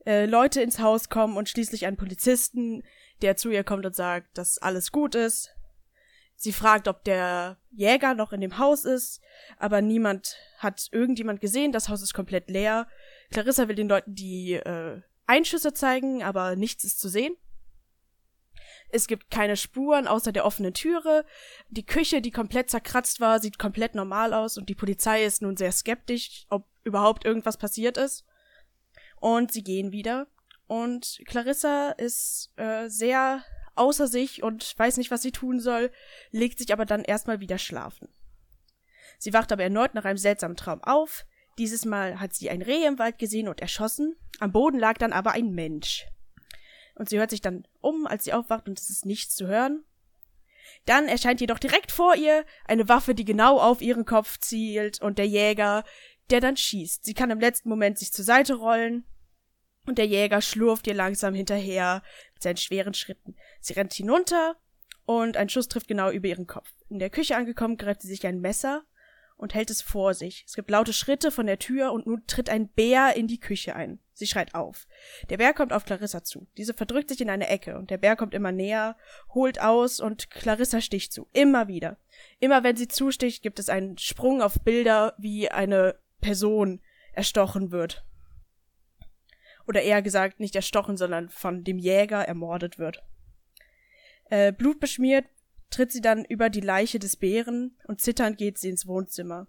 äh, 0.06 0.26
Leute 0.26 0.62
ins 0.62 0.80
Haus 0.80 1.10
kommen 1.10 1.38
und 1.38 1.50
schließlich 1.50 1.86
einen 1.86 1.98
Polizisten, 1.98 2.84
der 3.22 3.36
zu 3.36 3.50
ihr 3.50 3.64
kommt 3.64 3.86
und 3.86 3.96
sagt, 3.96 4.38
dass 4.38 4.58
alles 4.58 4.92
gut 4.92 5.16
ist. 5.16 5.55
Sie 6.36 6.52
fragt, 6.52 6.88
ob 6.88 7.04
der 7.04 7.58
Jäger 7.72 8.14
noch 8.14 8.34
in 8.34 8.42
dem 8.42 8.58
Haus 8.58 8.86
ist, 8.86 9.22
aber 9.58 9.82
niemand 9.82 10.38
hat 10.58 10.88
irgendjemand 10.92 11.42
gesehen, 11.42 11.72
das 11.72 11.90
Haus 11.90 12.02
ist 12.02 12.14
komplett 12.14 12.50
leer. 12.50 12.88
Clarissa 13.32 13.68
will 13.68 13.76
den 13.76 13.90
Leuten 13.90 14.14
die 14.16 14.54
äh, 14.54 15.02
Einschüsse 15.28 15.74
zeigen, 15.74 16.24
aber 16.24 16.56
nichts 16.56 16.84
ist 16.84 17.00
zu 17.00 17.10
sehen. 17.10 17.36
Es 18.90 19.08
gibt 19.08 19.32
keine 19.32 19.58
Spuren 19.58 20.08
außer 20.08 20.32
der 20.32 20.46
offenen 20.46 20.74
Türe. 20.74 21.26
Die 21.70 21.86
Küche, 21.86 22.22
die 22.22 22.32
komplett 22.32 22.70
zerkratzt 22.70 23.20
war, 23.20 23.40
sieht 23.40 23.58
komplett 23.58 23.96
normal 23.96 24.34
aus 24.34 24.58
und 24.58 24.70
die 24.70 24.76
Polizei 24.76 25.24
ist 25.24 25.42
nun 25.42 25.58
sehr 25.58 25.72
skeptisch, 25.72 26.46
ob 26.50 26.68
überhaupt 26.84 27.26
irgendwas 27.26 27.58
passiert 27.58 27.98
ist. 27.98 28.26
Und 29.20 29.52
sie 29.52 29.64
gehen 29.64 29.92
wieder. 29.92 30.28
Und 30.68 31.22
Clarissa 31.26 31.92
ist 31.92 32.52
äh, 32.58 32.88
sehr 32.90 33.44
außer 33.76 34.08
sich 34.08 34.44
und 34.44 34.78
weiß 34.78 34.98
nicht, 34.98 35.12
was 35.12 35.22
sie 35.22 35.32
tun 35.32 35.60
soll, 35.60 35.92
legt 36.32 36.60
sich 36.60 36.74
aber 36.74 36.86
dann 36.86 37.04
erstmal 37.04 37.40
wieder 37.40 37.58
schlafen. 37.58 38.10
Sie 39.18 39.34
wacht 39.34 39.52
aber 39.52 39.64
erneut 39.64 39.94
nach 39.94 40.06
einem 40.06 40.18
seltsamen 40.18 40.58
Traum 40.58 40.84
auf. 40.84 41.26
Dieses 41.58 41.86
Mal 41.86 42.20
hat 42.20 42.34
sie 42.34 42.50
ein 42.50 42.62
Reh 42.62 42.86
im 42.86 43.00
Wald 43.00 43.18
gesehen 43.18 43.48
und 43.48 43.62
erschossen. 43.62 44.16
Am 44.40 44.52
Boden 44.52 44.80
lag 44.80 44.98
dann 44.98 45.14
aber 45.14 45.32
ein 45.32 45.52
Mensch. 45.52 46.06
Und 46.96 47.10
sie 47.10 47.18
hört 47.18 47.30
sich 47.30 47.42
dann 47.42 47.68
um, 47.82 48.08
als 48.08 48.26
sie 48.26 48.34
aufwacht 48.34 48.68
und 48.68 48.80
es 48.80 48.90
ist 48.90 49.06
nichts 49.06 49.36
zu 49.36 49.48
hören. 49.48 49.84
Dann 50.86 51.08
erscheint 51.08 51.42
jedoch 51.42 51.60
direkt 51.60 51.92
vor 51.92 52.16
ihr 52.16 52.46
eine 52.66 52.90
Waffe, 52.90 53.16
die 53.16 53.26
genau 53.26 53.60
auf 53.60 53.82
ihren 53.82 54.06
Kopf 54.06 54.40
zielt 54.40 55.02
und 55.02 55.18
der 55.18 55.28
Jäger, 55.28 55.84
der 56.30 56.42
dann 56.42 56.58
schießt. 56.58 57.06
Sie 57.06 57.14
kann 57.14 57.32
im 57.32 57.40
letzten 57.40 57.70
Moment 57.70 58.00
sich 58.00 58.12
zur 58.12 58.26
Seite 58.26 58.56
rollen 58.56 59.06
und 59.86 59.98
der 59.98 60.08
Jäger 60.08 60.42
schlurft 60.42 60.88
ihr 60.88 60.94
langsam 60.94 61.34
hinterher 61.34 62.04
mit 62.34 62.44
seinen 62.44 62.58
schweren 62.58 62.94
Schritten. 62.94 63.36
Sie 63.60 63.74
rennt 63.74 63.94
hinunter 63.94 64.56
und 65.06 65.38
ein 65.38 65.50
Schuss 65.50 65.68
trifft 65.68 65.88
genau 65.88 66.10
über 66.12 66.28
ihren 66.28 66.48
Kopf. 66.48 66.72
In 66.90 67.00
der 67.00 67.10
Küche 67.10 67.36
angekommen, 67.36 67.78
greift 67.78 68.02
sie 68.02 68.08
sich 68.08 68.26
ein 68.26 68.42
Messer 68.42 68.84
und 69.38 69.54
hält 69.54 69.70
es 69.70 69.82
vor 69.82 70.14
sich. 70.14 70.44
Es 70.48 70.56
gibt 70.56 70.70
laute 70.70 70.94
Schritte 70.94 71.30
von 71.30 71.46
der 71.46 71.60
Tür 71.60 71.92
und 71.92 72.08
nun 72.08 72.26
tritt 72.26 72.50
ein 72.50 72.70
Bär 72.70 73.16
in 73.16 73.28
die 73.28 73.40
Küche 73.40 73.76
ein. 73.76 74.00
Sie 74.14 74.28
schreit 74.28 74.56
auf. 74.56 74.88
Der 75.30 75.38
Bär 75.38 75.54
kommt 75.54 75.74
auf 75.74 75.84
Clarissa 75.84 76.24
zu. 76.24 76.48
Diese 76.58 76.74
verdrückt 76.74 77.10
sich 77.10 77.20
in 77.20 77.30
eine 77.30 77.50
Ecke 77.50 77.78
und 77.78 77.90
der 77.90 77.98
Bär 77.98 78.16
kommt 78.16 78.34
immer 78.34 78.54
näher, 78.54 78.98
holt 79.34 79.60
aus 79.60 80.00
und 80.00 80.32
Clarissa 80.32 80.80
sticht 80.80 81.12
zu. 81.12 81.28
Immer 81.34 81.68
wieder. 81.68 81.98
Immer 82.40 82.64
wenn 82.64 82.78
sie 82.78 82.88
zusticht, 82.88 83.44
gibt 83.44 83.60
es 83.60 83.68
einen 83.68 83.98
Sprung 83.98 84.42
auf 84.42 84.62
Bilder, 84.62 85.16
wie 85.18 85.52
eine 85.52 86.00
Person 86.22 86.82
erstochen 87.12 87.72
wird. 87.72 88.06
Oder 89.68 89.82
eher 89.82 90.02
gesagt, 90.02 90.40
nicht 90.40 90.56
erstochen, 90.56 90.98
sondern 90.98 91.30
von 91.30 91.64
dem 91.64 91.78
Jäger 91.78 92.22
ermordet 92.22 92.78
wird. 92.78 93.04
Äh, 94.30 94.52
blutbeschmiert 94.52 95.26
tritt 95.70 95.92
sie 95.92 96.02
dann 96.02 96.24
über 96.26 96.50
die 96.50 96.62
Leiche 96.62 97.00
des 97.00 97.18
Bären 97.18 97.78
und 97.88 98.02
zitternd 98.02 98.38
geht 98.38 98.58
sie 98.58 98.70
ins 98.70 98.88
Wohnzimmer. 98.88 99.48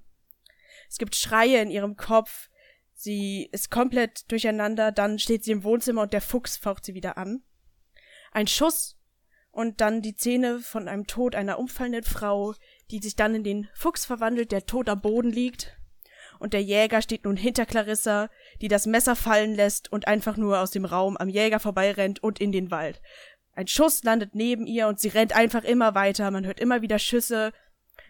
Es 0.88 0.98
gibt 0.98 1.14
Schreie 1.14 1.60
in 1.60 1.70
ihrem 1.70 1.96
Kopf, 1.96 2.48
sie 2.94 3.48
ist 3.52 3.70
komplett 3.70 4.30
durcheinander, 4.30 4.92
dann 4.92 5.18
steht 5.18 5.44
sie 5.44 5.52
im 5.52 5.64
Wohnzimmer 5.64 6.02
und 6.02 6.12
der 6.12 6.20
Fuchs 6.20 6.56
faucht 6.56 6.84
sie 6.84 6.94
wieder 6.94 7.16
an. 7.18 7.42
Ein 8.32 8.46
Schuss 8.46 8.98
und 9.50 9.80
dann 9.80 10.02
die 10.02 10.14
Szene 10.14 10.60
von 10.60 10.88
einem 10.88 11.06
Tod 11.06 11.34
einer 11.34 11.58
umfallenden 11.58 12.04
Frau, 12.04 12.54
die 12.90 12.98
sich 12.98 13.16
dann 13.16 13.34
in 13.34 13.44
den 13.44 13.68
Fuchs 13.74 14.04
verwandelt, 14.04 14.52
der 14.52 14.66
tot 14.66 14.88
am 14.88 15.00
Boden 15.00 15.30
liegt. 15.30 15.76
Und 16.38 16.52
der 16.52 16.62
Jäger 16.62 17.00
steht 17.00 17.24
nun 17.24 17.36
hinter 17.36 17.64
Clarissa, 17.64 18.28
die 18.60 18.68
das 18.68 18.86
Messer 18.86 19.16
fallen 19.16 19.54
lässt 19.54 19.90
und 19.92 20.06
einfach 20.06 20.36
nur 20.36 20.60
aus 20.60 20.70
dem 20.70 20.84
Raum 20.84 21.16
am 21.16 21.28
Jäger 21.28 21.60
vorbeirennt 21.60 22.22
und 22.22 22.40
in 22.40 22.52
den 22.52 22.70
Wald. 22.70 23.00
Ein 23.52 23.66
Schuss 23.66 24.02
landet 24.04 24.34
neben 24.34 24.66
ihr 24.66 24.86
und 24.86 25.00
sie 25.00 25.08
rennt 25.08 25.34
einfach 25.34 25.64
immer 25.64 25.94
weiter. 25.94 26.30
Man 26.30 26.44
hört 26.44 26.60
immer 26.60 26.82
wieder 26.82 26.98
Schüsse. 26.98 27.52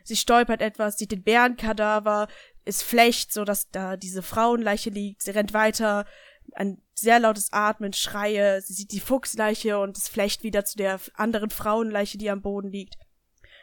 Sie 0.02 0.16
stolpert 0.16 0.60
etwas, 0.60 0.98
sieht 0.98 1.12
den 1.12 1.22
Bärenkadaver, 1.22 2.28
ist 2.64 2.82
flecht, 2.82 3.32
so 3.32 3.44
dass 3.44 3.70
da 3.70 3.96
diese 3.96 4.22
Frauenleiche 4.22 4.90
liegt. 4.90 5.22
Sie 5.22 5.30
rennt 5.30 5.52
weiter, 5.52 6.04
ein 6.52 6.82
sehr 6.94 7.20
lautes 7.20 7.52
Atmen, 7.52 7.92
Schreie. 7.92 8.60
Sie 8.60 8.72
sieht 8.72 8.92
die 8.92 9.00
Fuchsleiche 9.00 9.78
und 9.78 9.96
es 9.96 10.08
flecht 10.08 10.42
wieder 10.42 10.64
zu 10.64 10.76
der 10.76 11.00
anderen 11.14 11.50
Frauenleiche, 11.50 12.18
die 12.18 12.30
am 12.30 12.42
Boden 12.42 12.70
liegt. 12.70 12.96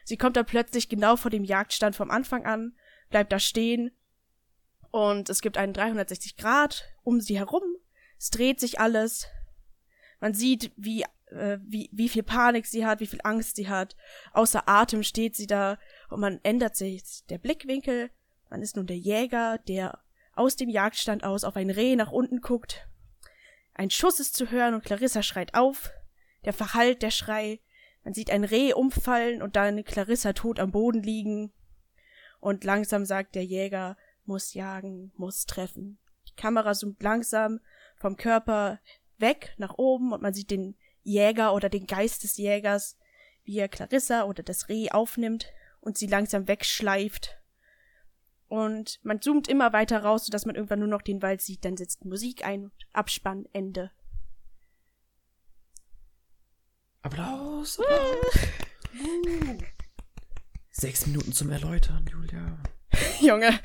Sie 0.05 0.17
kommt 0.17 0.37
dann 0.37 0.45
plötzlich 0.45 0.89
genau 0.89 1.15
vor 1.15 1.31
dem 1.31 1.43
Jagdstand 1.43 1.95
vom 1.95 2.11
Anfang 2.11 2.45
an, 2.45 2.75
bleibt 3.09 3.31
da 3.31 3.39
stehen 3.39 3.91
und 4.93 5.27
es 5.31 5.41
gibt 5.41 5.57
einen 5.57 5.73
360 5.73 6.37
Grad 6.37 6.85
um 7.03 7.19
sie 7.19 7.39
herum. 7.39 7.63
Es 8.19 8.29
dreht 8.29 8.59
sich 8.59 8.79
alles. 8.79 9.27
Man 10.19 10.35
sieht, 10.35 10.71
wie 10.77 11.03
äh, 11.31 11.57
wie, 11.63 11.89
wie 11.91 12.09
viel 12.09 12.21
Panik 12.21 12.67
sie 12.67 12.85
hat, 12.85 12.99
wie 12.99 13.07
viel 13.07 13.21
Angst 13.23 13.55
sie 13.55 13.67
hat. 13.67 13.95
Außer 14.33 14.69
Atem 14.69 15.01
steht 15.01 15.35
sie 15.35 15.47
da 15.47 15.79
und 16.09 16.19
man 16.19 16.39
ändert 16.43 16.75
sich 16.75 17.25
der 17.27 17.39
Blickwinkel. 17.39 18.11
Man 18.51 18.61
ist 18.61 18.75
nun 18.75 18.85
der 18.85 18.99
Jäger, 18.99 19.57
der 19.67 19.97
aus 20.35 20.57
dem 20.57 20.69
Jagdstand 20.69 21.23
aus 21.23 21.43
auf 21.43 21.55
ein 21.55 21.71
Reh 21.71 21.95
nach 21.95 22.11
unten 22.11 22.41
guckt. 22.41 22.87
Ein 23.73 23.89
Schuss 23.89 24.19
ist 24.19 24.35
zu 24.35 24.51
hören 24.51 24.75
und 24.75 24.85
Clarissa 24.85 25.23
schreit 25.23 25.55
auf. 25.55 25.89
Der 26.45 26.53
verhallt 26.53 27.01
der 27.01 27.09
Schrei. 27.09 27.61
Man 28.03 28.13
sieht 28.13 28.29
ein 28.29 28.43
Reh 28.43 28.73
umfallen 28.73 29.41
und 29.41 29.55
dann 29.55 29.83
Clarissa 29.83 30.33
tot 30.33 30.59
am 30.59 30.69
Boden 30.69 31.01
liegen. 31.01 31.51
Und 32.39 32.63
langsam 32.63 33.05
sagt 33.05 33.33
der 33.33 33.43
Jäger, 33.43 33.97
muss 34.25 34.53
jagen, 34.53 35.11
muss 35.15 35.45
treffen. 35.45 35.99
Die 36.27 36.35
Kamera 36.35 36.73
zoomt 36.73 37.01
langsam 37.01 37.59
vom 37.95 38.17
Körper 38.17 38.79
weg 39.17 39.53
nach 39.57 39.75
oben 39.77 40.13
und 40.13 40.21
man 40.21 40.33
sieht 40.33 40.51
den 40.51 40.75
Jäger 41.03 41.53
oder 41.53 41.69
den 41.69 41.85
Geist 41.85 42.23
des 42.23 42.37
Jägers, 42.37 42.97
wie 43.43 43.57
er 43.57 43.67
Clarissa 43.67 44.23
oder 44.23 44.43
das 44.43 44.69
Reh 44.69 44.89
aufnimmt 44.89 45.47
und 45.81 45.97
sie 45.97 46.07
langsam 46.07 46.47
wegschleift. 46.47 47.37
Und 48.47 48.99
man 49.03 49.21
zoomt 49.21 49.47
immer 49.47 49.73
weiter 49.73 50.03
raus, 50.03 50.25
sodass 50.25 50.45
man 50.45 50.55
irgendwann 50.55 50.79
nur 50.79 50.87
noch 50.87 51.01
den 51.01 51.21
Wald 51.21 51.41
sieht. 51.41 51.65
Dann 51.65 51.75
setzt 51.75 52.05
Musik 52.05 52.45
ein 52.45 52.65
und 52.65 52.73
Abspann, 52.93 53.47
Ende. 53.51 53.91
Applaus! 57.01 57.79
Applaus. 57.79 58.53
Sechs 60.69 61.05
Minuten 61.07 61.33
zum 61.33 61.49
Erläutern, 61.49 62.05
Julia. 62.11 62.57
Junge. 63.21 63.59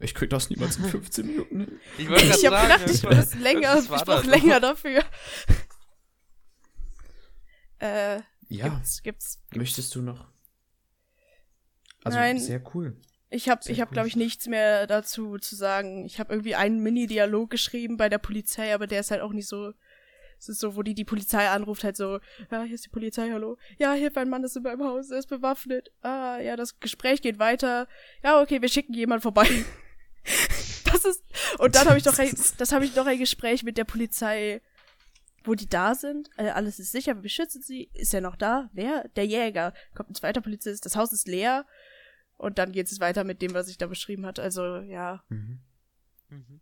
Ich 0.00 0.14
krieg 0.14 0.28
das 0.30 0.50
niemals 0.50 0.76
in 0.76 0.84
15 0.84 1.26
Minuten. 1.26 1.80
Ich 1.96 2.04
Ich 2.04 2.08
gerade 2.08 2.28
hab 2.30 2.36
sagen, 2.36 2.62
gedacht, 2.84 2.90
ich 2.90 3.02
muss 3.04 3.34
länger, 3.36 3.78
ich 3.78 3.88
war 3.90 4.04
brauch 4.04 4.22
da 4.22 4.28
länger 4.30 4.60
dafür. 4.60 5.02
äh, 7.78 8.20
Ja, 8.48 8.68
gibt's, 8.68 9.02
gibt's. 9.02 9.40
möchtest 9.54 9.94
du 9.94 10.02
noch? 10.02 10.28
Also, 12.02 12.18
Nein. 12.18 12.38
sehr 12.38 12.62
cool. 12.74 12.96
Ich 13.30 13.48
hab, 13.48 13.64
Sehr 13.64 13.72
ich 13.72 13.80
hab, 13.80 13.88
cool. 13.88 13.94
glaube 13.94 14.08
ich, 14.08 14.16
nichts 14.16 14.46
mehr 14.46 14.86
dazu 14.86 15.38
zu 15.38 15.56
sagen. 15.56 16.04
Ich 16.04 16.20
habe 16.20 16.32
irgendwie 16.32 16.54
einen 16.54 16.80
Mini-Dialog 16.82 17.50
geschrieben 17.50 17.96
bei 17.96 18.08
der 18.08 18.18
Polizei, 18.18 18.74
aber 18.74 18.86
der 18.86 19.00
ist 19.00 19.10
halt 19.10 19.22
auch 19.22 19.32
nicht 19.32 19.48
so. 19.48 19.72
Es 20.38 20.48
ist 20.48 20.60
so, 20.60 20.76
wo 20.76 20.82
die 20.82 20.94
die 20.94 21.04
Polizei 21.04 21.48
anruft, 21.48 21.84
halt 21.84 21.96
so, 21.96 22.18
ja, 22.50 22.62
hier 22.62 22.74
ist 22.74 22.84
die 22.84 22.90
Polizei, 22.90 23.30
hallo. 23.30 23.56
Ja, 23.78 23.94
hier, 23.94 24.10
mein 24.14 24.28
Mann 24.28 24.44
ist 24.44 24.56
in 24.56 24.62
meinem 24.62 24.84
Haus, 24.84 25.10
er 25.10 25.18
ist 25.18 25.28
bewaffnet. 25.28 25.92
Ah, 26.02 26.38
ja, 26.38 26.56
das 26.56 26.80
Gespräch 26.80 27.22
geht 27.22 27.38
weiter. 27.38 27.88
Ja, 28.22 28.40
okay, 28.40 28.60
wir 28.60 28.68
schicken 28.68 28.94
jemand 28.94 29.22
vorbei. 29.22 29.48
das 30.84 31.04
ist, 31.04 31.22
und 31.58 31.74
dann 31.74 31.86
habe 31.88 31.98
ich 31.98 32.04
doch 32.04 32.18
ein, 32.18 32.34
das 32.58 32.72
habe 32.72 32.84
ich 32.84 32.94
noch 32.94 33.06
ein 33.06 33.18
Gespräch 33.18 33.62
mit 33.62 33.78
der 33.78 33.84
Polizei, 33.84 34.60
wo 35.44 35.54
die 35.54 35.68
da 35.68 35.94
sind. 35.94 36.30
Äh, 36.36 36.48
alles 36.48 36.78
ist 36.78 36.92
sicher, 36.92 37.14
wir 37.14 37.22
beschützen 37.22 37.62
sie. 37.62 37.90
Ist 37.92 38.14
er 38.14 38.20
noch 38.20 38.36
da? 38.36 38.70
Wer? 38.72 39.08
Der 39.16 39.26
Jäger. 39.26 39.74
Kommt 39.94 40.10
ein 40.10 40.14
zweiter 40.14 40.40
Polizist, 40.40 40.84
das 40.84 40.96
Haus 40.96 41.12
ist 41.12 41.28
leer. 41.28 41.66
Und 42.36 42.58
dann 42.58 42.72
geht 42.72 42.90
es 42.90 43.00
weiter 43.00 43.24
mit 43.24 43.42
dem, 43.42 43.54
was 43.54 43.68
ich 43.68 43.78
da 43.78 43.86
beschrieben 43.86 44.26
hatte. 44.26 44.42
Also, 44.42 44.78
ja. 44.78 45.22
Mhm. 45.28 45.60
Mhm. 46.30 46.60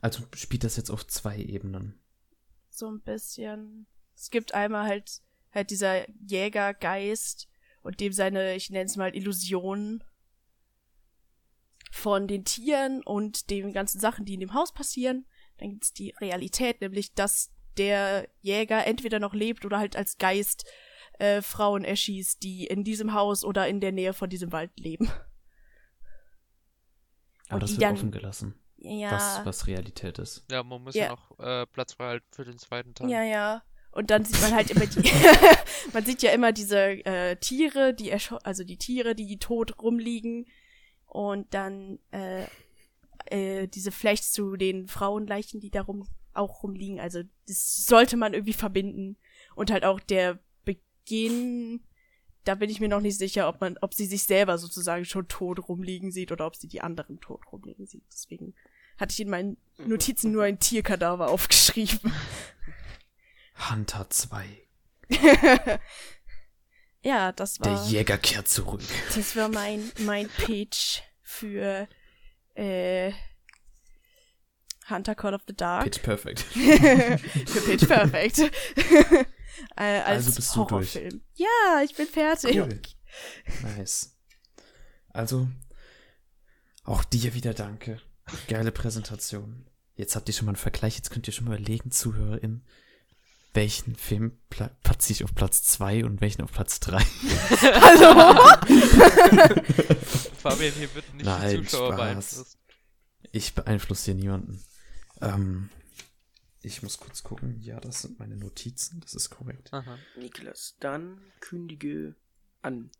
Also 0.00 0.24
spielt 0.34 0.64
das 0.64 0.76
jetzt 0.76 0.90
auf 0.90 1.06
zwei 1.06 1.38
Ebenen. 1.38 1.98
So 2.76 2.90
ein 2.90 3.00
bisschen. 3.00 3.86
Es 4.14 4.30
gibt 4.30 4.54
einmal 4.54 4.86
halt 4.86 5.22
halt 5.52 5.70
dieser 5.70 6.08
Jägergeist 6.26 7.48
und 7.82 8.00
dem 8.00 8.12
seine, 8.12 8.54
ich 8.56 8.70
nenne 8.70 8.86
es 8.86 8.96
mal 8.96 9.14
Illusionen 9.14 10.02
von 11.92 12.26
den 12.26 12.44
Tieren 12.44 13.02
und 13.04 13.50
den 13.50 13.72
ganzen 13.72 14.00
Sachen, 14.00 14.24
die 14.24 14.34
in 14.34 14.40
dem 14.40 14.54
Haus 14.54 14.72
passieren. 14.72 15.26
Dann 15.58 15.70
gibt's 15.70 15.92
die 15.92 16.10
Realität, 16.20 16.80
nämlich 16.80 17.14
dass 17.14 17.52
der 17.76 18.28
Jäger 18.40 18.84
entweder 18.86 19.20
noch 19.20 19.34
lebt 19.34 19.64
oder 19.64 19.78
halt 19.78 19.94
als 19.96 20.18
Geist 20.18 20.64
äh, 21.20 21.40
Frauen 21.42 21.84
erschießt, 21.84 22.42
die 22.42 22.66
in 22.66 22.82
diesem 22.82 23.14
Haus 23.14 23.44
oder 23.44 23.68
in 23.68 23.80
der 23.80 23.92
Nähe 23.92 24.12
von 24.12 24.28
diesem 24.28 24.50
Wald 24.50 24.72
leben. 24.78 25.08
Aber 27.46 27.54
Und 27.56 27.62
das 27.62 27.70
wird 27.72 27.82
dann- 27.82 27.94
offen 27.94 28.10
gelassen, 28.10 28.54
Ja. 28.84 29.12
was, 29.12 29.44
was 29.44 29.66
Realität 29.66 30.18
ist. 30.18 30.44
Ja, 30.50 30.62
man 30.62 30.82
muss 30.82 30.94
Ja. 30.94 31.04
ja 31.04 31.10
noch 31.10 31.38
äh, 31.38 31.66
Platz 31.66 31.94
frei 31.94 32.06
halten 32.06 32.26
für 32.30 32.44
den 32.44 32.58
zweiten 32.58 32.94
Teil. 32.94 33.10
Ja, 33.10 33.22
ja. 33.22 33.62
Und 33.92 34.10
dann 34.10 34.24
sieht 34.24 34.40
man 34.42 34.52
halt 34.52 34.70
immer 34.70 34.86
die, 34.86 35.00
man 35.92 36.04
sieht 36.04 36.22
ja 36.22 36.32
immer 36.32 36.52
diese 36.52 36.78
äh, 37.06 37.36
Tiere, 37.36 37.94
die 37.94 38.12
also 38.12 38.64
die 38.64 38.76
Tiere, 38.76 39.14
die 39.14 39.38
tot 39.38 39.80
rumliegen 39.80 40.46
und 41.06 41.54
dann 41.54 42.00
äh, 42.10 42.44
äh, 43.26 43.68
diese 43.68 43.92
Flechts 43.92 44.32
zu 44.32 44.56
den 44.56 44.88
Frauenleichen, 44.88 45.60
die 45.60 45.70
darum 45.70 46.06
auch 46.32 46.62
rumliegen. 46.62 47.00
Also 47.00 47.22
das 47.46 47.86
sollte 47.86 48.16
man 48.16 48.34
irgendwie 48.34 48.52
verbinden 48.52 49.16
und 49.54 49.70
halt 49.70 49.84
auch 49.84 50.00
der 50.00 50.40
Beginn. 50.64 51.84
Da 52.44 52.56
bin 52.56 52.68
ich 52.68 52.80
mir 52.80 52.88
noch 52.88 53.00
nicht 53.00 53.16
sicher, 53.16 53.48
ob 53.48 53.60
man, 53.60 53.78
ob 53.80 53.94
sie 53.94 54.06
sich 54.06 54.24
selber 54.24 54.58
sozusagen 54.58 55.04
schon 55.04 55.28
tot 55.28 55.68
rumliegen 55.68 56.10
sieht 56.10 56.32
oder 56.32 56.46
ob 56.46 56.56
sie 56.56 56.68
die 56.68 56.80
anderen 56.80 57.20
tot 57.20 57.40
rumliegen 57.52 57.86
sieht. 57.86 58.04
Deswegen 58.12 58.54
hatte 58.98 59.12
ich 59.12 59.20
in 59.20 59.30
meinen 59.30 59.56
Notizen 59.78 60.32
nur 60.32 60.44
ein 60.44 60.58
Tierkadaver 60.58 61.28
aufgeschrieben. 61.28 62.12
Hunter 63.70 64.08
2. 64.10 64.46
ja, 67.02 67.32
das 67.32 67.54
Der 67.58 67.72
war, 67.72 67.86
Jäger 67.86 68.18
kehrt 68.18 68.48
zurück. 68.48 68.80
das 69.14 69.36
war 69.36 69.48
mein, 69.48 69.92
mein 70.00 70.28
Pitch 70.28 71.00
für 71.22 71.88
äh, 72.54 73.12
Hunter 74.88 75.14
Call 75.14 75.34
of 75.34 75.42
the 75.46 75.54
Dark. 75.54 75.84
Pitch 75.84 76.02
perfect. 76.02 76.40
für 76.42 77.60
Pitch 77.60 77.86
Perfect. 77.86 78.38
äh, 79.76 80.00
als 80.00 80.26
Also 80.26 80.34
bist 80.34 80.56
du 80.56 80.64
durch. 80.64 80.94
Ja, 81.34 81.82
ich 81.84 81.94
bin 81.94 82.06
fertig. 82.06 82.56
Cool. 82.56 82.80
Nice. 83.62 84.16
Also, 85.10 85.48
auch 86.84 87.04
dir 87.04 87.34
wieder 87.34 87.54
danke. 87.54 88.00
Geile 88.48 88.72
Präsentation. 88.72 89.66
Jetzt 89.96 90.16
habt 90.16 90.28
ihr 90.28 90.34
schon 90.34 90.46
mal 90.46 90.50
einen 90.50 90.56
Vergleich, 90.56 90.96
jetzt 90.96 91.10
könnt 91.10 91.26
ihr 91.26 91.32
schon 91.32 91.46
mal 91.46 91.56
überlegen, 91.58 91.90
ZuhörerInnen, 91.90 92.64
welchen 93.52 93.94
Film 93.94 94.38
pla 94.50 94.68
platziere 94.82 95.18
ich 95.18 95.24
auf 95.24 95.34
Platz 95.34 95.62
2 95.62 96.04
und 96.04 96.20
welchen 96.20 96.42
auf 96.42 96.52
Platz 96.52 96.80
3. 96.80 96.98
Hallo? 97.60 98.34
Fabian, 100.38 100.72
hier 100.72 100.92
wird 100.94 101.14
nicht 101.14 101.24
Nein, 101.26 101.62
die 101.62 101.66
Zuschauer 101.68 101.92
Spaß. 101.92 101.96
beeinflusst. 101.96 102.58
Ich 103.30 103.54
beeinflusse 103.54 104.04
hier 104.06 104.14
niemanden. 104.14 104.64
Ähm, 105.20 105.70
ich 106.62 106.82
muss 106.82 106.98
kurz 106.98 107.22
gucken. 107.22 107.60
Ja, 107.60 107.78
das 107.78 108.02
sind 108.02 108.18
meine 108.18 108.36
Notizen, 108.36 109.00
das 109.00 109.14
ist 109.14 109.30
korrekt. 109.30 109.72
Aha. 109.72 109.98
Niklas, 110.16 110.76
dann 110.80 111.20
kündige 111.40 112.16
an. 112.62 112.90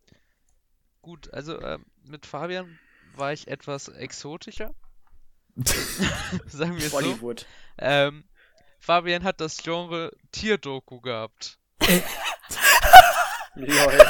Gut, 1.01 1.33
also 1.33 1.59
ähm, 1.61 1.85
mit 2.03 2.25
Fabian 2.25 2.79
war 3.15 3.33
ich 3.33 3.47
etwas 3.47 3.89
exotischer. 3.89 4.73
Sagen 5.55 6.77
wir 6.77 6.85
es 6.85 6.91
so. 6.91 6.97
Bollywood. 6.97 7.45
Ähm, 7.77 8.25
Fabian 8.79 9.23
hat 9.23 9.41
das 9.41 9.57
Genre 9.57 10.11
Tierdoku 10.31 11.01
gehabt. 11.01 11.59
Lol. 13.55 14.05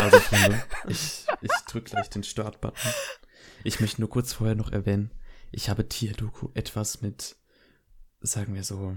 Also, 0.00 0.20
Freunde, 0.20 0.62
ich, 0.86 1.26
ich 1.40 1.50
drücke 1.66 1.90
gleich 1.90 2.08
den 2.08 2.22
Start-Button. 2.22 2.92
Ich 3.64 3.80
möchte 3.80 4.00
nur 4.00 4.10
kurz 4.10 4.32
vorher 4.32 4.54
noch 4.54 4.70
erwähnen, 4.70 5.10
ich 5.50 5.68
habe 5.68 5.88
Tierdoku 5.88 6.50
etwas 6.54 7.00
mit, 7.00 7.36
sagen 8.20 8.54
wir 8.54 8.62
so, 8.62 8.96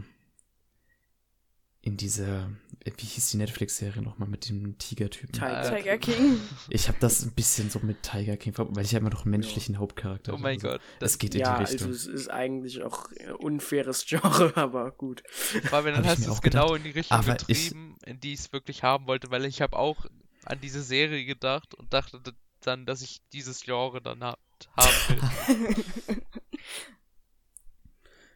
in 1.91 1.97
dieser, 1.97 2.49
wie 2.85 3.05
hieß 3.05 3.31
die 3.31 3.37
Netflix-Serie 3.37 4.01
nochmal 4.01 4.29
mit 4.29 4.47
dem 4.47 4.77
Tigertypen? 4.77 5.33
Tiger. 5.33 5.75
Tiger 5.75 5.97
King. 5.97 6.39
Ich 6.69 6.87
habe 6.87 6.97
das 7.01 7.21
ein 7.23 7.33
bisschen 7.33 7.69
so 7.69 7.79
mit 7.79 8.01
Tiger 8.01 8.37
King, 8.37 8.53
verbunden, 8.53 8.77
weil 8.77 8.85
ich 8.85 8.93
ja 8.93 8.99
immer 8.99 9.09
noch 9.09 9.25
einen 9.25 9.31
menschlichen 9.31 9.77
Hauptcharakter 9.77 10.33
Oh 10.33 10.37
mein 10.37 10.57
habe. 10.59 10.79
Gott. 10.79 10.81
Es 11.01 11.17
geht 11.17 11.35
in 11.35 11.41
Ja, 11.41 11.55
die 11.57 11.65
also 11.65 11.73
Richtung. 11.73 11.91
es 11.91 12.05
ist 12.07 12.29
eigentlich 12.29 12.81
auch 12.81 13.11
äh, 13.11 13.31
unfaires 13.31 14.05
Genre, 14.07 14.53
aber 14.55 14.91
gut. 14.91 15.21
Fabian, 15.29 15.95
dann 15.95 15.97
Hab 15.97 16.03
ich 16.05 16.09
hast 16.11 16.19
mir 16.19 16.25
du 16.27 16.31
es 16.31 16.37
auch 16.37 16.41
genau 16.41 16.67
gedacht. 16.67 16.77
in 16.77 16.83
die 16.85 16.97
Richtung 16.97 17.17
Aber 17.17 17.37
ich- 17.47 17.47
getrieben, 17.65 17.97
in 18.05 18.19
die 18.21 18.33
ich 18.33 18.39
es 18.39 18.53
wirklich 18.53 18.83
haben 18.83 19.05
wollte, 19.07 19.29
weil 19.31 19.43
ich 19.43 19.61
habe 19.61 19.77
auch 19.77 20.05
an 20.45 20.61
diese 20.61 20.81
Serie 20.81 21.25
gedacht 21.25 21.75
und 21.75 21.91
dachte 21.91 22.21
dann, 22.61 22.85
dass 22.85 23.01
ich 23.01 23.21
dieses 23.33 23.61
Genre 23.63 24.01
dann 24.01 24.23
ha 24.23 24.37
haben 24.77 25.67
will. 25.67 25.83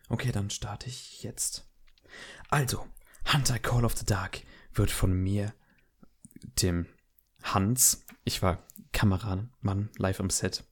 Okay, 0.09 0.31
dann 0.31 0.49
starte 0.51 0.87
ich 0.87 1.23
jetzt. 1.23 1.65
Also, 2.49 2.85
Hunter 3.33 3.59
Call 3.59 3.85
of 3.85 3.97
the 3.97 4.05
Dark 4.05 4.41
wird 4.73 4.91
von 4.91 5.13
mir, 5.13 5.53
dem 6.61 6.85
Hans, 7.43 8.05
ich 8.23 8.41
war 8.41 8.63
Kameramann 8.91 9.89
live 9.97 10.19
am 10.19 10.29
Set, 10.29 10.63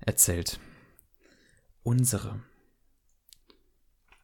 erzählt. 0.00 0.58
Unsere, 1.82 2.42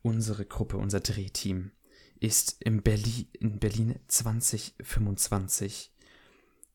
unsere 0.02 0.46
Gruppe, 0.46 0.78
unser 0.78 1.00
Drehteam 1.00 1.72
ist 2.20 2.56
im 2.60 2.82
Berlin, 2.82 3.28
in 3.38 3.58
Berlin 3.58 3.98
2025 4.08 5.92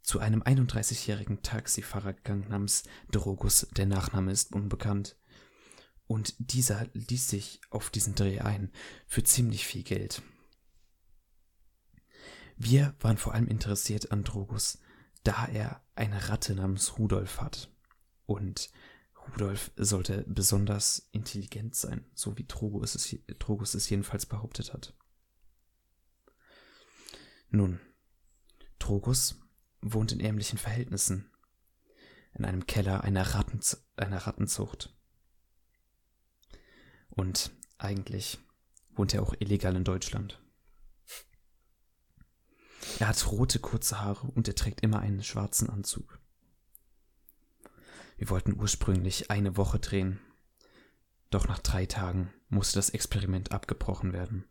zu 0.03 0.19
einem 0.19 0.41
31-jährigen 0.41 1.41
Taxifahrer 1.41 2.13
gegangen 2.13 2.47
namens 2.49 2.83
Drogus, 3.11 3.67
der 3.75 3.87
Nachname 3.87 4.31
ist 4.31 4.53
unbekannt. 4.53 5.17
Und 6.05 6.35
dieser 6.37 6.87
ließ 6.93 7.27
sich 7.27 7.59
auf 7.69 7.89
diesen 7.89 8.15
Dreh 8.15 8.39
ein 8.39 8.71
für 9.05 9.23
ziemlich 9.23 9.65
viel 9.65 9.83
Geld. 9.83 10.21
Wir 12.57 12.95
waren 12.99 13.17
vor 13.17 13.33
allem 13.33 13.47
interessiert 13.47 14.11
an 14.11 14.23
Drogus, 14.23 14.79
da 15.23 15.45
er 15.45 15.83
eine 15.95 16.29
Ratte 16.29 16.55
namens 16.55 16.97
Rudolf 16.97 17.39
hat. 17.39 17.71
Und 18.25 18.71
Rudolf 19.27 19.71
sollte 19.75 20.25
besonders 20.27 21.07
intelligent 21.11 21.75
sein, 21.75 22.05
so 22.13 22.37
wie 22.37 22.45
Drogus 22.45 22.95
es, 22.95 23.15
Drogus 23.39 23.75
es 23.75 23.89
jedenfalls 23.89 24.25
behauptet 24.25 24.73
hat. 24.73 24.95
Nun, 27.49 27.79
Trogus 28.79 29.39
wohnt 29.81 30.11
in 30.11 30.19
ärmlichen 30.19 30.57
Verhältnissen. 30.57 31.29
In 32.33 32.45
einem 32.45 32.65
Keller 32.65 33.03
einer, 33.03 33.35
Rattenz 33.35 33.85
einer 33.95 34.27
Rattenzucht. 34.27 34.95
Und 37.09 37.51
eigentlich 37.77 38.39
wohnt 38.91 39.13
er 39.13 39.23
auch 39.23 39.33
illegal 39.39 39.75
in 39.75 39.83
Deutschland. 39.83 40.41
Er 42.99 43.07
hat 43.07 43.31
rote 43.31 43.59
kurze 43.59 43.99
Haare 43.99 44.27
und 44.27 44.47
er 44.47 44.55
trägt 44.55 44.81
immer 44.81 44.99
einen 44.99 45.23
schwarzen 45.23 45.69
Anzug. 45.69 46.19
Wir 48.17 48.29
wollten 48.29 48.59
ursprünglich 48.59 49.29
eine 49.29 49.57
Woche 49.57 49.79
drehen, 49.79 50.19
doch 51.29 51.47
nach 51.47 51.59
drei 51.59 51.85
Tagen 51.85 52.33
musste 52.49 52.77
das 52.77 52.89
Experiment 52.89 53.51
abgebrochen 53.51 54.13
werden. 54.13 54.45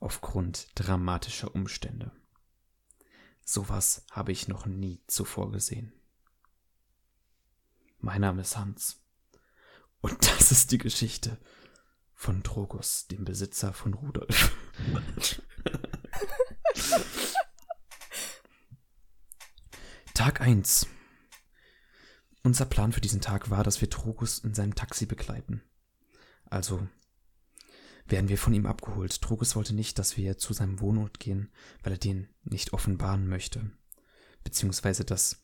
Aufgrund 0.00 0.68
dramatischer 0.74 1.54
Umstände. 1.54 2.12
Sowas 3.44 4.04
habe 4.10 4.32
ich 4.32 4.48
noch 4.48 4.66
nie 4.66 5.00
zuvor 5.06 5.50
gesehen. 5.50 5.92
Mein 7.98 8.20
Name 8.20 8.42
ist 8.42 8.56
Hans. 8.56 9.00
Und 10.00 10.26
das 10.26 10.52
ist 10.52 10.72
die 10.72 10.78
Geschichte 10.78 11.38
von 12.12 12.42
Drogus, 12.42 13.06
dem 13.06 13.24
Besitzer 13.24 13.72
von 13.72 13.94
Rudolf. 13.94 14.54
Tag 20.14 20.40
1. 20.40 20.86
Unser 22.42 22.66
Plan 22.66 22.92
für 22.92 23.00
diesen 23.00 23.20
Tag 23.20 23.50
war, 23.50 23.64
dass 23.64 23.80
wir 23.80 23.90
Trogus 23.90 24.38
in 24.38 24.54
seinem 24.54 24.74
Taxi 24.74 25.06
begleiten. 25.06 25.62
Also 26.44 26.86
werden 28.06 28.28
wir 28.28 28.38
von 28.38 28.52
ihm 28.54 28.66
abgeholt. 28.66 29.22
Trogus 29.22 29.56
wollte 29.56 29.74
nicht, 29.74 29.98
dass 29.98 30.16
wir 30.16 30.36
zu 30.38 30.52
seinem 30.52 30.80
Wohnort 30.80 31.20
gehen, 31.20 31.50
weil 31.82 31.92
er 31.92 31.98
den 31.98 32.28
nicht 32.42 32.72
offenbaren 32.72 33.28
möchte. 33.28 33.70
Beziehungsweise, 34.42 35.04
dass 35.04 35.42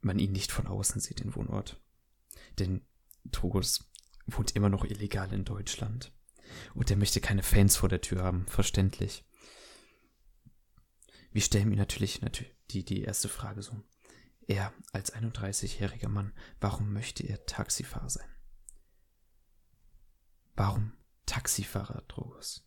man 0.00 0.18
ihn 0.18 0.32
nicht 0.32 0.52
von 0.52 0.66
außen 0.66 1.00
sieht, 1.00 1.20
den 1.20 1.34
Wohnort. 1.34 1.80
Denn 2.58 2.82
Trogus 3.30 3.90
wohnt 4.26 4.56
immer 4.56 4.68
noch 4.68 4.84
illegal 4.84 5.32
in 5.32 5.44
Deutschland. 5.44 6.12
Und 6.74 6.90
er 6.90 6.96
möchte 6.96 7.20
keine 7.20 7.42
Fans 7.42 7.76
vor 7.76 7.88
der 7.88 8.00
Tür 8.00 8.22
haben, 8.22 8.46
verständlich. 8.46 9.24
Wir 11.30 11.42
stellen 11.42 11.72
ihm 11.72 11.78
natürlich, 11.78 12.22
natürlich 12.22 12.54
die, 12.70 12.84
die 12.84 13.02
erste 13.02 13.28
Frage 13.28 13.62
so. 13.62 13.82
Er 14.46 14.72
als 14.92 15.14
31-jähriger 15.14 16.08
Mann, 16.08 16.32
warum 16.60 16.92
möchte 16.92 17.22
er 17.24 17.44
Taxifahrer 17.44 18.08
sein? 18.08 18.28
Warum 20.56 20.92
Taxifahrer, 21.26 22.02
Drogos? 22.08 22.64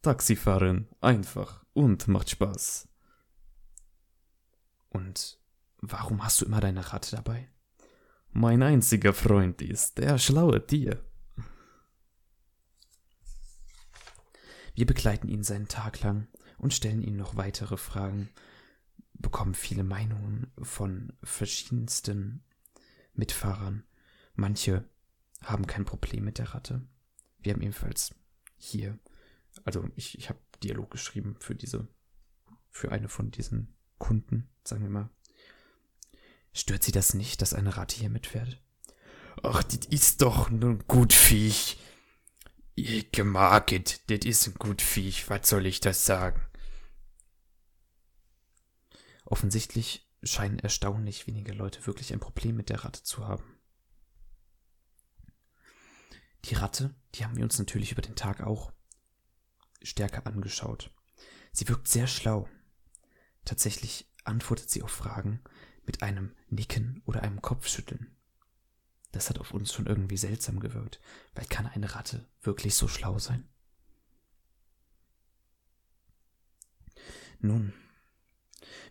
Taxifahren, 0.00 0.88
einfach 1.00 1.64
und 1.74 2.08
macht 2.08 2.30
Spaß. 2.30 2.88
Und 4.88 5.38
warum 5.78 6.24
hast 6.24 6.40
du 6.40 6.46
immer 6.46 6.60
deine 6.60 6.92
Ratte 6.92 7.16
dabei? 7.16 7.48
Mein 8.30 8.62
einziger 8.62 9.12
Freund 9.12 9.60
ist 9.60 9.98
der 9.98 10.18
schlaue 10.18 10.66
Tier. 10.66 11.04
Wir 14.74 14.86
begleiten 14.86 15.28
ihn 15.28 15.44
seinen 15.44 15.68
Tag 15.68 16.00
lang 16.00 16.28
und 16.62 16.72
stellen 16.72 17.02
ihm 17.02 17.16
noch 17.16 17.36
weitere 17.36 17.76
Fragen, 17.76 18.30
bekommen 19.14 19.54
viele 19.54 19.82
Meinungen 19.82 20.50
von 20.62 21.12
verschiedensten 21.22 22.44
Mitfahrern. 23.14 23.82
Manche 24.34 24.88
haben 25.42 25.66
kein 25.66 25.84
Problem 25.84 26.24
mit 26.24 26.38
der 26.38 26.54
Ratte. 26.54 26.86
Wir 27.40 27.52
haben 27.52 27.62
ebenfalls 27.62 28.14
hier, 28.56 28.98
also 29.64 29.86
ich, 29.96 30.16
ich 30.16 30.28
habe 30.28 30.38
Dialog 30.62 30.92
geschrieben 30.92 31.36
für 31.40 31.56
diese, 31.56 31.88
für 32.70 32.92
eine 32.92 33.08
von 33.08 33.32
diesen 33.32 33.74
Kunden, 33.98 34.48
sagen 34.64 34.84
wir 34.84 34.90
mal. 34.90 35.10
Stört 36.52 36.84
sie 36.84 36.92
das 36.92 37.12
nicht, 37.12 37.42
dass 37.42 37.54
eine 37.54 37.76
Ratte 37.76 37.96
hier 37.96 38.10
mitfährt? 38.10 38.62
Ach, 39.42 39.64
das 39.64 39.86
ist 39.86 40.22
doch 40.22 40.48
nur 40.48 40.70
ein 40.70 40.84
gut 40.86 41.12
Viech. 41.12 41.78
Ich 42.76 43.10
mag 43.24 43.72
it, 43.72 44.08
das 44.08 44.24
ist 44.24 44.46
ein 44.46 44.54
gut 44.54 44.80
Viech, 44.80 45.28
was 45.28 45.48
soll 45.48 45.66
ich 45.66 45.80
das 45.80 46.06
sagen? 46.06 46.40
Offensichtlich 49.32 50.06
scheinen 50.22 50.58
erstaunlich 50.58 51.26
wenige 51.26 51.54
Leute 51.54 51.86
wirklich 51.86 52.12
ein 52.12 52.20
Problem 52.20 52.54
mit 52.54 52.68
der 52.68 52.84
Ratte 52.84 53.02
zu 53.02 53.26
haben. 53.26 53.58
Die 56.44 56.54
Ratte, 56.54 56.94
die 57.14 57.24
haben 57.24 57.34
wir 57.34 57.42
uns 57.42 57.58
natürlich 57.58 57.92
über 57.92 58.02
den 58.02 58.14
Tag 58.14 58.42
auch 58.42 58.74
stärker 59.80 60.26
angeschaut. 60.26 60.94
Sie 61.50 61.66
wirkt 61.66 61.88
sehr 61.88 62.08
schlau. 62.08 62.46
Tatsächlich 63.46 64.06
antwortet 64.24 64.68
sie 64.68 64.82
auf 64.82 64.90
Fragen 64.90 65.42
mit 65.86 66.02
einem 66.02 66.36
Nicken 66.50 67.00
oder 67.06 67.22
einem 67.22 67.40
Kopfschütteln. 67.40 68.14
Das 69.12 69.30
hat 69.30 69.38
auf 69.38 69.54
uns 69.54 69.72
schon 69.72 69.86
irgendwie 69.86 70.18
seltsam 70.18 70.60
gewirkt, 70.60 71.00
weil 71.34 71.46
kann 71.46 71.64
eine 71.64 71.94
Ratte 71.94 72.28
wirklich 72.42 72.74
so 72.74 72.86
schlau 72.86 73.18
sein? 73.18 73.48
Nun, 77.40 77.72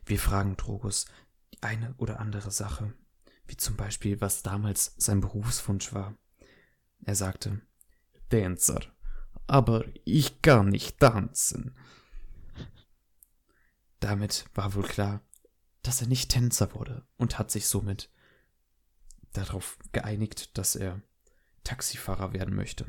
wir 0.06 0.20
fragen 0.20 0.58
Drogus 0.58 1.06
die 1.54 1.64
eine 1.64 1.94
oder 1.98 2.20
andere 2.20 2.52
Sache, 2.52 2.94
wie 3.48 3.58
zum 3.58 3.76
Beispiel, 3.76 4.22
was 4.22 4.44
damals 4.44 4.94
sein 4.98 5.22
Berufswunsch 5.22 5.94
war. 5.94 6.16
Er 7.04 7.16
sagte, 7.16 7.62
Tänzer, 8.30 8.82
aber 9.48 9.86
ich 10.06 10.42
kann 10.42 10.70
nicht 10.70 11.00
tanzen. 11.00 11.76
Damit 14.00 14.46
war 14.54 14.74
wohl 14.74 14.84
klar, 14.84 15.22
dass 15.84 16.02
er 16.02 16.08
nicht 16.08 16.32
Tänzer 16.32 16.74
wurde 16.74 17.06
und 17.18 17.38
hat 17.38 17.52
sich 17.52 17.68
somit 17.68 18.10
darauf 19.34 19.78
geeinigt, 19.92 20.58
dass 20.58 20.76
er 20.76 21.02
Taxifahrer 21.64 22.34
werden 22.34 22.56
möchte. 22.56 22.86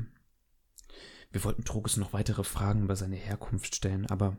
Wir 1.31 1.43
wollten 1.43 1.65
Trogus 1.65 1.97
noch 1.97 2.13
weitere 2.13 2.43
Fragen 2.43 2.83
über 2.83 2.95
seine 2.95 3.15
Herkunft 3.15 3.75
stellen, 3.75 4.05
aber 4.07 4.37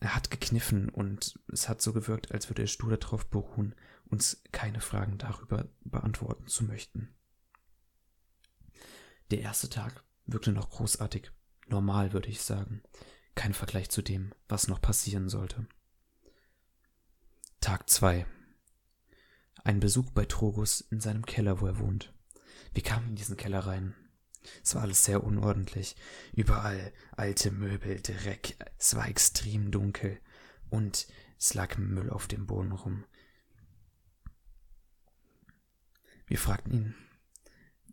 er 0.00 0.14
hat 0.14 0.30
gekniffen 0.30 0.88
und 0.88 1.38
es 1.52 1.68
hat 1.68 1.82
so 1.82 1.92
gewirkt, 1.92 2.32
als 2.32 2.48
würde 2.48 2.62
er 2.62 2.68
stur 2.68 2.96
darauf 2.96 3.26
beruhen, 3.26 3.74
uns 4.06 4.42
keine 4.52 4.80
Fragen 4.80 5.18
darüber 5.18 5.68
beantworten 5.80 6.46
zu 6.46 6.64
möchten. 6.64 7.14
Der 9.30 9.40
erste 9.40 9.68
Tag 9.68 10.04
wirkte 10.26 10.52
noch 10.52 10.70
großartig, 10.70 11.30
normal 11.66 12.12
würde 12.12 12.28
ich 12.28 12.42
sagen, 12.42 12.82
kein 13.34 13.54
Vergleich 13.54 13.90
zu 13.90 14.02
dem, 14.02 14.32
was 14.48 14.68
noch 14.68 14.80
passieren 14.80 15.28
sollte. 15.28 15.66
Tag 17.60 17.90
2 17.90 18.26
Ein 19.64 19.80
Besuch 19.80 20.10
bei 20.12 20.24
Trogus 20.24 20.80
in 20.80 21.00
seinem 21.00 21.26
Keller, 21.26 21.60
wo 21.60 21.66
er 21.66 21.78
wohnt. 21.78 22.14
Wir 22.72 22.82
kamen 22.82 23.08
in 23.08 23.16
diesen 23.16 23.36
Keller 23.36 23.60
rein. 23.60 23.94
Es 24.62 24.74
war 24.74 24.82
alles 24.82 25.04
sehr 25.04 25.24
unordentlich. 25.24 25.96
Überall 26.32 26.92
alte 27.12 27.50
Möbel, 27.50 28.00
Dreck. 28.00 28.56
Es 28.78 28.94
war 28.94 29.08
extrem 29.08 29.70
dunkel. 29.70 30.20
Und 30.70 31.06
es 31.38 31.54
lag 31.54 31.78
Müll 31.78 32.10
auf 32.10 32.26
dem 32.26 32.46
Boden 32.46 32.72
rum. 32.72 33.04
Wir 36.26 36.38
fragten 36.38 36.72
ihn, 36.72 36.94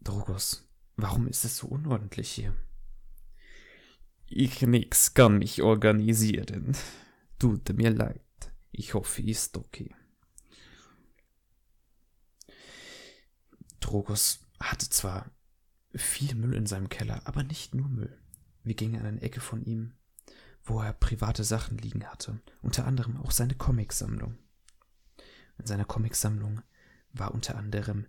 Drogos, 0.02 0.68
warum 0.98 1.27
ist 1.27 1.45
es 1.45 1.57
so 1.57 1.68
unordentlich 1.68 2.30
hier? 2.30 2.56
Ich 4.27 4.61
nix 4.61 5.14
kann 5.14 5.38
mich 5.38 5.61
organisieren. 5.61 6.76
Tut 7.40 7.69
mir 7.73 7.91
leid. 7.91 8.22
Ich 8.72 8.94
hoffe, 8.94 9.22
ist 9.22 9.56
okay. 9.57 9.95
Drogos 13.80 14.40
hatte 14.60 14.90
zwar 14.90 15.32
viel 15.95 16.35
Müll 16.35 16.53
in 16.53 16.65
seinem 16.65 16.89
Keller, 16.89 17.22
aber 17.26 17.43
nicht 17.43 17.73
nur 17.73 17.88
Müll. 17.88 18.17
Wir 18.63 18.76
gingen 18.76 18.99
an 18.99 19.05
eine 19.05 19.22
Ecke 19.22 19.41
von 19.41 19.63
ihm, 19.63 19.93
wo 20.63 20.81
er 20.81 20.93
private 20.93 21.43
Sachen 21.43 21.77
liegen 21.77 22.05
hatte, 22.05 22.41
unter 22.61 22.85
anderem 22.85 23.17
auch 23.17 23.31
seine 23.31 23.55
Comicsammlung. 23.55 24.38
In 25.57 25.65
seiner 25.65 25.85
Comicsammlung 25.85 26.61
war 27.13 27.34
unter 27.34 27.55
anderem 27.55 28.07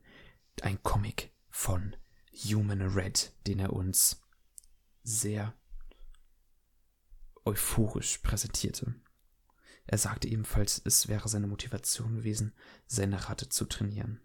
ein 0.63 0.83
Comic 0.83 1.33
von 1.51 1.95
Human 2.33 2.83
Red, 2.83 3.33
den 3.47 3.59
er 3.59 3.73
uns 3.73 4.23
sehr 5.03 5.55
euphorisch 7.45 8.19
präsentierte. 8.19 8.95
Er 9.87 9.99
sagte 9.99 10.29
ebenfalls, 10.29 10.83
es 10.85 11.09
wäre 11.09 11.29
seine 11.29 11.47
Motivation 11.47 12.17
gewesen, 12.17 12.53
seine 12.87 13.29
Ratte 13.29 13.49
zu 13.49 13.67
trainieren. 13.67 14.21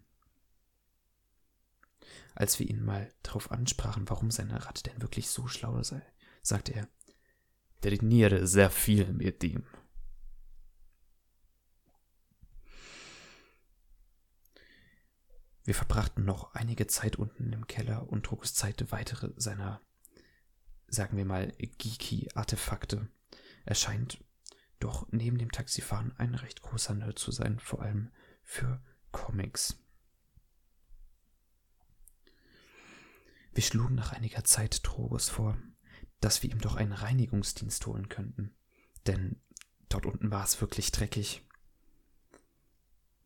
Als 2.34 2.58
wir 2.58 2.68
ihn 2.68 2.84
mal 2.84 3.12
darauf 3.22 3.50
ansprachen, 3.50 4.08
warum 4.08 4.30
seine 4.30 4.66
Ratte 4.66 4.82
denn 4.82 5.02
wirklich 5.02 5.28
so 5.28 5.46
schlau 5.46 5.82
sei, 5.82 6.02
sagte 6.42 6.74
er, 6.74 6.88
trainiere 7.80 8.46
sehr 8.46 8.70
viel 8.70 9.12
mit 9.12 9.44
ihm. 9.44 9.64
Wir 15.64 15.74
verbrachten 15.74 16.24
noch 16.24 16.54
einige 16.54 16.86
Zeit 16.88 17.16
unten 17.16 17.52
im 17.52 17.66
Keller 17.66 18.08
und 18.08 18.28
Druckus 18.28 18.54
zeigte 18.54 18.90
weitere 18.90 19.32
seiner, 19.36 19.80
sagen 20.88 21.16
wir 21.16 21.24
mal, 21.24 21.52
geeky 21.58 22.28
Artefakte. 22.34 23.08
Er 23.64 23.76
scheint 23.76 24.24
doch 24.80 25.06
neben 25.12 25.38
dem 25.38 25.52
Taxifahren 25.52 26.12
ein 26.18 26.34
recht 26.34 26.62
großer 26.62 26.94
Nerd 26.94 27.18
zu 27.18 27.30
sein, 27.30 27.60
vor 27.60 27.80
allem 27.80 28.10
für 28.42 28.82
Comics. 29.12 29.81
Wir 33.54 33.62
schlugen 33.62 33.94
nach 33.94 34.12
einiger 34.12 34.44
Zeit 34.44 34.80
Drogos 34.82 35.28
vor, 35.28 35.58
dass 36.20 36.42
wir 36.42 36.50
ihm 36.50 36.60
doch 36.60 36.76
einen 36.76 36.92
Reinigungsdienst 36.92 37.86
holen 37.86 38.08
könnten, 38.08 38.54
denn 39.06 39.40
dort 39.88 40.06
unten 40.06 40.30
war 40.30 40.44
es 40.44 40.60
wirklich 40.60 40.90
dreckig. 40.92 41.42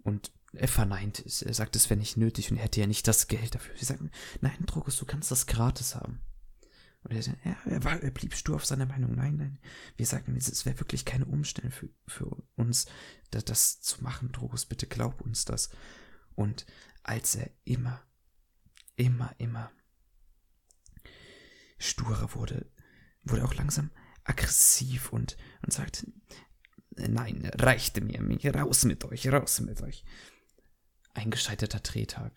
Und 0.03 0.33
er 0.53 0.69
verneint 0.69 1.25
es, 1.25 1.43
er 1.43 1.55
sagt, 1.55 1.77
es 1.77 1.91
wäre 1.91 1.99
nicht 1.99 2.17
nötig 2.17 2.51
und 2.51 2.57
er 2.57 2.65
hätte 2.65 2.81
ja 2.81 2.87
nicht 2.87 3.07
das 3.07 3.29
Geld 3.29 3.55
dafür. 3.55 3.75
Wir 3.75 3.85
sagten, 3.85 4.11
nein, 4.41 4.67
Drogos, 4.67 4.97
du 4.97 5.05
kannst 5.05 5.31
das 5.31 5.47
gratis 5.47 5.95
haben. 5.95 6.21
Und 7.03 7.13
er, 7.13 7.23
sagt, 7.23 7.45
ja, 7.45 7.57
er, 7.67 7.85
war, 7.85 8.03
er 8.03 8.11
blieb 8.11 8.35
stur 8.35 8.57
auf 8.57 8.65
seiner 8.65 8.87
Meinung. 8.87 9.15
Nein, 9.15 9.37
nein. 9.37 9.59
Wir 9.97 10.07
sagten, 10.07 10.35
es 10.37 10.67
wäre 10.67 10.81
wirklich 10.81 11.05
keine 11.05 11.25
Umstände 11.25 11.71
für, 11.71 11.89
für 12.09 12.43
uns, 12.57 12.87
das, 13.31 13.45
das 13.45 13.81
zu 13.81 14.03
machen. 14.03 14.33
Drogos, 14.33 14.67
bitte 14.67 14.89
glaub 14.89 15.21
uns 15.21 15.45
das. 15.45 15.71
Und 16.35 16.67
als 17.05 17.37
er 17.37 17.51
immer, 17.65 18.03
immer, 18.97 19.33
immer 19.39 19.71
sturer 21.79 22.35
wurde, 22.35 22.71
wurde 23.23 23.45
auch 23.45 23.55
langsam 23.55 23.91
aggressiv 24.25 25.13
und, 25.13 25.37
und 25.63 25.73
sagte, 25.73 26.07
nein, 26.91 27.51
reichte 27.55 28.01
mir, 28.01 28.21
raus 28.55 28.85
mit 28.85 29.05
euch, 29.05 29.29
raus 29.29 29.61
mit 29.61 29.81
euch. 29.83 30.05
Ein 31.15 31.31
gescheiterter 31.31 31.81
Drehtag. 31.81 32.33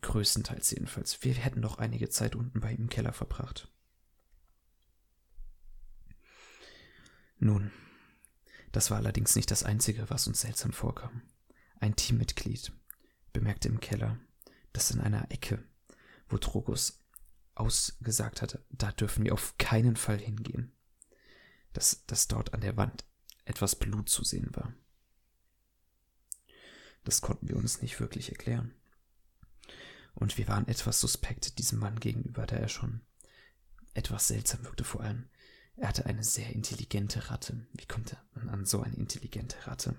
Größtenteils 0.00 0.70
jedenfalls. 0.70 1.22
Wir 1.22 1.34
hätten 1.34 1.60
noch 1.60 1.78
einige 1.78 2.08
Zeit 2.08 2.34
unten 2.34 2.60
bei 2.60 2.72
ihm 2.72 2.82
im 2.82 2.88
Keller 2.88 3.12
verbracht. 3.12 3.70
Nun, 7.38 7.72
das 8.72 8.90
war 8.90 8.98
allerdings 8.98 9.36
nicht 9.36 9.50
das 9.50 9.62
Einzige, 9.62 10.08
was 10.10 10.26
uns 10.26 10.40
seltsam 10.40 10.72
vorkam. 10.72 11.22
Ein 11.80 11.96
Teammitglied 11.96 12.72
bemerkte 13.32 13.68
im 13.68 13.80
Keller, 13.80 14.18
dass 14.72 14.90
in 14.90 15.00
einer 15.00 15.30
Ecke, 15.30 15.62
wo 16.28 16.38
Trogus 16.38 17.03
ausgesagt 17.54 18.42
hatte, 18.42 18.64
da 18.70 18.92
dürfen 18.92 19.24
wir 19.24 19.32
auf 19.32 19.56
keinen 19.58 19.96
Fall 19.96 20.18
hingehen, 20.18 20.72
dass, 21.72 22.04
dass 22.06 22.28
dort 22.28 22.54
an 22.54 22.60
der 22.60 22.76
Wand 22.76 23.04
etwas 23.44 23.76
Blut 23.76 24.08
zu 24.08 24.24
sehen 24.24 24.48
war. 24.54 24.74
Das 27.04 27.20
konnten 27.20 27.48
wir 27.48 27.56
uns 27.56 27.82
nicht 27.82 28.00
wirklich 28.00 28.30
erklären. 28.30 28.74
Und 30.14 30.38
wir 30.38 30.48
waren 30.48 30.68
etwas 30.68 31.00
suspekt 31.00 31.58
diesem 31.58 31.78
Mann 31.78 32.00
gegenüber, 32.00 32.46
da 32.46 32.56
er 32.56 32.68
schon 32.68 33.02
etwas 33.94 34.28
seltsam 34.28 34.64
wirkte, 34.64 34.84
vor 34.84 35.02
allem. 35.02 35.28
Er 35.76 35.88
hatte 35.88 36.06
eine 36.06 36.22
sehr 36.22 36.50
intelligente 36.50 37.30
Ratte. 37.30 37.66
Wie 37.72 37.86
kommt 37.86 38.16
man 38.34 38.48
an 38.48 38.64
so 38.64 38.80
eine 38.80 38.94
intelligente 38.94 39.66
Ratte? 39.66 39.96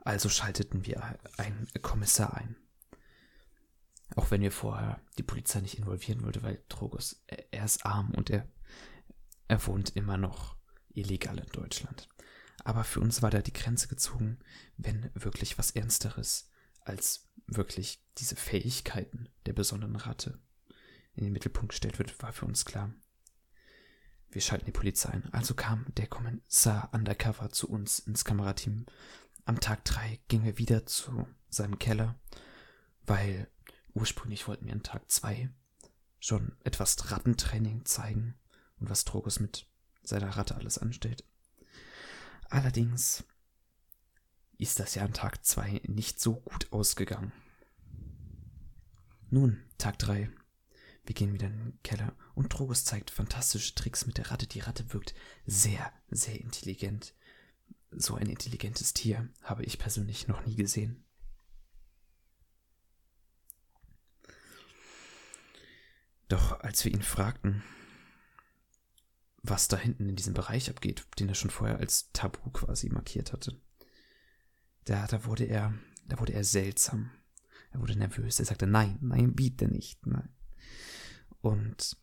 Also 0.00 0.28
schalteten 0.28 0.84
wir 0.84 1.18
einen 1.38 1.68
Kommissar 1.82 2.34
ein. 2.34 2.56
Auch 4.16 4.30
wenn 4.30 4.42
wir 4.42 4.52
vorher 4.52 5.00
die 5.18 5.22
Polizei 5.22 5.60
nicht 5.60 5.78
involvieren 5.78 6.22
wollten, 6.22 6.42
weil 6.42 6.62
Drogos, 6.68 7.22
er, 7.26 7.52
er 7.52 7.64
ist 7.64 7.84
arm 7.84 8.10
und 8.10 8.30
er, 8.30 8.48
er 9.48 9.66
wohnt 9.66 9.96
immer 9.96 10.16
noch 10.16 10.56
illegal 10.92 11.38
in 11.38 11.50
Deutschland. 11.52 12.08
Aber 12.62 12.84
für 12.84 13.00
uns 13.00 13.22
war 13.22 13.30
da 13.30 13.42
die 13.42 13.52
Grenze 13.52 13.88
gezogen, 13.88 14.38
wenn 14.76 15.10
wirklich 15.14 15.58
was 15.58 15.72
Ernsteres 15.72 16.50
als 16.80 17.28
wirklich 17.46 18.02
diese 18.18 18.36
Fähigkeiten 18.36 19.28
der 19.46 19.52
besonderen 19.52 19.96
Ratte 19.96 20.38
in 21.14 21.24
den 21.24 21.32
Mittelpunkt 21.32 21.70
gestellt 21.70 21.98
wird, 21.98 22.22
war 22.22 22.32
für 22.32 22.46
uns 22.46 22.64
klar. 22.64 22.92
Wir 24.30 24.40
schalten 24.40 24.66
die 24.66 24.72
Polizei 24.72 25.10
ein. 25.10 25.32
Also 25.32 25.54
kam 25.54 25.86
der 25.96 26.08
Kommissar 26.08 26.90
undercover 26.92 27.50
zu 27.50 27.68
uns 27.68 28.00
ins 28.00 28.24
Kamerateam. 28.24 28.86
Am 29.44 29.60
Tag 29.60 29.84
drei 29.84 30.20
gingen 30.28 30.44
wir 30.44 30.58
wieder 30.58 30.86
zu 30.86 31.26
seinem 31.50 31.78
Keller, 31.78 32.18
weil 33.02 33.48
ursprünglich 33.94 34.46
wollten 34.48 34.66
wir 34.66 34.72
an 34.72 34.82
Tag 34.82 35.10
zwei 35.10 35.50
schon 36.18 36.56
etwas 36.64 37.10
Rattentraining 37.10 37.84
zeigen 37.84 38.34
und 38.78 38.90
was 38.90 39.04
Trogus 39.04 39.40
mit 39.40 39.66
seiner 40.02 40.36
Ratte 40.36 40.54
alles 40.54 40.78
anstellt. 40.78 41.24
Allerdings 42.50 43.24
ist 44.58 44.78
das 44.80 44.94
ja 44.94 45.04
an 45.04 45.12
Tag 45.12 45.44
2 45.44 45.82
nicht 45.86 46.20
so 46.20 46.36
gut 46.36 46.72
ausgegangen. 46.72 47.32
Nun, 49.30 49.62
Tag 49.78 49.98
3. 49.98 50.30
Wir 51.04 51.14
gehen 51.14 51.32
wieder 51.34 51.48
in 51.48 51.58
den 51.58 51.82
Keller 51.82 52.16
und 52.34 52.52
Drogus 52.52 52.84
zeigt 52.84 53.10
fantastische 53.10 53.74
Tricks 53.74 54.06
mit 54.06 54.16
der 54.16 54.30
Ratte. 54.30 54.46
Die 54.46 54.60
Ratte 54.60 54.92
wirkt 54.92 55.14
sehr, 55.44 55.92
sehr 56.08 56.40
intelligent. 56.40 57.14
So 57.90 58.14
ein 58.14 58.28
intelligentes 58.28 58.94
Tier 58.94 59.28
habe 59.42 59.64
ich 59.64 59.78
persönlich 59.78 60.28
noch 60.28 60.46
nie 60.46 60.56
gesehen. 60.56 61.03
Doch 66.28 66.60
als 66.60 66.84
wir 66.84 66.92
ihn 66.92 67.02
fragten, 67.02 67.62
was 69.42 69.68
da 69.68 69.76
hinten 69.76 70.08
in 70.08 70.16
diesem 70.16 70.34
Bereich 70.34 70.70
abgeht, 70.70 71.06
den 71.18 71.28
er 71.28 71.34
schon 71.34 71.50
vorher 71.50 71.78
als 71.78 72.10
Tabu 72.12 72.50
quasi 72.50 72.88
markiert 72.88 73.32
hatte, 73.32 73.60
da, 74.84 75.06
da 75.06 75.24
wurde 75.24 75.44
er, 75.44 75.74
da 76.06 76.18
wurde 76.18 76.32
er 76.32 76.44
seltsam. 76.44 77.10
Er 77.72 77.80
wurde 77.80 77.96
nervös. 77.96 78.38
Er 78.38 78.46
sagte, 78.46 78.66
nein, 78.66 78.98
nein, 79.00 79.34
biete 79.34 79.66
nicht, 79.66 80.06
nein. 80.06 80.28
Und 81.40 81.96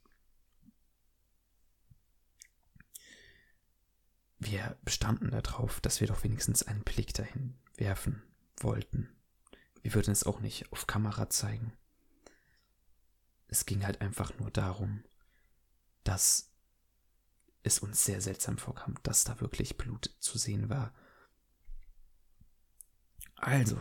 wir 4.37 4.77
bestanden 4.83 5.31
darauf, 5.31 5.79
dass 5.81 6.01
wir 6.01 6.07
doch 6.07 6.23
wenigstens 6.23 6.63
einen 6.63 6.83
Blick 6.83 7.13
dahin 7.13 7.55
werfen 7.77 8.21
wollten. 8.59 9.09
Wir 9.81 9.93
würden 9.93 10.11
es 10.11 10.25
auch 10.25 10.41
nicht 10.41 10.71
auf 10.71 10.87
Kamera 10.87 11.29
zeigen. 11.29 11.73
Es 13.51 13.67
ging 13.67 13.85
halt 13.85 14.01
einfach 14.01 14.37
nur 14.39 14.49
darum, 14.49 15.03
dass 16.03 16.49
es 17.61 17.77
uns 17.77 18.03
sehr 18.03 18.21
seltsam 18.21 18.57
vorkam, 18.57 18.95
dass 19.03 19.23
da 19.23 19.39
wirklich 19.39 19.77
Blut 19.77 20.09
zu 20.19 20.39
sehen 20.39 20.69
war 20.69 20.91
also, 23.41 23.79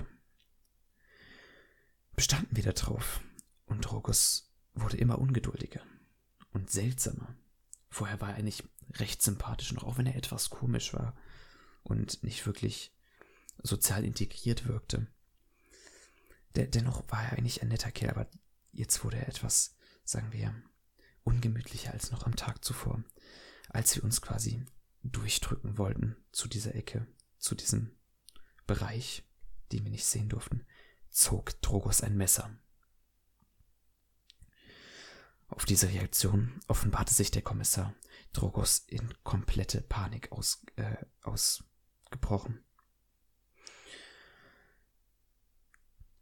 bestanden 2.17 2.57
wir 2.57 2.73
darauf 2.73 3.21
und 3.67 3.83
Drogos 3.83 4.51
wurde 4.73 4.97
immer 4.97 5.19
ungeduldiger 5.19 5.83
und 6.53 6.71
seltsamer. 6.71 7.37
Vorher 7.91 8.23
war 8.23 8.31
er 8.31 8.37
eigentlich 8.37 8.65
recht 8.95 9.21
sympathisch, 9.21 9.73
noch 9.73 9.85
auch 9.85 9.99
wenn 9.99 10.07
er 10.07 10.17
etwas 10.17 10.49
komisch 10.49 10.95
war 10.95 11.15
und 11.83 12.23
nicht 12.23 12.47
wirklich 12.47 12.97
sozial 13.63 14.03
integriert 14.03 14.67
wirkte. 14.67 15.07
Dennoch 16.57 17.05
war 17.11 17.23
er 17.23 17.33
eigentlich 17.35 17.61
ein 17.61 17.69
netter 17.69 17.93
Kerl, 17.93 18.13
aber 18.13 18.31
jetzt 18.73 19.05
wurde 19.05 19.19
er 19.19 19.29
etwas, 19.29 19.77
sagen 20.05 20.33
wir, 20.33 20.55
ungemütlicher 21.25 21.93
als 21.93 22.11
noch 22.11 22.25
am 22.25 22.37
Tag 22.37 22.65
zuvor, 22.65 23.03
als 23.69 23.95
wir 23.97 24.05
uns 24.05 24.21
quasi 24.21 24.65
durchdrücken 25.03 25.79
wollten 25.79 26.17
zu 26.33 26.49
dieser 26.49 26.75
Ecke, 26.75 27.07
zu 27.39 27.55
diesem 27.55 27.97
Bereich, 28.67 29.25
die 29.73 29.83
wir 29.83 29.91
nicht 29.91 30.07
sehen 30.07 30.29
durften, 30.29 30.67
zog 31.11 31.61
Drogos 31.63 32.03
ein 32.03 32.17
Messer. 32.17 32.57
Auf 35.49 35.65
diese 35.65 35.89
Reaktion 35.89 36.61
offenbarte 36.69 37.13
sich 37.13 37.31
der 37.31 37.43
Kommissar 37.43 37.95
Drogos 38.33 38.85
in 38.87 39.13
komplette 39.25 39.81
Panik 39.81 40.31
aus, 40.31 40.63
äh, 40.77 41.05
ausgebrochen. 41.23 42.63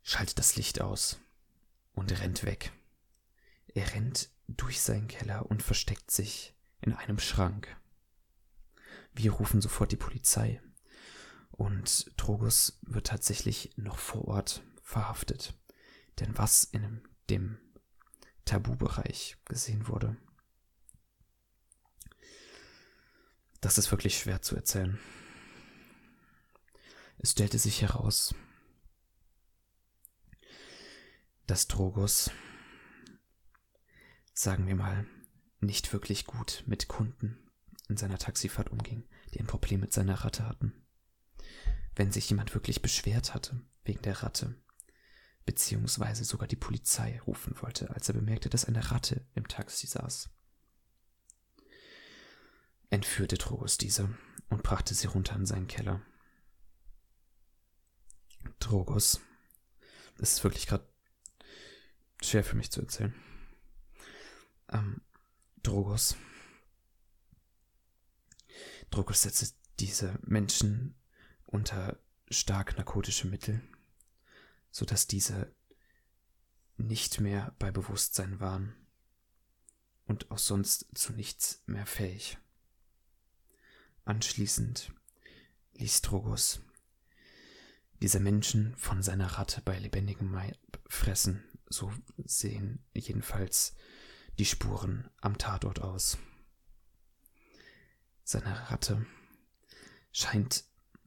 Schaltet 0.03 0.39
das 0.39 0.57
Licht 0.57 0.81
aus 0.81 1.21
und 1.99 2.21
rennt 2.21 2.45
weg. 2.45 2.73
Er 3.75 3.93
rennt 3.95 4.31
durch 4.47 4.81
seinen 4.81 5.09
Keller 5.09 5.51
und 5.51 5.63
versteckt 5.63 6.11
sich 6.11 6.55
in 6.81 6.93
einem 6.93 7.19
Schrank. 7.19 7.77
Wir 9.13 9.33
rufen 9.33 9.61
sofort 9.61 9.91
die 9.91 9.97
Polizei. 9.97 10.63
Und 11.51 12.17
Trogus 12.17 12.79
wird 12.83 13.09
tatsächlich 13.09 13.73
noch 13.77 13.99
vor 13.99 14.29
Ort 14.29 14.63
verhaftet. 14.81 15.59
Denn 16.21 16.39
was 16.39 16.63
in 16.65 17.03
dem 17.31 17.59
Tabubereich 18.45 19.37
gesehen 19.45 19.89
wurde, 19.89 20.17
das 23.61 23.77
ist 23.77 23.91
wirklich 23.91 24.19
schwer 24.19 24.41
zu 24.41 24.55
erzählen. 24.55 25.01
Es 27.19 27.33
stellte 27.33 27.59
sich 27.59 27.83
heraus, 27.83 28.37
dass 31.49 31.67
Drogus, 31.67 32.31
sagen 34.33 34.69
wir 34.69 34.77
mal, 34.77 35.05
nicht 35.59 35.93
wirklich 35.93 36.27
gut 36.27 36.63
mit 36.67 36.87
Kunden 36.87 37.37
in 37.89 37.97
seiner 37.97 38.19
Taxifahrt 38.19 38.71
umging, 38.71 39.09
die 39.35 39.41
ein 39.41 39.49
Problem 39.49 39.81
mit 39.81 39.93
seiner 39.93 40.25
Ratte 40.25 40.47
hatten 40.47 40.73
wenn 41.99 42.13
sich 42.13 42.31
jemand 42.31 42.55
wirklich 42.55 42.81
beschwert 42.81 43.35
hatte 43.35 43.61
wegen 43.85 44.01
der 44.03 44.23
Ratte, 44.23 44.55
beziehungsweise 45.45 46.25
sogar 46.25 46.47
die 46.47 46.57
Polizei 46.57 47.21
rufen 47.27 47.61
wollte, 47.61 47.91
als 47.91 48.09
er 48.09 48.15
bemerkte, 48.15 48.49
dass 48.49 48.65
eine 48.65 48.91
Ratte 48.91 49.27
im 49.35 49.49
Taxi 49.49 49.89
saß. 49.89 50.31
entführte 52.91 53.37
Drogos 53.37 53.77
diese 53.77 54.17
und 54.49 54.63
brachte 54.63 54.95
sie 54.95 55.09
runter 55.09 55.35
in 55.35 55.45
seinen 55.45 55.67
Keller. 55.67 56.01
Drogos. 58.61 59.21
Es 60.21 60.35
ist 60.35 60.45
wirklich 60.45 60.67
gerade 60.67 60.89
schwer 62.23 62.45
für 62.45 62.57
mich 62.57 62.71
zu 62.71 62.81
erzählen. 62.81 63.15
Ähm, 64.71 65.01
Drogos. 65.63 66.17
Drogos 68.91 69.23
setzte 69.23 69.55
diese 69.81 70.19
Menschen 70.23 70.95
unter 71.47 71.99
stark 72.31 72.77
narkotische 72.77 73.27
Mittel, 73.27 73.63
sodass 74.71 75.07
diese 75.07 75.53
nicht 76.77 77.21
mehr 77.21 77.55
bei 77.59 77.71
Bewusstsein 77.71 78.41
waren 78.41 78.75
und 80.07 80.31
auch 80.31 80.39
sonst 80.39 80.87
zu 80.95 81.13
nichts 81.13 81.63
mehr 81.67 81.87
fähig. 81.87 82.39
Anschließend 84.05 84.93
ließ 85.75 86.03
Drogos 86.03 86.61
diese 88.01 88.21
Menschen 88.21 88.77
von 88.77 89.03
seiner 89.03 89.27
Ratte 89.27 89.61
bei 89.61 89.79
lebendigem 89.79 90.33
Leib 90.33 90.57
fressen, 90.87 91.43
so 91.69 91.93
sehen 92.25 92.85
jedenfalls 92.95 93.75
die 94.39 94.45
Spuren 94.45 95.11
am 95.21 95.39
Tatort 95.39 95.81
aus. 95.81 96.19
Seine 98.25 98.71
Ratte 98.71 99.07
scheint 100.13 100.65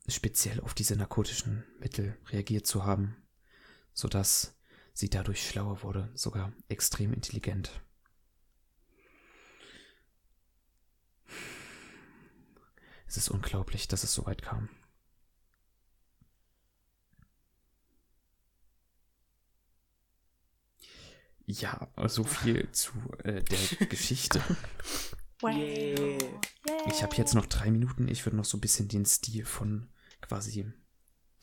speziell 0.07 0.59
auf 0.61 0.73
diese 0.73 0.95
narkotischen 0.95 1.63
Mittel 1.79 2.17
reagiert 2.29 2.67
zu 2.67 2.85
haben, 2.85 3.15
sodass 3.93 4.57
sie 4.93 5.09
dadurch 5.09 5.47
schlauer 5.47 5.83
wurde, 5.83 6.11
sogar 6.15 6.51
extrem 6.67 7.13
intelligent. 7.13 7.81
Es 13.07 13.17
ist 13.17 13.29
unglaublich, 13.29 13.87
dass 13.87 14.03
es 14.03 14.13
so 14.13 14.25
weit 14.25 14.41
kam. 14.41 14.69
Ja, 21.51 21.89
so 22.07 22.23
viel 22.23 22.71
zu 22.71 22.91
äh, 23.23 23.41
der 23.43 23.87
Geschichte. 23.87 24.41
Wow. 25.43 25.55
Yeah. 25.55 26.19
Ich 26.87 27.01
habe 27.01 27.15
jetzt 27.15 27.33
noch 27.33 27.47
drei 27.47 27.71
Minuten. 27.71 28.07
Ich 28.07 28.23
würde 28.27 28.37
noch 28.37 28.45
so 28.45 28.57
ein 28.57 28.61
bisschen 28.61 28.87
den 28.87 29.05
Stil 29.07 29.43
von 29.43 29.89
quasi 30.21 30.71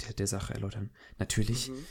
der, 0.01 0.12
der 0.12 0.28
Sache 0.28 0.55
erläutern. 0.55 0.93
Natürlich, 1.18 1.70
Mhm. 1.70 1.85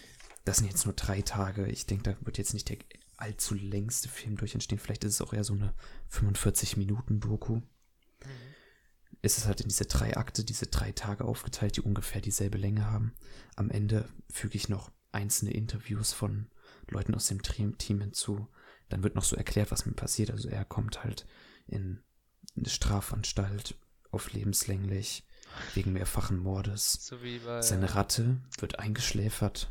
das 0.45 0.57
sind 0.59 0.67
jetzt 0.67 0.85
nur 0.85 0.93
drei 0.95 1.21
Tage. 1.21 1.67
Ich 1.67 1.85
denke, 1.85 2.03
da 2.11 2.25
wird 2.25 2.37
jetzt 2.37 2.53
nicht 2.53 2.69
der 2.69 2.77
allzu 3.17 3.55
längste 3.55 4.07
Film 4.07 4.37
durch 4.37 4.53
entstehen. 4.53 4.79
Vielleicht 4.79 5.03
ist 5.03 5.15
es 5.15 5.21
auch 5.21 5.33
eher 5.33 5.43
so 5.43 5.51
eine 5.51 5.73
45-Minuten-Doku. 6.09 7.59
Es 9.21 9.37
ist 9.37 9.45
halt 9.47 9.59
in 9.61 9.67
diese 9.67 9.85
drei 9.85 10.15
Akte, 10.15 10.45
diese 10.45 10.67
drei 10.67 10.93
Tage 10.93 11.25
aufgeteilt, 11.25 11.75
die 11.75 11.81
ungefähr 11.81 12.21
dieselbe 12.21 12.57
Länge 12.57 12.85
haben. 12.85 13.13
Am 13.57 13.69
Ende 13.69 14.07
füge 14.31 14.55
ich 14.55 14.69
noch 14.69 14.91
einzelne 15.11 15.51
Interviews 15.51 16.13
von 16.13 16.47
Leuten 16.89 17.15
aus 17.15 17.27
dem 17.27 17.41
Team 17.41 17.77
Team 17.77 18.01
hinzu. 18.01 18.47
Dann 18.89 19.03
wird 19.03 19.15
noch 19.15 19.23
so 19.23 19.35
erklärt, 19.35 19.71
was 19.71 19.85
mit 19.85 19.95
passiert. 19.95 20.31
Also 20.31 20.49
er 20.49 20.65
kommt 20.65 21.03
halt 21.03 21.25
in 21.67 22.01
eine 22.55 22.69
Strafanstalt 22.69 23.75
auf 24.11 24.31
lebenslänglich 24.31 25.23
wegen 25.73 25.93
mehrfachen 25.93 26.37
Mordes. 26.37 26.93
So 26.93 27.21
wie 27.21 27.39
bei, 27.39 27.61
Seine 27.61 27.95
Ratte 27.95 28.37
wird 28.59 28.79
eingeschläfert. 28.79 29.69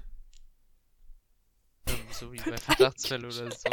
ähm, 1.87 1.95
so 2.13 2.33
wie 2.33 2.39
bei 2.39 2.57
Verdachtsfälle 2.57 3.27
oder 3.27 3.51
so. 3.51 3.71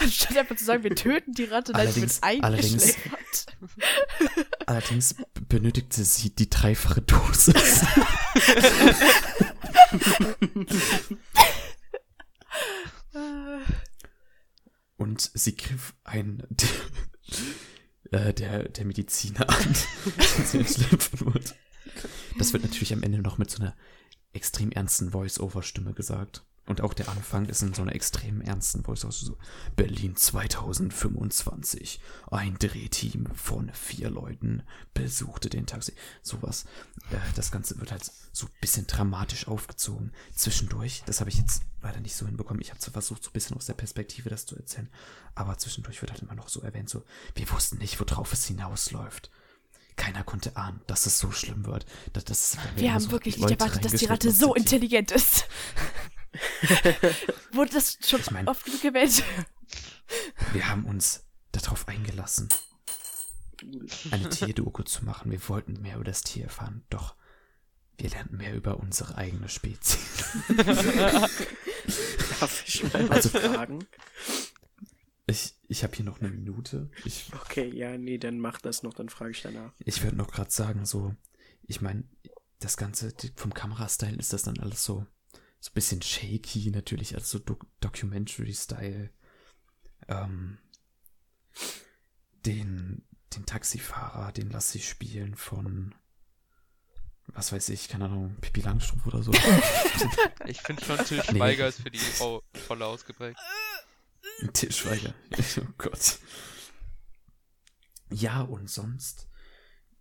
Anstatt 0.00 0.36
einfach 0.36 0.56
zu 0.56 0.64
sagen, 0.64 0.82
wir 0.84 0.94
töten 0.94 1.32
die 1.32 1.44
Ratte, 1.44 1.72
nein, 1.72 1.90
sie 1.92 2.02
wird 2.02 2.12
Allerdings- 2.22 2.94
eingeschläfert. 2.94 3.46
Allerdings 4.66 5.14
b- 5.14 5.24
benötigte 5.48 6.04
sie 6.04 6.30
die 6.30 6.50
dreifache 6.50 7.00
Dosis. 7.02 7.82
Und 14.96 15.30
sie 15.34 15.56
griff 15.56 15.94
ein 16.04 16.42
äh, 18.10 18.34
der, 18.34 18.68
der 18.68 18.84
Mediziner 18.84 19.48
an, 19.48 19.56
als 20.18 20.50
sie 20.52 20.58
entschläfert 20.58 21.24
wurde. 21.24 21.44
Das 22.38 22.52
wird 22.52 22.62
natürlich 22.64 22.92
am 22.92 23.02
Ende 23.02 23.18
noch 23.18 23.38
mit 23.38 23.50
so 23.50 23.60
einer 23.62 23.76
extrem 24.32 24.70
ernsten 24.72 25.10
Voice-Over-Stimme 25.10 25.94
gesagt. 25.94 26.44
Und 26.68 26.82
auch 26.82 26.92
der 26.92 27.08
Anfang 27.08 27.46
ist 27.46 27.62
in 27.62 27.72
so 27.72 27.80
einer 27.80 27.94
extrem 27.94 28.42
ernsten 28.42 28.84
Voice-Over. 28.84 29.10
So, 29.10 29.38
Berlin 29.74 30.16
2025. 30.16 31.98
Ein 32.30 32.58
Drehteam 32.58 33.26
von 33.34 33.70
vier 33.72 34.10
Leuten 34.10 34.62
besuchte 34.92 35.48
den 35.48 35.64
Taxi. 35.64 35.94
Sowas. 36.22 36.66
Äh, 37.10 37.16
das 37.34 37.50
Ganze 37.50 37.80
wird 37.80 37.90
halt 37.90 38.04
so 38.32 38.46
ein 38.46 38.52
bisschen 38.60 38.86
dramatisch 38.86 39.48
aufgezogen. 39.48 40.12
Zwischendurch, 40.34 41.02
das 41.06 41.20
habe 41.20 41.30
ich 41.30 41.38
jetzt 41.38 41.62
leider 41.80 42.00
nicht 42.00 42.14
so 42.14 42.26
hinbekommen. 42.26 42.60
Ich 42.60 42.68
habe 42.68 42.80
zwar 42.80 42.92
versucht, 42.92 43.24
so 43.24 43.30
ein 43.30 43.32
bisschen 43.32 43.56
aus 43.56 43.64
der 43.64 43.72
Perspektive 43.72 44.28
das 44.28 44.44
zu 44.44 44.54
erzählen, 44.54 44.90
aber 45.34 45.56
zwischendurch 45.56 46.02
wird 46.02 46.12
halt 46.12 46.20
immer 46.20 46.34
noch 46.34 46.50
so 46.50 46.60
erwähnt, 46.60 46.90
so, 46.90 47.02
wir 47.34 47.50
wussten 47.50 47.78
nicht, 47.78 47.98
worauf 47.98 48.34
es 48.34 48.44
hinausläuft. 48.44 49.30
Keiner 49.96 50.22
konnte 50.22 50.54
ahnen, 50.56 50.82
dass 50.86 51.06
es 51.06 51.18
so 51.18 51.30
schlimm 51.32 51.64
wird. 51.64 51.86
Das, 52.12 52.24
das, 52.24 52.58
Wir 52.76 52.92
haben 52.92 53.10
wirklich 53.10 53.38
nicht 53.38 53.50
erwartet, 53.50 53.86
dass 53.86 53.94
die 53.94 54.04
Ratte 54.04 54.30
so 54.30 54.54
intelligent 54.54 55.12
ist. 55.12 55.46
Wurde 57.52 57.72
das 57.72 57.98
schon 58.04 58.20
Ich 58.20 58.30
mein- 58.30 58.48
oft 58.48 58.64
genug 58.64 58.84
erwähnt? 58.84 59.22
Wir 60.52 60.68
haben 60.68 60.84
uns 60.86 61.24
darauf 61.52 61.88
eingelassen, 61.88 62.48
eine 64.10 64.28
Tierdoku 64.30 64.82
zu 64.82 65.04
machen. 65.04 65.30
Wir 65.30 65.46
wollten 65.48 65.80
mehr 65.82 65.96
über 65.96 66.04
das 66.04 66.22
Tier 66.22 66.44
erfahren, 66.44 66.84
doch 66.90 67.14
wir 67.98 68.10
lernten 68.10 68.36
mehr 68.36 68.54
über 68.54 68.78
unsere 68.78 69.16
eigene 69.16 69.48
Spezies. 69.48 69.98
Darf 72.40 72.64
ich 72.66 72.82
mal 72.92 73.08
was 73.08 73.34
Also- 73.34 73.40
fragen? 73.40 73.86
Ich, 75.30 75.52
ich 75.68 75.82
habe 75.84 75.94
hier 75.94 76.06
noch 76.06 76.20
eine 76.20 76.30
Minute. 76.30 76.90
Ich, 77.04 77.26
Okay, 77.34 77.68
ja, 77.74 77.98
nee, 77.98 78.16
dann 78.16 78.38
mach 78.40 78.62
das 78.62 78.82
noch, 78.82 78.94
dann 78.94 79.10
frage 79.10 79.32
ich 79.32 79.42
danach. 79.42 79.72
ich 79.84 80.02
würde 80.02 80.16
noch 80.16 80.30
gerade 80.32 80.50
sagen, 80.50 80.86
so, 80.86 81.14
ich 81.66 81.82
meine, 81.82 82.04
das 82.60 82.78
Ganze 82.78 83.12
vom 83.36 83.52
Kamerastyle 83.52 84.16
ist 84.16 84.32
das 84.32 84.44
dann 84.44 84.58
alles 84.58 84.82
so, 84.84 85.04
so 85.60 85.70
ein 85.70 85.74
bisschen 85.74 86.02
shaky, 86.02 86.70
natürlich, 86.70 87.14
also 87.14 87.38
so 87.38 87.44
Doc 87.44 87.66
Documentary-Style. 87.80 89.10
Ähm, 90.08 90.58
den, 92.46 93.04
den 93.34 93.46
Taxifahrer, 93.46 94.32
den 94.32 94.50
lasse 94.50 94.78
ich 94.78 94.88
spielen 94.88 95.34
von, 95.34 95.94
was 97.26 97.52
weiß 97.52 97.68
ich, 97.70 97.88
keine 97.88 98.06
Ahnung, 98.06 98.36
Pippi 98.40 98.60
Langstrumpf 98.60 99.06
oder 99.06 99.22
so. 99.22 99.32
Ich 100.46 100.62
finde 100.62 100.84
schon, 100.84 101.04
Til 101.04 101.18
Nee. 101.18 101.24
Schweiger 101.24 101.68
ist 101.68 101.82
für 101.82 101.90
die 101.90 102.00
Ro- 102.20 102.42
Rolle 102.70 102.86
ausgeprägt. 102.86 103.38
Til 104.52 104.72
Schweiger. 104.72 105.14
Oh 105.60 105.66
Gott. 105.76 106.18
Ja, 108.10 108.40
und 108.40 108.70
sonst, 108.70 109.28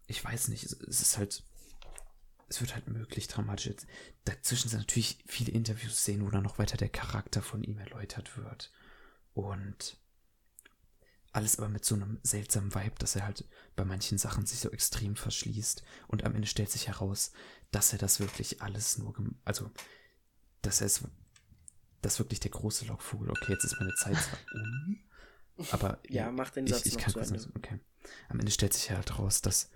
ich 0.06 0.24
weiß 0.24 0.48
nicht, 0.50 0.64
es 0.64 0.72
ist 1.02 1.18
halt, 1.18 1.44
es 2.48 2.61
wird 2.61 2.74
halt 2.76 2.88
möglich 2.88 3.28
dramatisch. 3.28 3.72
Dazwischen 4.26 4.69
sind 4.69 4.80
natürlich 4.80 5.19
viele 5.28 5.52
Interviews 5.52 6.03
sehen, 6.03 6.26
wo 6.26 6.30
dann 6.30 6.44
noch 6.44 6.60
weiter 6.60 6.78
der 6.78 6.90
Charakter 6.90 7.41
von 7.41 7.64
ihm 7.64 7.78
erläutert 7.78 8.38
wird. 8.38 8.72
Und 9.34 9.98
alles 11.34 11.60
aber 11.60 11.69
mit 11.69 11.86
so 11.86 11.95
einem 11.95 12.19
seltsamen 12.24 12.74
Vibe, 12.74 12.95
dass 12.99 13.15
er 13.15 13.26
halt 13.26 13.45
bei 13.76 13.86
manchen 13.86 14.18
Sachen 14.18 14.45
sich 14.45 14.60
so 14.60 14.72
extrem 14.72 15.15
verschließt. 15.15 15.84
Und 16.07 16.24
am 16.24 16.34
Ende 16.36 16.48
stellt 16.48 16.72
sich 16.72 16.88
heraus, 16.88 17.32
dass 17.72 17.91
er 17.94 17.99
das 17.99 18.19
wirklich 18.19 18.61
alles 18.61 18.98
nur, 18.98 19.14
also, 19.45 19.69
dass 20.61 20.82
er 20.82 20.88
es 20.88 21.03
das 22.02 22.19
wirklich 22.19 22.40
der 22.40 22.52
große 22.52 22.86
Lockvogel. 22.86 23.30
Okay, 23.30 23.53
jetzt 23.53 23.65
ist 23.65 23.78
meine 23.80 23.94
Zeit 23.95 24.15
zwar 24.15 24.40
um, 24.53 24.99
aber 25.72 25.99
Ja, 26.10 26.32
mach 26.32 26.49
den 26.52 26.65
ich, 26.65 26.74
Satz 26.74 26.86
ich 26.86 26.94
noch 26.94 27.02
kann 27.02 27.14
zu 27.14 27.19
Ende. 27.19 27.41
noch- 27.41 27.56
okay. 27.56 27.80
Am 28.30 28.40
Ende 28.40 28.52
stellt 28.52 28.74
sich 28.74 28.90
halt 28.91 29.19
raus, 29.19 29.41
dass 29.41 29.69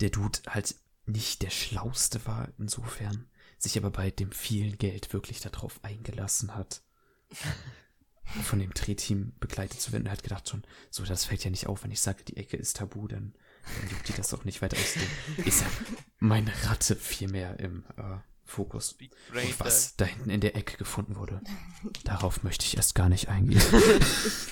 der 0.00 0.10
Dude 0.10 0.38
halt 0.48 0.74
nicht 1.06 1.42
der 1.42 1.50
Schlauste 1.50 2.24
war 2.26 2.48
insofern, 2.58 3.28
sich 3.58 3.76
aber 3.76 3.90
bei 3.90 4.10
dem 4.10 4.32
vielen 4.32 4.78
Geld 4.78 5.12
wirklich 5.12 5.40
darauf 5.40 5.82
eingelassen 5.82 6.54
hat, 6.54 6.82
von 8.42 8.58
dem 8.58 8.72
Drehteam 8.72 9.32
begleitet 9.40 9.80
zu 9.80 9.92
werden. 9.92 10.06
Er 10.06 10.12
hat 10.12 10.22
gedacht 10.22 10.48
schon, 10.48 10.64
so, 10.90 11.04
das 11.04 11.24
fällt 11.24 11.44
ja 11.44 11.50
nicht 11.50 11.66
auf, 11.66 11.82
wenn 11.82 11.90
ich 11.90 12.00
sage, 12.00 12.24
die 12.24 12.36
Ecke 12.36 12.56
ist 12.56 12.76
tabu, 12.76 13.08
dann, 13.08 13.34
dann 13.80 13.90
juckt 13.90 14.08
die 14.08 14.12
das 14.12 14.32
auch 14.32 14.44
nicht 14.44 14.62
weiter 14.62 14.76
aus. 14.76 14.96
Ist 15.44 15.60
ja 15.62 15.66
meine 16.18 16.52
Ratte 16.64 16.96
viel 16.96 17.28
mehr 17.28 17.58
im 17.58 17.84
äh, 17.96 18.18
Fokus. 18.50 18.96
Und 19.32 19.60
was 19.60 19.96
da 19.96 20.04
hinten 20.04 20.30
in 20.30 20.40
der 20.40 20.56
Ecke 20.56 20.76
gefunden 20.76 21.16
wurde, 21.16 21.40
darauf 22.04 22.42
möchte 22.42 22.64
ich 22.66 22.76
erst 22.76 22.94
gar 22.94 23.08
nicht 23.08 23.28
eingehen. 23.28 23.62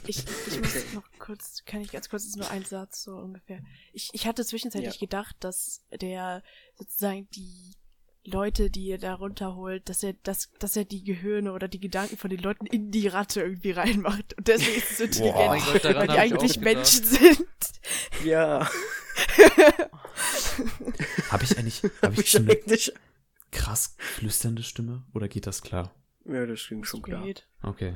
Ich, 0.07 0.25
ich 0.47 0.61
muss 0.61 0.93
noch 0.95 1.03
kurz, 1.19 1.65
kann 1.67 1.81
ich 1.81 1.91
ganz 1.93 2.09
kurz, 2.09 2.23
das 2.23 2.31
ist 2.31 2.37
nur 2.39 2.51
ein 2.51 2.65
Satz 2.65 3.03
so 3.03 3.17
ungefähr. 3.17 3.61
Ich, 3.93 4.11
ich 4.13 4.27
hatte 4.27 4.45
zwischenzeitlich 4.45 4.95
Ja. 4.95 5.01
gedacht, 5.01 5.37
dass 5.41 5.83
der 6.01 6.43
sozusagen 6.77 7.29
die 7.31 7.75
Leute, 8.25 8.71
die 8.71 8.91
er 8.91 8.99
da 8.99 9.15
runterholt, 9.15 9.89
dass 9.89 10.03
er, 10.03 10.13
dass, 10.23 10.51
dass 10.59 10.77
er 10.77 10.85
die 10.85 11.03
Gehirne 11.03 11.53
oder 11.53 11.67
die 11.67 11.81
Gedanken 11.81 12.19
von 12.19 12.29
den 12.31 12.41
Leuten 12.41 12.67
in 12.67 12.91
die 12.91 13.09
Ratte 13.09 13.41
irgendwie 13.41 13.71
reinmacht. 13.71 14.37
Und 14.37 14.49
deswegen 14.49 14.77
ist 14.77 14.91
es 14.93 14.99
so 14.99 15.05
intelligent, 15.05 15.85
daran 15.85 16.09
weil 16.09 16.09
die 16.09 16.13
ich 16.13 16.19
eigentlich. 16.35 16.61
Menschen 16.61 17.05
sind. 17.05 17.49
Ja, 18.25 18.69
Habe 21.31 21.45
ich 21.45 21.59
eigentlich, 21.59 21.83
habe 21.83 21.93
hab 22.03 22.13
ich 22.13 22.19
ich 22.21 22.31
so 22.33 22.39
eine 22.39 22.53
eigentlich. 22.53 22.93
Krass 23.51 23.95
flüsternde 23.99 24.63
Stimme? 24.63 25.05
Oder 25.15 25.29
geht 25.29 25.47
das 25.47 25.63
klar? 25.63 25.95
Ja, 26.25 26.47
das 26.47 26.69
ging 26.69 26.85
schon 26.85 27.03
klar. 27.03 27.25
Geht. 27.25 27.47
Okay. 27.63 27.95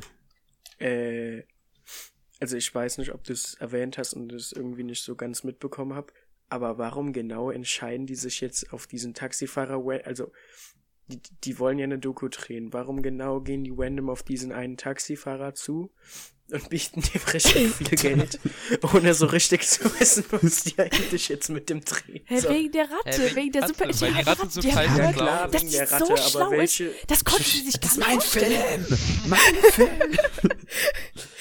Äh, 0.78 1.42
also 2.40 2.56
ich 2.56 2.74
weiß 2.74 2.98
nicht, 2.98 3.12
ob 3.12 3.22
du 3.24 3.32
es 3.32 3.54
erwähnt 3.54 3.98
hast 3.98 4.14
und 4.14 4.32
es 4.32 4.52
irgendwie 4.52 4.84
nicht 4.84 5.02
so 5.04 5.14
ganz 5.14 5.44
mitbekommen 5.44 5.94
hab, 5.94 6.12
aber 6.48 6.76
warum 6.76 7.12
genau 7.12 7.50
entscheiden 7.50 8.06
die 8.06 8.16
sich 8.16 8.40
jetzt 8.40 8.72
auf 8.72 8.86
diesen 8.86 9.14
Taxifahrer, 9.14 10.04
also 10.04 10.32
die, 11.06 11.20
die 11.44 11.58
wollen 11.58 11.78
ja 11.78 11.84
eine 11.84 11.98
Doku 11.98 12.28
drehen, 12.28 12.72
warum 12.72 13.02
genau 13.02 13.40
gehen 13.40 13.64
die 13.64 13.72
random 13.74 14.10
auf 14.10 14.22
diesen 14.22 14.52
einen 14.52 14.76
Taxifahrer 14.76 15.54
zu 15.54 15.92
und 16.52 16.68
bieten 16.68 17.00
dem 17.02 17.22
richtig 17.32 17.70
viel 17.72 17.88
Geld, 17.88 18.38
ohne 18.94 19.14
so 19.14 19.26
richtig 19.26 19.66
zu 19.68 19.84
wissen, 19.98 20.24
was 20.30 20.64
die 20.64 20.78
eigentlich 20.78 21.28
jetzt 21.28 21.48
mit 21.48 21.68
dem 21.70 21.84
drehen 21.84 22.22
sollen. 22.40 22.54
wegen 22.54 22.72
der 22.72 22.84
Ratte, 22.90 23.22
Hä, 23.22 23.34
wegen 23.34 23.36
wegen 23.36 23.52
der 23.52 23.62
Ratte, 23.62 23.72
super 23.74 23.84
weil 23.84 23.92
die 23.92 24.72
fein 24.72 24.90
haben 24.90 24.94
sind, 24.94 25.04
Ja 25.06 25.12
klar, 25.12 25.52
wegen 25.52 25.66
die 25.68 25.72
der 25.76 25.86
so 25.86 25.94
Ratte, 25.96 26.22
schlau 26.30 26.50
ist. 26.52 26.82
Das 27.08 27.24
konnte 27.24 27.42
sie 27.44 27.60
sich 27.62 27.80
Das 27.80 27.80
gar 27.80 27.90
ist 27.90 27.96
nicht 27.98 28.08
mein 28.08 28.20
vorstellen. 28.20 28.84
Film! 28.84 28.98
Mein 29.26 29.38
Film! 29.72 30.18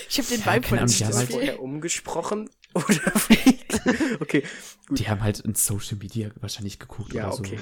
Ich 0.10 0.18
habe 0.18 0.28
den 0.28 0.42
Ja, 0.42 0.54
Vibe 0.56 0.68
von 0.68 0.80
haben 0.80 0.86
Ist 0.88 1.02
das 1.02 1.18
halt- 1.18 1.32
vorher 1.32 1.62
umgesprochen? 1.62 2.50
Oder 2.74 2.88
wie? 3.28 3.60
Okay, 4.22 4.44
Die 4.90 5.08
haben 5.10 5.22
halt 5.24 5.40
in 5.40 5.56
Social 5.56 5.98
Media 5.98 6.30
wahrscheinlich 6.40 6.80
geguckt 6.80 7.14
ja, 7.14 7.28
oder 7.28 7.38
so. 7.38 7.44
okay. 7.44 7.60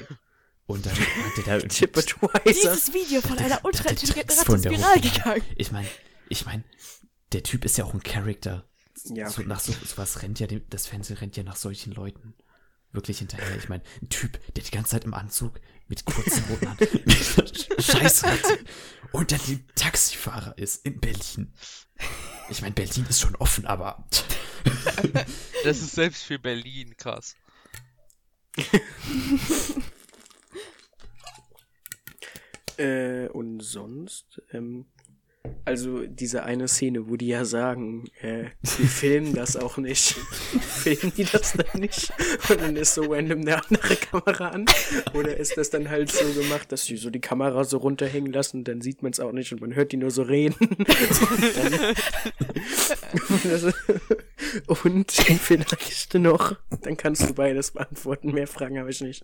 Und 0.67 0.85
dann 0.85 0.93
hat 0.93 1.47
der 1.47 1.59
da. 1.59 1.67
Dieses 2.47 2.93
Video 2.93 3.21
von 3.21 3.37
einer 3.39 3.59
ultra-intelligenten 3.63 4.37
Ratte 4.37 4.45
von 4.45 4.55
ist 4.59 4.69
viral 4.69 4.99
gegangen. 5.01 5.41
Ich 5.55 5.71
meine, 5.71 5.87
ich 6.27 6.45
meine, 6.45 6.63
der 7.33 7.43
Typ 7.43 7.65
ist 7.65 7.77
ja 7.77 7.85
auch 7.85 7.93
ein 7.93 8.03
Charakter. 8.03 8.67
Ja, 9.05 9.29
So, 9.29 9.41
nach 9.43 9.59
so, 9.59 9.71
sowas 9.85 10.21
rennt 10.21 10.39
ja, 10.39 10.47
dem- 10.47 10.67
das 10.69 10.87
Fernsehen 10.87 11.17
rennt 11.17 11.37
ja 11.37 11.43
nach 11.43 11.55
solchen 11.55 11.93
Leuten 11.93 12.33
wirklich 12.91 13.19
hinterher. 13.19 13.55
Ich 13.57 13.69
meine, 13.69 13.83
ein 14.01 14.09
Typ, 14.09 14.39
der 14.55 14.63
die 14.63 14.71
ganze 14.71 14.91
Zeit 14.91 15.03
im 15.05 15.13
Anzug 15.13 15.59
mit 15.87 16.05
kurzen 16.05 16.43
mit 16.49 16.63
einer 16.63 16.77
Scheißratte 17.81 18.59
und 19.11 19.31
dann 19.31 19.39
die 19.47 19.65
Taxifahrer 19.75 20.57
ist 20.57 20.85
in 20.85 20.99
Berlin. 20.99 21.53
Ich 22.49 22.61
meine, 22.61 22.73
Berlin 22.73 23.05
ist 23.09 23.21
schon 23.21 23.35
offen, 23.35 23.65
aber 23.65 24.07
Das 25.63 25.79
ist 25.79 25.91
selbst 25.91 26.23
für 26.23 26.39
Berlin 26.39 26.95
krass. 26.97 27.35
Äh, 32.77 33.27
und 33.29 33.59
sonst, 33.61 34.41
ähm, 34.51 34.85
also 35.65 36.05
diese 36.05 36.43
eine 36.43 36.67
Szene, 36.67 37.09
wo 37.09 37.15
die 37.15 37.27
ja 37.27 37.45
sagen, 37.45 38.05
äh, 38.21 38.45
wir 38.61 38.87
filmen 38.87 39.33
das 39.33 39.55
auch 39.55 39.77
nicht. 39.77 40.15
filmen 40.61 41.13
die 41.15 41.23
das 41.25 41.53
dann 41.53 41.79
nicht? 41.79 42.11
Und 42.49 42.59
dann 42.59 42.75
ist 42.75 42.95
so 42.95 43.03
random 43.03 43.41
eine 43.41 43.63
andere 43.63 43.95
Kamera 43.95 44.49
an? 44.49 44.65
Oder 45.13 45.37
ist 45.37 45.57
das 45.57 45.69
dann 45.69 45.89
halt 45.89 46.11
so 46.11 46.25
gemacht, 46.33 46.71
dass 46.71 46.85
die 46.85 46.97
so 46.97 47.09
die 47.09 47.21
Kamera 47.21 47.63
so 47.63 47.77
runterhängen 47.77 48.33
lassen, 48.33 48.63
dann 48.63 48.81
sieht 48.81 49.03
man 49.03 49.11
es 49.11 49.19
auch 49.19 49.31
nicht 49.31 49.53
und 49.53 49.61
man 49.61 49.75
hört 49.75 49.91
die 49.91 49.97
nur 49.97 50.11
so 50.11 50.23
reden? 50.23 50.55
und, 50.59 50.87
dann, 53.45 53.73
und 54.67 55.11
vielleicht 55.11 56.13
noch, 56.15 56.55
dann 56.81 56.97
kannst 56.97 57.29
du 57.29 57.33
beides 57.33 57.71
beantworten, 57.71 58.31
mehr 58.31 58.47
Fragen 58.47 58.79
habe 58.79 58.89
ich 58.89 59.01
nicht. 59.01 59.23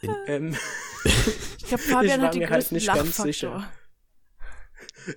in, 0.00 0.10
Ähm, 0.26 0.56
Ich 1.58 1.68
glaube, 1.68 1.82
Fabian 1.82 2.20
war 2.20 2.26
hat 2.26 2.34
den 2.34 2.40
mir 2.40 2.50
halt 2.50 2.72
nicht 2.72 2.86
ganz 2.86 2.98
Lachfaktor. 2.98 3.26
sicher. 3.26 3.72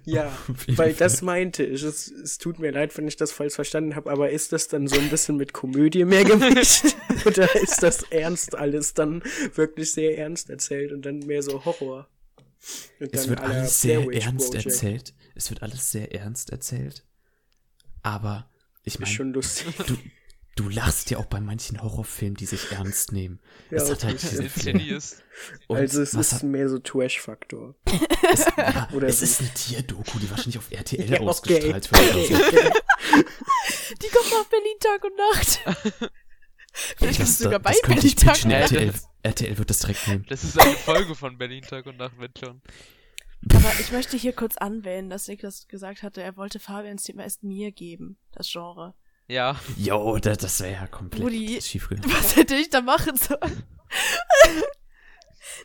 Ja, 0.03 0.35
weil 0.67 0.75
Fall. 0.75 0.93
das 0.93 1.21
meinte 1.21 1.63
ich. 1.63 1.83
Es, 1.83 2.09
es 2.09 2.37
tut 2.37 2.59
mir 2.59 2.71
leid, 2.71 2.97
wenn 2.97 3.07
ich 3.07 3.15
das 3.17 3.31
falsch 3.31 3.53
verstanden 3.55 3.95
habe, 3.95 4.09
aber 4.11 4.29
ist 4.29 4.51
das 4.51 4.67
dann 4.67 4.87
so 4.87 4.99
ein 4.99 5.09
bisschen 5.09 5.37
mit 5.37 5.53
Komödie 5.53 6.05
mehr 6.05 6.23
gemischt? 6.23 6.95
Oder 7.25 7.53
ist 7.55 7.83
das 7.83 8.03
ernst 8.03 8.55
alles 8.55 8.93
dann 8.93 9.23
wirklich 9.53 9.91
sehr 9.91 10.17
ernst 10.17 10.49
erzählt 10.49 10.91
und 10.91 11.03
dann 11.05 11.19
mehr 11.19 11.41
so 11.43 11.65
Horror? 11.65 12.07
Es 12.99 13.27
wird 13.29 13.41
alles 13.41 13.81
sehr 13.81 14.07
Witch 14.07 14.25
ernst 14.25 14.51
Project. 14.51 14.65
erzählt. 14.65 15.13
Es 15.35 15.49
wird 15.49 15.61
alles 15.61 15.91
sehr 15.91 16.13
ernst 16.13 16.51
erzählt. 16.51 17.03
Aber 18.01 18.49
ich 18.83 18.95
Ist 18.95 18.99
meine, 19.01 19.13
schon 19.13 19.33
lustig. 19.33 19.75
du, 19.85 19.97
du 20.55 20.69
lachst 20.69 21.09
ja 21.11 21.17
auch 21.17 21.25
bei 21.25 21.39
manchen 21.41 21.81
Horrorfilmen, 21.81 22.35
die 22.35 22.45
sich 22.45 22.71
ernst 22.71 23.11
nehmen. 23.11 23.39
Ja, 23.71 23.77
es 23.77 23.89
hat 23.89 23.97
okay. 23.97 24.07
halt 24.07 24.21
diesen 24.21 24.49
Film. 24.49 24.79
Also 25.67 26.01
es 26.01 26.13
ist 26.13 26.31
hat, 26.33 26.43
mehr 26.43 26.69
so 26.69 26.79
Trash-Faktor. 26.79 27.75
es, 28.33 28.45
ja, 28.57 28.87
oder 28.93 29.07
es 29.07 29.19
so. 29.19 29.25
ist 29.25 29.41
eine 29.41 29.53
Tierdoku, 29.53 30.17
die 30.19 30.29
wahrscheinlich 30.29 30.57
auf 30.57 30.71
RTL 30.71 31.09
Ja, 31.09 31.15
okay. 31.17 31.27
ausgestrahlt 31.27 31.91
wird. 31.91 32.27
so. 32.27 32.35
Die 34.01 34.07
kommt 34.07 34.33
auf 34.33 34.49
Berlin 34.49 34.77
Tag 34.79 35.03
und 35.03 35.17
Nacht. 35.17 36.11
Vielleicht 36.71 37.19
Das- 37.19 37.27
bist 37.27 37.39
du 37.39 37.43
sogar 37.45 37.59
bei 37.59 37.71
das 37.71 37.81
könnte 37.81 38.01
Berlin 38.01 38.07
ich 38.07 38.15
Tag 38.15 38.43
und 38.43 38.49
Nacht. 38.51 38.71
RTL, 38.71 38.91
das- 38.91 39.07
RTL 39.23 39.57
wird 39.57 39.69
das 39.69 39.79
direkt 39.79 40.07
nehmen. 40.07 40.25
Das 40.29 40.43
ist 40.45 40.57
eine 40.59 40.71
Folge 40.71 41.15
von 41.15 41.37
Berlin 41.37 41.63
Tag 41.63 41.85
und 41.85 41.97
Nacht, 41.97 42.13
wenn 42.17 42.31
schon. 42.39 42.61
Aber 43.53 43.71
ich 43.79 43.91
möchte 43.91 44.15
hier 44.17 44.33
kurz 44.33 44.55
anwählen, 44.57 45.09
dass 45.09 45.27
Niklas 45.27 45.67
gesagt 45.67 46.01
hatte, 46.01 46.21
er 46.21 46.37
wollte 46.37 46.59
Fabians 46.59 47.03
Thema 47.03 47.23
erst 47.23 47.43
mir 47.43 47.71
geben, 47.73 48.17
das 48.31 48.49
Genre. 48.51 48.93
Ja, 49.27 49.59
Jo, 49.77 50.17
das, 50.19 50.37
das 50.37 50.59
wäre 50.61 50.73
ja 50.73 50.87
komplett 50.87 51.23
Rudi. 51.23 51.59
schief 51.61 51.89
gegangen. 51.89 52.13
Was 52.13 52.35
hätte 52.35 52.55
ich 52.55 52.69
da 52.69 52.81
machen 52.81 53.15
sollen? 53.17 53.63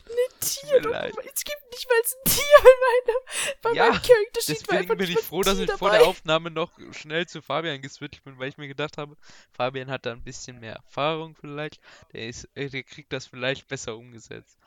Eine 0.05 0.39
Tier, 0.39 0.81
Vielleicht. 0.81 1.17
es 1.33 1.43
gibt 1.43 1.61
nicht 1.71 1.87
mal 1.87 1.95
ein 1.95 2.31
Tier 2.31 2.59
in 2.59 3.11
meinem, 3.11 3.17
bei 3.61 3.71
Ja, 3.73 3.83
meinem 3.89 4.01
Charakter 4.01 4.41
steht 4.41 4.61
deswegen 4.69 4.97
bin 4.97 5.09
ich 5.09 5.17
ein 5.17 5.23
froh, 5.23 5.41
dass 5.41 5.57
ich 5.59 5.71
vor 5.71 5.89
dabei. 5.89 5.99
der 5.99 6.07
Aufnahme 6.07 6.51
noch 6.51 6.71
schnell 6.91 7.27
zu 7.27 7.41
Fabian 7.41 7.81
geswitcht 7.81 8.23
bin, 8.23 8.37
weil 8.37 8.49
ich 8.49 8.57
mir 8.57 8.67
gedacht 8.67 8.97
habe, 8.97 9.15
Fabian 9.51 9.89
hat 9.89 10.05
da 10.05 10.11
ein 10.11 10.23
bisschen 10.23 10.59
mehr 10.59 10.73
Erfahrung 10.75 11.35
vielleicht. 11.35 11.79
Der, 12.13 12.27
ist, 12.27 12.49
äh, 12.55 12.69
der 12.69 12.83
kriegt 12.83 13.11
das 13.13 13.27
vielleicht 13.27 13.67
besser 13.67 13.95
umgesetzt. 13.97 14.57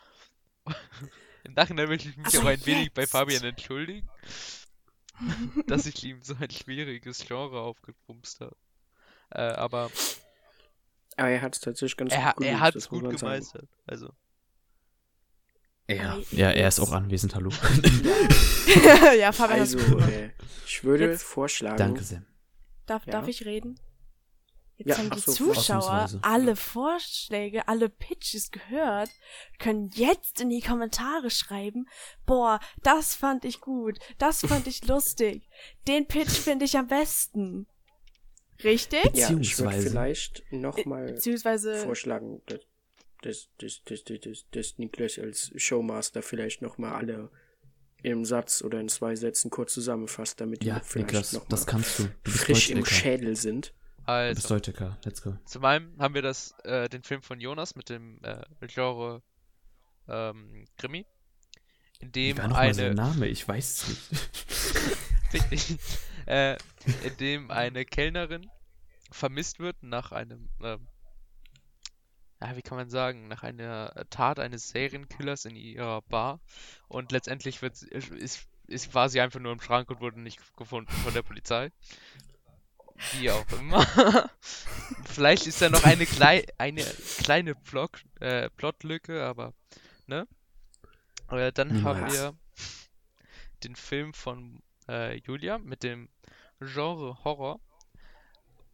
Im 1.44 1.52
Nachhinein 1.54 1.88
möchte 1.88 2.08
ich 2.08 2.16
mich 2.16 2.26
Also 2.26 2.40
auch 2.40 2.46
ein 2.46 2.64
wenig 2.66 2.92
bei 2.92 3.02
jetzt. 3.02 3.10
Fabian 3.12 3.44
entschuldigen, 3.44 4.08
dass 5.66 5.86
ich 5.86 6.02
ihm 6.04 6.22
so 6.22 6.34
ein 6.40 6.50
schwieriges 6.50 7.24
Genre 7.26 7.60
aufgepumst 7.60 8.40
habe. 8.40 8.56
Äh, 9.30 9.40
aber 9.42 9.90
Aber 11.16 11.28
er 11.28 11.42
hat 11.42 11.54
es 11.54 11.60
tatsächlich 11.60 11.96
ganz 11.96 12.12
er, 12.12 12.32
gut 12.34 12.44
er 12.44 12.50
gelöst, 12.50 12.60
hat 12.62 12.76
es 12.76 12.88
gut 12.88 13.10
gemeistert. 13.10 13.68
Also, 13.86 14.10
Ja, 15.88 16.18
ja, 16.30 16.50
er 16.50 16.68
ist 16.68 16.80
auch 16.80 16.92
anwesend, 16.92 17.34
hallo. 17.34 17.50
ja, 19.18 19.32
Fabian, 19.32 19.60
Also, 19.60 19.78
äh, 19.78 20.30
ich 20.66 20.82
würde 20.82 21.10
Jetzt- 21.10 21.22
vorschlagen, 21.24 21.76
Danke 21.76 22.02
sehr. 22.02 22.22
darf, 22.86 23.06
ja. 23.06 23.12
darf 23.12 23.28
ich 23.28 23.44
reden? 23.44 23.78
Jetzt 24.76 24.88
Ja, 24.88 24.98
haben 24.98 25.10
die 25.10 25.20
so, 25.20 25.30
Zuschauer 25.32 26.08
alle 26.22 26.56
Vorschläge, 26.56 27.68
alle 27.68 27.88
Pitches 27.88 28.50
gehört, 28.50 29.08
können 29.60 29.90
jetzt 29.94 30.40
in 30.40 30.50
die 30.50 30.62
Kommentare 30.62 31.30
schreiben, 31.30 31.86
boah, 32.26 32.58
das 32.82 33.14
fand 33.14 33.44
ich 33.44 33.60
gut, 33.60 33.98
das 34.18 34.40
fand 34.40 34.66
ich 34.66 34.84
lustig, 34.88 35.48
den 35.86 36.08
Pitch 36.08 36.30
finde 36.32 36.64
ich 36.64 36.76
am 36.76 36.88
besten. 36.88 37.68
Richtig? 38.64 39.04
ja, 39.04 39.10
ich 39.10 39.28
würde 39.28 39.36
Beziehungsweise- 39.40 39.90
vielleicht 39.90 40.52
nochmal 40.52 41.12
Beziehungsweise, 41.12 41.76
vorschlagen, 41.76 42.42
dass, 42.46 42.60
dass, 43.22 43.48
dass, 43.58 43.84
dass, 43.84 44.04
dass, 44.04 44.20
dass, 44.20 44.44
dass 44.50 44.78
Niklas 44.78 45.18
als 45.18 45.52
Showmaster 45.56 46.22
vielleicht 46.22 46.62
nochmal 46.62 46.94
alle 46.94 47.30
im 48.02 48.24
Satz 48.24 48.62
oder 48.62 48.80
in 48.80 48.88
zwei 48.88 49.16
Sätzen 49.16 49.50
kurz 49.50 49.72
zusammenfasst, 49.72 50.40
damit 50.40 50.62
die 50.62 50.66
Ja, 50.66 50.80
vielleicht 50.80 51.08
Niklas, 51.08 51.32
noch 51.32 51.46
das 51.48 51.64
mal 51.66 51.72
kannst 51.72 51.98
du. 51.98 52.08
Du 52.22 52.30
frisch 52.30 52.70
im. 52.70 52.84
Schädel 52.84 53.34
sind. 53.36 53.72
Du 54.06 54.34
bist 54.34 54.52
also. 54.52 54.94
Let's 55.04 55.22
go. 55.22 55.34
zum 55.46 55.64
einen 55.64 55.98
haben 55.98 56.14
wir 56.14 56.20
das, 56.20 56.54
äh, 56.64 56.90
den 56.90 57.02
Film 57.02 57.22
von 57.22 57.40
Jonas 57.40 57.74
mit 57.74 57.88
dem 57.88 58.20
äh, 58.22 58.42
Genre 58.66 59.22
ähm, 60.06 60.66
Krimi, 60.76 61.06
in 62.00 62.08
Wie 62.08 62.12
dem 62.12 62.38
war 62.38 62.48
noch 62.48 62.56
mal 62.56 62.74
sein 62.74 62.86
eine 62.86 62.94
Name? 62.94 63.28
Ich 63.28 63.48
weiß 63.48 63.84
es 63.88 64.10
nicht. 65.32 65.78
Äh, 66.26 66.56
in 67.02 67.16
dem 67.18 67.50
eine 67.50 67.84
Kellnerin 67.84 68.50
vermisst 69.10 69.58
wird 69.58 69.82
nach 69.82 70.12
einem, 70.12 70.48
ja, 70.60 72.56
wie 72.56 72.62
kann 72.62 72.78
man 72.78 72.90
sagen, 72.90 73.28
nach 73.28 73.42
einer 73.42 74.06
Tat 74.10 74.38
eines 74.38 74.68
Serienkillers 74.70 75.44
in 75.44 75.56
ihrer 75.56 76.02
Bar 76.02 76.40
und 76.88 77.12
letztendlich 77.12 77.62
wird 77.62 77.76
sie, 77.76 77.88
ist, 77.88 78.46
ist, 78.66 78.94
war 78.94 79.08
sie 79.08 79.20
einfach 79.20 79.40
nur 79.40 79.52
im 79.52 79.60
Schrank 79.60 79.90
und 79.90 80.00
wurde 80.00 80.20
nicht 80.20 80.40
gefunden 80.56 80.92
von 80.92 81.14
der 81.14 81.22
Polizei. 81.22 81.70
Wie 83.18 83.30
auch 83.30 83.50
immer. 83.52 83.84
Vielleicht 85.04 85.46
ist 85.46 85.60
da 85.60 85.68
noch 85.68 85.84
eine, 85.84 86.06
klei 86.06 86.46
eine 86.58 86.84
kleine 87.18 87.54
Plot, 87.54 88.04
äh, 88.20 88.50
Plotlücke, 88.50 89.24
aber, 89.24 89.52
ne? 90.06 90.28
Äh, 91.30 91.52
dann 91.52 91.82
haben 91.82 92.04
Niemals. 92.04 92.14
wir 92.14 92.38
den 93.64 93.74
Film 93.74 94.14
von 94.14 94.62
äh, 94.88 95.16
Julia 95.18 95.58
mit 95.58 95.82
dem 95.82 96.08
Genre 96.60 97.24
Horror, 97.24 97.60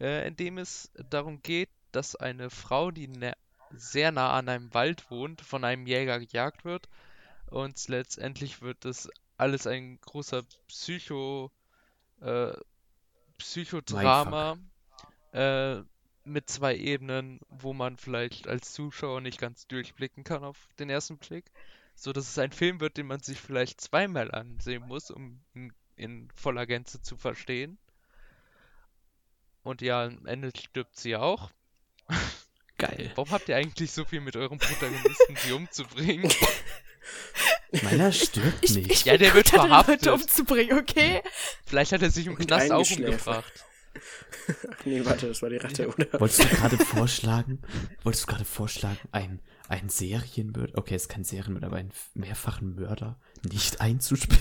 äh, 0.00 0.26
in 0.26 0.36
dem 0.36 0.58
es 0.58 0.90
darum 0.94 1.42
geht, 1.42 1.70
dass 1.92 2.16
eine 2.16 2.50
Frau, 2.50 2.90
die 2.90 3.08
sehr 3.70 4.12
nah 4.12 4.32
an 4.32 4.48
einem 4.48 4.72
Wald 4.74 5.10
wohnt, 5.10 5.40
von 5.40 5.64
einem 5.64 5.86
Jäger 5.86 6.18
gejagt 6.18 6.64
wird. 6.64 6.88
Und 7.46 7.88
letztendlich 7.88 8.62
wird 8.62 8.84
das 8.84 9.08
alles 9.36 9.66
ein 9.66 10.00
großer 10.00 10.42
Psycho, 10.68 11.50
äh, 12.20 12.52
Psychodrama 13.38 14.58
äh, 15.32 15.82
mit 16.24 16.50
zwei 16.50 16.76
Ebenen, 16.76 17.40
wo 17.48 17.72
man 17.72 17.96
vielleicht 17.96 18.46
als 18.46 18.72
Zuschauer 18.72 19.20
nicht 19.20 19.40
ganz 19.40 19.66
durchblicken 19.66 20.24
kann 20.24 20.44
auf 20.44 20.68
den 20.78 20.90
ersten 20.90 21.18
Blick. 21.18 21.50
So 21.94 22.12
dass 22.12 22.28
es 22.28 22.38
ein 22.38 22.52
Film 22.52 22.80
wird, 22.80 22.96
den 22.96 23.06
man 23.06 23.20
sich 23.20 23.40
vielleicht 23.40 23.80
zweimal 23.80 24.30
ansehen 24.30 24.86
muss, 24.86 25.10
um 25.10 25.40
ihn 25.54 25.72
in 26.00 26.28
voller 26.34 26.66
Gänze 26.66 27.02
zu 27.02 27.16
verstehen. 27.16 27.78
Und 29.62 29.82
ja, 29.82 30.04
am 30.06 30.26
Ende 30.26 30.50
stirbt 30.56 30.98
sie 30.98 31.16
auch. 31.16 31.50
Geil. 32.78 33.12
Warum 33.16 33.30
habt 33.30 33.48
ihr 33.48 33.56
eigentlich 33.56 33.92
so 33.92 34.04
viel 34.04 34.20
mit 34.20 34.36
eurem 34.36 34.58
Protagonisten, 34.58 35.36
sie 35.36 35.52
umzubringen? 35.52 36.32
Meiner 37.82 38.10
stirbt 38.12 38.58
Ich, 38.62 38.74
nicht. 38.74 38.90
ich 38.90 39.04
Ja, 39.04 39.12
bin 39.12 39.22
der 39.22 39.34
wird 39.34 39.50
verhaftet. 39.50 40.06
Leute 40.06 40.14
umzubringen, 40.14 40.78
okay? 40.78 41.22
Vielleicht 41.66 41.92
hat 41.92 42.02
er 42.02 42.10
sich 42.10 42.26
im 42.26 42.34
Und 42.34 42.46
Knast 42.46 42.72
auch 42.72 42.90
umgebracht. 42.90 43.52
Ach 44.48 44.84
nee, 44.84 45.04
warte, 45.04 45.28
das 45.28 45.42
war 45.42 45.50
die 45.50 45.56
Ratte, 45.56 45.88
oder? 45.88 46.20
Wolltest 46.20 46.44
du 46.44 46.48
gerade 46.48 46.78
vorschlagen, 46.78 47.60
wolltest 48.02 48.24
du 48.24 48.28
gerade 48.28 48.44
vorschlagen, 48.44 48.98
ein, 49.12 49.40
ein 49.68 49.88
Serienmörder, 49.88 50.78
okay, 50.78 50.94
ist 50.94 51.08
kein 51.08 51.24
Serienmörder, 51.24 51.66
aber 51.66 51.76
einen 51.76 51.92
mehrfachen 52.14 52.74
Mörder 52.76 53.18
nicht 53.42 53.80
einzuspielen? 53.80 54.40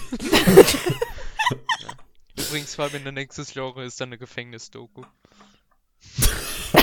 Übrigens, 2.38 2.76
Fabian, 2.76 3.04
der 3.04 3.12
nächste 3.12 3.44
Genre 3.44 3.84
ist 3.84 4.00
dann 4.00 4.10
eine 4.10 4.18
Gefängnisdoku. 4.18 5.04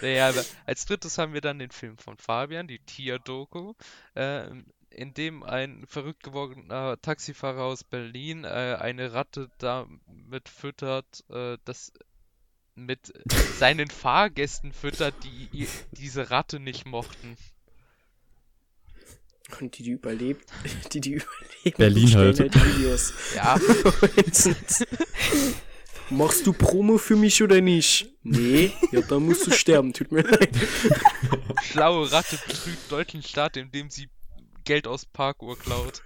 naja, 0.00 0.32
als 0.64 0.86
drittes 0.86 1.18
haben 1.18 1.34
wir 1.34 1.40
dann 1.40 1.58
den 1.58 1.70
Film 1.70 1.98
von 1.98 2.16
Fabian, 2.16 2.66
die 2.68 2.78
Tier-Doku, 2.78 3.74
äh, 4.14 4.48
in 4.90 5.12
dem 5.14 5.42
ein 5.42 5.84
verrückt 5.86 6.22
gewordener 6.22 7.00
Taxifahrer 7.02 7.64
aus 7.64 7.84
Berlin 7.84 8.44
äh, 8.44 8.78
eine 8.80 9.12
Ratte 9.12 9.50
damit 9.58 10.48
füttert, 10.48 11.24
äh, 11.30 11.58
dass 11.64 11.92
mit 12.76 13.12
seinen 13.58 13.88
Fahrgästen 13.88 14.72
füttert, 14.72 15.14
die 15.22 15.68
diese 15.92 16.30
Ratte 16.30 16.58
nicht 16.58 16.86
mochten. 16.86 17.36
Und 19.60 19.76
die, 19.78 19.82
die 19.82 19.90
überlebt, 19.90 20.48
die, 20.92 21.00
die 21.00 21.12
überlebt, 21.12 21.76
Berlin 21.76 22.14
halt. 22.14 22.38
Videos. 22.38 23.12
Ja, 23.34 23.58
Machst 26.10 26.46
du 26.46 26.52
Promo 26.52 26.98
für 26.98 27.16
mich 27.16 27.42
oder 27.42 27.60
nicht? 27.62 28.10
Nee, 28.22 28.72
ja, 28.92 29.00
dann 29.00 29.24
musst 29.24 29.46
du 29.46 29.50
sterben, 29.50 29.94
tut 29.94 30.12
mir 30.12 30.20
leid. 30.22 30.50
schlaue 31.62 32.12
Ratte 32.12 32.38
betrügt 32.46 32.90
deutschen 32.92 33.22
Staat, 33.22 33.56
indem 33.56 33.88
sie 33.88 34.10
Geld 34.64 34.86
aus 34.86 35.06
Parkuhr 35.06 35.58
klaut. 35.58 36.02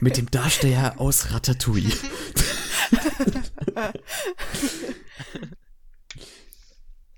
Mit 0.00 0.16
dem 0.16 0.30
Darsteller 0.30 0.98
aus 0.98 1.32
Ratatouille. 1.32 1.92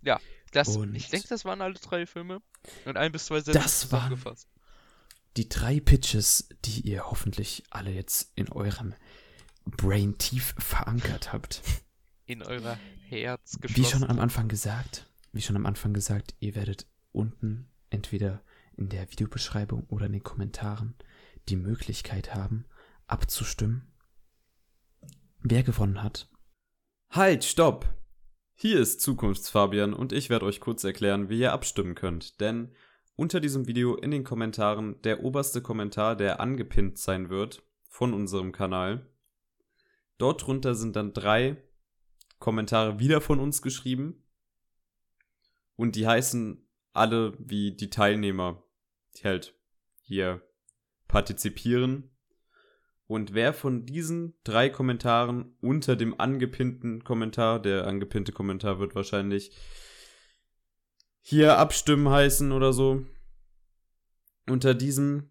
Ja, 0.02 0.20
das, 0.58 0.76
Und- 0.76 0.94
ich 0.94 1.08
denke, 1.08 1.28
das 1.28 1.44
waren 1.44 1.62
alle 1.62 1.74
drei 1.74 2.04
Filme. 2.06 2.42
Und 2.84 2.96
ein 2.96 3.12
bis 3.12 3.26
zwei 3.26 3.40
Sätze 3.40 3.58
Das 3.58 3.92
waren-. 3.92 4.20
Die 5.36 5.48
drei 5.48 5.78
Pitches, 5.78 6.48
die 6.64 6.80
ihr 6.80 7.08
hoffentlich 7.10 7.62
alle 7.70 7.90
jetzt 7.92 8.32
in 8.34 8.50
eurem 8.50 8.94
Brain 9.64 10.18
tief 10.18 10.54
verankert 10.58 11.32
habt. 11.32 11.62
In 12.26 12.42
euer 12.42 12.76
Herz 13.08 13.56
Wie 13.62 13.84
schon 13.84 14.04
am 14.04 14.18
Anfang 14.18 14.48
gesagt, 14.48 15.06
wie 15.32 15.40
schon 15.40 15.56
am 15.56 15.64
Anfang 15.66 15.94
gesagt, 15.94 16.34
ihr 16.40 16.54
werdet 16.54 16.86
unten 17.12 17.70
entweder 17.90 18.42
in 18.76 18.88
der 18.88 19.10
Videobeschreibung 19.10 19.84
oder 19.88 20.06
in 20.06 20.12
den 20.12 20.22
Kommentaren 20.22 20.94
die 21.48 21.56
Möglichkeit 21.56 22.34
haben, 22.34 22.66
abzustimmen, 23.06 23.90
wer 25.40 25.62
gewonnen 25.62 26.02
hat. 26.02 26.28
Halt, 27.10 27.44
stopp! 27.44 27.88
Hier 28.60 28.80
ist 28.80 29.00
Zukunftsfabian 29.02 29.94
und 29.94 30.12
ich 30.12 30.30
werde 30.30 30.44
euch 30.44 30.58
kurz 30.58 30.82
erklären, 30.82 31.28
wie 31.28 31.38
ihr 31.38 31.52
abstimmen 31.52 31.94
könnt. 31.94 32.40
Denn 32.40 32.72
unter 33.14 33.38
diesem 33.38 33.68
Video 33.68 33.94
in 33.94 34.10
den 34.10 34.24
Kommentaren 34.24 35.00
der 35.02 35.22
oberste 35.22 35.62
Kommentar, 35.62 36.16
der 36.16 36.40
angepinnt 36.40 36.98
sein 36.98 37.30
wird 37.30 37.62
von 37.86 38.12
unserem 38.12 38.50
Kanal. 38.50 39.08
Dort 40.18 40.44
drunter 40.44 40.74
sind 40.74 40.96
dann 40.96 41.12
drei 41.12 41.56
Kommentare 42.40 42.98
wieder 42.98 43.20
von 43.20 43.38
uns 43.38 43.62
geschrieben. 43.62 44.24
Und 45.76 45.94
die 45.94 46.08
heißen 46.08 46.68
alle 46.92 47.34
wie 47.38 47.76
die 47.76 47.90
Teilnehmer, 47.90 48.64
die 49.14 49.22
halt 49.22 49.54
hier 50.00 50.42
partizipieren. 51.06 52.10
Und 53.08 53.32
wer 53.32 53.54
von 53.54 53.86
diesen 53.86 54.34
drei 54.44 54.68
Kommentaren 54.68 55.56
unter 55.62 55.96
dem 55.96 56.20
angepinnten 56.20 57.04
Kommentar, 57.04 57.60
der 57.60 57.86
angepinnte 57.86 58.32
Kommentar 58.32 58.78
wird 58.80 58.94
wahrscheinlich 58.94 59.56
hier 61.22 61.56
abstimmen 61.56 62.10
heißen 62.10 62.52
oder 62.52 62.74
so, 62.74 63.06
unter 64.46 64.74
diesem 64.74 65.30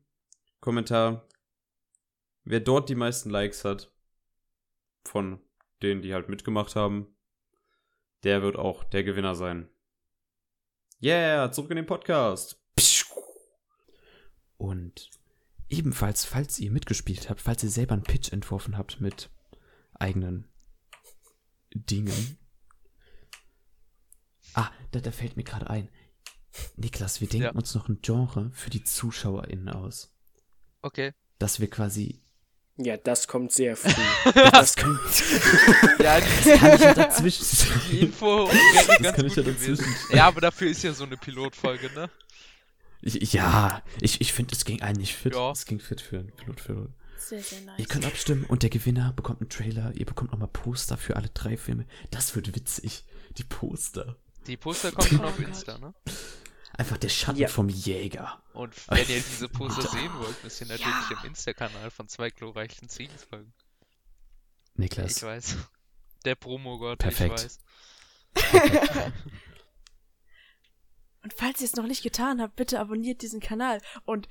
Kommentar, 0.59 1.27
wer 2.43 2.61
dort 2.61 2.89
die 2.89 2.95
meisten 2.95 3.29
Likes 3.29 3.63
hat, 3.63 3.93
von 5.05 5.39
denen, 5.83 6.01
die 6.01 6.15
halt 6.15 6.29
mitgemacht 6.29 6.75
haben, 6.75 7.15
der 8.23 8.41
wird 8.41 8.55
auch 8.55 8.85
der 8.85 9.03
Gewinner 9.03 9.35
sein. 9.35 9.69
Yeah, 10.99 11.51
zurück 11.51 11.69
in 11.69 11.75
den 11.75 11.85
Podcast. 11.85 12.59
Und 14.57 15.11
ebenfalls, 15.69 16.25
falls 16.25 16.59
ihr 16.59 16.71
mitgespielt 16.71 17.29
habt, 17.29 17.41
falls 17.41 17.63
ihr 17.63 17.69
selber 17.69 17.93
einen 17.93 18.03
Pitch 18.03 18.31
entworfen 18.31 18.77
habt 18.77 19.01
mit 19.01 19.29
eigenen 19.93 20.47
Dingen. 21.73 22.37
Ah, 24.53 24.69
da, 24.91 24.99
da 24.99 25.11
fällt 25.11 25.37
mir 25.37 25.43
gerade 25.43 25.69
ein. 25.69 25.89
Niklas, 26.75 27.21
wir 27.21 27.27
denken 27.27 27.45
Ja. 27.45 27.51
uns 27.51 27.75
noch 27.75 27.87
ein 27.89 27.99
Genre 28.01 28.49
für 28.53 28.69
die 28.69 28.83
ZuschauerInnen 28.83 29.69
aus. 29.69 30.11
Okay. 30.81 31.13
Dass 31.37 31.59
wir 31.59 31.69
quasi. 31.69 32.23
Ja, 32.77 32.95
das 32.97 33.27
kommt 33.27 33.51
sehr 33.51 33.75
früh. 33.75 33.91
Das 34.51 34.75
können 34.75 34.99
Ja, 35.99 36.19
die 36.19 36.57
kann 36.57 36.73
ich 36.75 36.81
ja 36.81 36.93
dazwischen. 36.93 37.45
die 37.91 37.99
Info 38.01 38.45
ganz 38.47 39.01
kann 39.01 39.15
gut 39.15 39.25
ich 39.25 39.35
ja 39.35 39.43
dazwischen. 39.43 39.95
Ja, 40.11 40.27
aber 40.27 40.41
dafür 40.41 40.69
ist 40.69 40.83
ja 40.83 40.93
so 40.93 41.03
eine 41.03 41.17
Pilotfolge, 41.17 41.91
ne? 41.93 42.09
Ich, 43.15 43.33
ja, 43.33 43.81
ich, 44.01 44.19
ich 44.21 44.33
finde, 44.33 44.53
es 44.55 44.65
ging 44.65 44.81
eigentlich 44.81 45.15
fit. 45.15 45.33
Ja. 45.33 45.51
Es 45.51 45.65
ging 45.65 45.79
fit 45.79 46.01
für 46.01 46.19
einen 46.19 46.31
Pilotfilm. 46.31 46.93
Sehr, 47.17 47.41
sehr 47.41 47.61
nice. 47.61 47.79
Ihr 47.79 47.85
könnt 47.85 48.05
abstimmen 48.05 48.43
und 48.45 48.63
der 48.63 48.69
Gewinner 48.69 49.13
bekommt 49.13 49.41
einen 49.41 49.49
Trailer. 49.49 49.91
Ihr 49.95 50.05
bekommt 50.05 50.31
nochmal 50.31 50.49
Poster 50.49 50.97
für 50.97 51.15
alle 51.15 51.29
drei 51.29 51.57
Filme. 51.57 51.85
Das 52.11 52.35
wird 52.35 52.53
witzig. 52.55 53.05
Die 53.37 53.43
Poster. 53.43 54.17
Die 54.45 54.57
Poster 54.57 54.91
kommen 54.91 55.07
schon 55.09 55.25
auf 55.25 55.39
Insta, 55.39 55.77
ne? 55.77 55.93
Einfach 56.73 56.97
der 56.97 57.09
Schatten 57.09 57.39
Ja. 57.39 57.47
vom 57.47 57.69
Jäger. 57.69 58.41
Und 58.53 58.73
wenn 58.89 58.99
ihr 59.09 59.21
diese 59.21 59.49
Poster 59.49 59.81
sehen 59.89 60.11
wollt, 60.19 60.43
müsst 60.43 60.61
ihr 60.61 60.67
natürlich 60.67 61.11
im 61.11 61.29
Insta-Kanal 61.29 61.89
von 61.91 62.07
zwei 62.07 62.29
glorreichen 62.29 62.87
Ziegen 62.87 63.17
folgen. 63.29 63.53
Niklas. 64.75 65.17
Ich 65.17 65.23
weiß. 65.23 65.55
Der 66.25 66.35
Promogott, 66.35 66.99
Perfekt. 66.99 67.39
ich 68.35 68.43
weiß. 68.53 69.11
Und 71.27 71.33
falls 71.33 71.59
ihr 71.59 71.65
es 71.65 71.75
noch 71.75 71.87
nicht 71.87 72.03
getan 72.03 72.41
habt, 72.41 72.55
bitte 72.55 72.79
abonniert 72.79 73.21
diesen 73.21 73.41
Kanal 73.41 73.81
und 74.05 74.29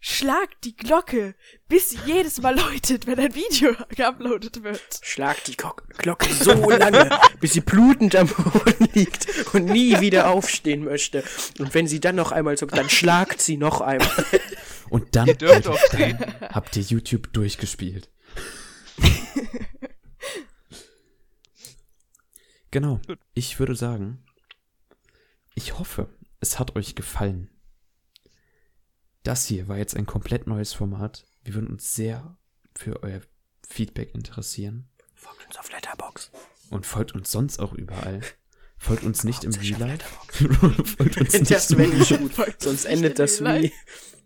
schlagt 0.00 0.64
die 0.64 0.74
Glocke, 0.74 1.34
bis 1.68 1.90
sie 1.90 1.98
jedes 2.06 2.40
Mal 2.40 2.58
läutet, 2.58 3.06
wenn 3.06 3.18
ein 3.18 3.34
Video 3.34 3.74
geuploadet 3.94 4.62
wird. 4.64 4.80
Schlag 5.02 5.44
die 5.44 5.58
Glo- 5.58 5.76
Glocke 5.98 6.32
so 6.32 6.70
lange, 6.70 7.10
bis 7.40 7.52
sie 7.52 7.60
blutend 7.60 8.16
am 8.16 8.28
Boden 8.28 8.88
liegt 8.94 9.26
und 9.54 9.66
nie 9.66 10.00
wieder 10.00 10.30
aufstehen 10.30 10.84
möchte. 10.84 11.22
Und 11.58 11.74
wenn 11.74 11.86
sie 11.86 12.00
dann 12.00 12.16
noch 12.16 12.32
einmal 12.32 12.56
so, 12.56 12.64
dann 12.64 12.88
schlagt 12.88 13.42
sie 13.42 13.58
noch 13.58 13.82
einmal. 13.82 14.24
Und 14.88 15.14
dann, 15.16 15.26
Ihr 15.26 15.34
dürft 15.34 15.68
dann 15.92 16.18
habt 16.54 16.74
ihr 16.78 16.82
YouTube 16.82 17.30
durchgespielt. 17.34 18.08
genau. 22.70 23.00
Ich 23.34 23.58
würde 23.58 23.74
sagen, 23.74 24.24
ich 25.54 25.78
hoffe, 25.78 26.08
es 26.40 26.58
hat 26.58 26.76
euch 26.76 26.94
gefallen. 26.94 27.50
Das 29.22 29.46
hier 29.46 29.68
war 29.68 29.76
jetzt 29.76 29.96
ein 29.96 30.06
komplett 30.06 30.46
neues 30.46 30.72
Format. 30.72 31.26
Wir 31.44 31.54
würden 31.54 31.68
uns 31.68 31.94
sehr 31.94 32.36
für 32.74 33.02
euer 33.02 33.20
Feedback 33.66 34.14
interessieren. 34.14 34.88
Folgt 35.14 35.46
uns 35.46 35.58
auf 35.58 35.70
Letterbox. 35.70 36.30
Und 36.70 36.86
folgt 36.86 37.14
uns 37.14 37.30
sonst 37.30 37.58
auch 37.58 37.72
überall. 37.72 38.20
Folgt 38.78 39.02
uns 39.02 39.24
nicht 39.24 39.42
im 39.44 39.52
Real 39.52 39.98
folgt 40.84 41.18
uns 41.18 41.32
nicht 41.32 41.50
Das 41.50 41.70
im 41.70 41.78
wäre 41.78 41.90
nicht 41.90 42.36
gut. 42.36 42.62
Sonst 42.62 42.84
endet 42.84 43.18
das 43.18 43.42
wie 43.42 43.72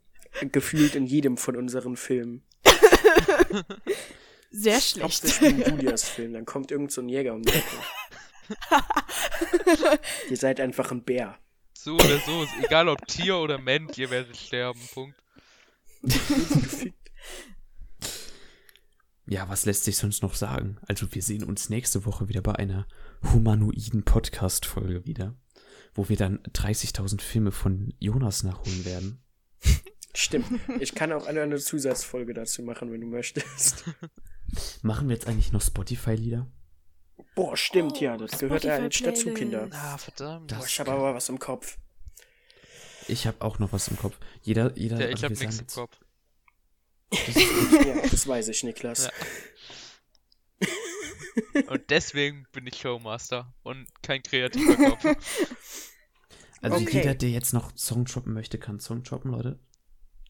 gefühlt 0.52 0.94
in 0.94 1.06
jedem 1.06 1.38
von 1.38 1.56
unseren 1.56 1.96
Filmen. 1.96 2.42
Sehr 4.50 4.80
schlecht. 4.80 5.04
Hauptsächlich 5.04 5.66
in 5.66 5.78
Julias 5.78 6.04
Film. 6.08 6.34
Dann 6.34 6.44
kommt 6.44 6.70
irgend 6.70 6.92
so 6.92 7.00
ein 7.00 7.08
Jäger 7.08 7.34
um 7.34 7.42
die 7.42 7.54
Ecke. 7.54 7.66
Ihr 10.30 10.36
seid 10.36 10.60
einfach 10.60 10.90
ein 10.90 11.02
Bär. 11.02 11.38
So 11.84 11.94
oder 11.94 12.20
so, 12.20 12.44
ist 12.44 12.52
egal 12.62 12.88
ob 12.88 13.04
Tier 13.08 13.38
oder 13.38 13.58
Mensch, 13.58 13.98
ihr 13.98 14.08
werdet 14.08 14.36
sterben. 14.36 14.80
Punkt. 14.94 15.16
Ja, 19.26 19.48
was 19.48 19.64
lässt 19.64 19.84
sich 19.84 19.96
sonst 19.96 20.22
noch 20.22 20.34
sagen? 20.34 20.78
Also, 20.88 21.06
wir 21.14 21.22
sehen 21.22 21.44
uns 21.44 21.70
nächste 21.70 22.04
Woche 22.04 22.28
wieder 22.28 22.42
bei 22.42 22.56
einer 22.56 22.86
humanoiden 23.32 24.02
Podcast-Folge 24.02 25.06
wieder, 25.06 25.36
wo 25.94 26.08
wir 26.08 26.16
dann 26.16 26.40
30.000 26.40 27.20
Filme 27.20 27.50
von 27.50 27.94
Jonas 27.98 28.42
nachholen 28.42 28.84
werden. 28.84 29.24
Stimmt. 30.12 30.60
Ich 30.80 30.94
kann 30.94 31.12
auch 31.12 31.26
eine, 31.26 31.40
eine 31.40 31.58
Zusatzfolge 31.58 32.34
dazu 32.34 32.62
machen, 32.62 32.92
wenn 32.92 33.00
du 33.00 33.06
möchtest. 33.06 33.84
Machen 34.82 35.08
wir 35.08 35.14
jetzt 35.14 35.28
eigentlich 35.28 35.52
noch 35.52 35.62
Spotify-Lieder? 35.62 36.50
Boah, 37.34 37.56
stimmt, 37.56 38.00
ja, 38.00 38.16
das 38.16 38.38
gehört 38.38 38.64
ja 38.64 38.78
nicht 38.78 39.04
dazu. 39.06 39.32
Kinder. 39.32 39.68
Ah, 39.72 39.96
verdammt. 39.98 40.54
Boah, 40.54 40.64
ich 40.66 40.78
habe 40.80 40.92
aber 40.92 41.14
was 41.14 41.28
im 41.28 41.38
Kopf. 41.38 41.78
Ich 43.08 43.26
habe 43.26 43.40
auch 43.40 43.58
noch 43.58 43.72
was 43.72 43.88
im 43.88 43.96
Kopf. 43.96 44.16
Jeder, 44.42 44.76
jeder, 44.76 45.00
ja, 45.00 45.08
ich 45.08 45.22
hab 45.24 45.30
wir 45.30 45.36
sagen 45.36 45.48
nichts 45.50 45.58
im 45.60 45.64
jetzt- 45.64 45.74
Kopf. 45.74 45.98
Ja, 47.86 48.08
das 48.08 48.26
weiß 48.26 48.48
ich, 48.48 48.62
Niklas. 48.64 49.04
Ja. 49.06 50.68
Und 51.68 51.90
deswegen 51.90 52.46
bin 52.52 52.66
ich 52.66 52.76
Showmaster 52.78 53.52
und 53.62 53.86
kein 54.02 54.22
kreativer 54.22 54.76
Kopf. 54.76 55.04
Also 56.60 56.76
Okay. 56.76 56.98
jeder, 56.98 57.14
der 57.14 57.30
jetzt 57.30 57.52
noch 57.52 57.72
Song 57.76 58.04
droppen 58.04 58.32
möchte, 58.34 58.58
kann 58.58 58.78
Song 58.80 59.02
droppen, 59.02 59.30
Leute. 59.32 59.58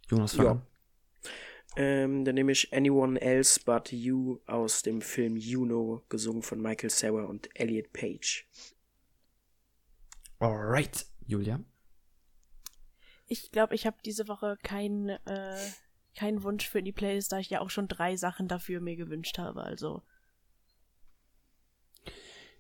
Jonas, 0.08 0.34
fang. 0.34 0.62
Ähm, 1.76 2.24
dann 2.24 2.34
nehme 2.34 2.52
ich 2.52 2.72
Anyone 2.72 3.20
Else 3.20 3.60
But 3.64 3.92
You 3.92 4.40
aus 4.46 4.82
dem 4.82 5.00
Film 5.00 5.36
Juno, 5.36 6.04
gesungen 6.08 6.42
von 6.42 6.60
Michael 6.60 6.90
Cera 6.90 7.24
und 7.24 7.48
Elliot 7.58 7.92
Page. 7.92 8.46
Alright, 10.38 11.06
Julia. 11.26 11.60
Ich 13.26 13.50
glaube, 13.52 13.74
ich 13.74 13.86
habe 13.86 13.96
diese 14.04 14.28
Woche 14.28 14.58
keinen 14.62 15.08
äh, 15.08 15.70
keinen 16.14 16.42
Wunsch 16.42 16.68
für 16.68 16.82
die 16.82 16.92
Playlist, 16.92 17.32
da 17.32 17.38
ich 17.38 17.48
ja 17.48 17.60
auch 17.60 17.70
schon 17.70 17.88
drei 17.88 18.16
Sachen 18.16 18.48
dafür 18.48 18.80
mir 18.80 18.96
gewünscht 18.96 19.38
habe. 19.38 19.62
Also 19.62 20.02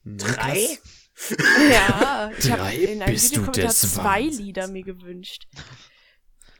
Drei? 0.04 0.78
ja, 1.70 2.32
ich 2.36 2.50
habe 2.50 2.74
in 2.74 3.02
einem 3.02 3.14
Videokommentar 3.14 3.70
zwei? 3.70 4.22
Lieder 4.22 4.66
mir 4.68 4.82
gewünscht. 4.82 5.46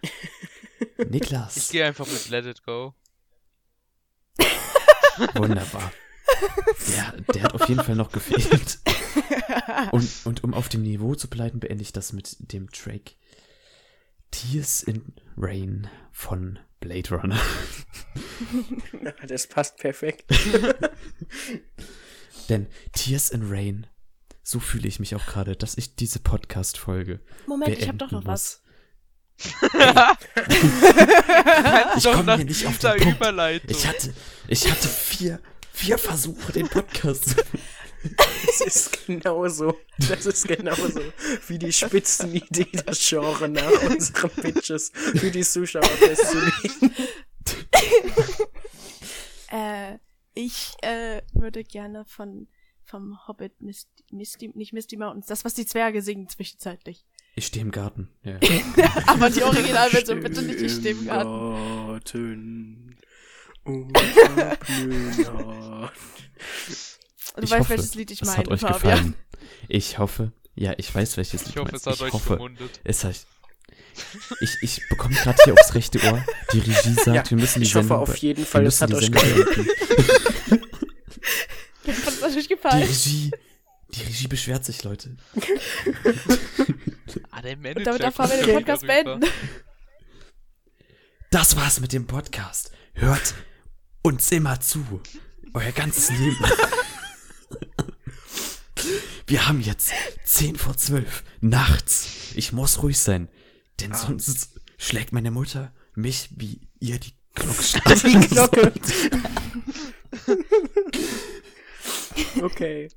Niklas. 1.09 1.57
Ich 1.57 1.69
gehe 1.71 1.85
einfach 1.85 2.07
mit 2.07 2.29
Let 2.29 2.47
It 2.47 2.63
Go. 2.65 2.95
Wunderbar. 5.35 5.93
Der, 6.89 7.21
der 7.35 7.43
hat 7.45 7.55
auf 7.55 7.69
jeden 7.69 7.83
Fall 7.83 7.97
noch 7.97 8.11
gefehlt. 8.11 8.81
Und, 9.93 10.11
und 10.25 10.45
um 10.45 10.55
auf 10.55 10.69
dem 10.69 10.83
Niveau 10.83 11.15
zu 11.15 11.29
bleiben, 11.29 11.61
beende 11.61 11.83
ich 11.83 11.93
das 11.93 12.13
mit 12.13 12.53
dem 12.53 12.71
Track 12.71 13.17
Tears 14.33 14.83
in 14.83 15.15
Rain 15.37 15.89
von 16.11 16.59
Blade 16.81 17.11
Runner. 17.11 17.41
Das 19.27 19.47
passt 19.47 19.79
perfekt. 19.79 20.25
Denn 22.49 22.67
Tears 22.93 23.31
in 23.31 23.43
Rain, 23.49 23.87
so 24.43 24.61
fühle 24.61 24.89
ich 24.89 25.01
mich 25.01 25.15
auch 25.15 25.25
gerade, 25.27 25.57
dass 25.57 25.79
ich 25.79 25.95
diese 25.97 26.19
Podcast-Folge 26.19 27.21
Moment, 27.47 27.79
ich 27.79 27.89
habe 27.89 27.99
doch 27.99 28.11
noch 28.11 28.27
was. 28.27 28.62
Ich 31.97 32.05
komme 32.05 32.37
hier 32.37 32.45
nicht 32.45 32.67
auf 32.67 32.79
den 32.79 33.19
Punkt. 33.19 33.71
Ich 33.71 33.87
hatte, 33.87 34.15
ich 34.49 34.71
hatte 34.71 34.89
vier, 34.89 35.41
vier 35.73 35.99
Versuche, 35.99 36.53
den 36.53 36.69
Podcast 36.69 37.31
zu 37.31 37.37
Das 38.17 38.61
ist 38.61 39.07
genauso. 39.07 39.79
Das 39.97 40.27
ist 40.27 40.49
genauso 40.49 41.01
wie 41.47 41.59
die 41.59 41.73
Spitzenidee, 41.73 42.69
das 42.85 43.09
Genre 43.09 43.49
nach 43.49 43.71
unseren 43.89 44.31
Pitches 44.31 44.91
für 44.93 45.31
die 45.31 45.45
Zuschauer 45.45 45.85
festzulegen. 45.85 46.95
Äh, 49.55 49.99
ich 50.33 50.73
äh, 50.81 51.21
würde 51.35 51.63
gerne 51.63 52.07
von 52.07 52.49
vom 52.85 53.19
Hobbit 53.29 53.61
Mist, 53.61 53.89
Misty, 54.11 54.51
nicht 54.55 54.73
Misty 54.73 54.97
Mountains, 54.97 55.27
das 55.27 55.45
was 55.45 55.53
die 55.53 55.67
Zwerge 55.67 56.01
singen 56.01 56.27
zwischenzeitlich. 56.27 57.05
Ich 57.35 57.47
stehe 57.47 57.65
im 57.65 57.71
Garten. 57.71 58.09
Ja. 58.25 58.39
Aber 59.07 59.31
die 59.31 59.43
Originalversion 59.43 60.21
bitte 60.21 60.43
nicht 60.43 60.61
ich 60.61 60.73
stehe 60.73 60.95
im 60.95 61.07
Garten. 61.07 61.99
Garten. 62.05 62.97
Du 63.65 63.89
Ich 67.43 67.51
weißt, 67.51 67.61
hoffe, 67.61 67.71
welches 67.71 67.95
Lied 67.95 68.11
ich 68.11 68.21
es 68.23 68.29
meine, 68.29 68.39
hat 68.39 68.49
euch 68.49 68.61
Fabian. 68.61 68.81
gefallen. 68.81 69.15
Ich 69.69 69.99
hoffe, 69.99 70.33
ja, 70.55 70.75
ich 70.77 70.95
weiß, 70.95 71.17
welches 71.17 71.43
Ich 71.43 71.49
Lied 71.49 71.57
hoffe, 71.59 71.77
es 71.77 71.87
hat 71.87 72.01
euch 72.01 72.09
ich 72.09 72.13
hoffe, 72.15 72.39
es 72.85 73.05
hat, 73.05 73.17
ich, 74.41 74.57
ich 74.63 74.83
bekomme 74.91 75.15
gerade 75.15 75.39
hier 75.45 75.55
aufs 75.55 75.75
rechte 75.75 75.99
Ohr. 76.05 76.23
Die 76.53 76.59
Regie 76.59 76.95
sagt, 76.95 77.07
Ja, 77.07 77.31
wir 77.31 77.39
müssen 77.39 77.61
die 77.61 77.67
ich 77.67 77.75
hoffe 77.75 77.89
Sendung 77.89 78.03
auf 78.09 78.17
jeden 78.17 78.45
Fall, 78.45 78.67
es 78.67 78.81
hat 78.83 78.91
die 78.91 78.95
euch 78.95 79.05
Sendung 79.05 79.23
gefallen. 79.23 79.71
hat 81.87 82.09
es 82.09 82.21
natürlich 82.21 82.49
Die 82.49 82.55
gefallen. 82.55 82.83
Regie, 82.83 83.31
die 83.95 84.03
Regie 84.03 84.29
beschwert 84.29 84.65
sich, 84.65 84.83
Leute. 84.85 85.17
Ah, 87.31 87.43
der 87.43 87.57
Manager 87.57 87.79
Und 87.79 87.87
damit 87.87 88.03
darf 88.03 88.15
kommt 88.17 88.31
Fabian 88.31 88.47
den 88.47 88.55
Podcast 88.57 88.87
beenden. 88.87 89.27
Das 91.31 91.57
war's 91.57 91.81
mit 91.81 91.93
dem 91.93 92.07
Podcast. 92.07 92.73
Hört 92.95 93.35
uns 94.03 94.31
immer 94.33 94.61
zu. 94.61 95.01
Euer 95.55 95.73
ganzes 95.73 96.11
Leben. 96.11 96.45
Wir 99.27 99.47
haben 99.47 99.61
jetzt 99.61 99.93
10 100.25 100.57
vor 100.57 100.77
12 100.77 101.23
nachts. 101.41 102.33
Ich 102.35 102.53
muss 102.53 102.83
ruhig 102.83 102.99
sein, 102.99 103.29
denn 103.81 103.95
sonst 103.95 104.59
schlägt 104.79 105.13
meine 105.13 105.31
Mutter 105.31 105.73
mich, 105.95 106.31
wie 106.37 106.69
ihr 106.81 106.99
die 106.99 107.15
Glocke 107.35 107.63
schlägt. 107.63 108.05
Die 108.05 108.29
Glocke. 108.29 108.73
Okay. 112.43 112.89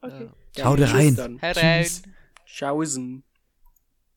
Okay. 0.00 0.28
Ja, 0.56 0.64
Haut 0.64 0.78
tschüss 0.78 0.94
rein. 0.94 1.16
dann. 1.16 1.38
Herein. 1.38 1.86
Tschaußen. 2.46 3.22